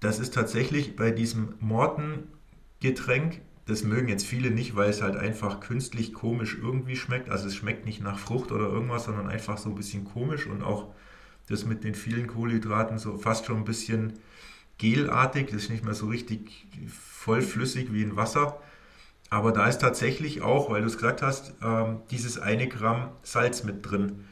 das 0.00 0.18
ist 0.18 0.34
tatsächlich 0.34 0.96
bei 0.96 1.10
diesem 1.10 1.54
Morten-Getränk, 1.60 3.40
das 3.66 3.84
mögen 3.84 4.08
jetzt 4.08 4.26
viele 4.26 4.50
nicht, 4.50 4.74
weil 4.74 4.90
es 4.90 5.02
halt 5.02 5.16
einfach 5.16 5.60
künstlich 5.60 6.12
komisch 6.12 6.58
irgendwie 6.60 6.96
schmeckt. 6.96 7.30
Also 7.30 7.46
es 7.46 7.54
schmeckt 7.54 7.84
nicht 7.84 8.02
nach 8.02 8.18
Frucht 8.18 8.50
oder 8.50 8.66
irgendwas, 8.66 9.04
sondern 9.04 9.28
einfach 9.28 9.58
so 9.58 9.68
ein 9.68 9.76
bisschen 9.76 10.04
komisch 10.04 10.46
und 10.46 10.62
auch 10.62 10.92
das 11.48 11.64
mit 11.64 11.84
den 11.84 11.94
vielen 11.94 12.26
Kohlenhydraten 12.26 12.98
so 12.98 13.18
fast 13.18 13.46
schon 13.46 13.58
ein 13.58 13.64
bisschen 13.64 14.14
gelartig, 14.78 15.50
das 15.50 15.64
ist 15.64 15.70
nicht 15.70 15.84
mehr 15.84 15.94
so 15.94 16.06
richtig 16.06 16.66
vollflüssig 16.88 17.92
wie 17.92 18.02
in 18.02 18.16
Wasser. 18.16 18.60
Aber 19.32 19.50
da 19.50 19.66
ist 19.66 19.78
tatsächlich 19.78 20.42
auch, 20.42 20.68
weil 20.68 20.82
du 20.82 20.88
es 20.88 20.98
gesagt 20.98 21.22
hast, 21.22 21.54
ähm, 21.64 22.00
dieses 22.10 22.38
eine 22.38 22.68
Gramm 22.68 23.08
Salz 23.22 23.64
mit 23.64 23.90
drin. 23.90 24.26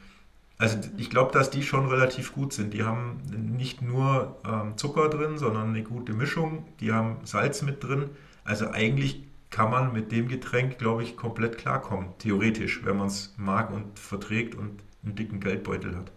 Also 0.59 0.77
ich 0.95 1.09
glaube, 1.09 1.31
dass 1.31 1.49
die 1.49 1.63
schon 1.63 1.87
relativ 1.87 2.35
gut 2.35 2.53
sind. 2.53 2.71
Die 2.71 2.83
haben 2.83 3.19
nicht 3.57 3.81
nur 3.81 4.39
ähm, 4.45 4.77
Zucker 4.77 5.09
drin, 5.09 5.39
sondern 5.39 5.69
eine 5.69 5.81
gute 5.81 6.13
Mischung. 6.13 6.67
Die 6.81 6.93
haben 6.93 7.17
Salz 7.23 7.63
mit 7.63 7.83
drin. 7.83 8.11
Also 8.43 8.69
eigentlich 8.69 9.23
kann 9.49 9.71
man 9.71 9.91
mit 9.91 10.11
dem 10.11 10.27
Getränk, 10.27 10.77
glaube 10.77 11.01
ich, 11.01 11.17
komplett 11.17 11.57
klarkommen. 11.57 12.09
Theoretisch, 12.19 12.85
wenn 12.85 12.97
man 12.97 13.07
es 13.07 13.33
mag 13.37 13.71
und 13.71 13.97
verträgt 13.97 14.53
und 14.53 14.83
einen 15.03 15.15
dicken 15.15 15.39
Geldbeutel 15.39 15.97
hat. 15.97 16.11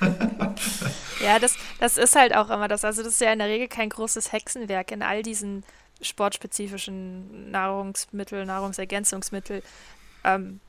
Ja, 0.00 0.54
ja 1.34 1.38
das, 1.38 1.54
das 1.78 1.98
ist 1.98 2.16
halt 2.16 2.34
auch 2.34 2.50
immer 2.50 2.66
das. 2.66 2.84
Also 2.84 3.04
das 3.04 3.12
ist 3.12 3.20
ja 3.20 3.32
in 3.32 3.38
der 3.38 3.46
Regel 3.46 3.68
kein 3.68 3.90
großes 3.90 4.32
Hexenwerk 4.32 4.90
in 4.90 5.04
all 5.04 5.22
diesen 5.22 5.62
sportspezifischen 6.00 7.50
Nahrungsmittel, 7.50 8.46
Nahrungsergänzungsmittel. 8.46 9.62
Ähm, 10.24 10.60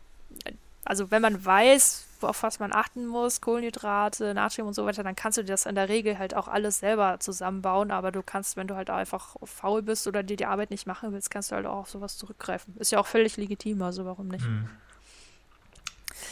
also 0.86 1.12
wenn 1.12 1.22
man 1.22 1.44
weiß, 1.44 2.06
auf 2.22 2.44
was 2.44 2.60
man 2.60 2.74
achten 2.74 3.06
muss, 3.06 3.42
Kohlenhydrate, 3.42 4.34
Natrium 4.34 4.68
und 4.68 4.74
so 4.74 4.86
weiter, 4.86 5.04
dann 5.04 5.16
kannst 5.16 5.38
du 5.38 5.44
das 5.44 5.66
in 5.66 5.76
der 5.76 5.88
Regel 5.90 6.18
halt 6.18 6.36
auch 6.36 6.48
alles 6.48 6.80
selber 6.80 7.20
zusammenbauen. 7.20 7.92
Aber 7.92 8.12
du 8.12 8.24
kannst, 8.24 8.58
wenn 8.58 8.68
du 8.68 8.76
halt 8.76 8.90
einfach 8.90 9.36
faul 9.44 9.82
bist 9.82 10.08
oder 10.08 10.24
dir 10.24 10.38
die 10.38 10.46
Arbeit 10.46 10.72
nicht 10.72 10.88
machen 10.88 11.14
willst, 11.14 11.32
kannst 11.32 11.52
du 11.52 11.56
halt 11.56 11.66
auch 11.66 11.78
auf 11.78 11.90
sowas 11.90 12.18
zurückgreifen. 12.18 12.76
Ist 12.78 12.92
ja 12.92 13.00
auch 13.00 13.08
völlig 13.08 13.38
legitim, 13.38 13.82
also 13.82 14.06
warum 14.06 14.28
nicht? 14.28 14.46
Mhm. 14.46 14.70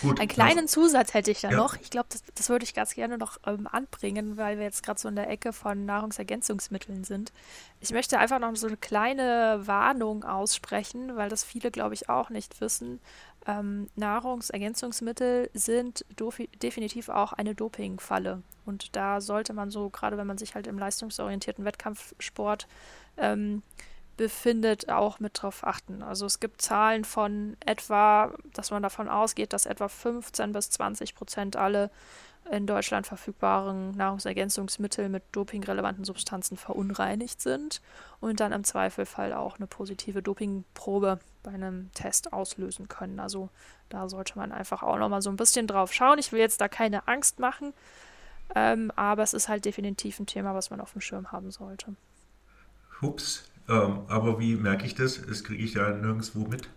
Gut, 0.02 0.20
Einen 0.20 0.28
kleinen 0.28 0.60
also, 0.62 0.82
Zusatz 0.82 1.14
hätte 1.14 1.32
ich 1.32 1.42
da 1.42 1.50
ja. 1.50 1.58
noch. 1.58 1.76
Ich 1.76 1.90
glaube, 1.90 2.08
das, 2.10 2.24
das, 2.36 2.50
würde 2.50 2.64
ich 2.64 2.74
ganz 2.74 2.94
gerne 2.94 3.18
noch 3.18 3.38
ähm, 3.46 3.68
anbringen, 3.72 4.38
weil 4.38 4.58
wir 4.58 4.66
jetzt 4.66 4.84
gerade 4.84 5.00
so 5.00 5.08
in 5.08 5.16
der 5.16 5.30
Ecke 5.30 5.54
von 5.54 5.86
Nahrungsergänzungsmitteln 5.86 7.04
sind. 7.04 7.32
Ich 7.80 7.92
möchte 7.92 8.20
einfach 8.20 8.40
noch 8.40 8.56
so 8.56 8.68
eine 8.68 8.78
kleine 8.78 9.62
Warnung 9.66 10.24
aussprechen, 10.24 11.16
weil 11.16 11.30
das 11.30 11.44
viele, 11.44 11.72
glaube 11.72 11.94
ich, 11.94 12.10
auch 12.10 12.30
nicht 12.30 12.62
wissen. 12.62 13.00
Ähm, 13.48 13.88
Nahrungsergänzungsmittel 13.96 15.50
sind 15.54 16.06
definitiv 16.62 17.10
auch 17.10 17.34
eine 17.34 17.56
Dopingfalle. 17.56 18.44
Und 18.66 18.96
da 18.96 19.22
sollte 19.22 19.54
man 19.54 19.72
so, 19.72 19.90
gerade 19.90 20.18
wenn 20.18 20.28
man 20.28 20.38
sich 20.38 20.54
halt 20.54 20.68
im 20.68 20.78
leistungsorientierten 20.78 21.64
Wettkampfsport 21.64 22.68
ähm, 23.18 23.64
befindet, 24.18 24.90
auch 24.90 25.20
mit 25.20 25.42
drauf 25.42 25.66
achten. 25.66 26.02
Also 26.02 26.26
es 26.26 26.40
gibt 26.40 26.62
Zahlen 26.62 27.06
von 27.06 27.56
etwa, 27.66 28.34
dass 28.54 28.72
man 28.72 28.84
davon 28.84 29.08
ausgeht, 29.08 29.54
dass 29.54 29.66
etwa 29.66 29.88
15 29.88 30.52
bis 30.52 30.70
20 30.72 31.16
Prozent 31.16 31.56
alle 31.56 31.90
in 32.52 32.66
Deutschland 32.66 33.06
verfügbaren 33.06 33.92
Nahrungsergänzungsmittel 33.92 35.10
mit 35.10 35.24
dopingrelevanten 35.32 36.06
Substanzen 36.06 36.58
verunreinigt 36.58 37.42
sind 37.42 37.82
und 38.20 38.40
dann 38.40 38.52
im 38.52 38.64
Zweifelfall 38.64 39.34
auch 39.34 39.58
eine 39.58 39.68
positive 39.68 40.22
Dopingprobe 40.22 41.20
bei 41.44 41.52
einem 41.52 41.92
Test 41.94 42.34
auslösen 42.34 42.88
können. 42.88 43.20
Also 43.20 43.50
da 43.90 44.10
sollte 44.10 44.38
man 44.38 44.52
einfach 44.52 44.84
auch 44.84 44.98
nochmal 44.98 45.22
so 45.22 45.30
ein 45.30 45.36
bisschen 45.36 45.68
drauf 45.68 45.94
schauen. 45.94 46.20
Ich 46.20 46.32
will 46.32 46.40
jetzt 46.40 46.62
da 46.62 46.68
keine 46.68 47.08
Angst 47.08 47.40
machen, 47.40 47.74
ähm, 48.56 48.92
aber 48.96 49.24
es 49.24 49.34
ist 49.34 49.50
halt 49.50 49.66
definitiv 49.66 50.20
ein 50.20 50.26
Thema, 50.26 50.56
was 50.56 50.70
man 50.70 50.82
auf 50.82 50.94
dem 50.94 51.02
Schirm 51.02 51.32
haben 51.32 51.52
sollte. 51.52 51.96
Hups, 53.02 53.50
ähm, 53.70 54.00
aber 54.08 54.40
wie 54.40 54.56
merke 54.56 54.86
ich 54.86 54.96
das? 54.96 55.22
Das 55.26 55.44
kriege 55.44 55.64
ich 55.64 55.74
ja 55.74 55.90
nirgendwo 55.92 56.48
mit. 56.48 56.70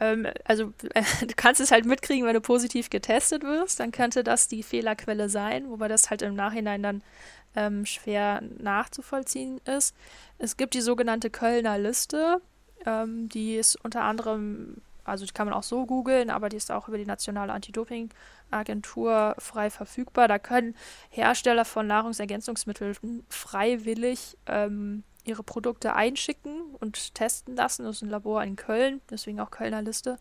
Ähm, 0.00 0.26
also 0.44 0.72
du 1.20 1.34
kannst 1.36 1.60
es 1.60 1.70
halt 1.70 1.84
mitkriegen, 1.84 2.26
wenn 2.26 2.34
du 2.34 2.40
positiv 2.40 2.90
getestet 2.90 3.42
wirst, 3.42 3.80
dann 3.80 3.92
könnte 3.92 4.22
das 4.24 4.48
die 4.48 4.62
Fehlerquelle 4.62 5.28
sein, 5.28 5.68
wobei 5.70 5.88
das 5.88 6.10
halt 6.10 6.22
im 6.22 6.34
Nachhinein 6.34 6.82
dann 6.82 7.02
ähm, 7.56 7.86
schwer 7.86 8.42
nachzuvollziehen 8.58 9.60
ist. 9.64 9.94
Es 10.38 10.56
gibt 10.56 10.74
die 10.74 10.80
sogenannte 10.80 11.30
Kölner 11.30 11.78
Liste, 11.78 12.40
ähm, 12.86 13.28
die 13.28 13.56
ist 13.56 13.76
unter 13.84 14.02
anderem, 14.02 14.76
also 15.04 15.26
die 15.26 15.32
kann 15.32 15.46
man 15.46 15.54
auch 15.54 15.62
so 15.62 15.86
googeln, 15.86 16.30
aber 16.30 16.48
die 16.48 16.56
ist 16.56 16.70
auch 16.70 16.88
über 16.88 16.98
die 16.98 17.06
Nationale 17.06 17.52
Anti-Doping-Agentur 17.52 19.34
frei 19.38 19.70
verfügbar. 19.70 20.28
Da 20.28 20.38
können 20.38 20.76
Hersteller 21.10 21.64
von 21.64 21.86
Nahrungsergänzungsmitteln 21.86 23.24
freiwillig 23.28 24.36
ähm, 24.46 25.02
ihre 25.28 25.42
Produkte 25.42 25.94
einschicken 25.94 26.62
und 26.80 27.14
testen 27.14 27.56
lassen. 27.56 27.84
Das 27.84 27.96
ist 27.96 28.02
ein 28.02 28.10
Labor 28.10 28.42
in 28.42 28.56
Köln, 28.56 29.00
deswegen 29.10 29.40
auch 29.40 29.50
Kölner 29.50 29.82
Liste. 29.82 30.18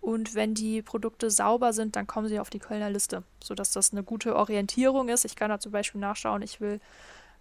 Und 0.00 0.34
wenn 0.34 0.54
die 0.54 0.82
Produkte 0.82 1.30
sauber 1.30 1.72
sind, 1.72 1.96
dann 1.96 2.06
kommen 2.06 2.28
sie 2.28 2.38
auf 2.38 2.50
die 2.50 2.58
Kölner 2.58 2.90
Liste, 2.90 3.22
sodass 3.42 3.72
das 3.72 3.92
eine 3.92 4.02
gute 4.02 4.36
Orientierung 4.36 5.08
ist. 5.08 5.24
Ich 5.24 5.34
kann 5.34 5.48
da 5.48 5.58
zum 5.58 5.72
Beispiel 5.72 6.00
nachschauen, 6.00 6.42
ich 6.42 6.60
will 6.60 6.80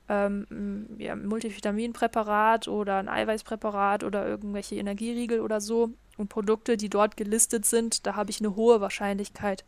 ähm, 0.10 0.88
ja, 0.98 1.14
ein 1.14 1.26
Multivitaminpräparat 1.26 2.68
oder 2.68 2.98
ein 2.98 3.10
Eiweißpräparat 3.10 4.04
oder 4.04 4.28
irgendwelche 4.28 4.76
Energieriegel 4.76 5.42
oder 5.42 5.62
so. 5.62 5.92
Und 6.18 6.30
Produkte, 6.30 6.78
die 6.78 6.90
dort 6.90 7.18
gelistet 7.18 7.66
sind, 7.66 8.06
da 8.06 8.16
habe 8.16 8.30
ich 8.30 8.40
eine 8.40 8.56
hohe 8.56 8.82
Wahrscheinlichkeit, 8.82 9.66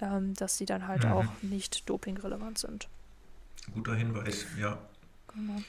ähm, 0.00 0.34
dass 0.34 0.58
sie 0.58 0.66
dann 0.66 0.86
halt 0.86 1.04
mhm. 1.04 1.12
auch 1.12 1.24
nicht 1.42 1.88
dopingrelevant 1.88 2.58
sind. 2.58 2.88
Guter 3.74 3.94
Hinweis, 3.94 4.46
ja. 4.60 4.78
Genau. 5.34 5.62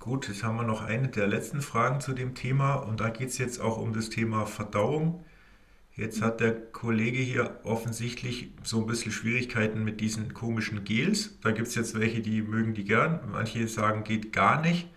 Gut, 0.00 0.28
jetzt 0.28 0.42
haben 0.42 0.56
wir 0.56 0.62
noch 0.62 0.80
eine 0.80 1.08
der 1.08 1.26
letzten 1.26 1.60
Fragen 1.60 2.00
zu 2.00 2.14
dem 2.14 2.34
Thema 2.34 2.76
und 2.76 3.00
da 3.00 3.10
geht 3.10 3.28
es 3.28 3.36
jetzt 3.36 3.60
auch 3.60 3.76
um 3.76 3.92
das 3.92 4.08
Thema 4.08 4.46
Verdauung. 4.46 5.22
Jetzt 5.94 6.22
hat 6.22 6.40
der 6.40 6.54
Kollege 6.54 7.18
hier 7.18 7.60
offensichtlich 7.64 8.50
so 8.62 8.80
ein 8.80 8.86
bisschen 8.86 9.12
Schwierigkeiten 9.12 9.84
mit 9.84 10.00
diesen 10.00 10.32
komischen 10.32 10.84
Gels. 10.84 11.38
Da 11.42 11.50
gibt 11.50 11.68
es 11.68 11.74
jetzt 11.74 12.00
welche, 12.00 12.22
die 12.22 12.40
mögen 12.40 12.72
die 12.72 12.84
gern, 12.84 13.20
manche 13.30 13.68
sagen, 13.68 14.02
geht 14.02 14.32
gar 14.32 14.62
nicht. 14.62 14.88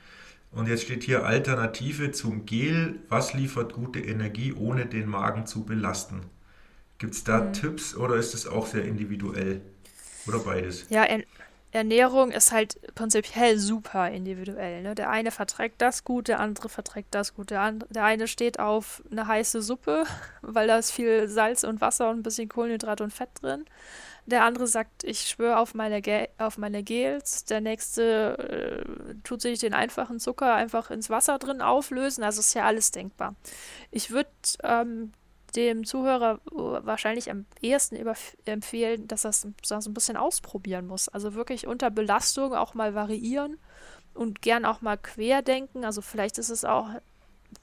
Und 0.51 0.69
jetzt 0.69 0.83
steht 0.83 1.03
hier 1.03 1.25
Alternative 1.25 2.13
zum 2.13 2.45
Gel. 2.45 3.01
Was 3.09 3.33
liefert 3.33 3.73
gute 3.73 3.99
Energie, 3.99 4.53
ohne 4.53 4.85
den 4.85 5.09
Magen 5.09 5.45
zu 5.45 5.65
belasten? 5.65 6.21
Gibt 6.97 7.13
es 7.13 7.25
da 7.25 7.41
mhm. 7.41 7.51
Tipps 7.51 7.93
oder 7.93 8.15
ist 8.15 8.33
es 8.33 8.47
auch 8.47 8.67
sehr 8.67 8.85
individuell? 8.85 9.59
Oder 10.27 10.39
beides? 10.39 10.85
Ja, 10.89 11.05
Ernährung 11.73 12.31
ist 12.31 12.51
halt 12.51 12.79
prinzipiell 12.93 13.57
super 13.57 14.11
individuell. 14.11 14.83
Ne? 14.83 14.93
Der 14.93 15.09
eine 15.09 15.31
verträgt 15.31 15.81
das 15.81 16.03
gut, 16.03 16.27
der 16.27 16.39
andere 16.39 16.69
verträgt 16.69 17.15
das 17.15 17.33
gut. 17.33 17.49
Der, 17.49 17.61
andere, 17.61 17.91
der 17.91 18.03
eine 18.03 18.27
steht 18.27 18.59
auf 18.59 19.01
eine 19.09 19.27
heiße 19.27 19.63
Suppe, 19.63 20.05
weil 20.43 20.67
da 20.67 20.77
ist 20.77 20.91
viel 20.91 21.27
Salz 21.27 21.63
und 21.63 21.81
Wasser 21.81 22.11
und 22.11 22.19
ein 22.19 22.23
bisschen 22.23 22.47
Kohlenhydrat 22.47 23.01
und 23.01 23.11
Fett 23.11 23.29
drin. 23.41 23.65
Der 24.27 24.45
andere 24.45 24.67
sagt, 24.67 25.03
ich 25.03 25.21
schwöre 25.27 25.57
auf 25.57 25.73
meine, 25.73 26.01
auf 26.37 26.59
meine 26.59 26.83
Gels. 26.83 27.43
Der 27.45 27.59
nächste 27.59 28.37
äh, 28.37 29.15
tut 29.23 29.41
sich 29.41 29.59
den 29.59 29.73
einfachen 29.73 30.19
Zucker 30.19 30.53
einfach 30.53 30.91
ins 30.91 31.09
Wasser 31.09 31.39
drin 31.39 31.61
auflösen. 31.61 32.23
Also 32.23 32.39
ist 32.39 32.53
ja 32.53 32.65
alles 32.65 32.91
denkbar. 32.91 33.33
Ich 33.89 34.11
würde 34.11 34.29
ähm, 34.63 35.11
dem 35.55 35.85
Zuhörer 35.85 36.39
äh, 36.51 36.85
wahrscheinlich 36.85 37.29
am 37.29 37.45
ehesten 37.61 37.97
empfehlen, 38.45 39.07
dass 39.07 39.25
er 39.25 39.29
es 39.29 39.47
so 39.63 39.75
ein 39.75 39.93
bisschen 39.93 40.17
ausprobieren 40.17 40.87
muss. 40.87 41.09
Also 41.09 41.33
wirklich 41.33 41.67
unter 41.67 41.91
Belastung 41.91 42.53
auch 42.53 42.73
mal 42.73 42.95
variieren 42.95 43.57
und 44.13 44.41
gern 44.41 44.65
auch 44.65 44.81
mal 44.81 44.97
querdenken. 44.97 45.85
Also 45.85 46.01
vielleicht 46.01 46.37
ist 46.37 46.49
es 46.49 46.65
auch, 46.65 46.89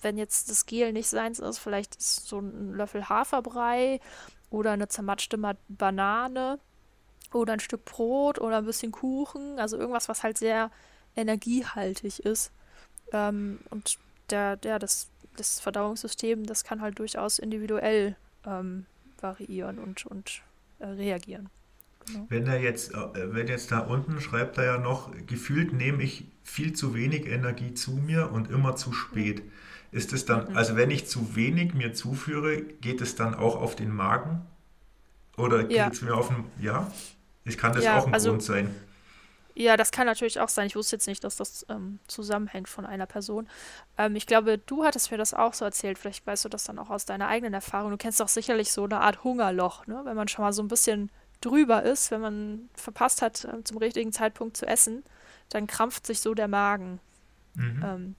wenn 0.02 0.18
jetzt 0.18 0.50
das 0.50 0.66
Gel 0.66 0.92
nicht 0.92 1.08
seins 1.08 1.38
ist, 1.38 1.58
vielleicht 1.58 1.96
ist 1.96 2.26
so 2.26 2.38
ein 2.38 2.74
Löffel 2.74 3.08
Haferbrei 3.08 4.00
oder 4.50 4.72
eine 4.72 4.88
zermatschte 4.88 5.38
Banane 5.68 6.58
oder 7.32 7.52
ein 7.52 7.60
Stück 7.60 7.84
Brot 7.84 8.40
oder 8.40 8.58
ein 8.58 8.66
bisschen 8.66 8.92
Kuchen. 8.92 9.58
Also 9.58 9.76
irgendwas, 9.76 10.08
was 10.08 10.22
halt 10.22 10.38
sehr 10.38 10.70
energiehaltig 11.16 12.20
ist. 12.20 12.52
Ähm, 13.12 13.60
und 13.70 13.98
der, 14.30 14.56
der, 14.56 14.78
das 14.78 15.08
das 15.40 15.60
Verdauungssystem, 15.60 16.46
das 16.46 16.64
kann 16.64 16.80
halt 16.80 16.98
durchaus 16.98 17.38
individuell 17.38 18.16
ähm, 18.46 18.86
variieren 19.20 19.78
und, 19.78 20.06
und 20.06 20.42
äh, 20.78 20.86
reagieren. 20.86 21.48
Genau. 22.06 22.26
Wenn 22.28 22.46
er 22.46 22.60
jetzt, 22.60 22.94
äh, 22.94 23.34
wenn 23.34 23.48
jetzt 23.48 23.72
da 23.72 23.80
unten 23.80 24.20
schreibt 24.20 24.58
er 24.58 24.64
ja 24.64 24.78
noch, 24.78 25.12
gefühlt 25.26 25.72
nehme 25.72 26.02
ich 26.02 26.24
viel 26.42 26.72
zu 26.72 26.94
wenig 26.94 27.26
Energie 27.26 27.74
zu 27.74 27.92
mir 27.92 28.30
und 28.32 28.50
immer 28.50 28.76
zu 28.76 28.92
spät. 28.92 29.42
Ist 29.92 30.12
es 30.12 30.24
dann, 30.24 30.50
mhm. 30.50 30.56
also 30.56 30.76
wenn 30.76 30.90
ich 30.90 31.06
zu 31.06 31.36
wenig 31.36 31.74
mir 31.74 31.92
zuführe, 31.92 32.62
geht 32.62 33.00
es 33.00 33.16
dann 33.16 33.34
auch 33.34 33.56
auf 33.56 33.76
den 33.76 33.90
Magen? 33.90 34.42
Oder 35.36 35.64
geht 35.64 35.76
ja. 35.76 35.88
es 35.88 36.02
mir 36.02 36.14
auf 36.14 36.28
den, 36.28 36.44
ja? 36.60 36.90
Ich 37.44 37.56
kann 37.56 37.72
das 37.72 37.84
ja, 37.84 37.98
auch 37.98 38.06
ein 38.06 38.14
also, 38.14 38.30
Grund 38.30 38.42
sein. 38.42 38.74
Ja, 39.54 39.76
das 39.76 39.90
kann 39.90 40.06
natürlich 40.06 40.40
auch 40.40 40.48
sein. 40.48 40.66
Ich 40.66 40.76
wusste 40.76 40.96
jetzt 40.96 41.06
nicht, 41.06 41.24
dass 41.24 41.36
das 41.36 41.66
ähm, 41.68 41.98
zusammenhängt 42.06 42.68
von 42.68 42.86
einer 42.86 43.06
Person. 43.06 43.48
Ähm, 43.98 44.16
ich 44.16 44.26
glaube, 44.26 44.58
du 44.58 44.84
hattest 44.84 45.10
mir 45.10 45.18
das 45.18 45.34
auch 45.34 45.54
so 45.54 45.64
erzählt. 45.64 45.98
Vielleicht 45.98 46.26
weißt 46.26 46.44
du 46.44 46.48
das 46.48 46.64
dann 46.64 46.78
auch 46.78 46.90
aus 46.90 47.04
deiner 47.04 47.28
eigenen 47.28 47.54
Erfahrung. 47.54 47.90
Du 47.90 47.96
kennst 47.96 48.20
doch 48.20 48.28
sicherlich 48.28 48.72
so 48.72 48.84
eine 48.84 49.00
Art 49.00 49.24
Hungerloch, 49.24 49.86
ne? 49.86 50.02
wenn 50.04 50.16
man 50.16 50.28
schon 50.28 50.44
mal 50.44 50.52
so 50.52 50.62
ein 50.62 50.68
bisschen 50.68 51.10
drüber 51.40 51.82
ist, 51.82 52.10
wenn 52.10 52.20
man 52.20 52.70
verpasst 52.74 53.22
hat, 53.22 53.44
äh, 53.44 53.64
zum 53.64 53.78
richtigen 53.78 54.12
Zeitpunkt 54.12 54.56
zu 54.56 54.66
essen, 54.66 55.04
dann 55.48 55.66
krampft 55.66 56.06
sich 56.06 56.20
so 56.20 56.34
der 56.34 56.48
Magen. 56.48 57.00
Mhm. 57.54 57.84
Ähm, 57.84 58.14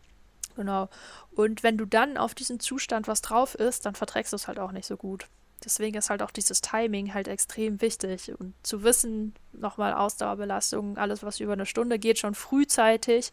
genau. 0.55 0.89
Und 1.35 1.63
wenn 1.63 1.77
du 1.77 1.85
dann 1.85 2.17
auf 2.17 2.35
diesen 2.35 2.59
Zustand 2.59 3.07
was 3.07 3.21
drauf 3.21 3.55
isst, 3.55 3.85
dann 3.85 3.95
verträgst 3.95 4.33
du 4.33 4.35
es 4.35 4.47
halt 4.47 4.59
auch 4.59 4.71
nicht 4.71 4.85
so 4.85 4.97
gut. 4.97 5.27
Deswegen 5.63 5.97
ist 5.97 6.09
halt 6.09 6.21
auch 6.21 6.31
dieses 6.31 6.61
Timing 6.61 7.13
halt 7.13 7.27
extrem 7.27 7.81
wichtig. 7.81 8.33
Und 8.39 8.53
zu 8.63 8.83
wissen, 8.83 9.33
nochmal 9.53 9.93
Ausdauerbelastung, 9.93 10.97
alles, 10.97 11.23
was 11.23 11.39
über 11.39 11.53
eine 11.53 11.65
Stunde 11.65 11.99
geht, 11.99 12.19
schon 12.19 12.35
frühzeitig 12.35 13.31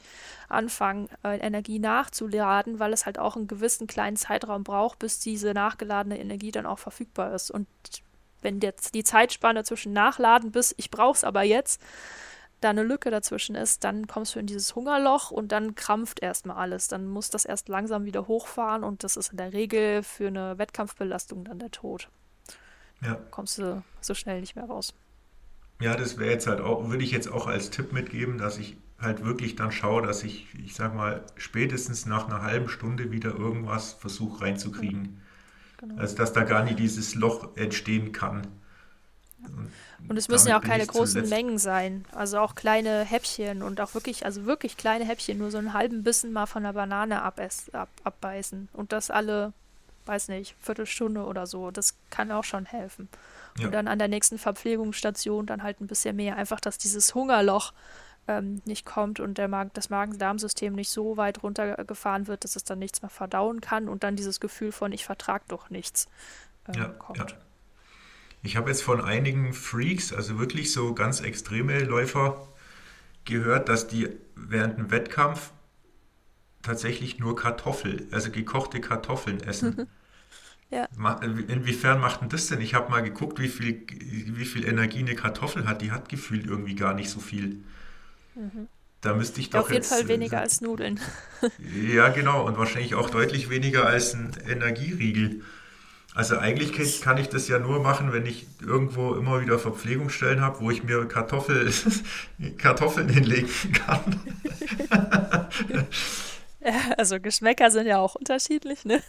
anfangen, 0.49 1.09
äh, 1.25 1.39
Energie 1.39 1.79
nachzuladen, 1.79 2.79
weil 2.79 2.93
es 2.93 3.07
halt 3.07 3.19
auch 3.19 3.37
einen 3.37 3.49
gewissen 3.49 3.87
kleinen 3.87 4.17
Zeitraum 4.17 4.65
braucht, 4.65 4.99
bis 4.99 5.21
diese 5.21 5.55
nachgeladene 5.55 6.19
Energie 6.19 6.51
dann 6.51 6.67
auch 6.67 6.79
verfügbar 6.79 7.35
ist. 7.35 7.51
Und 7.51 7.67
wenn 8.43 8.61
jetzt 8.61 8.95
die 8.95 9.05
Zeitspanne 9.05 9.65
zwischen 9.65 9.93
Nachladen 9.93 10.53
bis 10.53 10.75
ich 10.77 10.91
brauche 10.91 11.17
es 11.17 11.25
aber 11.25 11.43
jetzt, 11.43 11.81
da 12.61 12.71
eine 12.71 12.83
Lücke 12.83 13.11
dazwischen 13.11 13.55
ist, 13.55 13.85
dann 13.85 14.07
kommst 14.07 14.35
du 14.35 14.41
in 14.41 14.47
dieses 14.47 14.75
Hungerloch 14.75 15.31
und 15.31 15.53
dann 15.53 15.75
krampft 15.75 16.21
erstmal 16.21 16.57
alles. 16.57 16.89
Dann 16.89 17.07
muss 17.07 17.31
das 17.31 17.45
erst 17.45 17.69
langsam 17.69 18.05
wieder 18.05 18.27
hochfahren 18.27 18.85
und 18.85 19.05
das 19.05 19.17
ist 19.17 19.31
in 19.31 19.37
der 19.37 19.53
Regel 19.53 20.03
für 20.03 20.27
eine 20.29 20.59
Wettkampfbelastung 20.59 21.45
dann 21.45 21.59
der 21.59 21.71
Tod. 21.71 22.09
Ja. 23.03 23.15
Kommst 23.31 23.59
du 23.59 23.83
so 24.01 24.15
schnell 24.15 24.41
nicht 24.41 24.57
mehr 24.57 24.65
raus. 24.65 24.95
Ja, 25.81 25.95
das 25.95 26.19
wäre 26.19 26.31
jetzt 26.31 26.49
halt 26.49 26.61
auch, 26.61 26.89
würde 26.89 27.05
ich 27.05 27.13
jetzt 27.13 27.31
auch 27.31 27.47
als 27.47 27.71
Tipp 27.71 27.93
mitgeben, 27.93 28.39
dass 28.39 28.59
ich 28.59 28.77
halt 28.99 29.25
wirklich 29.25 29.55
dann 29.55 29.71
schaue, 29.71 30.03
dass 30.03 30.25
ich, 30.25 30.49
ich 30.65 30.75
sag 30.75 30.95
mal, 30.95 31.25
spätestens 31.37 32.07
nach 32.07 32.27
einer 32.27 32.43
halben 32.43 32.69
Stunde 32.69 33.13
wieder 33.13 33.31
irgendwas 33.31 33.93
versuche 33.93 34.43
reinzukriegen. 34.43 35.21
Genau. 35.77 35.97
Also 35.97 36.17
dass 36.17 36.33
da 36.33 36.43
gar 36.43 36.65
nicht 36.65 36.81
dieses 36.81 37.15
Loch 37.15 37.57
entstehen 37.57 38.11
kann. 38.11 38.49
Und, 40.09 40.17
es 40.17 40.29
müssen 40.29 40.49
ja 40.49 40.59
auch 40.59 40.65
keine 40.65 40.87
großen. 40.87 41.29
Mengen 41.29 41.59
sein. 41.59 42.05
Also 42.13 42.39
auch 42.39 42.55
kleine 42.55 43.05
Häppchen 43.05 43.63
und 43.63 43.81
auch 43.81 43.95
wirklich, 43.95 44.25
also 44.25 44.47
wirklich 44.47 44.77
kleine 44.77 45.05
Häppchen, 45.05 45.39
nur 45.39 45.51
so 45.51 45.59
einen 45.59 45.73
halben 45.73 46.03
Bissen 46.03 46.33
mal 46.33 46.47
von 46.47 46.63
der 46.63 46.73
Banane 46.73 47.23
abess, 47.23 47.71
ab, 47.73 47.89
abbeißen. 48.05 48.69
Und 48.73 48.93
das 48.93 49.11
alle, 49.11 49.53
weiß 50.07 50.29
nicht, 50.29 50.57
Viertelstunde 50.61 51.25
oder 51.25 51.47
so. 51.47 51.71
Das 51.71 51.95
kann 52.11 52.33
auch 52.33 52.45
schon 52.45 52.65
helfen. 52.67 53.09
Ja. 53.59 53.67
Und 53.67 53.73
dann 53.73 53.89
an 53.89 53.99
der 53.99 54.09
nächsten 54.09 54.39
Verpflegungsstation 54.39 55.47
dann 55.47 55.63
halt 55.63 55.81
ein 55.81 55.87
bisschen 55.87 56.17
mehr. 56.17 56.37
Einfach, 56.37 56.61
dass 56.61 56.79
dieses 56.79 57.15
Hungerloch 57.15 57.73
ähm, 58.29 58.63
nicht 58.65 58.87
kommt 58.87 59.21
und 59.21 59.39
der 59.39 59.49
Magen, 59.49 59.71
das 59.75 59.91
Magen-Darm-System 59.91 60.75
nicht 60.75 60.91
so 60.91 61.17
weit 61.17 61.43
runtergefahren 61.43 62.27
wird, 62.27 62.45
dass 62.45 62.57
es 62.57 62.65
dann 62.65 62.79
nichts 62.79 63.03
mehr 63.03 63.11
verdauen 63.11 63.61
kann 63.61 63.89
und 63.89 64.05
dann 64.05 64.17
dieses 64.17 64.39
Gefühl 64.41 64.73
von 64.73 64.93
ich 64.93 65.05
vertrag 65.05 65.47
doch 65.49 65.71
nichts 65.71 66.09
ähm, 66.69 66.75
ja, 66.75 66.89
kommt. 66.89 67.19
Ja. 67.19 67.27
Ich 68.43 68.57
habe 68.57 68.71
jetzt 68.71 68.83
von 68.83 69.01
einigen 69.01 69.53
Freaks, 69.53 70.13
also 70.13 70.39
wirklich 70.39 70.73
so 70.73 70.95
ganz 70.95 71.21
extreme 71.21 71.81
Läufer, 71.81 72.49
gehört, 73.25 73.69
dass 73.69 73.89
die 73.89 74.09
während 74.37 74.79
dem 74.79 74.91
Wettkampf 74.91 75.51
tatsächlich 76.63 77.19
nur 77.19 77.37
Kartoffel, 77.37 78.07
also 78.11 78.31
gekochte 78.31 78.81
Kartoffeln 78.81 79.41
essen. 79.41 79.87
ja. 80.71 80.89
Inwiefern 81.49 82.01
macht 82.01 82.21
denn 82.21 82.29
das 82.29 82.47
denn? 82.49 82.61
Ich 82.61 82.75
habe 82.75 82.91
mal 82.91 83.03
geguckt, 83.03 83.39
wie 83.39 83.49
viel, 83.49 83.87
wie 83.89 84.45
viel 84.45 84.67
Energie 84.67 85.01
eine 85.01 85.15
Kartoffel 85.15 85.67
hat. 85.67 85.83
Die 85.83 85.93
hat 85.93 86.09
gefühlt 86.09 86.47
irgendwie 86.47 86.75
gar 86.75 86.95
nicht 86.95 87.11
so 87.11 87.21
viel. 87.21 87.65
Mhm. 88.35 88.69
Da 89.01 89.15
müsste 89.15 89.41
ich 89.41 89.51
doch. 89.51 89.61
Auf 89.61 89.71
jeden 89.71 89.83
jetzt, 89.83 89.93
Fall 89.93 90.09
weniger 90.09 90.39
äh, 90.39 90.41
als 90.41 90.61
Nudeln. 90.61 90.99
ja, 91.73 92.09
genau. 92.09 92.47
Und 92.47 92.59
wahrscheinlich 92.59 92.95
auch 92.95 93.11
deutlich 93.11 93.49
weniger 93.49 93.87
als 93.87 94.15
ein 94.15 94.33
Energieriegel. 94.47 95.43
Also 96.15 96.39
eigentlich 96.39 97.01
kann 97.01 97.19
ich 97.19 97.29
das 97.29 97.49
ja 97.49 97.59
nur 97.59 97.81
machen, 97.81 98.13
wenn 98.13 98.27
ich 98.27 98.47
irgendwo 98.61 99.15
immer 99.15 99.41
wieder 99.41 99.59
Verpflegungsstellen 99.59 100.41
habe, 100.41 100.61
wo 100.61 100.71
ich 100.71 100.83
mir 100.83 101.07
Kartoffel, 101.07 101.71
Kartoffeln 102.59 103.09
hinlegen 103.09 103.49
kann. 103.73 104.21
ja, 106.61 106.73
also 106.97 107.21
Geschmäcker 107.21 107.71
sind 107.71 107.87
ja 107.87 107.99
auch 107.99 108.15
unterschiedlich, 108.15 108.85
ne? 108.85 109.03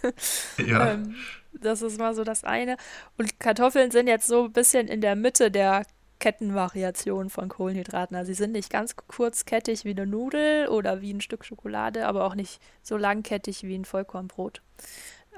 Ja. 0.57 0.91
Ähm, 0.91 1.15
das 1.53 1.81
ist 1.81 1.97
mal 1.97 2.13
so 2.13 2.23
das 2.23 2.43
eine. 2.43 2.77
Und 3.17 3.39
Kartoffeln 3.39 3.91
sind 3.91 4.07
jetzt 4.07 4.27
so 4.27 4.45
ein 4.45 4.53
bisschen 4.53 4.87
in 4.87 5.01
der 5.01 5.15
Mitte 5.15 5.49
der 5.49 5.85
Kettenvariation 6.19 7.29
von 7.29 7.49
Kohlenhydraten. 7.49 8.15
Also 8.15 8.27
sie 8.27 8.37
sind 8.37 8.51
nicht 8.51 8.69
ganz 8.69 8.95
kurzkettig 8.95 9.85
wie 9.85 9.91
eine 9.91 10.05
Nudel 10.05 10.67
oder 10.67 11.01
wie 11.01 11.13
ein 11.13 11.21
Stück 11.21 11.45
Schokolade, 11.45 12.05
aber 12.07 12.25
auch 12.25 12.35
nicht 12.35 12.61
so 12.83 12.97
langkettig 12.97 13.63
wie 13.63 13.75
ein 13.75 13.85
Vollkornbrot. 13.85 14.61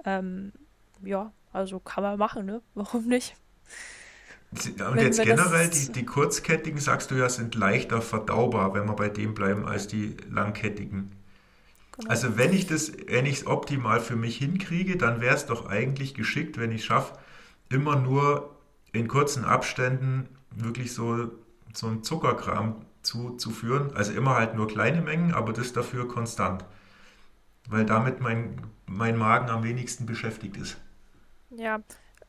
Ähm, 0.05 0.53
ja, 1.03 1.31
also 1.51 1.79
kann 1.79 2.03
man 2.03 2.17
machen, 2.17 2.45
ne? 2.45 2.61
Warum 2.73 3.07
nicht? 3.07 3.35
Und 4.51 4.79
wenn, 4.95 5.05
jetzt 5.05 5.23
generell, 5.23 5.69
die, 5.69 5.93
die 5.93 6.05
kurzkettigen, 6.05 6.77
sagst 6.79 7.09
du 7.09 7.15
ja, 7.15 7.29
sind 7.29 7.55
leichter 7.55 8.01
verdaubar, 8.01 8.73
wenn 8.73 8.85
wir 8.85 8.95
bei 8.95 9.07
dem 9.07 9.33
bleiben, 9.33 9.65
als 9.65 9.87
die 9.87 10.17
langkettigen. 10.29 11.11
Genau. 11.97 12.09
Also 12.09 12.37
wenn 12.37 12.51
ich 12.51 12.67
das, 12.67 12.91
wenn 13.07 13.25
ich 13.25 13.37
es 13.39 13.47
optimal 13.47 14.01
für 14.01 14.17
mich 14.17 14.37
hinkriege, 14.37 14.97
dann 14.97 15.21
wäre 15.21 15.35
es 15.35 15.45
doch 15.45 15.67
eigentlich 15.67 16.13
geschickt, 16.13 16.57
wenn 16.57 16.71
ich 16.71 16.83
schaffe, 16.83 17.17
immer 17.69 17.95
nur 17.95 18.57
in 18.91 19.07
kurzen 19.07 19.45
Abständen 19.45 20.27
wirklich 20.53 20.93
so, 20.93 21.31
so 21.73 21.87
ein 21.87 22.03
Zuckerkram 22.03 22.85
zuzuführen. 23.03 23.95
Also 23.95 24.11
immer 24.11 24.35
halt 24.35 24.55
nur 24.55 24.67
kleine 24.67 25.01
Mengen, 25.01 25.33
aber 25.33 25.53
das 25.53 25.71
dafür 25.71 26.09
konstant. 26.09 26.65
Weil 27.69 27.85
damit 27.85 28.19
mein, 28.19 28.61
mein 28.85 29.17
Magen 29.17 29.49
am 29.49 29.63
wenigsten 29.63 30.05
beschäftigt 30.05 30.57
ist. 30.57 30.77
Ja, 31.57 31.81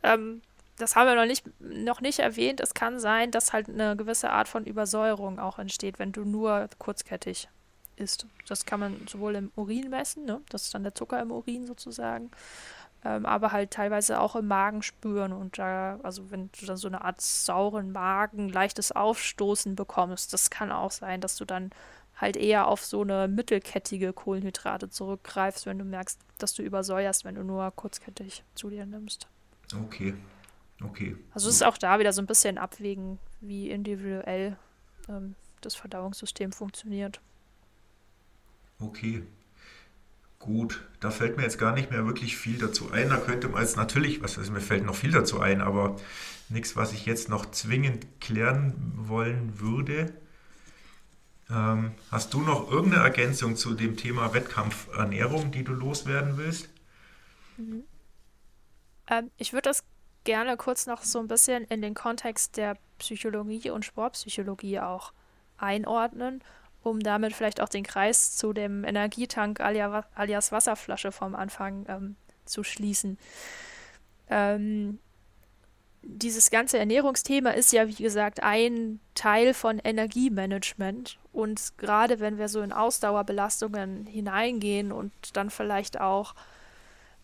ähm, 0.03 0.43
das 0.79 0.97
haben 0.97 1.07
wir 1.07 1.15
noch 1.15 1.27
nicht, 1.27 1.45
noch 1.61 2.01
nicht 2.01 2.19
erwähnt. 2.19 2.61
Es 2.61 2.75
kann 2.75 2.99
sein, 2.99 3.31
dass 3.31 3.53
halt 3.53 3.69
eine 3.69 3.97
gewisse 3.97 4.31
Art 4.31 4.49
von 4.49 4.65
Übersäuerung 4.65 5.39
auch 5.39 5.59
entsteht, 5.59 5.99
wenn 5.99 6.13
du 6.13 6.25
nur 6.25 6.69
kurzkettig 6.79 7.49
isst. 7.97 8.27
Das 8.49 8.67
kann 8.67 8.81
man 8.81 9.07
sowohl 9.09 9.37
im 9.37 9.53
Urin 9.55 9.91
messen, 9.91 10.25
ne? 10.25 10.41
das 10.49 10.65
ist 10.65 10.75
dann 10.75 10.83
der 10.83 10.95
Zucker 10.95 11.21
im 11.21 11.31
Urin 11.31 11.67
sozusagen, 11.67 12.31
ähm, 13.05 13.27
aber 13.27 13.53
halt 13.53 13.71
teilweise 13.71 14.21
auch 14.21 14.35
im 14.35 14.49
Magen 14.49 14.83
spüren. 14.83 15.33
Und 15.33 15.59
da, 15.59 16.01
also 16.03 16.31
wenn 16.31 16.51
du 16.59 16.67
dann 16.67 16.77
so 16.77 16.89
eine 16.89 17.03
Art 17.05 17.21
sauren 17.21 17.93
Magen, 17.93 18.49
leichtes 18.49 18.93
Aufstoßen 18.93 19.77
bekommst, 19.77 20.33
das 20.33 20.51
kann 20.51 20.73
auch 20.73 20.91
sein, 20.91 21.21
dass 21.21 21.37
du 21.37 21.45
dann 21.45 21.71
halt 22.23 22.37
eher 22.37 22.69
auf 22.69 22.85
so 22.85 23.03
eine 23.03 23.27
mittelkettige 23.27 24.13
Kohlenhydrate 24.13 24.89
zurückgreifst, 24.89 25.67
wenn 25.67 25.79
du 25.79 25.85
merkst, 25.85 26.21
dass 26.39 26.55
du 26.55 26.63
übersäuerst, 26.63 27.25
wenn 27.25 27.35
du 27.35 27.43
nur 27.43 27.71
kurzkettig 27.73 28.45
zu 28.55 28.71
dir 28.71 28.87
nimmst. 28.87 29.27
Okay. 29.85 30.15
Okay. 30.81 31.17
Also 31.35 31.49
es 31.49 31.57
ist 31.57 31.63
auch 31.63 31.79
da 31.79 31.99
wieder 31.99 32.13
so 32.13 32.23
ein 32.23 32.27
bisschen 32.27 32.59
abwägen, 32.59 33.19
wie 33.41 33.71
individuell 33.71 34.57
ähm, 35.09 35.35
das 35.61 35.75
Verdauungssystem 35.75 36.53
funktioniert. 36.53 37.21
Okay. 38.79 39.25
Gut, 40.39 40.83
da 41.01 41.11
fällt 41.11 41.37
mir 41.37 41.45
jetzt 41.45 41.59
gar 41.59 41.73
nicht 41.73 41.91
mehr 41.93 42.05
wirklich 42.05 42.37
viel 42.37 42.59
dazu 42.59 42.91
ein. 42.91 43.11
Da 43.11 43.17
könnte 43.17 43.49
man 43.49 43.63
jetzt 43.63 43.77
natürlich, 43.77 44.23
was 44.23 44.39
also 44.39 44.51
mir 44.51 44.61
fällt 44.61 44.85
noch 44.85 44.97
viel 44.97 45.13
dazu 45.13 45.41
ein, 45.41 45.61
aber 45.61 45.97
nichts, 46.49 46.75
was 46.75 46.93
ich 46.93 47.07
jetzt 47.07 47.29
noch 47.29 47.51
zwingend 47.51 48.07
klären 48.21 48.75
wollen 48.97 49.61
würde. 49.61 50.13
Ähm, 51.53 51.93
hast 52.11 52.33
du 52.35 52.41
noch 52.41 52.71
irgendeine 52.71 53.05
Ergänzung 53.05 53.57
zu 53.57 53.75
dem 53.75 53.97
Thema 53.97 54.33
Wettkampfernährung, 54.33 55.53
die 55.53 55.65
du 55.65 55.73
loswerden 55.73 56.37
willst? 56.37 56.69
Mhm. 57.57 57.85
Ähm, 59.09 59.31
ich 59.37 59.53
würde 59.53 59.69
das 59.69 59.85
gerne 60.25 60.57
kurz 60.57 60.87
noch 60.87 61.03
so 61.03 61.19
ein 61.19 61.29
bisschen 61.29 61.65
in 61.65 61.83
den 61.83 61.95
Kontext 61.95 62.57
der 62.57 62.77
Psychologie 62.99 63.71
und 63.71 63.85
Sportpsychologie 63.85 64.81
auch 64.81 65.13
einordnen 65.59 66.43
um 66.83 67.01
damit 67.01 67.33
vielleicht 67.33 67.61
auch 67.61 67.69
den 67.69 67.85
Kreis 67.85 68.37
zu 68.37 68.53
dem 68.53 68.85
Energietank 68.85 69.61
alias 69.61 70.53
Wasserflasche 70.53 71.13
vom 71.13 71.35
Anfang 71.35 71.87
ähm, 71.89 72.17
zu 72.45 72.65
schließen. 72.65 73.19
Ähm, 74.29 74.99
dieses 76.03 76.51
ganze 76.51 76.79
Ernährungsthema 76.79 77.51
ist 77.51 77.73
ja, 77.73 77.89
wie 77.89 78.03
gesagt, 78.03 78.43
ein 78.43 79.01
Teil 79.15 79.55
von 79.55 79.79
Energiemanagement. 79.79 81.19
Und 81.33 81.79
gerade 81.79 82.21
wenn 82.21 82.39
wir 82.39 82.49
so 82.49 82.61
in 82.61 82.73
Ausdauerbelastungen 82.73 84.07
hineingehen 84.07 84.93
und 84.93 85.13
dann 85.35 85.51
vielleicht 85.51 86.01
auch 86.01 86.35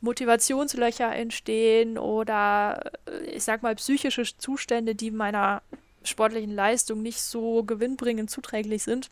Motivationslöcher 0.01 1.15
entstehen 1.15 1.99
oder 1.99 2.93
äh, 3.07 3.25
ich 3.31 3.45
sag 3.45 3.63
mal 3.63 3.75
psychische 3.75 4.23
Zustände, 4.39 4.95
die 4.95 5.11
meiner 5.11 5.63
sportlichen 6.05 6.53
Leistung 6.53 7.03
nicht 7.03 7.21
so 7.21 7.65
gewinnbringend 7.65 8.31
zuträglich 8.31 8.85
sind, 8.85 9.11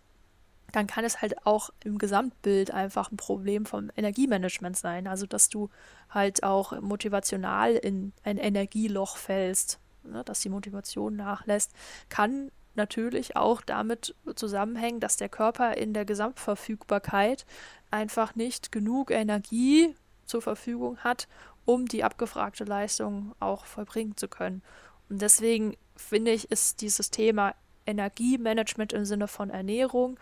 dann 0.73 0.87
kann 0.87 1.05
es 1.05 1.23
halt 1.23 1.47
auch 1.47 1.71
im 1.85 1.99
Gesamtbild 1.99 2.71
einfach 2.71 3.11
ein 3.11 3.17
Problem 3.17 3.67
vom 3.67 3.91
Energiemanagement 3.97 4.77
sein. 4.77 5.07
Also, 5.07 5.27
dass 5.27 5.49
du 5.49 5.71
halt 6.11 6.43
auch 6.43 6.79
motivational 6.81 7.75
in 7.75 8.13
ein 8.25 8.39
Energieloch 8.39 9.17
fällst, 9.17 9.79
ne, 10.03 10.25
dass 10.25 10.41
die 10.41 10.49
Motivation 10.49 11.17
nachlässt, 11.17 11.73
kann 12.09 12.51
natürlich 12.75 13.37
auch 13.37 13.63
damit 13.63 14.15
zusammenhängen, 14.35 15.01
dass 15.01 15.17
der 15.17 15.29
Körper 15.29 15.77
in 15.77 15.95
der 15.95 16.05
Gesamtverfügbarkeit 16.05 17.47
einfach 17.91 18.35
nicht 18.35 18.71
genug 18.71 19.11
Energie 19.11 19.95
zur 20.27 20.43
Verfügung 20.43 20.99
hat, 20.99 21.29
um 21.65 21.87
die 21.87 22.05
abgefragte 22.05 22.65
Leistung 22.65 23.35
auch 23.41 23.65
vollbringen 23.65 24.17
zu 24.17 24.29
können. 24.29 24.63
Und 25.09 25.23
deswegen 25.23 25.77
finde 25.97 26.33
ich, 26.33 26.51
ist 26.51 26.81
dieses 26.81 27.11
Thema 27.11 27.55
Energiemanagement 27.87 28.93
im 28.93 29.05
Sinne 29.05 29.29
von 29.29 29.51
Ernährung 29.51 30.19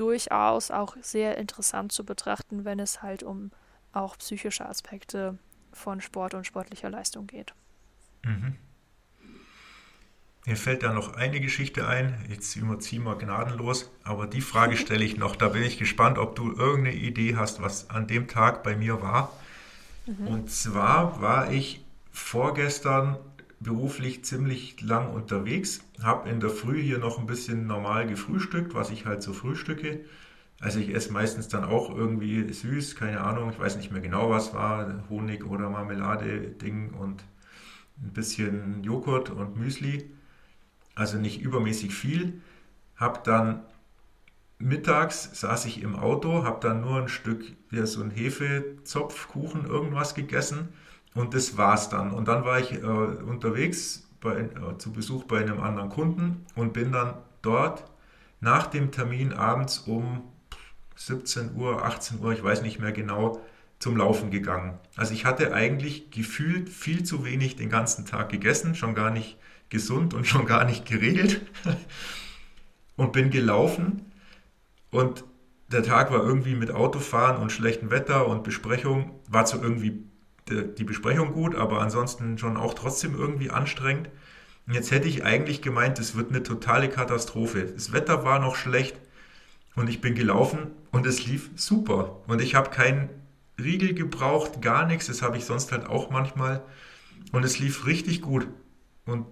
durchaus 0.00 0.70
auch 0.70 0.96
sehr 1.02 1.36
interessant 1.36 1.92
zu 1.92 2.04
betrachten, 2.04 2.64
wenn 2.64 2.80
es 2.80 3.02
halt 3.02 3.22
um 3.22 3.50
auch 3.92 4.16
psychische 4.16 4.66
Aspekte 4.66 5.38
von 5.72 6.00
Sport 6.00 6.32
und 6.32 6.46
sportlicher 6.46 6.88
Leistung 6.88 7.26
geht. 7.26 7.54
Mhm. 8.24 8.56
Mir 10.46 10.56
fällt 10.56 10.82
da 10.82 10.94
noch 10.94 11.14
eine 11.16 11.38
Geschichte 11.40 11.86
ein, 11.86 12.24
jetzt 12.30 12.56
überziehen 12.56 13.02
wir 13.04 13.16
gnadenlos, 13.16 13.90
aber 14.02 14.26
die 14.26 14.40
Frage 14.40 14.76
stelle 14.78 15.04
ich 15.04 15.18
noch, 15.18 15.36
da 15.36 15.48
bin 15.48 15.62
ich 15.62 15.78
gespannt, 15.78 16.16
ob 16.16 16.34
du 16.34 16.50
irgendeine 16.56 16.96
Idee 16.96 17.36
hast, 17.36 17.60
was 17.60 17.90
an 17.90 18.06
dem 18.06 18.26
Tag 18.26 18.62
bei 18.62 18.74
mir 18.74 19.02
war. 19.02 19.30
Mhm. 20.06 20.26
Und 20.26 20.50
zwar 20.50 21.20
war 21.20 21.52
ich 21.52 21.84
vorgestern 22.10 23.18
beruflich 23.60 24.24
ziemlich 24.24 24.80
lang 24.80 25.12
unterwegs, 25.12 25.80
habe 26.02 26.28
in 26.30 26.40
der 26.40 26.50
Früh 26.50 26.80
hier 26.82 26.98
noch 26.98 27.18
ein 27.18 27.26
bisschen 27.26 27.66
normal 27.66 28.06
gefrühstückt, 28.06 28.74
was 28.74 28.90
ich 28.90 29.04
halt 29.04 29.22
so 29.22 29.34
frühstücke. 29.34 30.00
Also 30.60 30.78
ich 30.78 30.94
esse 30.94 31.12
meistens 31.12 31.48
dann 31.48 31.64
auch 31.64 31.94
irgendwie 31.94 32.50
süß, 32.52 32.96
keine 32.96 33.20
Ahnung, 33.20 33.50
ich 33.50 33.58
weiß 33.58 33.76
nicht 33.76 33.92
mehr 33.92 34.00
genau, 34.00 34.30
was 34.30 34.54
war, 34.54 35.04
Honig 35.10 35.44
oder 35.44 35.68
Marmelade-Ding 35.70 36.94
und 36.94 37.22
ein 38.02 38.12
bisschen 38.12 38.82
Joghurt 38.82 39.30
und 39.30 39.56
Müsli. 39.56 40.10
Also 40.94 41.18
nicht 41.18 41.40
übermäßig 41.40 41.94
viel. 41.94 42.40
Hab 42.96 43.24
dann 43.24 43.62
mittags 44.58 45.38
saß 45.38 45.66
ich 45.66 45.82
im 45.82 45.96
Auto, 45.96 46.44
habe 46.44 46.60
dann 46.60 46.80
nur 46.80 47.00
ein 47.00 47.08
Stück, 47.08 47.44
ja, 47.70 47.86
so 47.86 48.02
ein 48.02 48.10
Hefezopfkuchen 48.10 49.66
irgendwas 49.66 50.14
gegessen 50.14 50.70
und 51.14 51.34
das 51.34 51.56
war's 51.56 51.88
dann. 51.88 52.12
Und 52.12 52.28
dann 52.28 52.44
war 52.44 52.58
ich 52.60 52.72
äh, 52.72 52.86
unterwegs 52.86 54.08
bei, 54.20 54.40
äh, 54.40 54.78
zu 54.78 54.92
Besuch 54.92 55.24
bei 55.24 55.40
einem 55.40 55.60
anderen 55.60 55.88
Kunden 55.88 56.46
und 56.54 56.72
bin 56.72 56.92
dann 56.92 57.14
dort 57.42 57.84
nach 58.40 58.66
dem 58.66 58.90
Termin 58.90 59.32
abends 59.32 59.78
um 59.78 60.22
17 60.96 61.54
Uhr, 61.54 61.84
18 61.84 62.20
Uhr, 62.20 62.32
ich 62.32 62.42
weiß 62.42 62.62
nicht 62.62 62.78
mehr 62.78 62.92
genau, 62.92 63.40
zum 63.78 63.96
Laufen 63.96 64.30
gegangen. 64.30 64.78
Also 64.96 65.14
ich 65.14 65.24
hatte 65.24 65.54
eigentlich 65.54 66.10
gefühlt 66.10 66.68
viel 66.68 67.02
zu 67.02 67.24
wenig 67.24 67.56
den 67.56 67.70
ganzen 67.70 68.04
Tag 68.04 68.28
gegessen, 68.28 68.74
schon 68.74 68.94
gar 68.94 69.10
nicht 69.10 69.38
gesund 69.70 70.12
und 70.12 70.26
schon 70.26 70.46
gar 70.46 70.64
nicht 70.64 70.84
geregelt 70.86 71.40
und 72.96 73.12
bin 73.12 73.30
gelaufen 73.30 74.12
und 74.90 75.24
der 75.72 75.82
Tag 75.82 76.12
war 76.12 76.22
irgendwie 76.22 76.56
mit 76.56 76.72
Autofahren 76.72 77.40
und 77.40 77.52
schlechtem 77.52 77.90
Wetter 77.90 78.26
und 78.26 78.42
Besprechung, 78.42 79.20
war 79.28 79.46
so 79.46 79.62
irgendwie 79.62 80.04
die 80.50 80.84
Besprechung 80.84 81.32
gut, 81.32 81.54
aber 81.54 81.80
ansonsten 81.80 82.38
schon 82.38 82.56
auch 82.56 82.74
trotzdem 82.74 83.14
irgendwie 83.14 83.50
anstrengend. 83.50 84.08
Und 84.66 84.74
jetzt 84.74 84.90
hätte 84.90 85.08
ich 85.08 85.24
eigentlich 85.24 85.62
gemeint, 85.62 85.98
es 85.98 86.14
wird 86.14 86.30
eine 86.30 86.42
totale 86.42 86.88
Katastrophe. 86.88 87.64
Das 87.64 87.92
Wetter 87.92 88.24
war 88.24 88.38
noch 88.38 88.56
schlecht 88.56 88.96
und 89.74 89.88
ich 89.88 90.00
bin 90.00 90.14
gelaufen 90.14 90.68
und 90.90 91.06
es 91.06 91.26
lief 91.26 91.50
super. 91.56 92.20
Und 92.26 92.40
ich 92.40 92.54
habe 92.54 92.70
keinen 92.70 93.08
Riegel 93.58 93.94
gebraucht, 93.94 94.62
gar 94.62 94.86
nichts. 94.86 95.06
Das 95.06 95.22
habe 95.22 95.36
ich 95.36 95.44
sonst 95.44 95.72
halt 95.72 95.86
auch 95.86 96.10
manchmal. 96.10 96.62
Und 97.32 97.44
es 97.44 97.58
lief 97.58 97.86
richtig 97.86 98.22
gut. 98.22 98.46
Und 99.06 99.26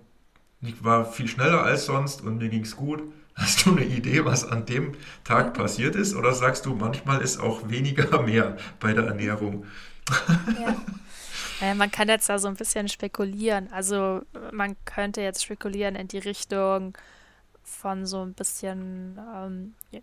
ich 0.61 0.83
war 0.85 1.05
viel 1.05 1.29
schneller 1.29 1.63
als 1.63 1.87
sonst 1.87 2.23
und 2.23 2.39
mir 2.39 2.49
ging 2.49 2.63
es 2.63 2.77
gut. 2.77 3.03
Hast 3.35 3.65
du 3.65 3.71
eine 3.71 3.85
Idee, 3.85 4.25
was 4.25 4.45
an 4.45 4.67
dem 4.67 4.95
Tag 5.23 5.55
passiert 5.55 5.95
ist? 5.95 6.17
Oder 6.17 6.35
sagst 6.35 6.67
du, 6.67 6.75
manchmal 6.75 7.21
ist 7.21 7.39
auch 7.39 7.69
weniger 7.69 8.23
mehr 8.23 8.57
bei 8.81 8.93
der 8.93 9.05
Ernährung? 9.05 9.65
Ja. 10.59 10.77
Äh, 11.61 11.75
man 11.75 11.91
kann 11.91 12.09
jetzt 12.09 12.29
da 12.29 12.39
so 12.39 12.49
ein 12.49 12.57
bisschen 12.57 12.89
spekulieren. 12.89 13.73
Also 13.73 14.23
man 14.53 14.77
könnte 14.85 15.21
jetzt 15.21 15.43
spekulieren 15.43 15.97
in 15.97 16.09
die 16.09 16.19
Richtung 16.19 16.97
von 17.63 18.07
so 18.07 18.23
ein 18.23 18.35
bisschen, 18.35 19.19
ähm, 19.35 19.75
ja, 19.91 20.01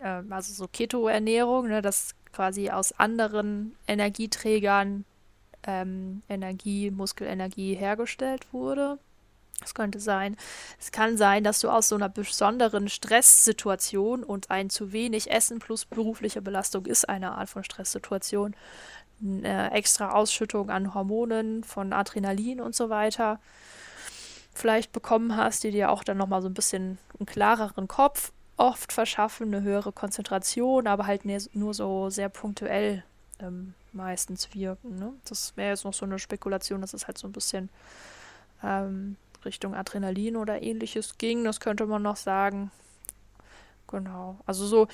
äh, 0.00 0.22
also 0.30 0.52
so 0.52 0.68
Keto-Ernährung, 0.68 1.68
ne, 1.68 1.82
dass 1.82 2.14
quasi 2.32 2.70
aus 2.70 2.92
anderen 2.98 3.76
Energieträgern 3.86 5.04
ähm, 5.66 6.22
Energie, 6.28 6.90
Muskelenergie 6.90 7.74
hergestellt 7.74 8.52
wurde. 8.52 8.98
Das 9.60 9.74
könnte 9.74 10.00
sein. 10.00 10.36
Es 10.78 10.92
kann 10.92 11.16
sein, 11.16 11.44
dass 11.44 11.60
du 11.60 11.70
aus 11.70 11.88
so 11.88 11.94
einer 11.94 12.08
besonderen 12.08 12.88
Stresssituation 12.88 14.24
und 14.24 14.50
ein 14.50 14.68
zu 14.68 14.92
wenig 14.92 15.30
Essen 15.30 15.58
plus 15.58 15.84
berufliche 15.86 16.42
Belastung 16.42 16.84
ist 16.86 17.08
eine 17.08 17.32
Art 17.32 17.48
von 17.48 17.64
Stresssituation, 17.64 18.54
eine 19.24 19.72
extra 19.72 20.12
Ausschüttung 20.12 20.70
an 20.70 20.94
Hormonen, 20.94 21.64
von 21.64 21.92
Adrenalin 21.92 22.60
und 22.60 22.74
so 22.74 22.90
weiter 22.90 23.40
vielleicht 24.54 24.92
bekommen 24.92 25.36
hast, 25.36 25.64
die 25.64 25.72
dir 25.72 25.90
auch 25.90 26.04
dann 26.04 26.16
nochmal 26.16 26.40
so 26.40 26.48
ein 26.48 26.54
bisschen 26.54 26.98
einen 27.18 27.26
klareren 27.26 27.88
Kopf 27.88 28.32
oft 28.56 28.92
verschaffen, 28.92 29.52
eine 29.52 29.62
höhere 29.62 29.92
Konzentration, 29.92 30.86
aber 30.86 31.06
halt 31.06 31.24
nur 31.24 31.74
so 31.74 32.08
sehr 32.08 32.28
punktuell 32.28 33.02
ähm, 33.40 33.74
meistens 33.92 34.54
wirken. 34.54 34.96
Ne? 34.98 35.12
Das 35.28 35.56
wäre 35.56 35.70
jetzt 35.70 35.84
noch 35.84 35.94
so 35.94 36.06
eine 36.06 36.18
Spekulation, 36.18 36.80
dass 36.80 36.94
es 36.94 37.06
halt 37.06 37.18
so 37.18 37.26
ein 37.26 37.32
bisschen 37.32 37.68
ähm, 38.62 39.16
Richtung 39.44 39.74
Adrenalin 39.74 40.36
oder 40.36 40.62
ähnliches 40.62 41.18
ging. 41.18 41.44
Das 41.44 41.60
könnte 41.60 41.86
man 41.86 42.02
noch 42.02 42.16
sagen. 42.16 42.70
Genau. 43.88 44.38
Also 44.46 44.66
so 44.66 44.88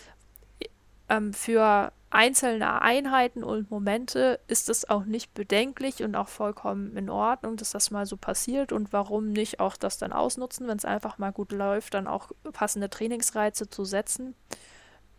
ähm, 1.10 1.34
für 1.34 1.92
einzelne 2.10 2.82
Einheiten 2.82 3.44
und 3.44 3.70
Momente 3.70 4.40
ist 4.48 4.68
es 4.68 4.88
auch 4.90 5.04
nicht 5.04 5.32
bedenklich 5.32 6.02
und 6.02 6.16
auch 6.16 6.28
vollkommen 6.28 6.96
in 6.96 7.08
Ordnung, 7.08 7.56
dass 7.56 7.70
das 7.70 7.92
mal 7.92 8.04
so 8.04 8.16
passiert 8.16 8.72
und 8.72 8.92
warum 8.92 9.30
nicht 9.30 9.60
auch 9.60 9.76
das 9.76 9.98
dann 9.98 10.12
ausnutzen, 10.12 10.66
wenn 10.66 10.76
es 10.76 10.84
einfach 10.84 11.18
mal 11.18 11.30
gut 11.30 11.52
läuft, 11.52 11.94
dann 11.94 12.08
auch 12.08 12.32
passende 12.52 12.90
Trainingsreize 12.90 13.70
zu 13.70 13.84
setzen. 13.84 14.34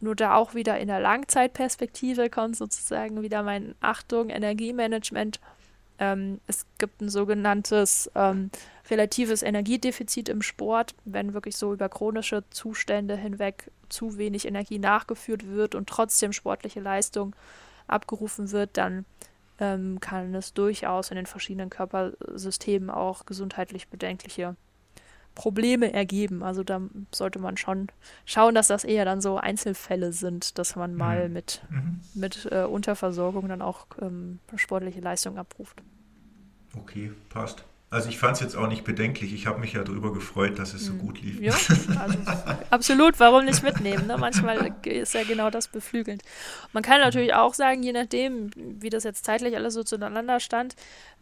Nur 0.01 0.15
da 0.15 0.35
auch 0.35 0.53
wieder 0.53 0.80
in 0.80 0.88
der 0.88 0.99
Langzeitperspektive 0.99 2.30
kommt 2.30 2.57
sozusagen 2.57 3.22
wieder 3.22 3.43
mein 3.43 3.76
Achtung, 3.80 4.30
Energiemanagement. 4.30 5.39
Ähm, 5.99 6.41
es 6.47 6.65
gibt 6.77 7.01
ein 7.01 7.09
sogenanntes 7.09 8.11
ähm, 8.15 8.49
relatives 8.91 9.41
Energiedefizit 9.41 10.30
im 10.30 10.41
Sport, 10.41 10.93
wenn 11.05 11.34
wirklich 11.34 11.57
so 11.57 11.73
über 11.73 11.89
chronische 11.89 12.43
Zustände 12.49 13.15
hinweg 13.15 13.72
zu 13.89 14.18
wenig 14.18 14.45
Energie 14.45 14.80
nachgeführt 14.80 15.47
wird 15.47 15.76
und 15.76 15.89
trotzdem 15.89 16.34
sportliche 16.34 16.80
Leistung 16.80 17.35
abgerufen 17.88 18.51
wird, 18.51 18.77
dann 18.77 19.05
ähm, 19.59 19.99
kann 19.99 20.34
es 20.35 20.53
durchaus 20.53 21.09
in 21.09 21.15
den 21.15 21.26
verschiedenen 21.26 21.69
Körpersystemen 21.69 22.89
auch 22.89 23.26
gesundheitlich 23.26 23.88
bedenkliche 23.88 24.55
Probleme 25.35 25.93
ergeben. 25.93 26.43
Also 26.43 26.63
da 26.63 26.81
sollte 27.13 27.39
man 27.39 27.57
schon 27.57 27.88
schauen, 28.26 28.55
dass 28.55 28.68
das 28.68 28.84
eher 28.84 29.05
dann 29.05 29.22
so 29.22 29.38
Einzelfälle 29.38 30.11
sind, 30.11 30.57
dass 30.57 30.76
man 30.76 30.95
mal 30.95 31.27
mhm. 31.27 31.34
mit, 31.34 31.61
mhm. 31.69 32.01
mit 32.13 32.49
äh, 32.51 32.63
Unterversorgung 32.63 33.47
dann 33.47 33.61
auch 33.61 33.88
ähm, 34.01 34.39
sportliche 34.55 34.99
Leistung 34.99 35.38
abruft. 35.38 35.81
Okay, 36.77 37.11
passt. 37.30 37.63
Also 37.91 38.07
ich 38.07 38.18
fand 38.18 38.38
es 38.38 38.39
jetzt 38.39 38.55
auch 38.55 38.69
nicht 38.69 38.85
bedenklich. 38.85 39.34
Ich 39.34 39.47
habe 39.47 39.59
mich 39.59 39.73
ja 39.73 39.84
darüber 39.84 40.13
gefreut, 40.13 40.57
dass 40.57 40.73
es 40.73 40.85
so 40.85 40.93
hm. 40.93 40.99
gut 40.99 41.22
lief. 41.22 41.41
Ja, 41.41 41.53
also 41.99 42.18
absolut. 42.69 43.19
Warum 43.19 43.43
nicht 43.43 43.63
mitnehmen? 43.63 44.07
Ne? 44.07 44.18
Manchmal 44.18 44.73
ist 44.85 45.13
ja 45.13 45.23
genau 45.23 45.49
das 45.49 45.68
beflügelnd. 45.68 46.23
Man 46.72 46.84
kann 46.84 47.01
natürlich 47.01 47.34
auch 47.34 47.53
sagen, 47.53 47.84
je 47.84 47.91
nachdem, 47.91 48.49
wie 48.55 48.89
das 48.89 49.03
jetzt 49.03 49.26
zeitlich 49.26 49.57
alles 49.57 49.73
so 49.73 49.84
zueinander 49.84 50.39
stand, 50.39 50.77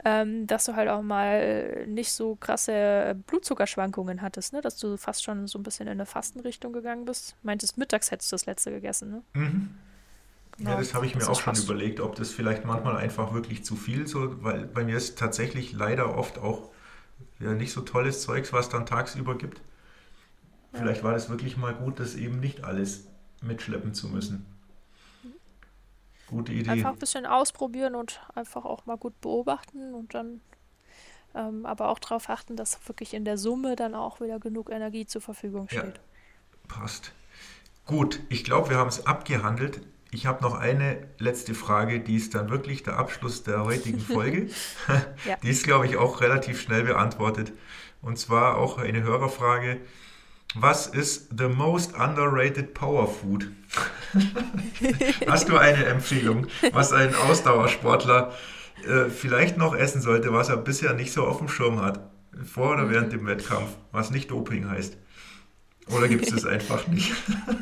ähm, 0.06 0.46
dass 0.46 0.66
du 0.66 0.76
halt 0.76 0.90
auch 0.90 1.02
mal 1.02 1.88
nicht 1.88 2.12
so 2.12 2.36
krasse 2.36 3.16
Blutzuckerschwankungen 3.26 4.22
hattest, 4.22 4.54
ne? 4.54 4.62
dass 4.62 4.78
du 4.78 4.96
fast 4.96 5.24
schon 5.24 5.48
so 5.48 5.58
ein 5.58 5.64
bisschen 5.64 5.88
in 5.88 5.94
eine 5.94 6.06
Fastenrichtung 6.06 6.72
gegangen 6.72 7.06
bist. 7.06 7.36
Meintest, 7.42 7.80
mittags 7.80 8.12
hättest 8.12 8.32
du 8.32 8.36
das 8.36 8.46
letzte 8.46 8.70
gegessen, 8.70 9.10
ne? 9.10 9.24
Mhm. 9.34 9.70
Ja, 10.60 10.78
das 10.78 10.94
habe 10.94 11.06
ich 11.06 11.16
mir 11.16 11.28
auch 11.30 11.40
schon 11.40 11.56
überlegt, 11.56 12.00
ob 12.00 12.16
das 12.16 12.32
vielleicht 12.32 12.66
manchmal 12.66 12.98
einfach 12.98 13.34
wirklich 13.34 13.64
zu 13.64 13.76
viel 13.76 14.08
so, 14.08 14.44
weil 14.44 14.66
bei 14.66 14.84
mir 14.84 14.98
ist 14.98 15.18
tatsächlich 15.18 15.72
leider 15.72 16.18
oft 16.18 16.38
auch 16.38 16.70
ja, 17.40 17.54
nicht 17.54 17.72
so 17.72 17.82
tolles 17.82 18.22
Zeugs, 18.22 18.52
was 18.52 18.70
dann 18.70 18.86
tagsüber 18.86 19.38
gibt. 19.38 19.62
Vielleicht 20.74 21.04
war 21.04 21.14
das 21.14 21.30
wirklich 21.30 21.58
mal 21.58 21.74
gut, 21.74 22.00
das 22.00 22.16
eben 22.16 22.40
nicht 22.40 22.64
alles 22.64 23.08
mitschleppen 23.42 23.94
zu 23.94 24.08
müssen. 24.10 24.46
Gute 26.28 26.52
Idee. 26.52 26.70
Einfach 26.70 26.92
ein 26.92 27.00
bisschen 27.00 27.26
ausprobieren 27.26 27.96
und 27.96 28.22
einfach 28.36 28.66
auch 28.66 28.86
mal 28.86 28.98
gut 28.98 29.20
beobachten 29.22 29.96
und 29.96 30.14
dann 30.14 30.42
ähm, 31.36 31.66
aber 31.66 31.90
auch 31.90 32.00
darauf 32.00 32.30
achten, 32.30 32.56
dass 32.56 32.88
wirklich 32.88 33.14
in 33.14 33.26
der 33.26 33.38
Summe 33.38 33.76
dann 33.76 33.96
auch 33.96 34.20
wieder 34.20 34.40
genug 34.40 34.70
Energie 34.70 35.06
zur 35.06 35.22
Verfügung 35.22 35.68
steht. 35.70 35.84
Ja, 35.84 35.94
passt. 36.68 37.14
Gut, 37.86 38.20
ich 38.30 38.44
glaube, 38.44 38.70
wir 38.70 38.78
haben 38.78 38.88
es 38.88 39.06
abgehandelt. 39.06 39.82
Ich 40.12 40.26
habe 40.26 40.44
noch 40.44 40.56
eine 40.56 41.08
letzte 41.20 41.54
Frage, 41.54 42.00
die 42.00 42.16
ist 42.16 42.34
dann 42.34 42.50
wirklich 42.50 42.82
der 42.82 42.98
Abschluss 42.98 43.44
der 43.44 43.64
heutigen 43.64 44.00
Folge. 44.00 44.50
ja. 45.26 45.36
Die 45.44 45.50
ist, 45.50 45.64
glaube 45.64 45.86
ich, 45.86 45.98
auch 45.98 46.22
relativ 46.22 46.62
schnell 46.62 46.84
beantwortet. 46.84 47.54
Und 48.02 48.18
zwar 48.18 48.58
auch 48.58 48.78
eine 48.78 49.04
Hörerfrage. 49.04 49.82
Was 50.56 50.88
ist 50.88 51.38
the 51.38 51.48
most 51.48 51.94
underrated 51.96 52.74
power 52.74 53.08
food? 53.08 53.52
Hast 55.28 55.48
du 55.48 55.58
eine 55.58 55.86
Empfehlung, 55.86 56.48
was 56.72 56.92
ein 56.92 57.14
Ausdauersportler 57.14 58.34
äh, 58.88 59.10
vielleicht 59.10 59.58
noch 59.58 59.76
essen 59.76 60.02
sollte, 60.02 60.34
was 60.34 60.50
er 60.50 60.58
bisher 60.58 60.94
nicht 60.94 61.14
so 61.14 61.28
auf 61.28 61.38
dem 61.38 61.50
Schirm 61.50 61.82
hat? 61.82 62.00
Vor 62.52 62.74
oder 62.74 62.90
während 62.90 63.14
dem 63.14 63.28
Wettkampf, 63.28 63.70
was 63.92 64.10
nicht 64.10 64.32
Doping 64.32 64.68
heißt? 64.68 64.98
Oder 65.92 66.08
gibt 66.08 66.26
es 66.26 66.34
das 66.34 66.46
einfach 66.46 66.88
nicht? 66.88 67.12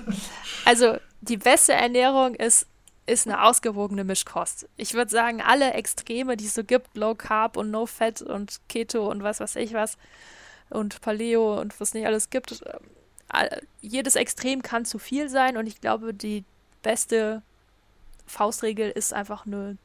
also 0.65 0.97
die 1.21 1.37
beste 1.37 1.73
Ernährung 1.73 2.35
ist, 2.35 2.67
ist 3.05 3.27
eine 3.27 3.43
ausgewogene 3.43 4.03
Mischkost. 4.03 4.67
Ich 4.75 4.93
würde 4.93 5.09
sagen, 5.09 5.41
alle 5.41 5.73
Extreme, 5.73 6.37
die 6.37 6.45
es 6.45 6.53
so 6.53 6.63
gibt, 6.63 6.95
Low 6.97 7.15
Carb 7.15 7.57
und 7.57 7.71
No 7.71 7.85
Fat 7.85 8.21
und 8.21 8.59
Keto 8.67 9.09
und 9.09 9.23
was 9.23 9.39
weiß 9.39 9.55
ich 9.57 9.73
was 9.73 9.97
und 10.69 10.99
Paleo 11.01 11.59
und 11.59 11.79
was 11.79 11.93
nicht 11.93 12.05
alles 12.05 12.29
gibt, 12.29 12.61
äh, 13.33 13.61
jedes 13.81 14.15
Extrem 14.15 14.61
kann 14.61 14.85
zu 14.85 14.99
viel 14.99 15.29
sein 15.29 15.57
und 15.57 15.67
ich 15.67 15.79
glaube, 15.79 16.13
die 16.13 16.43
beste 16.83 17.41
Faustregel 18.25 18.89
ist 18.89 19.13
einfach 19.13 19.45
eine 19.45 19.77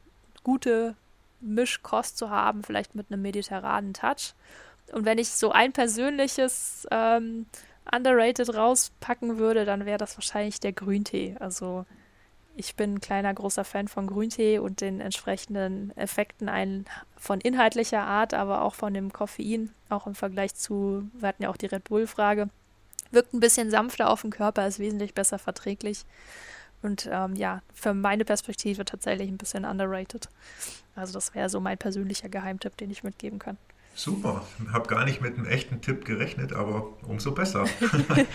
gute 0.42 0.96
Mischkost 1.40 2.18
zu 2.18 2.30
haben, 2.30 2.62
vielleicht 2.62 2.94
mit 2.94 3.10
einem 3.10 3.22
mediterranen 3.22 3.94
Touch. 3.94 4.34
Und 4.92 5.04
wenn 5.04 5.18
ich 5.18 5.30
so 5.30 5.52
ein 5.52 5.72
persönliches 5.72 6.86
ähm, 6.90 7.46
underrated 7.90 8.54
rauspacken 8.54 9.38
würde, 9.38 9.64
dann 9.64 9.86
wäre 9.86 9.98
das 9.98 10.16
wahrscheinlich 10.16 10.60
der 10.60 10.72
Grüntee. 10.72 11.36
Also 11.40 11.84
ich 12.54 12.76
bin 12.76 12.94
ein 12.94 13.00
kleiner, 13.00 13.32
großer 13.32 13.64
Fan 13.64 13.88
von 13.88 14.06
Grüntee 14.06 14.58
und 14.58 14.80
den 14.80 15.00
entsprechenden 15.00 15.96
Effekten 15.96 16.48
ein, 16.48 16.84
von 17.16 17.40
inhaltlicher 17.40 18.02
Art, 18.02 18.34
aber 18.34 18.62
auch 18.62 18.74
von 18.74 18.92
dem 18.92 19.12
Koffein, 19.12 19.72
auch 19.88 20.06
im 20.06 20.14
Vergleich 20.14 20.54
zu, 20.54 21.08
wir 21.14 21.28
hatten 21.28 21.44
ja 21.44 21.48
auch 21.48 21.56
die 21.56 21.66
Red 21.66 21.84
Bull-Frage, 21.84 22.48
wirkt 23.10 23.32
ein 23.32 23.40
bisschen 23.40 23.70
sanfter 23.70 24.10
auf 24.10 24.22
den 24.22 24.30
Körper, 24.30 24.66
ist 24.66 24.78
wesentlich 24.78 25.14
besser 25.14 25.38
verträglich. 25.38 26.04
Und 26.82 27.08
ähm, 27.10 27.36
ja, 27.36 27.62
für 27.72 27.94
meine 27.94 28.24
Perspektive 28.24 28.84
tatsächlich 28.84 29.28
ein 29.28 29.38
bisschen 29.38 29.64
underrated. 29.64 30.28
Also 30.96 31.12
das 31.12 31.34
wäre 31.34 31.48
so 31.48 31.60
mein 31.60 31.78
persönlicher 31.78 32.28
Geheimtipp, 32.28 32.76
den 32.76 32.90
ich 32.90 33.04
mitgeben 33.04 33.38
kann. 33.38 33.56
Super, 33.94 34.42
habe 34.72 34.88
gar 34.88 35.04
nicht 35.04 35.20
mit 35.20 35.36
einem 35.36 35.46
echten 35.46 35.82
Tipp 35.82 36.04
gerechnet, 36.04 36.54
aber 36.54 36.86
umso 37.02 37.32
besser. 37.32 37.66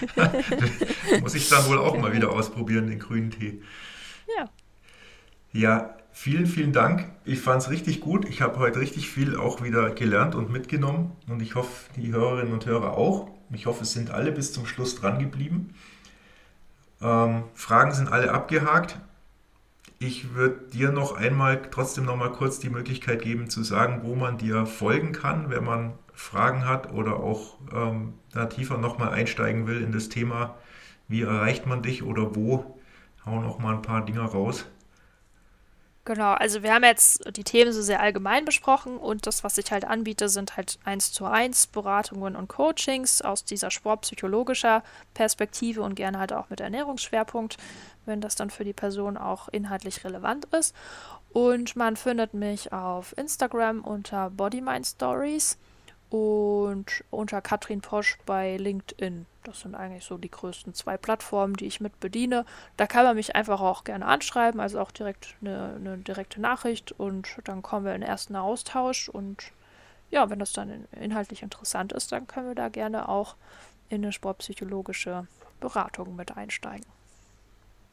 Muss 1.22 1.34
ich 1.34 1.50
dann 1.50 1.66
wohl 1.68 1.80
auch 1.80 1.98
mal 1.98 2.14
wieder 2.14 2.32
ausprobieren, 2.32 2.88
den 2.88 3.00
grünen 3.00 3.32
Tee. 3.32 3.62
Ja. 4.38 4.50
Ja, 5.52 5.96
vielen, 6.12 6.46
vielen 6.46 6.74
Dank. 6.74 7.10
Ich 7.26 7.40
fand 7.40 7.64
es 7.64 7.70
richtig 7.72 8.02
gut. 8.02 8.30
Ich 8.30 8.42
habe 8.42 8.60
heute 8.60 8.80
richtig 8.80 9.10
viel 9.10 9.36
auch 9.36 9.64
wieder 9.64 9.90
gelernt 9.90 10.36
und 10.36 10.52
mitgenommen 10.52 11.14
und 11.28 11.42
ich 11.42 11.56
hoffe, 11.56 11.92
die 11.96 12.12
Hörerinnen 12.12 12.54
und 12.54 12.66
Hörer 12.66 12.94
auch. 12.94 13.30
Ich 13.52 13.66
hoffe, 13.66 13.84
es 13.84 13.94
sind 13.94 14.12
alle 14.12 14.32
bis 14.32 14.54
zum 14.54 14.68
Schluss 14.68 14.96
dran 14.96 15.20
geblieben. 15.20 15.74
Ähm, 17.02 17.44
Fragen 17.54 17.94
sind 17.94 18.12
alle 18.12 18.32
abgehakt. 18.32 19.00
Ich 20.00 20.36
würde 20.36 20.68
dir 20.72 20.92
noch 20.92 21.14
einmal 21.14 21.62
trotzdem 21.72 22.06
noch 22.06 22.16
mal 22.16 22.32
kurz 22.32 22.60
die 22.60 22.70
Möglichkeit 22.70 23.22
geben 23.22 23.50
zu 23.50 23.64
sagen, 23.64 24.02
wo 24.04 24.14
man 24.16 24.38
dir 24.38 24.68
folgen 24.68 25.12
kann, 25.12 25.50
wenn 25.50 25.64
man 25.64 25.94
Fragen 26.14 26.66
hat 26.66 26.92
oder 26.94 27.18
auch 27.18 27.58
ähm, 27.74 28.14
da 28.32 28.46
tiefer 28.46 28.78
noch 28.78 29.00
mal 29.00 29.10
einsteigen 29.10 29.66
will 29.66 29.82
in 29.82 29.92
das 29.92 30.10
Thema. 30.10 30.56
Wie 31.08 31.24
erreicht 31.24 31.66
man 31.66 31.82
dich 31.82 32.04
oder 32.04 32.36
wo? 32.36 32.80
Hau 33.26 33.42
noch 33.42 33.58
mal 33.58 33.76
ein 33.76 33.82
paar 33.82 34.06
Dinger 34.06 34.26
raus. 34.26 34.66
Genau, 36.06 36.32
also 36.36 36.64
wir 36.64 36.74
haben 36.74 36.86
jetzt 36.86 37.36
die 37.36 37.44
Themen 37.44 37.74
so 37.74 37.82
sehr 37.82 38.00
allgemein 38.00 38.46
besprochen 38.46 38.96
und 38.98 39.28
das, 39.28 39.44
was 39.44 39.58
ich 39.58 39.74
halt 39.74 39.84
anbiete, 39.84 40.30
sind 40.30 40.56
halt 40.56 40.80
eins 40.86 41.12
zu 41.12 41.26
eins 41.26 41.68
Beratungen 41.68 42.38
und 42.38 42.48
Coachings 42.48 43.22
aus 43.22 43.44
dieser 43.44 43.72
sportpsychologischer 43.72 44.84
Perspektive 45.14 45.82
und 45.82 45.96
gerne 45.96 46.18
halt 46.18 46.32
auch 46.32 46.50
mit 46.50 46.62
Ernährungsschwerpunkt, 46.62 47.58
wenn 48.08 48.22
das 48.22 48.36
dann 48.36 48.50
für 48.50 48.64
die 48.64 48.74
Person 48.74 49.18
auch 49.18 49.48
inhaltlich 49.50 50.04
relevant 50.04 50.46
ist. 50.54 50.76
Und 51.32 51.76
man 51.76 51.96
findet 51.98 52.34
mich 52.34 52.74
auf 52.74 53.16
Instagram 53.18 53.82
unter 53.82 54.30
Body 54.30 54.62
Mind 54.62 54.88
Stories 54.88 55.58
und 56.10 57.04
unter 57.12 57.42
Katrin 57.42 57.82
Posch 57.82 58.18
bei 58.26 58.58
LinkedIn. 58.58 59.26
Das 59.44 59.62
sind 59.62 59.76
eigentlich 59.76 60.06
so 60.06 60.18
die 60.18 60.32
größten 60.32 60.74
zwei 60.74 60.98
Plattformen, 60.98 61.56
die 61.56 61.66
ich 61.66 61.82
mit 61.82 62.00
bediene. 62.00 62.46
Da 62.78 62.88
kann 62.88 63.06
man 63.06 63.16
mich 63.16 63.36
einfach 63.36 63.62
auch 63.62 63.84
gerne 63.84 64.06
anschreiben, 64.06 64.60
also 64.60 64.80
auch 64.80 64.92
direkt 64.92 65.36
eine, 65.42 65.76
eine 65.76 65.98
direkte 65.98 66.42
Nachricht 66.42 66.94
und 66.94 67.28
dann 67.44 67.62
kommen 67.62 67.86
wir 67.86 67.96
in 67.96 68.02
den 68.02 68.10
ersten 68.10 68.36
Austausch 68.36 69.10
und 69.10 69.52
ja, 70.10 70.30
wenn 70.30 70.40
das 70.40 70.54
dann 70.54 70.88
inhaltlich 70.92 71.44
interessant 71.44 71.92
ist, 71.92 72.12
dann 72.14 72.28
können 72.28 72.48
wir 72.48 72.56
da 72.56 72.70
gerne 72.70 73.10
auch 73.10 73.36
in 73.90 74.04
eine 74.04 74.14
sportpsychologische 74.14 75.28
Beratung 75.60 76.16
mit 76.16 76.38
einsteigen. 76.38 76.86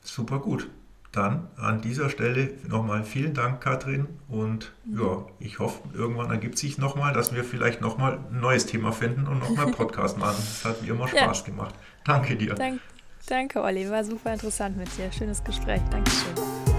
Super 0.05 0.39
gut. 0.39 0.71
Dann 1.11 1.47
an 1.57 1.81
dieser 1.81 2.11
Stelle 2.11 2.55
nochmal 2.67 3.05
vielen 3.05 3.35
Dank, 3.35 3.61
Katrin. 3.61 4.09
Und 4.29 4.73
mhm. 4.85 5.01
ja, 5.01 5.27
ich 5.39 5.59
hoffe, 5.59 5.81
irgendwann 5.93 6.31
ergibt 6.31 6.59
sich 6.59 6.77
nochmal, 6.79 7.13
dass 7.13 7.35
wir 7.35 7.45
vielleicht 7.45 7.81
nochmal 7.81 8.19
ein 8.31 8.41
neues 8.41 8.67
Thema 8.67 8.93
finden 8.93 9.27
und 9.27 9.39
nochmal 9.39 9.67
Podcast 9.73 10.19
machen. 10.19 10.37
Das 10.39 10.65
hat 10.65 10.83
mir 10.83 10.91
immer 10.91 11.09
Spaß 11.09 11.41
ja. 11.41 11.47
gemacht. 11.47 11.75
Danke 12.05 12.37
dir. 12.37 12.55
Dank, 12.55 12.81
danke, 13.27 13.63
Olli. 13.63 13.89
War 13.89 14.05
super 14.05 14.33
interessant 14.33 14.77
mit 14.77 14.89
dir. 14.99 15.11
Schönes 15.13 15.43
Gespräch. 15.43 15.81
Dankeschön. 15.91 16.74